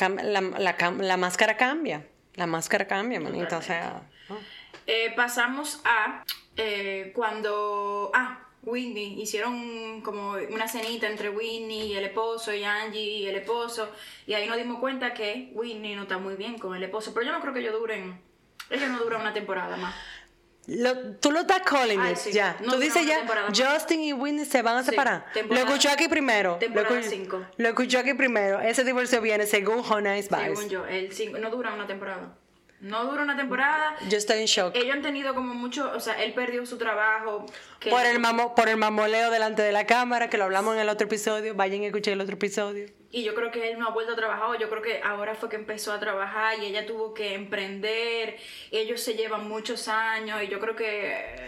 la, 0.58 0.90
la 0.90 1.16
máscara 1.16 1.56
cambia, 1.56 2.06
la 2.34 2.46
máscara 2.46 2.86
cambia, 2.86 3.20
manita, 3.20 3.58
o 3.58 3.62
sea... 3.62 4.02
Eh, 4.86 5.12
pasamos 5.14 5.80
a 5.84 6.24
eh, 6.56 7.12
cuando. 7.14 8.10
Ah, 8.14 8.48
Whitney. 8.64 9.20
Hicieron 9.22 10.00
como 10.02 10.32
una 10.32 10.66
cenita 10.66 11.08
entre 11.08 11.30
Whitney 11.30 11.92
y 11.92 11.96
el 11.96 12.04
esposo, 12.04 12.52
y 12.52 12.64
Angie 12.64 13.00
y 13.00 13.26
el 13.28 13.36
esposo. 13.36 13.88
Y 14.26 14.34
ahí 14.34 14.48
nos 14.48 14.56
dimos 14.56 14.80
cuenta 14.80 15.14
que 15.14 15.50
Whitney 15.54 15.94
no 15.94 16.02
está 16.02 16.18
muy 16.18 16.34
bien 16.34 16.58
con 16.58 16.74
el 16.76 16.82
esposo. 16.82 17.14
Pero 17.14 17.26
yo 17.26 17.32
no 17.32 17.40
creo 17.40 17.52
que 17.52 17.60
ellos 17.60 17.74
duren. 17.74 18.20
Ellos 18.70 18.88
no 18.90 18.98
duran 19.00 19.20
una 19.20 19.32
temporada 19.32 19.76
más. 19.76 19.94
Lo- 20.66 21.16
tú 21.16 21.32
lo 21.32 21.40
estás 21.40 21.62
calling 21.62 21.98
Ay, 22.00 22.12
it, 22.12 22.18
sí. 22.18 22.32
ya. 22.32 22.56
No, 22.60 22.74
tú 22.74 22.78
dices 22.78 23.04
ya. 23.04 23.26
Justin 23.54 24.00
y 24.00 24.12
Whitney 24.12 24.44
se 24.44 24.62
van 24.62 24.76
a 24.76 24.82
Sí, 24.84 24.90
separar. 24.90 25.26
temporada- 25.34 25.64
lo 25.64 25.70
escuchó 25.70 25.90
aquí 25.90 26.06
primero. 26.08 26.56
temporada 26.56 26.94
lo, 26.94 27.00
escu- 27.00 27.08
cinco. 27.10 27.46
lo 27.56 27.68
escuchó 27.68 27.98
aquí 27.98 28.14
primero. 28.14 28.60
Ese 28.60 28.84
divorcio 28.84 29.20
viene 29.20 29.46
según 29.46 29.82
Honest 29.88 30.30
Según 30.32 30.54
Vice. 30.54 30.68
yo. 30.68 30.86
El 30.86 31.12
cinco- 31.12 31.38
no 31.38 31.50
dura 31.50 31.74
una 31.74 31.86
temporada. 31.88 32.36
No 32.82 33.04
dura 33.04 33.22
una 33.22 33.36
temporada. 33.36 33.94
Yo 34.08 34.18
estoy 34.18 34.40
en 34.40 34.46
shock. 34.46 34.74
Ellos 34.74 34.92
han 34.92 35.02
tenido 35.02 35.34
como 35.34 35.54
mucho. 35.54 35.92
O 35.94 36.00
sea, 36.00 36.20
él 36.22 36.34
perdió 36.34 36.66
su 36.66 36.78
trabajo. 36.78 37.46
Que 37.78 37.90
Por 37.90 38.04
el, 38.04 38.18
mamo, 38.18 38.56
por 38.56 38.68
el 38.68 38.76
mamoleo 38.76 39.30
delante 39.30 39.62
de 39.62 39.70
la 39.70 39.86
cámara, 39.86 40.28
que 40.28 40.36
lo 40.36 40.44
hablamos 40.44 40.74
en 40.74 40.80
el 40.80 40.88
otro 40.88 41.06
episodio. 41.06 41.54
Vayan 41.54 41.82
a 41.82 41.86
escuchar 41.86 42.14
el 42.14 42.20
otro 42.20 42.34
episodio. 42.34 42.86
Y 43.12 43.22
yo 43.22 43.36
creo 43.36 43.52
que 43.52 43.70
él 43.70 43.78
no 43.78 43.86
ha 43.86 43.90
vuelto 43.92 44.14
a 44.14 44.16
trabajar, 44.16 44.58
yo 44.58 44.70
creo 44.70 44.80
que 44.80 45.00
ahora 45.02 45.34
fue 45.34 45.50
que 45.50 45.56
empezó 45.56 45.92
a 45.92 46.00
trabajar 46.00 46.58
y 46.58 46.66
ella 46.66 46.86
tuvo 46.86 47.14
que 47.14 47.34
emprender. 47.34 48.38
Ellos 48.70 49.00
se 49.00 49.14
llevan 49.14 49.48
muchos 49.48 49.86
años 49.86 50.42
y 50.42 50.48
yo 50.48 50.58
creo 50.58 50.74
que 50.74 51.12
eh, 51.12 51.46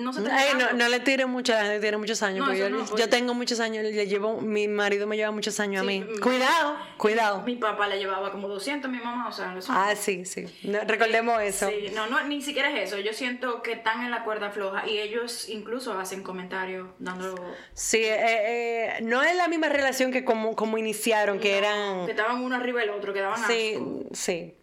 no 0.00 0.12
se 0.12 0.20
Ay, 0.30 0.50
no, 0.58 0.72
no 0.72 0.88
le 0.88 1.00
tire 1.00 1.26
mucho, 1.26 1.52
le 1.60 1.80
tire 1.80 1.96
muchos 1.96 2.22
años. 2.22 2.46
No, 2.46 2.52
eso 2.52 2.68
yo, 2.68 2.96
no, 2.98 3.08
tengo 3.08 3.34
muchos 3.34 3.60
años, 3.60 3.84
le 3.84 4.06
llevo, 4.06 4.40
mi 4.40 4.68
marido 4.68 5.06
me 5.06 5.16
lleva 5.16 5.30
muchos 5.30 5.58
años 5.60 5.84
Sí, 5.86 5.98
a 5.98 6.04
mí. 6.04 6.06
Cuidado, 6.20 6.76
cuidado. 6.96 7.42
Mi 7.42 7.56
papá 7.56 7.88
le 7.88 7.98
llevaba 7.98 8.30
como 8.32 8.48
200 8.48 8.90
mi 8.90 8.98
mamá, 8.98 9.28
o 9.28 9.32
sea, 9.32 9.56
eso. 9.56 9.72
Ah, 9.74 9.94
sí, 9.96 10.24
sí. 10.24 10.46
No, 10.64 10.80
recordemos 10.86 11.40
eso. 11.42 11.68
Sí, 11.68 11.90
no, 11.94 12.06
no, 12.06 12.22
ni 12.24 12.42
siquiera 12.42 12.70
es 12.70 12.88
eso. 12.92 12.98
Yo 13.00 13.12
siento 13.12 13.62
que 13.62 13.72
están 13.72 14.02
en 14.04 14.10
la 14.10 14.24
cuerda 14.24 14.50
floja 14.50 14.88
y 14.88 14.98
ellos 14.98 15.48
incluso 15.48 15.98
hacen 15.98 16.22
comentarios 16.22 16.88
dando. 16.98 17.34
Sí, 17.74 17.98
eh, 17.98 18.16
eh, 18.96 18.98
no 19.02 19.22
es 19.22 19.36
la 19.36 19.48
misma 19.48 19.68
relación 19.68 20.12
que 20.12 20.24
como, 20.24 20.54
como 20.56 20.78
iniciaron, 20.78 21.38
que 21.38 21.46
Que 21.46 21.58
eran... 21.58 22.08
estaban 22.08 22.42
uno 22.42 22.56
arriba 22.56 22.80
del 22.80 22.90
otro, 22.90 23.12
que 23.12 23.20
daban 23.20 23.38
Sí, 23.46 23.74
asco. 23.74 24.04
sí. 24.12 24.54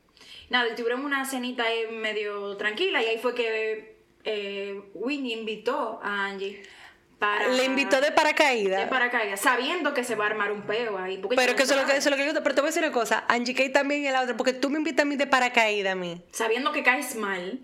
Nada, 0.49 0.67
y 0.71 0.75
tuvieron 0.75 1.03
una 1.05 1.25
cenita 1.25 1.63
ahí 1.63 1.87
medio 1.91 2.55
tranquila 2.57 3.01
y 3.01 3.05
ahí 3.05 3.17
fue 3.17 3.33
que 3.33 3.92
eh, 4.23 4.81
Winnie 4.93 5.33
invitó 5.37 5.99
a 6.03 6.25
Angie 6.25 6.61
para... 7.19 7.47
Le 7.47 7.65
invitó 7.65 7.97
de 8.01 8.07
de 8.07 8.11
paracaídas. 8.11 8.89
paracaídas, 8.89 9.39
sabiendo 9.39 9.93
que 9.93 10.03
se 10.03 10.15
va 10.15 10.25
a 10.25 10.27
armar 10.27 10.51
un 10.51 10.63
peo 10.63 10.97
ahí. 10.97 11.17
porque 11.17 11.35
Pero 11.35 11.55
que 11.55 11.63
eso 11.63 11.73
es 11.75 11.81
lo 11.81 11.87
que, 11.87 11.97
eso 11.97 12.09
es 12.09 12.11
lo 12.11 12.17
que 12.17 12.25
yo 12.31 12.43
Pero 12.43 12.55
te 12.55 12.61
voy 12.61 12.67
a 12.67 12.71
decir 12.71 12.83
una 12.83 12.91
cosa. 12.91 13.23
Angie 13.27 13.53
Kay 13.53 13.71
también 13.71 14.03
y 14.03 14.09
la 14.09 14.21
otra. 14.21 14.35
Porque 14.35 14.53
tú 14.53 14.69
me 14.69 14.77
invitas 14.77 15.03
a 15.05 15.07
mí 15.07 15.15
de 15.15 15.27
paracaídas 15.27 15.93
a 15.93 15.95
mí. 15.95 16.21
Sabiendo 16.31 16.71
que 16.71 16.83
caes 16.83 17.15
mal. 17.15 17.59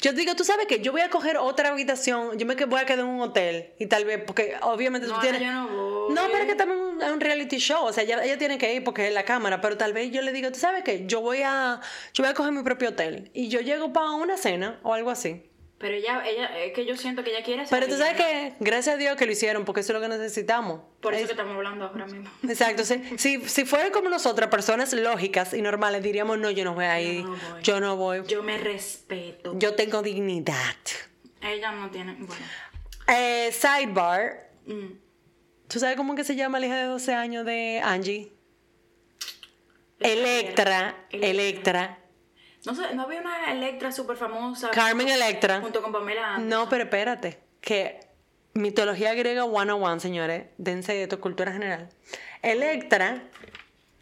Yo 0.00 0.12
digo, 0.12 0.36
tú 0.36 0.44
sabes 0.44 0.66
que 0.66 0.80
yo 0.80 0.92
voy 0.92 1.00
a 1.00 1.10
coger 1.10 1.38
otra 1.38 1.70
habitación. 1.70 2.38
Yo 2.38 2.46
me 2.46 2.54
voy 2.54 2.80
a 2.80 2.86
quedar 2.86 3.00
en 3.00 3.06
un 3.06 3.20
hotel. 3.20 3.72
Y 3.80 3.86
tal 3.86 4.04
vez, 4.04 4.22
porque 4.24 4.56
obviamente 4.62 5.08
No, 5.08 5.14
tú 5.14 5.20
tienes. 5.20 5.40
yo 5.40 5.50
no 5.50 5.68
voy. 5.68 6.14
No, 6.14 6.22
pero 6.26 6.38
es 6.38 6.46
que 6.46 6.54
también 6.54 6.80
es 7.00 7.10
un 7.10 7.20
reality 7.20 7.56
show. 7.58 7.84
O 7.84 7.92
sea, 7.92 8.04
ella, 8.04 8.22
ella 8.22 8.38
tiene 8.38 8.58
que 8.58 8.72
ir 8.74 8.84
porque 8.84 9.08
es 9.08 9.12
la 9.12 9.24
cámara. 9.24 9.60
Pero 9.60 9.76
tal 9.76 9.92
vez 9.92 10.12
yo 10.12 10.22
le 10.22 10.32
digo, 10.32 10.52
tú 10.52 10.58
sabes 10.60 10.84
que 10.84 11.06
yo 11.06 11.20
voy 11.20 11.42
a. 11.42 11.80
Yo 12.14 12.22
voy 12.22 12.30
a 12.30 12.34
coger 12.34 12.52
mi 12.52 12.62
propio 12.62 12.90
hotel. 12.90 13.30
Y 13.34 13.48
yo 13.48 13.60
llego 13.60 13.92
para 13.92 14.10
una 14.10 14.36
cena 14.36 14.78
o 14.84 14.94
algo 14.94 15.10
así. 15.10 15.47
Pero 15.78 15.94
ella, 15.94 16.26
ella, 16.26 16.58
es 16.58 16.72
que 16.72 16.84
yo 16.86 16.96
siento 16.96 17.22
que 17.22 17.30
ella 17.30 17.44
quiere 17.44 17.62
Pero 17.70 17.86
salir. 17.86 17.88
tú 17.88 17.96
sabes 18.02 18.16
que, 18.16 18.54
gracias 18.58 18.96
a 18.96 18.98
Dios 18.98 19.16
que 19.16 19.26
lo 19.26 19.30
hicieron, 19.32 19.64
porque 19.64 19.80
eso 19.82 19.92
es 19.92 19.94
lo 19.94 20.00
que 20.00 20.08
necesitamos. 20.08 20.80
Por 21.00 21.14
eso 21.14 21.22
Es- 21.22 21.28
que 21.28 21.32
estamos 21.34 21.54
hablando 21.54 21.84
ahora 21.86 22.06
mismo. 22.06 22.28
Exacto, 22.48 22.84
sí. 22.84 23.00
si, 23.16 23.40
si 23.48 23.64
fueran 23.64 23.92
como 23.92 24.08
nosotras, 24.08 24.50
personas 24.50 24.92
lógicas 24.92 25.54
y 25.54 25.62
normales, 25.62 26.02
diríamos, 26.02 26.36
no, 26.38 26.50
yo 26.50 26.64
no 26.64 26.74
voy 26.74 26.86
a 26.86 27.00
ir, 27.00 27.22
no 27.24 27.30
voy. 27.30 27.62
yo 27.62 27.78
no 27.80 27.96
voy, 27.96 28.18
yo, 28.18 28.24
Yo 28.24 28.42
me 28.42 28.58
respeto. 28.58 29.56
tengo 29.76 30.02
dignidad. 30.02 30.56
Ella 31.40 31.70
no 31.70 31.88
tiene... 31.90 32.14
Bueno. 32.14 32.44
Eh, 33.06 33.50
sidebar, 33.52 34.50
mm. 34.66 34.86
¿tú 35.68 35.78
sabes 35.78 35.96
cómo 35.96 36.16
que 36.16 36.24
se 36.24 36.34
llama 36.34 36.58
la 36.58 36.66
hija 36.66 36.76
de 36.76 36.84
12 36.86 37.14
años 37.14 37.46
de 37.46 37.80
Angie? 37.84 38.32
Electra, 40.00 41.06
Electra, 41.10 41.98
No 42.66 42.74
sé, 42.74 42.94
no 42.94 43.02
había 43.02 43.20
una 43.20 43.52
Electra 43.52 43.92
súper 43.92 44.16
famosa. 44.16 44.70
Carmen 44.70 45.08
Electra. 45.08 45.60
Junto 45.60 45.82
con 45.82 45.92
Pamela 45.92 46.34
Anderson. 46.34 46.48
No, 46.48 46.68
pero 46.68 46.84
espérate, 46.84 47.38
que 47.60 48.00
mitología 48.54 49.14
griega 49.14 49.44
101, 49.44 50.00
señores. 50.00 50.46
Dense 50.58 51.02
esto, 51.02 51.20
cultura 51.20 51.52
general. 51.52 51.88
Electra, 52.42 53.22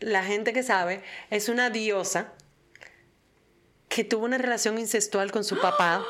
la 0.00 0.24
gente 0.24 0.52
que 0.52 0.62
sabe, 0.62 1.02
es 1.30 1.48
una 1.48 1.70
diosa 1.70 2.32
que 3.88 4.04
tuvo 4.04 4.24
una 4.24 4.38
relación 4.38 4.78
incestual 4.78 5.30
con 5.30 5.44
su 5.44 5.60
papá 5.60 6.04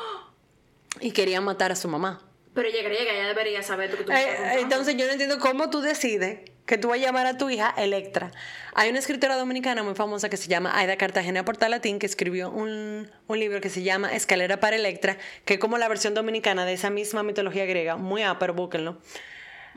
y 0.99 1.11
quería 1.11 1.41
matar 1.41 1.71
a 1.71 1.75
su 1.75 1.87
mamá. 1.87 2.21
Pero 2.53 2.69
ella 2.69 2.81
griega, 2.81 3.11
ella 3.13 3.27
debería 3.27 3.61
saber 3.61 3.91
tú 3.91 3.97
que 3.97 4.03
tú 4.05 4.11
Eh, 4.11 4.59
entonces 4.59 4.95
yo 4.97 5.05
no 5.05 5.11
entiendo 5.11 5.37
cómo 5.39 5.69
tú 5.69 5.81
decides 5.81 6.39
que 6.67 6.77
tú 6.77 6.89
vas 6.89 6.99
a 6.99 7.01
llamar 7.01 7.25
a 7.25 7.37
tu 7.37 7.49
hija 7.49 7.73
Electra. 7.77 8.31
Hay 8.75 8.89
una 8.89 8.99
escritora 8.99 9.37
dominicana 9.37 9.81
muy 9.81 9.95
famosa 9.95 10.29
que 10.29 10.37
se 10.37 10.49
llama 10.49 10.77
Aida 10.77 10.97
Cartagena 10.97 11.43
Portalatín 11.45 11.97
que 11.97 12.05
escribió 12.05 12.51
un, 12.51 13.09
un 13.25 13.39
libro 13.39 13.61
que 13.61 13.69
se 13.69 13.81
llama 13.81 14.13
Escalera 14.13 14.59
para 14.59 14.75
Electra, 14.75 15.17
que 15.45 15.55
es 15.55 15.59
como 15.59 15.77
la 15.77 15.87
versión 15.87 16.13
dominicana 16.13 16.65
de 16.65 16.73
esa 16.73 16.89
misma 16.89 17.23
mitología 17.23 17.65
griega. 17.65 17.95
Muy 17.95 18.21
pero 18.37 18.53
búsquenlo. 18.53 18.99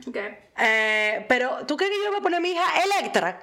Ok. 0.05 0.17
Eh, 0.57 1.25
pero, 1.29 1.65
¿tú 1.65 1.77
crees 1.77 1.91
que 1.91 2.03
yo 2.03 2.09
voy 2.09 2.19
a 2.19 2.21
poner 2.21 2.37
a 2.37 2.41
mi 2.41 2.51
hija 2.51 2.65
Electra? 2.83 3.41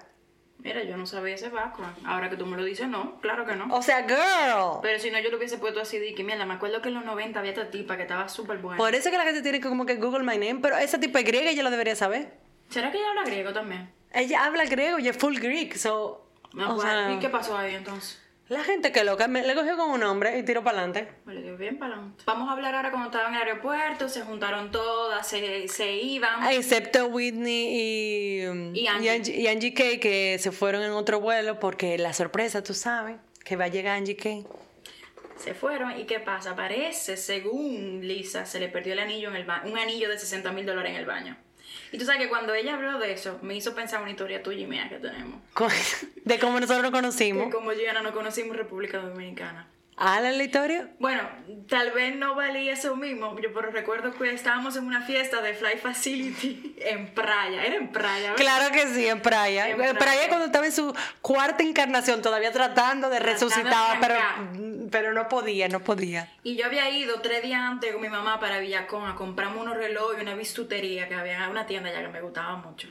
Mira, 0.59 0.83
yo 0.83 0.97
no 0.97 1.07
sabía 1.07 1.37
ese 1.37 1.49
background. 1.49 1.97
Ahora 2.05 2.29
que 2.29 2.37
tú 2.37 2.45
me 2.45 2.57
lo 2.57 2.65
dices, 2.65 2.89
no, 2.89 3.19
claro 3.21 3.47
que 3.47 3.55
no. 3.55 3.73
O 3.75 3.81
sea, 3.81 4.03
girl. 4.03 4.81
Pero 4.83 4.99
si 4.99 5.11
no, 5.11 5.21
yo 5.21 5.31
lo 5.31 5.39
hubiese 5.39 5.57
puesto 5.57 5.81
así 5.81 5.99
de 5.99 6.15
que, 6.15 6.25
mierda, 6.25 6.45
me 6.45 6.55
acuerdo 6.55 6.83
que 6.83 6.89
en 6.89 6.97
los 6.97 7.05
90 7.05 7.39
había 7.39 7.53
esta 7.53 7.71
tipa 7.71 7.97
que 7.97 8.03
estaba 8.03 8.29
súper 8.29 8.59
buena. 8.59 8.77
Por 8.77 8.95
eso 8.95 9.11
que 9.11 9.17
la 9.17 9.25
gente 9.25 9.41
tiene 9.41 9.61
que 9.61 9.69
como 9.69 9.87
que 9.87 9.95
Google 9.95 10.25
my 10.25 10.37
name, 10.37 10.59
pero 10.61 10.77
esa 10.77 10.99
tipo 11.01 11.17
es 11.17 11.25
griega 11.25 11.53
y 11.53 11.57
yo 11.57 11.63
lo 11.63 11.71
debería 11.71 11.95
saber. 11.97 12.48
¿Será 12.69 12.91
que 12.91 12.99
ella 12.99 13.11
habla 13.11 13.25
griego 13.25 13.53
también? 13.53 13.91
Ella 14.13 14.45
habla 14.45 14.65
griego 14.65 14.99
y 14.99 15.09
es 15.09 15.17
full 15.17 15.37
Greek, 15.39 15.77
so... 15.77 16.25
No, 16.53 16.73
o 16.73 16.77
pues, 16.77 16.89
sea, 16.89 17.13
¿Y 17.13 17.19
qué 17.19 17.29
pasó 17.29 17.57
ahí 17.57 17.75
entonces? 17.75 18.21
La 18.49 18.65
gente 18.65 18.93
que 18.93 19.05
loca, 19.05 19.29
me, 19.29 19.47
le 19.47 19.55
cogió 19.55 19.77
con 19.77 19.91
un 19.91 20.03
hombre 20.03 20.39
y 20.39 20.43
tiró 20.43 20.65
para 20.65 20.79
adelante. 20.79 21.13
Me 21.27 21.35
le 21.35 21.43
dio 21.43 21.57
bien 21.59 21.79
para 21.79 21.93
adelante. 21.95 22.25
Vamos 22.25 22.49
a 22.49 22.53
hablar 22.53 22.75
ahora 22.75 22.91
cuando 22.91 23.11
estaban 23.11 23.35
en 23.35 23.43
el 23.43 23.47
aeropuerto, 23.47 24.09
se 24.09 24.23
juntaron 24.23 24.71
todas, 24.71 25.27
se, 25.29 25.69
se 25.69 25.93
iban. 25.93 26.51
Excepto 26.51 27.09
Whitney 27.09 27.67
y, 28.73 28.81
Y 28.81 28.87
Angie. 28.87 29.37
y 29.39 29.47
Angie 29.49 29.75
K, 29.75 30.01
que 30.01 30.39
se 30.39 30.51
fueron 30.51 30.83
en 30.83 30.93
otro 30.93 31.21
vuelo 31.21 31.59
porque 31.61 31.99
la 31.99 32.15
sorpresa, 32.15 32.63
tú 32.63 32.73
sabes, 32.73 33.17
que 33.45 33.57
va 33.57 33.65
a 33.65 33.69
llegar 33.69 33.99
Angie 33.99 34.17
K. 34.17 34.49
Se 35.37 35.53
fueron 35.53 35.99
y 35.99 36.05
¿qué 36.05 36.19
pasa? 36.19 36.57
Parece, 36.57 37.19
según 37.19 38.01
Lisa, 38.03 38.47
se 38.47 38.59
le 38.61 38.69
perdió 38.69 38.95
el 38.95 39.01
anillo 39.01 39.29
en 39.29 39.37
el 39.37 39.45
baño, 39.45 39.71
un 39.71 39.79
anillo 39.79 40.09
de 40.09 40.19
60 40.19 40.51
mil 40.53 40.65
dólares 40.65 40.93
en 40.93 40.97
el 40.97 41.07
baño. 41.07 41.37
Y 41.93 41.99
tú 41.99 42.05
sabes 42.05 42.21
que 42.21 42.29
cuando 42.29 42.55
ella 42.55 42.75
habló 42.75 42.99
de 42.99 43.13
eso, 43.13 43.39
me 43.43 43.55
hizo 43.55 43.75
pensar 43.75 44.03
una 44.03 44.11
historia 44.11 44.43
tuya 44.43 44.65
y 44.65 44.67
mía 44.67 44.89
que 44.89 44.97
tenemos. 44.97 45.41
De 46.25 46.39
cómo 46.39 46.61
nosotros 46.61 46.83
nos 46.83 46.91
conocimos. 46.93 47.53
como 47.55 47.73
Gianna 47.73 48.03
no 48.03 48.13
conocimos 48.13 48.57
República 48.57 48.99
Dominicana. 48.99 49.67
¿Ah, 50.01 50.21
la 50.21 50.43
historia? 50.43 50.91
Bueno, 51.01 51.23
tal 51.69 51.91
vez 51.91 52.15
no 52.17 52.35
valía 52.35 52.73
eso 52.73 52.95
mismo, 52.97 53.39
yo 53.41 53.53
pero 53.53 53.71
recuerdo 53.71 54.13
que 54.15 54.33
estábamos 54.33 54.77
en 54.77 54.87
una 54.87 55.03
fiesta 55.03 55.43
de 55.43 55.55
Fly 55.55 55.79
Facility 55.79 56.77
en 56.81 57.13
Praia, 57.13 57.65
era 57.67 57.77
en 57.77 57.91
Praia, 57.91 58.31
¿verdad? 58.31 58.37
Claro 58.37 58.73
que 58.73 58.87
sí, 58.95 59.07
en 59.07 59.21
Praia. 59.21 59.69
En 59.69 59.77
Praia, 59.77 59.95
Praia. 59.95 60.29
cuando 60.29 60.47
estaba 60.47 60.67
en 60.67 60.73
su 60.73 60.95
cuarta 61.21 61.63
encarnación, 61.63 62.23
todavía 62.23 62.53
tratando 62.53 63.11
de 63.11 63.19
de 63.19 63.25
resucitar, 63.25 63.99
pero, 64.01 64.15
pero 64.91 65.13
no 65.13 65.29
podía, 65.29 65.69
no 65.69 65.81
podía. 65.81 66.33
Y 66.43 66.57
yo 66.57 66.67
había 66.67 66.89
ido 66.91 67.21
tres 67.21 67.43
días 67.43 67.61
antes 67.61 67.93
con 67.93 68.01
mi 68.01 68.09
mamá 68.09 68.39
para 68.41 68.59
Villacón 68.59 69.09
a 69.09 69.15
comprarme 69.15 69.61
unos 69.61 69.77
relojes 69.77 70.19
y 70.19 70.23
una 70.23 70.35
bistutería 70.35 71.09
que 71.09 71.15
había 71.15 71.45
en 71.45 71.51
una 71.51 71.67
tienda 71.67 71.91
ya 71.91 72.01
que 72.01 72.09
me 72.09 72.21
gustaba 72.21 72.57
mucho. 72.57 72.89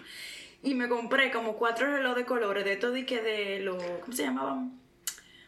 Y 0.63 0.75
me 0.75 0.89
compré 0.89 1.31
como 1.31 1.53
cuatro 1.53 1.87
relojes 1.87 2.23
de 2.23 2.25
colores, 2.25 2.65
de 2.65 2.75
todo 2.75 2.97
y 2.97 3.05
que 3.05 3.21
de 3.21 3.59
los, 3.59 3.81
¿cómo 4.01 4.13
se 4.13 4.23
llamaban? 4.23 4.79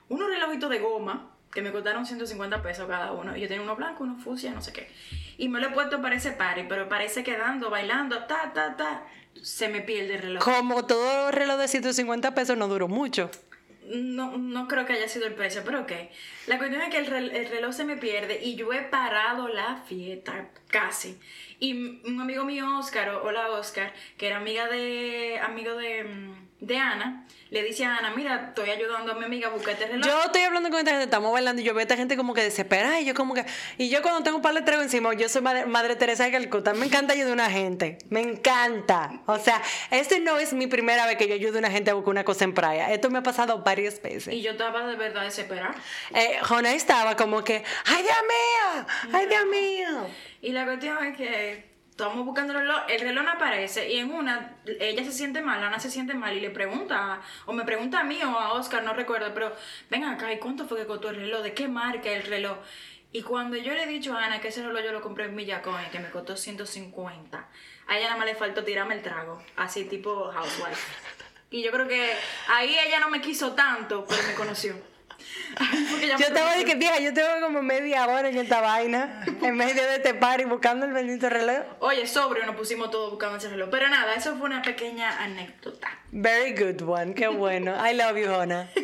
Unos 0.07 0.29
relojitos 0.29 0.69
de 0.69 0.79
goma 0.79 1.35
que 1.51 1.61
me 1.61 1.71
costaron 1.71 2.05
150 2.05 2.61
pesos 2.61 2.87
cada 2.87 3.11
uno. 3.11 3.35
Y 3.35 3.41
yo 3.41 3.47
tenía 3.47 3.63
uno 3.63 3.75
blanco, 3.75 4.03
uno 4.03 4.17
fucsia, 4.17 4.51
no 4.51 4.61
sé 4.61 4.71
qué. 4.73 4.89
Y 5.37 5.49
me 5.49 5.59
lo 5.59 5.67
he 5.67 5.71
puesto 5.71 6.01
para 6.01 6.15
ese 6.15 6.31
party, 6.31 6.63
pero 6.69 6.87
parece 6.89 7.23
que 7.23 7.37
dando, 7.37 7.69
bailando, 7.69 8.23
ta, 8.25 8.51
ta, 8.53 8.75
ta, 8.77 9.03
se 9.41 9.69
me 9.69 9.81
pierde 9.81 10.15
el 10.15 10.21
reloj. 10.21 10.43
Como 10.43 10.85
todo 10.85 11.31
reloj 11.31 11.57
de 11.59 11.67
150 11.67 12.35
pesos 12.35 12.57
no 12.57 12.67
duró 12.67 12.87
mucho. 12.87 13.31
No, 13.91 14.37
no 14.37 14.67
creo 14.67 14.85
que 14.85 14.93
haya 14.93 15.07
sido 15.07 15.25
el 15.25 15.33
precio, 15.33 15.63
pero 15.65 15.81
ok. 15.81 15.91
La 16.45 16.59
cuestión 16.59 16.81
es 16.83 16.89
que 16.89 16.97
el, 16.99 17.07
rel- 17.07 17.33
el 17.33 17.49
reloj 17.49 17.73
se 17.73 17.85
me 17.85 17.97
pierde 17.97 18.39
y 18.43 18.55
yo 18.55 18.71
he 18.71 18.81
parado 18.83 19.47
la 19.47 19.77
fiesta 19.87 20.49
casi. 20.67 21.19
Y 21.59 21.99
un 22.07 22.21
amigo 22.21 22.45
mío, 22.45 22.77
Oscar, 22.77 23.09
o- 23.09 23.23
hola 23.23 23.49
Oscar, 23.49 23.91
que 24.17 24.27
era 24.27 24.37
amiga 24.37 24.67
de, 24.67 25.39
amigo 25.41 25.73
de, 25.75 26.03
mm, 26.03 26.48
de 26.59 26.77
Ana, 26.77 27.25
le 27.51 27.63
dice 27.63 27.85
a 27.85 27.97
Ana, 27.97 28.11
mira, 28.11 28.47
estoy 28.49 28.69
ayudando 28.69 29.13
a 29.13 29.15
mi 29.15 29.25
amiga 29.25 29.47
a 29.47 29.51
buscar 29.51 29.73
este 29.73 29.87
reloj. 29.87 30.05
Yo 30.05 30.23
estoy 30.25 30.41
hablando 30.41 30.69
con 30.69 30.79
esta 30.79 30.91
gente, 30.91 31.05
estamos 31.05 31.31
bailando 31.31 31.61
y 31.61 31.65
yo 31.65 31.73
veo 31.73 31.79
a 31.79 31.83
esta 31.83 31.95
gente 31.95 32.17
como 32.17 32.33
que 32.33 32.43
desesperada 32.43 32.99
y 32.99 33.05
yo 33.05 33.13
como 33.13 33.33
que... 33.33 33.45
Y 33.77 33.89
yo 33.89 34.01
cuando 34.01 34.23
tengo 34.23 34.37
un 34.37 34.43
par 34.43 34.53
de 34.53 34.61
tragos 34.61 34.83
encima, 34.83 35.13
yo 35.13 35.29
soy 35.29 35.41
madre, 35.41 35.65
madre 35.65 35.95
Teresa 35.95 36.25
de 36.25 36.31
Calcuta, 36.31 36.73
me 36.73 36.85
encanta 36.85 37.13
ayudar 37.13 37.31
a 37.31 37.33
una 37.33 37.49
gente, 37.49 37.97
me 38.09 38.19
encanta. 38.19 39.21
O 39.25 39.39
sea, 39.39 39.61
este 39.89 40.19
no 40.19 40.37
es 40.37 40.53
mi 40.53 40.67
primera 40.67 41.05
vez 41.05 41.17
que 41.17 41.27
yo 41.27 41.33
ayudo 41.33 41.55
a 41.55 41.59
una 41.59 41.71
gente 41.71 41.91
a 41.91 41.93
buscar 41.93 42.11
una 42.11 42.23
cosa 42.25 42.43
en 42.43 42.53
playa, 42.53 42.91
esto 42.91 43.09
me 43.09 43.19
ha 43.19 43.23
pasado 43.23 43.63
varias 43.63 44.01
veces. 44.01 44.33
Y 44.33 44.41
yo 44.41 44.51
estaba 44.51 44.85
de 44.85 44.97
verdad 44.97 45.23
desesperada. 45.23 45.75
Eh, 46.13 46.39
Jonah 46.43 46.73
estaba 46.73 47.15
como 47.15 47.43
que, 47.43 47.63
¡ay 47.85 48.03
Dios 48.03 48.17
mío! 48.27 48.85
¡ay 49.13 49.25
Dios 49.27 49.45
mío! 49.45 50.07
Y 50.41 50.51
la 50.51 50.65
cuestión 50.65 51.03
es 51.05 51.17
que 51.17 51.68
estamos 52.03 52.25
buscando 52.25 52.53
el 52.53 52.59
reloj, 52.59 52.81
el 52.87 53.01
reloj 53.01 53.23
no 53.25 53.31
aparece 53.31 53.89
y 53.89 53.97
en 53.97 54.11
una, 54.11 54.57
ella 54.65 55.03
se 55.03 55.11
siente 55.11 55.41
mal, 55.41 55.63
Ana 55.63 55.79
se 55.79 55.91
siente 55.91 56.13
mal 56.13 56.35
y 56.35 56.39
le 56.39 56.49
pregunta, 56.49 57.21
o 57.45 57.53
me 57.53 57.65
pregunta 57.65 57.99
a 57.99 58.03
mí 58.03 58.21
o 58.23 58.39
a 58.39 58.53
Oscar, 58.53 58.83
no 58.83 58.93
recuerdo, 58.93 59.33
pero 59.33 59.53
ven 59.89 60.05
acá, 60.05 60.31
¿y 60.31 60.39
cuánto 60.39 60.65
fue 60.65 60.79
que 60.79 60.85
costó 60.87 61.09
el 61.09 61.17
reloj? 61.17 61.43
¿De 61.43 61.53
qué 61.53 61.67
marca 61.67 62.09
el 62.09 62.23
reloj? 62.23 62.57
Y 63.11 63.23
cuando 63.23 63.57
yo 63.57 63.73
le 63.73 63.83
he 63.83 63.87
dicho 63.87 64.15
a 64.15 64.23
Ana 64.23 64.39
que 64.39 64.49
ese 64.49 64.65
reloj 64.65 64.83
yo 64.83 64.91
lo 64.91 65.01
compré 65.01 65.25
en 65.25 65.35
Villacón 65.35 65.75
y 65.85 65.89
que 65.89 65.99
me 65.99 66.09
costó 66.09 66.37
150, 66.37 67.49
a 67.87 67.97
ella 67.97 68.07
nada 68.07 68.17
más 68.17 68.27
le 68.27 68.35
faltó 68.35 68.63
tirarme 68.63 68.95
el 68.95 69.01
trago, 69.01 69.43
así 69.57 69.85
tipo 69.85 70.31
housewife. 70.31 70.93
Y 71.51 71.63
yo 71.63 71.71
creo 71.71 71.87
que 71.87 72.13
ahí 72.47 72.77
ella 72.77 72.99
no 72.99 73.09
me 73.09 73.19
quiso 73.19 73.53
tanto, 73.53 74.05
pero 74.07 74.21
me 74.23 74.35
conoció. 74.35 74.75
Yo 76.19 76.27
estaba 76.27 76.55
de 76.55 76.65
que, 76.65 76.75
vieja, 76.75 76.99
yo 76.99 77.13
tengo 77.13 77.27
como 77.41 77.61
media 77.61 78.07
hora 78.07 78.29
en 78.29 78.37
esta 78.37 78.61
vaina, 78.61 79.23
en 79.41 79.55
medio 79.55 79.83
de 79.83 79.95
este 79.95 80.13
party 80.13 80.45
buscando 80.45 80.85
el 80.85 80.93
bendito 80.93 81.29
reloj. 81.29 81.65
Oye, 81.79 82.07
sobrio, 82.07 82.45
nos 82.45 82.55
pusimos 82.55 82.91
todos 82.91 83.11
buscando 83.11 83.37
ese 83.37 83.49
reloj. 83.49 83.69
Pero 83.69 83.89
nada, 83.89 84.13
eso 84.15 84.35
fue 84.37 84.47
una 84.47 84.61
pequeña 84.61 85.21
anécdota. 85.21 85.89
Very 86.11 86.53
good 86.53 86.81
one, 86.81 87.13
qué 87.13 87.27
bueno. 87.27 87.73
I 87.87 87.93
love 87.93 88.17
you, 88.17 88.25
Jonah. 88.27 88.69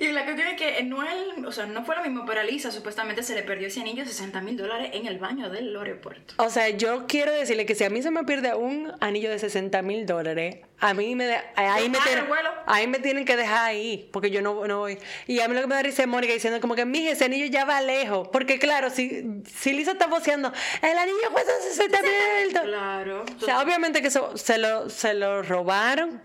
Y 0.00 0.08
la 0.12 0.24
cuestión 0.24 0.46
es 0.48 0.54
que 0.56 0.82
no, 0.84 1.02
el- 1.02 1.44
o 1.44 1.50
sea, 1.50 1.66
no 1.66 1.84
fue 1.84 1.96
lo 1.96 2.02
mismo, 2.02 2.24
pero 2.26 2.40
a 2.40 2.44
Lisa 2.44 2.70
supuestamente 2.70 3.22
se 3.22 3.34
le 3.34 3.42
perdió 3.42 3.66
ese 3.66 3.80
anillo 3.80 4.04
de 4.04 4.08
60 4.10 4.40
mil 4.42 4.56
dólares 4.56 4.90
en 4.92 5.06
el 5.06 5.18
baño 5.18 5.48
del 5.50 5.74
aeropuerto. 5.76 6.34
O 6.36 6.50
sea, 6.50 6.68
yo 6.68 7.06
quiero 7.08 7.32
decirle 7.32 7.66
que 7.66 7.74
si 7.74 7.84
a 7.84 7.90
mí 7.90 8.00
se 8.02 8.10
me 8.10 8.22
pierde 8.24 8.54
un 8.54 8.92
anillo 9.00 9.30
de 9.30 9.38
60 9.38 9.80
mil 9.82 10.06
dólares, 10.06 10.58
a 10.78 10.94
mí 10.94 11.14
me, 11.16 11.24
de- 11.26 11.40
ahí, 11.56 11.88
me 11.88 11.98
Para 11.98 12.24
vuelo. 12.24 12.50
ahí 12.66 12.86
me 12.86 12.98
tienen 13.00 13.24
que 13.24 13.36
dejar 13.36 13.64
ahí, 13.70 14.08
porque 14.12 14.30
yo 14.30 14.40
no, 14.42 14.66
no 14.68 14.78
voy. 14.80 14.98
Y 15.26 15.40
a 15.40 15.48
mí 15.48 15.54
lo 15.54 15.62
que 15.62 15.66
me 15.66 15.74
da 15.74 15.82
risa 15.82 16.02
es 16.02 16.08
Mónica 16.08 16.32
diciendo 16.32 16.60
como 16.60 16.74
que, 16.76 16.84
mija, 16.84 17.10
ese 17.12 17.24
anillo 17.24 17.46
ya 17.46 17.64
va 17.64 17.80
lejos. 17.80 18.28
Porque 18.28 18.58
claro, 18.60 18.90
si, 18.90 19.24
si 19.52 19.72
Lisa 19.72 19.92
está 19.92 20.06
voceando, 20.06 20.52
el 20.82 20.96
anillo 20.98 21.30
cuesta 21.32 21.50
60 21.60 21.98
mil 22.02 22.52
dólares. 22.52 22.68
Claro. 22.68 23.24
O 23.40 23.44
sea, 23.44 23.60
obviamente 23.62 24.00
que 24.02 24.08
eso 24.08 24.36
se 24.36 24.58
lo, 24.58 24.88
se 24.90 25.14
lo 25.14 25.42
robaron. 25.42 26.20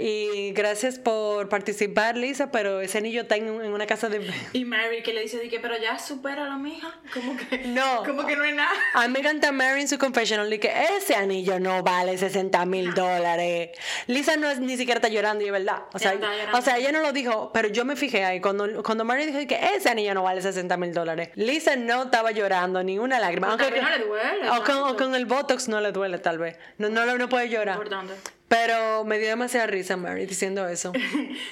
Y 0.00 0.52
gracias 0.52 0.96
por 1.00 1.48
participar, 1.48 2.16
Lisa, 2.16 2.52
pero 2.52 2.80
ese 2.80 2.98
anillo 2.98 3.22
está 3.22 3.34
en, 3.34 3.50
un- 3.50 3.64
en 3.64 3.72
una 3.72 3.84
casa 3.86 4.08
de... 4.08 4.30
Y 4.52 4.64
Mary 4.64 5.02
que 5.02 5.12
le 5.12 5.22
dice, 5.22 5.40
di 5.40 5.48
que, 5.48 5.58
pero 5.58 5.76
ya 5.76 5.98
supera 5.98 6.44
la 6.44 6.56
mija. 6.56 6.94
Como 7.12 7.36
que 7.36 7.58
No. 7.66 8.04
Como 8.04 8.24
que 8.24 8.36
no 8.36 8.44
es 8.44 8.54
nada. 8.54 8.70
A 8.94 9.08
mí 9.08 9.12
me 9.12 9.18
encanta 9.18 9.50
Mary 9.50 9.80
en 9.80 9.88
su 9.88 9.98
confessional 9.98 10.48
que 10.60 10.72
ese 10.96 11.16
anillo 11.16 11.58
no 11.58 11.82
vale 11.82 12.16
60 12.16 12.64
mil 12.66 12.94
dólares. 12.94 13.70
Lisa 14.06 14.36
no 14.36 14.48
es, 14.48 14.60
ni 14.60 14.76
siquiera 14.76 14.98
está 14.98 15.08
llorando, 15.08 15.42
y 15.42 15.46
es 15.48 15.52
verdad. 15.52 15.82
O 15.92 15.98
sea, 15.98 16.16
o 16.52 16.62
sea, 16.62 16.78
ella 16.78 16.92
no 16.92 17.00
lo 17.00 17.12
dijo, 17.12 17.50
pero 17.52 17.68
yo 17.68 17.84
me 17.84 17.96
fijé 17.96 18.24
ahí. 18.24 18.40
Cuando, 18.40 18.82
cuando 18.84 19.04
Mary 19.04 19.26
dijo 19.26 19.38
que 19.48 19.58
ese 19.74 19.88
anillo 19.88 20.14
no 20.14 20.22
vale 20.22 20.40
60 20.42 20.76
mil 20.76 20.94
dólares, 20.94 21.30
Lisa 21.34 21.74
no 21.74 22.04
estaba 22.04 22.30
llorando 22.30 22.82
ni 22.84 22.98
una 23.00 23.18
lágrima. 23.18 23.56
Tal 23.56 23.72
vez 23.72 23.82
no 23.82 23.90
le 23.90 23.98
duele, 24.04 24.50
O 24.50 24.62
con, 24.62 24.76
o 24.78 24.96
con 24.96 25.14
el 25.16 25.26
Botox 25.26 25.66
no 25.68 25.80
le 25.80 25.90
duele, 25.90 26.18
tal 26.18 26.38
vez. 26.38 26.56
No, 26.78 26.88
no, 26.88 27.18
no 27.18 27.28
puede 27.28 27.48
llorar. 27.48 27.74
Importante. 27.74 28.14
Pero 28.48 29.04
me 29.04 29.18
dio 29.18 29.28
demasiada 29.28 29.66
risa 29.66 29.96
Mary 29.96 30.26
diciendo 30.26 30.66
eso. 30.66 30.92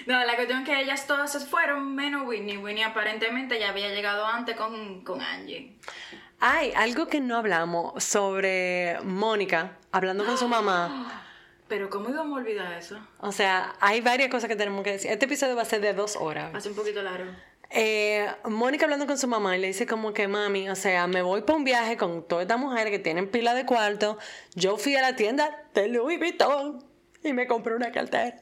No, 0.07 0.25
la 0.25 0.37
cuestión 0.37 0.61
es 0.61 0.69
que 0.69 0.81
ellas 0.81 1.07
todas 1.07 1.33
se 1.33 1.41
fueron, 1.41 1.95
menos 1.95 2.27
Whitney. 2.27 2.57
Whitney 2.57 2.83
aparentemente 2.83 3.59
ya 3.59 3.71
había 3.71 3.89
llegado 3.89 4.25
antes 4.25 4.57
con, 4.57 5.03
con 5.05 5.21
Angie. 5.21 5.77
Hay 6.39 6.73
algo 6.77 7.07
que 7.07 7.21
no 7.21 7.37
hablamos 7.37 8.03
sobre 8.05 8.99
Mónica 9.03 9.79
hablando 9.91 10.25
con 10.25 10.39
su 10.39 10.49
mamá. 10.49 11.23
Pero 11.69 11.91
¿cómo 11.91 12.09
íbamos 12.09 12.39
a 12.39 12.41
olvidar 12.41 12.73
eso? 12.75 12.99
O 13.19 13.33
sea, 13.33 13.75
hay 13.81 14.01
varias 14.01 14.31
cosas 14.31 14.49
que 14.49 14.55
tenemos 14.55 14.85
que 14.85 14.93
decir. 14.93 15.11
Este 15.11 15.25
episodio 15.25 15.57
va 15.57 15.63
a 15.63 15.67
ser 15.67 15.81
de 15.81 15.93
dos 15.93 16.15
horas. 16.15 16.55
Hace 16.55 16.69
un 16.69 16.77
poquito 16.77 17.03
largo. 17.03 17.33
Eh, 17.71 18.29
Mónica 18.45 18.85
hablando 18.85 19.07
con 19.07 19.19
su 19.19 19.27
mamá 19.27 19.57
y 19.57 19.61
le 19.61 19.67
dice 19.67 19.87
como 19.87 20.13
que 20.13 20.29
mami, 20.29 20.69
o 20.69 20.77
sea, 20.77 21.09
me 21.09 21.23
voy 21.23 21.43
para 21.43 21.57
un 21.57 21.65
viaje 21.65 21.97
con 21.97 22.23
todas 22.23 22.43
estas 22.43 22.61
mujeres 22.61 22.93
que 22.93 23.01
tienen 23.01 23.29
pila 23.29 23.55
de 23.55 23.67
cuarto. 23.67 24.19
Yo 24.55 24.77
fui 24.77 24.95
a 24.95 25.03
la 25.03 25.17
tienda 25.17 25.65
de 25.75 25.89
Louis 25.89 26.19
Vuitton 26.19 26.86
y 27.29 27.33
me 27.33 27.47
compré 27.47 27.75
una 27.75 27.91
cartera. 27.93 28.37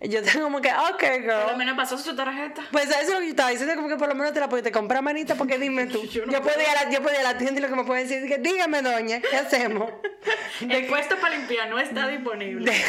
Yo 0.00 0.22
tengo 0.22 0.44
como 0.44 0.60
que, 0.60 0.68
ok, 0.70 1.00
Por 1.00 1.24
lo 1.24 1.46
girl. 1.48 1.56
menos 1.56 1.76
pasó 1.76 1.96
su 1.96 2.14
tarjeta. 2.14 2.62
Pues 2.70 2.90
eso 2.90 3.00
es 3.00 3.08
lo 3.10 3.18
que 3.20 3.24
yo 3.24 3.30
estaba 3.30 3.48
diciendo, 3.50 3.74
como 3.74 3.88
que 3.88 3.96
por 3.96 4.08
lo 4.08 4.14
menos 4.14 4.34
te 4.34 4.40
la 4.40 4.48
pudiste 4.50 4.70
comprar, 4.70 5.02
manita, 5.02 5.34
porque 5.34 5.58
dime 5.58 5.86
tú. 5.86 6.02
Yo 6.04 6.24
yo, 6.26 6.26
no 6.26 6.42
puedo 6.42 6.60
ir 6.60 6.66
a 6.68 6.84
la, 6.84 6.90
yo 6.90 7.00
puedo 7.00 7.14
ir 7.18 7.20
a 7.26 7.32
la 7.32 7.38
tienda 7.38 7.58
y 7.58 7.62
lo 7.62 7.68
que 7.68 7.74
me 7.76 7.84
pueden 7.84 8.06
decir 8.06 8.22
es 8.22 8.30
que, 8.30 8.38
dígame, 8.38 8.82
doña, 8.82 9.20
¿qué 9.22 9.36
hacemos? 9.36 9.90
El 10.68 10.86
puesto 10.86 11.16
para 11.18 11.34
limpiar 11.36 11.70
no 11.70 11.78
está 11.78 12.06
disponible. 12.08 12.70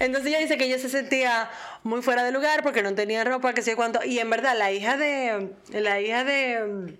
Entonces 0.00 0.28
ella 0.30 0.38
dice 0.40 0.56
que 0.58 0.64
ella 0.64 0.78
se 0.78 0.88
sentía 0.88 1.50
muy 1.82 2.02
fuera 2.02 2.24
de 2.24 2.32
lugar 2.32 2.62
porque 2.62 2.82
no 2.82 2.94
tenía 2.94 3.24
ropa, 3.24 3.52
que 3.52 3.62
sé 3.62 3.76
cuánto. 3.76 4.04
Y 4.04 4.18
en 4.18 4.30
verdad, 4.30 4.56
la 4.56 4.72
hija 4.72 4.96
de. 4.96 5.50
La 5.70 6.00
hija 6.00 6.24
de. 6.24 6.96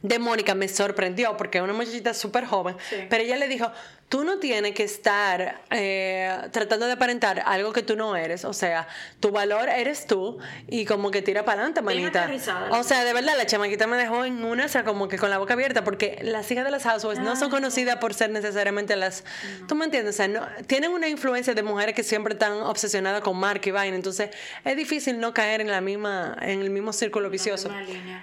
De 0.00 0.18
Mónica 0.18 0.54
me 0.56 0.66
sorprendió 0.68 1.36
porque 1.36 1.58
es 1.58 1.64
una 1.64 1.72
muchachita 1.72 2.12
súper 2.14 2.44
joven, 2.44 2.76
Sí. 2.90 2.96
pero 3.08 3.22
ella 3.22 3.36
le 3.36 3.46
dijo, 3.46 3.70
tú 4.12 4.24
no 4.24 4.38
tienes 4.38 4.74
que 4.74 4.84
estar 4.84 5.62
eh, 5.70 6.36
tratando 6.50 6.84
de 6.84 6.92
aparentar 6.92 7.42
algo 7.46 7.72
que 7.72 7.82
tú 7.82 7.96
no 7.96 8.14
eres, 8.14 8.44
o 8.44 8.52
sea, 8.52 8.86
tu 9.20 9.30
valor 9.30 9.70
eres 9.70 10.06
tú 10.06 10.36
y 10.68 10.84
como 10.84 11.10
que 11.10 11.22
tira 11.22 11.46
para 11.46 11.62
adelante, 11.62 11.80
manita. 11.80 12.30
O 12.72 12.82
sea, 12.82 13.04
de 13.04 13.14
verdad, 13.14 13.38
la 13.38 13.46
chamaquita 13.46 13.86
me 13.86 13.96
dejó 13.96 14.26
en 14.26 14.44
una, 14.44 14.66
o 14.66 14.68
sea, 14.68 14.84
como 14.84 15.08
que 15.08 15.16
con 15.16 15.30
la 15.30 15.38
boca 15.38 15.54
abierta, 15.54 15.82
porque 15.82 16.18
las 16.20 16.50
hijas 16.50 16.66
de 16.66 16.70
las 16.70 16.82
housewives 16.82 17.24
no 17.24 17.36
son 17.36 17.48
conocidas 17.48 17.96
por 17.96 18.12
ser 18.12 18.28
necesariamente 18.28 18.96
las... 18.96 19.24
¿Tú 19.66 19.76
me 19.76 19.86
entiendes? 19.86 20.14
O 20.14 20.16
sea, 20.18 20.28
no, 20.28 20.46
tienen 20.66 20.90
una 20.90 21.08
influencia 21.08 21.54
de 21.54 21.62
mujeres 21.62 21.94
que 21.94 22.02
siempre 22.02 22.34
están 22.34 22.52
obsesionadas 22.58 23.22
con 23.22 23.38
marca 23.38 23.66
y 23.70 23.72
vaina, 23.72 23.96
entonces 23.96 24.28
es 24.62 24.76
difícil 24.76 25.20
no 25.20 25.32
caer 25.32 25.62
en 25.62 25.70
la 25.70 25.80
misma, 25.80 26.36
en 26.42 26.60
el 26.60 26.68
mismo 26.68 26.92
círculo 26.92 27.30
vicioso. 27.30 27.70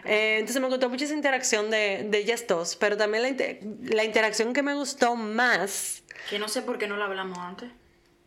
Eh, 0.06 0.38
entonces 0.38 0.62
me 0.62 0.68
gustó 0.68 0.88
mucho 0.88 1.06
esa 1.06 1.16
interacción 1.16 1.72
de, 1.72 2.06
de 2.08 2.18
ellas 2.20 2.46
dos, 2.48 2.76
pero 2.76 2.96
también 2.96 3.24
la, 3.24 3.96
la 3.96 4.04
interacción 4.04 4.54
que 4.54 4.62
me 4.62 4.76
gustó 4.76 5.16
más, 5.16 5.79
Que 6.30 6.40
no 6.40 6.48
sé 6.48 6.62
por 6.62 6.78
qué 6.78 6.88
no 6.88 6.98
lo 6.98 7.04
hablamos 7.04 7.38
antes. 7.38 7.70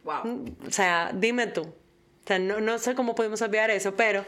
Wow. 0.05 0.57
o 0.67 0.71
sea, 0.71 1.13
dime 1.15 1.47
tú, 1.47 1.63
o 1.63 2.27
sea, 2.27 2.41
no, 2.41 2.61
no 2.61 2.79
sé 2.79 2.97
cómo 2.97 3.15
pudimos 3.15 3.41
olvidar 3.41 3.71
eso, 3.71 3.95
pero 3.95 4.25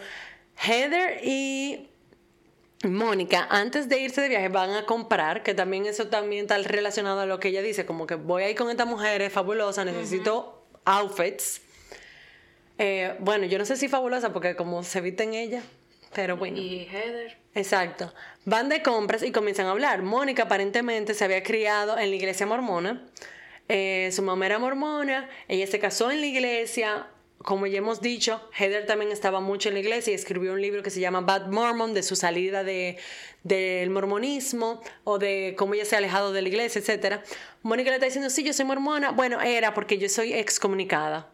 Heather 0.57 1.20
y 1.25 1.89
Mónica, 2.85 3.47
antes 3.51 3.89
de 3.89 3.99
irse 4.01 4.20
de 4.20 4.29
viaje, 4.29 4.49
van 4.49 4.70
a 4.70 4.87
comprar, 4.87 5.43
que 5.43 5.55
también 5.55 5.87
eso 5.87 6.09
también 6.09 6.43
está 6.43 6.59
relacionado 6.59 7.20
a 7.20 7.27
lo 7.27 7.41
que 7.41 7.49
ella 7.49 7.62
dice, 7.62 7.87
como 7.87 8.07
que 8.07 8.14
voy 8.14 8.43
a 8.45 8.51
ir 8.51 8.57
con 8.57 8.70
esta 8.70 8.85
mujer, 8.85 9.22
es 9.22 9.33
fabulosa, 9.33 9.85
necesito 9.85 10.64
outfits. 10.85 11.62
Eh, 12.79 13.16
bueno, 13.20 13.47
yo 13.47 13.59
no 13.59 13.64
sé 13.64 13.77
si 13.77 13.89
fabulosa, 13.89 14.33
porque 14.33 14.57
como 14.57 14.83
se 14.83 15.01
viste 15.01 15.22
en 15.22 15.35
ella, 15.35 15.62
pero 16.14 16.37
bueno. 16.37 16.59
Y 16.59 16.87
Heather. 16.91 17.44
Exacto. 17.55 18.13
Van 18.45 18.69
de 18.69 18.83
compras 18.83 19.23
y 19.23 19.33
comienzan 19.33 19.67
a 19.67 19.71
hablar. 19.71 20.03
Mónica 20.03 20.45
aparentemente 20.45 21.15
se 21.15 21.25
había 21.25 21.43
criado 21.43 21.99
en 21.99 22.11
la 22.11 22.17
iglesia 22.17 22.47
mormona. 22.47 23.07
Eh, 23.69 24.11
su 24.13 24.23
mamá 24.23 24.47
era 24.47 24.59
mormona, 24.59 25.29
ella 25.49 25.67
se 25.67 25.79
casó 25.79 26.11
en 26.11 26.21
la 26.21 26.27
iglesia. 26.27 27.07
Como 27.39 27.67
ya 27.67 27.79
hemos 27.79 28.01
dicho, 28.01 28.41
Heather 28.57 28.87
también 28.87 29.13
estaba 29.13 29.41
mucho 29.41 29.69
en 29.69 29.75
la 29.75 29.81
iglesia 29.81 30.13
y 30.13 30.15
escribió 30.15 30.53
un 30.53 30.63
libro 30.63 30.83
que 30.83 30.91
se 30.91 31.01
llama 31.01 31.21
Bad 31.21 31.49
Mormon, 31.49 31.93
de 31.93 32.03
su 32.03 32.17
salida 32.17 32.65
de, 32.65 32.97
del 33.43 33.91
mormonismo 33.91 34.81
o 35.05 35.19
de 35.19 35.55
cómo 35.59 35.75
ella 35.75 35.85
se 35.85 35.95
ha 35.95 35.99
alejado 35.99 36.33
de 36.33 36.41
la 36.41 36.49
iglesia, 36.49 36.81
etc. 36.81 37.21
Mónica 37.63 37.91
le 37.91 37.97
está 37.97 38.07
diciendo, 38.07 38.31
sí, 38.31 38.45
yo 38.45 38.55
soy 38.55 38.65
mormona. 38.65 39.11
Bueno, 39.11 39.43
era 39.43 39.75
porque 39.75 39.99
yo 39.99 40.09
soy 40.09 40.33
excomunicada. 40.33 41.34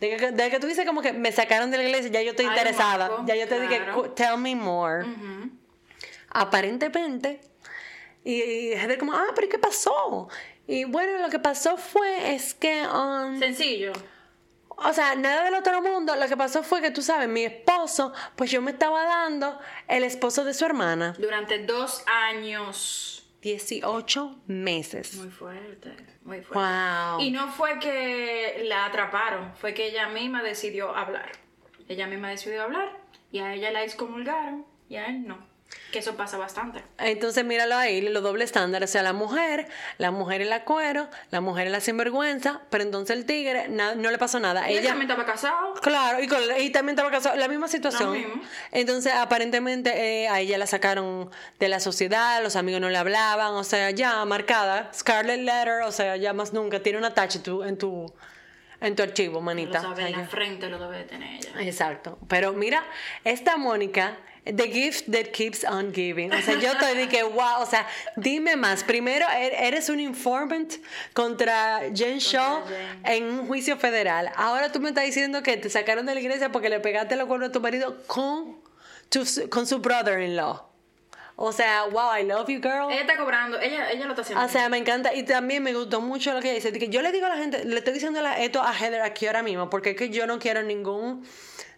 De 0.00 0.16
que, 0.16 0.32
de 0.32 0.50
que 0.50 0.58
tú 0.58 0.66
dices 0.66 0.86
como 0.86 1.02
que 1.02 1.12
me 1.12 1.30
sacaron 1.30 1.70
de 1.70 1.76
la 1.76 1.84
iglesia, 1.84 2.10
ya 2.10 2.22
yo 2.22 2.30
estoy 2.30 2.46
interesada. 2.46 3.08
marco, 3.10 3.24
ya 3.26 3.36
yo 3.36 3.46
te 3.46 3.60
dije, 3.60 3.76
claro. 3.76 3.94
"Cu- 3.94 4.08
tell 4.14 4.36
me 4.38 4.56
more 4.56 5.04
aparentemente. 6.30 7.40
Y, 8.24 8.42
y 8.42 8.72
Heather 8.72 8.98
como, 8.98 9.12
ah, 9.14 9.26
pero 9.34 9.46
¿y 9.46 9.50
qué 9.50 9.58
pasó? 9.58 10.28
Y 10.66 10.84
bueno, 10.84 11.18
lo 11.18 11.28
que 11.30 11.38
pasó 11.38 11.76
fue, 11.76 12.34
es 12.34 12.54
que, 12.54 12.86
um, 12.86 13.38
Sencillo. 13.38 13.92
o 14.68 14.92
sea, 14.92 15.14
nada 15.16 15.44
del 15.44 15.54
otro 15.54 15.80
mundo, 15.82 16.14
lo 16.16 16.28
que 16.28 16.36
pasó 16.36 16.62
fue 16.62 16.80
que 16.80 16.90
tú 16.90 17.02
sabes, 17.02 17.28
mi 17.28 17.44
esposo, 17.44 18.12
pues 18.36 18.50
yo 18.50 18.60
me 18.62 18.70
estaba 18.72 19.04
dando 19.04 19.58
el 19.88 20.04
esposo 20.04 20.44
de 20.44 20.54
su 20.54 20.64
hermana. 20.66 21.14
Durante 21.18 21.58
dos 21.64 22.04
años. 22.06 23.19
18 23.42 24.42
meses. 24.46 25.16
Muy 25.16 25.30
fuerte, 25.30 25.96
muy 26.22 26.42
fuerte. 26.42 26.54
Wow. 26.54 27.20
Y 27.20 27.30
no 27.30 27.48
fue 27.48 27.78
que 27.78 28.62
la 28.64 28.86
atraparon, 28.86 29.54
fue 29.56 29.74
que 29.74 29.86
ella 29.86 30.08
misma 30.08 30.42
decidió 30.42 30.94
hablar. 30.94 31.32
Ella 31.88 32.06
misma 32.06 32.30
decidió 32.30 32.62
hablar 32.62 33.00
y 33.32 33.40
a 33.40 33.54
ella 33.54 33.70
la 33.70 33.82
excomulgaron 33.82 34.64
y 34.88 34.96
a 34.96 35.06
él 35.06 35.26
no. 35.26 35.49
Que 35.92 35.98
eso 35.98 36.16
pasa 36.16 36.36
bastante. 36.38 36.82
Entonces 36.98 37.44
míralo 37.44 37.76
ahí, 37.76 38.00
los 38.00 38.22
dobles 38.22 38.46
estándares, 38.46 38.90
o 38.90 38.92
sea, 38.92 39.02
la 39.02 39.12
mujer, 39.12 39.66
la 39.98 40.10
mujer 40.12 40.40
es 40.42 40.48
la 40.48 40.64
cuero, 40.64 41.08
la 41.30 41.40
mujer 41.40 41.66
es 41.66 41.72
la 41.72 41.80
sinvergüenza, 41.80 42.60
pero 42.70 42.84
entonces 42.84 43.16
el 43.16 43.24
tigre 43.26 43.68
na- 43.68 43.94
no 43.96 44.10
le 44.10 44.18
pasó 44.18 44.38
nada. 44.38 44.68
Ella 44.68 44.80
Ella, 44.80 44.88
también 44.90 45.10
estaba 45.10 45.26
casado. 45.26 45.74
Claro, 45.82 46.22
y, 46.22 46.28
con- 46.28 46.38
y 46.58 46.70
también 46.70 46.90
estaba 46.94 47.10
casado, 47.10 47.34
la 47.36 47.48
misma 47.48 47.66
situación. 47.66 48.12
Mismo. 48.12 48.42
Entonces, 48.70 49.12
aparentemente 49.12 50.22
eh, 50.22 50.28
a 50.28 50.38
ella 50.40 50.58
la 50.58 50.66
sacaron 50.68 51.30
de 51.58 51.68
la 51.68 51.80
sociedad, 51.80 52.40
los 52.42 52.54
amigos 52.54 52.80
no 52.80 52.88
le 52.88 52.98
hablaban, 52.98 53.54
o 53.54 53.64
sea, 53.64 53.90
ya 53.90 54.24
marcada, 54.24 54.90
Scarlet 54.94 55.40
Letter, 55.40 55.82
o 55.82 55.90
sea, 55.92 56.16
ya 56.16 56.32
más 56.32 56.52
nunca, 56.52 56.80
tiene 56.80 56.98
un 56.98 57.04
attach 57.04 57.36
en 57.36 57.42
tu, 57.42 57.62
en 57.64 57.76
tu, 57.78 58.12
en 58.80 58.94
tu 58.94 59.02
archivo, 59.02 59.40
manita. 59.40 59.82
en 59.98 60.12
la 60.12 60.26
frente 60.28 60.68
lo 60.68 60.78
debe 60.78 60.98
de 60.98 61.04
tener 61.04 61.34
ella. 61.34 61.50
Exacto. 61.62 62.16
Pero 62.28 62.52
mira, 62.52 62.84
esta 63.24 63.56
Mónica, 63.56 64.16
the 64.54 64.68
gift 64.68 65.10
that 65.12 65.32
keeps 65.32 65.64
on 65.64 65.92
giving. 65.92 66.32
O 66.32 66.40
sea, 66.42 66.58
yo 66.58 66.72
estoy 66.72 66.96
de 66.96 67.08
que, 67.08 67.22
wow, 67.22 67.60
o 67.60 67.66
sea, 67.66 67.86
dime 68.16 68.56
más. 68.56 68.82
Primero, 68.84 69.26
er- 69.28 69.54
eres 69.58 69.88
un 69.88 70.00
informant 70.00 70.74
contra 71.14 71.80
Jen 71.94 72.18
Shaw 72.18 72.62
en 73.04 73.24
un 73.24 73.46
juicio 73.46 73.76
federal. 73.76 74.30
Ahora 74.36 74.70
tú 74.72 74.80
me 74.80 74.88
estás 74.90 75.04
diciendo 75.04 75.42
que 75.42 75.56
te 75.56 75.68
sacaron 75.70 76.06
de 76.06 76.14
la 76.14 76.20
iglesia 76.20 76.50
porque 76.52 76.68
le 76.68 76.80
pegaste 76.80 77.16
los 77.16 77.26
cuernos 77.26 77.50
a 77.50 77.52
tu 77.52 77.60
marido 77.60 77.96
con, 78.06 78.56
tu- 79.08 79.24
con 79.48 79.66
su 79.66 79.78
brother-in-law. 79.78 80.68
O 81.42 81.52
sea, 81.52 81.84
wow, 81.90 82.14
I 82.18 82.22
love 82.24 82.48
you, 82.50 82.60
girl. 82.60 82.90
Ella 82.90 83.00
está 83.00 83.16
cobrando, 83.16 83.58
ella, 83.58 83.90
ella 83.90 84.04
lo 84.04 84.10
está 84.10 84.20
haciendo. 84.20 84.44
O 84.44 84.48
sea, 84.48 84.68
me 84.68 84.76
encanta 84.76 85.14
y 85.14 85.22
también 85.22 85.62
me 85.62 85.72
gustó 85.72 86.02
mucho 86.02 86.34
lo 86.34 86.40
que 86.42 86.48
ella 86.54 86.56
dice. 86.56 86.78
que 86.78 86.88
yo 86.90 87.00
le 87.00 87.12
digo 87.12 87.24
a 87.24 87.30
la 87.30 87.36
gente, 87.38 87.64
le 87.64 87.78
estoy 87.78 87.94
diciendo 87.94 88.20
esto 88.36 88.60
a 88.62 88.74
Heather 88.78 89.00
aquí 89.00 89.26
ahora 89.26 89.42
mismo, 89.42 89.70
porque 89.70 89.90
es 89.90 89.96
que 89.96 90.10
yo 90.10 90.26
no 90.26 90.38
quiero 90.38 90.62
ningún, 90.62 91.26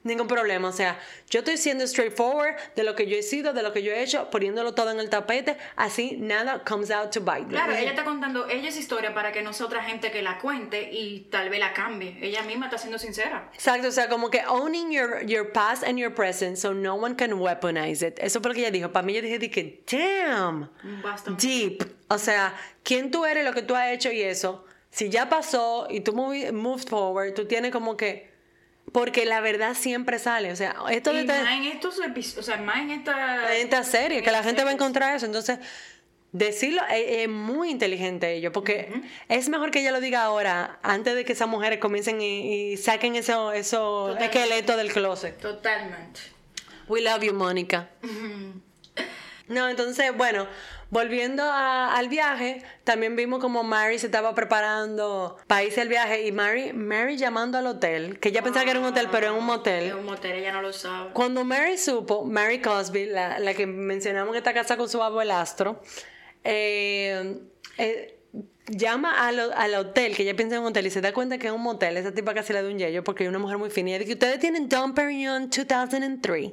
ningún 0.04 0.26
problema. 0.26 0.68
O 0.68 0.72
sea, 0.72 0.98
yo 1.28 1.40
estoy 1.40 1.56
siendo 1.56 1.86
straightforward 1.86 2.56
de 2.74 2.84
lo 2.84 2.94
que 2.94 3.06
yo 3.06 3.16
he 3.16 3.22
sido, 3.22 3.52
de 3.52 3.62
lo 3.62 3.72
que 3.72 3.82
yo 3.82 3.92
he 3.92 4.02
hecho, 4.02 4.30
poniéndolo 4.30 4.74
todo 4.74 4.90
en 4.90 5.00
el 5.00 5.10
tapete, 5.10 5.56
así 5.76 6.16
nada 6.18 6.62
comes 6.64 6.90
out 6.90 7.10
to 7.10 7.20
bite. 7.20 7.46
Claro, 7.48 7.74
ella 7.74 7.90
está 7.90 8.04
contando 8.04 8.48
ella 8.48 8.68
es 8.68 8.76
historia 8.76 9.14
para 9.14 9.32
que 9.32 9.42
no 9.42 9.52
sea 9.52 9.66
otra 9.66 9.82
gente 9.82 10.10
que 10.10 10.22
la 10.22 10.38
cuente 10.38 10.90
y 10.92 11.28
tal 11.30 11.48
vez 11.50 11.60
la 11.60 11.72
cambie. 11.72 12.18
Ella 12.20 12.42
misma 12.42 12.66
está 12.66 12.78
siendo 12.78 12.98
sincera. 12.98 13.50
Exacto, 13.54 13.88
o 13.88 13.92
sea, 13.92 14.08
como 14.08 14.30
que 14.30 14.42
owning 14.46 14.90
your, 14.90 15.24
your 15.26 15.52
past 15.52 15.84
and 15.84 15.98
your 15.98 16.14
present 16.14 16.56
so 16.56 16.72
no 16.72 16.94
one 16.94 17.14
can 17.16 17.32
weaponize 17.34 18.06
it. 18.06 18.18
Eso 18.18 18.40
fue 18.40 18.50
lo 18.50 18.54
que 18.54 18.60
ella 18.60 18.70
dijo. 18.70 18.92
Para 18.92 19.06
mí, 19.06 19.14
yo 19.14 19.22
dije, 19.22 19.50
que, 19.50 19.82
damn. 19.90 20.70
Bastante. 21.02 21.46
deep. 21.46 21.82
O 22.08 22.18
sea, 22.18 22.54
quién 22.82 23.10
tú 23.10 23.24
eres, 23.24 23.44
lo 23.44 23.52
que 23.52 23.62
tú 23.62 23.74
has 23.74 23.92
hecho 23.92 24.10
y 24.10 24.22
eso. 24.22 24.64
Si 24.90 25.08
ya 25.08 25.28
pasó 25.28 25.86
y 25.88 26.00
tú 26.00 26.12
moved 26.12 26.88
forward, 26.88 27.34
tú 27.34 27.46
tienes 27.46 27.72
como 27.72 27.96
que. 27.96 28.31
Porque 28.90 29.24
la 29.24 29.40
verdad 29.40 29.74
siempre 29.74 30.18
sale. 30.18 30.52
O 30.52 30.56
sea, 30.56 30.74
esto 30.90 31.12
de 31.12 31.22
Y 31.22 31.26
más 31.26 31.52
en 31.52 31.64
estos 31.64 31.98
episodios, 32.00 32.38
o 32.38 32.42
sea, 32.42 32.56
más 32.58 32.78
en 32.78 32.90
esta... 32.90 33.54
en 33.54 33.62
esta 33.62 33.84
serie, 33.84 34.18
en 34.18 34.24
que 34.24 34.30
la 34.32 34.42
gente 34.42 34.64
va 34.64 34.70
a 34.70 34.74
encontrar 34.74 35.14
eso. 35.16 35.24
Entonces, 35.24 35.58
decirlo 36.32 36.82
es, 36.90 37.22
es 37.22 37.28
muy 37.28 37.70
inteligente 37.70 38.34
ello. 38.34 38.52
Porque 38.52 38.92
es 39.28 39.48
mejor 39.48 39.70
que 39.70 39.80
ella 39.80 39.92
lo 39.92 40.00
diga 40.00 40.22
ahora, 40.24 40.78
antes 40.82 41.14
de 41.14 41.24
que 41.24 41.32
esas 41.32 41.48
mujeres 41.48 41.78
comiencen 41.78 42.20
y, 42.20 42.72
y 42.72 42.76
saquen 42.76 43.16
eso, 43.16 43.52
eso 43.52 44.08
Totalmente. 44.08 44.38
esqueleto 44.38 44.76
del 44.76 44.92
closet. 44.92 45.38
Totalmente. 45.38 46.20
We 46.88 47.00
love 47.00 47.22
you, 47.22 47.32
Mónica. 47.32 47.88
No, 49.52 49.68
entonces, 49.68 50.16
bueno, 50.16 50.46
volviendo 50.90 51.42
a- 51.44 51.94
al 51.96 52.08
viaje, 52.08 52.62
también 52.84 53.16
vimos 53.16 53.40
como 53.40 53.62
Mary 53.62 53.98
se 53.98 54.06
estaba 54.06 54.34
preparando 54.34 55.36
para 55.46 55.62
irse 55.62 55.80
al 55.80 55.88
viaje 55.88 56.26
y 56.26 56.32
Mary, 56.32 56.72
Mary 56.72 57.16
llamando 57.16 57.58
al 57.58 57.66
hotel, 57.66 58.18
que 58.18 58.30
ella 58.30 58.42
pensaba 58.42 58.64
que 58.64 58.70
era 58.72 58.80
un 58.80 58.86
hotel, 58.86 59.08
pero 59.10 59.26
es 59.26 59.32
un 59.32 59.38
Es 59.38 59.44
motel. 59.44 59.94
un 59.94 60.04
motel, 60.04 60.32
ella 60.32 60.52
no 60.52 60.62
lo 60.62 60.72
sabe. 60.72 61.12
Cuando 61.12 61.44
Mary 61.44 61.78
supo, 61.78 62.24
Mary 62.24 62.60
Cosby, 62.60 63.06
la, 63.06 63.38
la 63.38 63.54
que 63.54 63.66
mencionamos 63.66 64.32
que 64.32 64.38
está 64.38 64.52
casada 64.52 64.76
con 64.78 64.88
su 64.88 65.02
abuelastro, 65.02 65.80
eh, 66.44 67.38
eh, 67.78 68.18
llama 68.66 69.26
al, 69.26 69.52
al 69.52 69.74
hotel, 69.74 70.16
que 70.16 70.22
ella 70.22 70.36
piensa 70.36 70.56
en 70.56 70.62
un 70.62 70.68
hotel, 70.68 70.86
y 70.86 70.90
se 70.90 71.00
da 71.00 71.12
cuenta 71.12 71.38
que 71.38 71.48
es 71.48 71.52
un 71.52 71.62
motel. 71.62 71.96
Esa 71.96 72.12
tipa 72.12 72.32
casi 72.34 72.52
le 72.52 72.62
da 72.62 72.68
un 72.68 72.78
yello 72.78 73.04
porque 73.04 73.24
es 73.24 73.28
una 73.28 73.38
mujer 73.38 73.58
muy 73.58 73.70
fina. 73.70 73.90
Y 73.90 73.98
dice, 73.98 74.12
ustedes 74.12 74.38
tienen 74.38 74.68
Dom 74.68 74.94
Perignon 74.94 75.50
2003, 75.50 76.52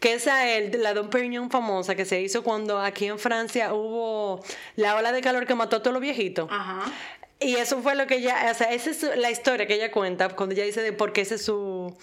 que 0.00 0.12
esa 0.12 0.48
es 0.50 0.76
la 0.76 0.94
Dom 0.94 1.10
Perignon 1.10 1.50
famosa 1.50 1.94
que 1.94 2.04
se 2.04 2.20
hizo 2.20 2.42
cuando 2.42 2.80
aquí 2.80 3.06
en 3.06 3.18
Francia 3.18 3.72
hubo 3.72 4.42
la 4.76 4.96
ola 4.96 5.12
de 5.12 5.20
calor 5.20 5.46
que 5.46 5.54
mató 5.54 5.76
a 5.76 5.82
todos 5.82 5.94
los 5.94 6.02
viejitos. 6.02 6.48
Ajá. 6.50 6.92
Y 7.40 7.54
eso 7.54 7.80
fue 7.82 7.94
lo 7.94 8.06
que 8.08 8.16
ella, 8.16 8.48
o 8.50 8.54
sea, 8.54 8.72
esa 8.72 8.90
es 8.90 9.16
la 9.16 9.30
historia 9.30 9.66
que 9.66 9.74
ella 9.74 9.92
cuenta 9.92 10.28
cuando 10.30 10.56
ella 10.56 10.64
dice 10.64 10.82
de 10.82 10.92
por 10.92 11.12
qué 11.12 11.20
ese 11.20 11.36
es 11.36 11.44
su, 11.44 11.96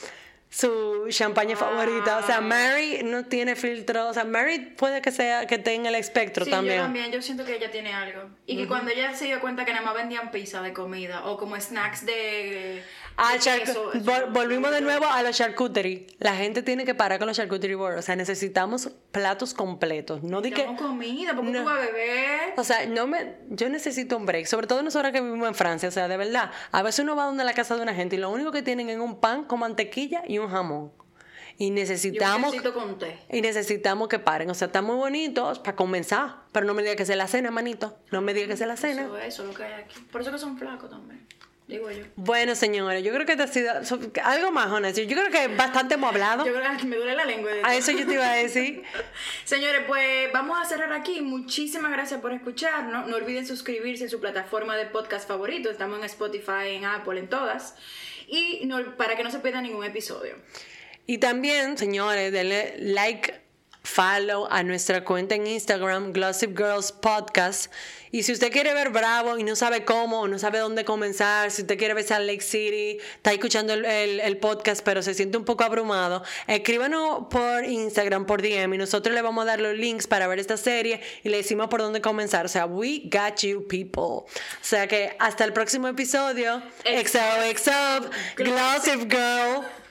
su 0.50 1.08
champaña 1.10 1.56
favorita. 1.58 2.18
O 2.18 2.26
sea, 2.26 2.40
Mary 2.42 3.02
no 3.04 3.26
tiene 3.26 3.56
filtro. 3.56 4.08
O 4.10 4.14
sea, 4.14 4.24
Mary 4.24 4.60
puede 4.60 5.02
que 5.02 5.12
sea 5.12 5.48
que 5.48 5.58
tenga 5.58 5.90
el 5.90 5.96
espectro 5.96 6.46
Sí, 6.46 6.52
también. 6.52 6.78
yo 6.78 6.84
también, 6.84 7.12
yo 7.12 7.22
siento 7.22 7.44
que 7.46 7.56
ella 7.56 7.72
tiene 7.72 7.94
algo. 7.94 8.30
Y 8.46 8.56
que 8.58 8.68
cuando 8.68 8.92
ella 8.92 9.14
se 9.14 9.26
dio 9.26 9.40
cuenta 9.42 9.66
que 9.66 9.74
nada 9.74 9.86
más 9.86 9.96
vendían 9.96 10.32
pizza 10.32 10.62
de 10.62 10.72
comida 10.74 11.26
o 11.26 11.38
como 11.38 11.60
snacks 11.60 12.06
de. 12.06 12.82
Ah, 13.18 13.32
de 13.34 13.64
eso- 13.64 13.92
vol- 13.94 14.32
volvimos 14.34 14.72
de 14.72 14.82
nuevo 14.82 15.06
a 15.06 15.24
los 15.24 15.38
charcuterie. 15.38 16.08
La 16.20 16.36
gente 16.36 16.62
tiene 16.64 16.84
que 16.84 16.94
parar 16.96 17.18
con 17.18 17.28
los 17.28 17.38
charcuterie 17.38 17.76
boards. 17.76 18.00
O 18.00 18.02
sea, 18.02 18.16
necesitamos 18.16 18.90
platos 19.12 19.54
completos. 19.54 20.22
No 20.24 20.42
di 20.42 20.52
que. 20.52 20.66
Comida, 20.76 21.34
porque 21.34 21.52
No. 21.52 21.60
tú 21.60 21.66
vas 21.66 21.78
a 21.78 21.82
beber. 21.82 22.54
O 22.58 22.64
sea, 22.64 22.86
no 22.88 23.08
me, 23.08 23.38
yo 23.50 23.70
necesito 23.70 24.18
un 24.18 24.26
break, 24.26 24.46
sobre 24.48 24.68
todo 24.68 24.82
nosotros 24.84 25.14
que 25.14 25.22
vivimos 25.22 25.48
en 25.48 25.56
Francia, 25.56 25.88
o 25.88 25.92
sea, 25.92 26.08
de 26.10 26.18
verdad. 26.18 26.52
A 26.72 26.84
veces 26.84 27.04
uno 27.04 27.16
va 27.16 27.26
donde 27.26 27.44
la 27.46 27.54
casa 27.54 27.76
de 27.78 27.82
una 27.84 27.94
gente 27.94 28.18
y 28.18 28.20
lo 28.20 28.30
único 28.30 28.52
que 28.52 28.62
tienen 28.62 28.90
es 28.90 28.98
un 29.00 29.20
pan 29.22 29.46
con 29.46 29.60
mantequilla 29.60 30.24
y 30.28 30.38
un 30.40 30.50
jamón. 30.50 30.92
Y 31.58 31.72
necesitamos 31.72 32.54
con 32.74 33.00
té. 33.00 33.18
y 33.32 33.40
necesitamos 33.40 34.10
que 34.10 34.20
paren, 34.20 34.50
o 34.50 34.54
sea, 34.54 34.66
están 34.66 34.84
muy 34.84 34.98
bonitos 34.98 35.60
para 35.60 35.74
comenzar, 35.78 36.36
pero 36.52 36.66
no 36.66 36.74
me 36.74 36.82
diga 36.84 36.98
que 36.98 37.06
sea 37.06 37.16
la 37.16 37.28
cena, 37.30 37.50
manito. 37.50 37.98
No 38.12 38.20
me 38.20 38.34
diga 38.34 38.48
que 38.48 38.58
sea 38.58 38.68
la 38.68 38.76
cena. 38.76 39.04
Eso, 39.04 39.18
eso 39.18 39.42
es 39.44 39.48
lo 39.48 39.54
que 39.56 39.64
hay 39.64 39.84
aquí. 39.84 40.02
Por 40.12 40.20
eso 40.20 40.34
que 40.34 40.38
son 40.38 40.58
flacos 40.58 40.90
también. 40.90 41.26
Digo 41.68 41.90
yo. 41.90 42.04
Bueno, 42.16 42.54
señores, 42.54 43.04
yo 43.04 43.12
creo 43.12 43.26
que 43.26 43.36
te 43.36 43.42
ha 43.42 43.48
sido 43.48 43.72
algo 44.24 44.52
más, 44.52 44.72
honesto. 44.72 45.02
Yo 45.02 45.18
creo 45.18 45.32
que 45.32 45.48
bastante 45.56 45.96
hemos 45.96 46.12
hablado. 46.12 46.46
Yo 46.46 46.54
creo 46.54 46.78
que 46.78 46.86
me 46.86 46.96
duele 46.96 47.16
la 47.16 47.26
lengua. 47.26 47.52
de 47.52 47.62
A 47.64 47.76
eso 47.76 47.92
yo 47.92 48.06
te 48.06 48.14
iba 48.14 48.30
a 48.32 48.36
decir. 48.36 48.84
Señores, 49.46 49.82
pues 49.88 50.32
vamos 50.32 50.60
a 50.62 50.66
cerrar 50.66 50.94
aquí. 50.94 51.22
Muchísimas 51.22 51.92
gracias 51.92 52.22
por 52.22 52.34
escucharnos. 52.34 53.08
No 53.08 53.16
olviden 53.16 53.48
suscribirse 53.48 54.04
en 54.04 54.10
su 54.12 54.20
plataforma 54.20 54.78
de 54.78 54.86
podcast 54.86 55.28
favorito. 55.28 55.72
Estamos 55.72 55.98
en 56.00 56.06
Spotify, 56.06 56.68
en 56.76 56.86
Apple, 56.86 57.20
en 57.20 57.30
todas. 57.30 57.76
Y 58.28 58.62
no- 58.66 58.96
para 58.96 59.16
que 59.16 59.24
no 59.24 59.32
se 59.32 59.40
pierda 59.40 59.60
ningún 59.62 59.84
episodio. 59.86 60.36
Y 61.08 61.18
también, 61.18 61.78
señores, 61.80 62.32
denle 62.32 62.76
like, 62.78 63.34
follow 63.86 64.48
a 64.49 64.64
nuestra 64.64 65.03
cuenta 65.06 65.36
en 65.36 65.48
Instagram, 65.48 66.12
Glossip 66.12 66.57
Girls 66.57 66.91
Podcast. 66.91 67.72
Y 68.12 68.24
si 68.24 68.32
usted 68.32 68.49
quiere 68.52 68.74
ver 68.74 68.91
Bravo 68.91 69.38
y 69.38 69.44
no 69.44 69.56
sabe 69.57 69.84
cómo, 69.84 70.26
no 70.28 70.40
sabe 70.40 70.60
dónde 70.60 70.86
comenzar, 70.86 71.52
si 71.52 71.64
usted 71.64 71.78
quiere 71.78 71.94
ver 71.94 72.06
Salt 72.06 72.26
Lake 72.26 72.41
City, 72.41 72.98
está 73.16 73.34
escuchando 73.34 73.74
el, 73.74 73.84
el- 73.84 74.20
el 74.22 74.38
podcast, 74.38 74.82
pero 74.86 75.02
se 75.03 75.14
siente 75.14 75.38
un 75.38 75.44
poco 75.44 75.66
abrumado, 75.66 76.24
escríbanos 76.48 77.26
por 77.30 77.66
Instagram, 77.66 78.26
por 78.26 78.41
DM, 78.41 78.74
y 78.76 78.78
nosotros 78.78 79.14
le 79.14 79.22
vamos 79.22 79.41
a 79.44 79.45
dar 79.45 79.60
los 79.60 79.76
links 79.76 80.07
para 80.07 80.28
ver 80.28 80.40
esta 80.40 80.56
serie 80.56 81.02
y 81.24 81.30
le 81.30 81.38
decimos 81.38 81.68
por 81.68 81.82
dónde 81.82 81.99
comenzar. 81.99 82.45
O 82.45 82.49
sea, 82.49 82.66
we 82.66 83.02
got 83.06 83.41
you, 83.41 83.68
people. 83.68 84.02
O 84.02 84.26
sea 84.62 84.88
que 84.88 85.16
hasta 85.20 85.44
el 85.44 85.52
próximo 85.52 85.90
episodio. 85.90 86.64
XOXO, 86.86 88.10
Glossip 88.38 89.12
Girl. 89.12 89.66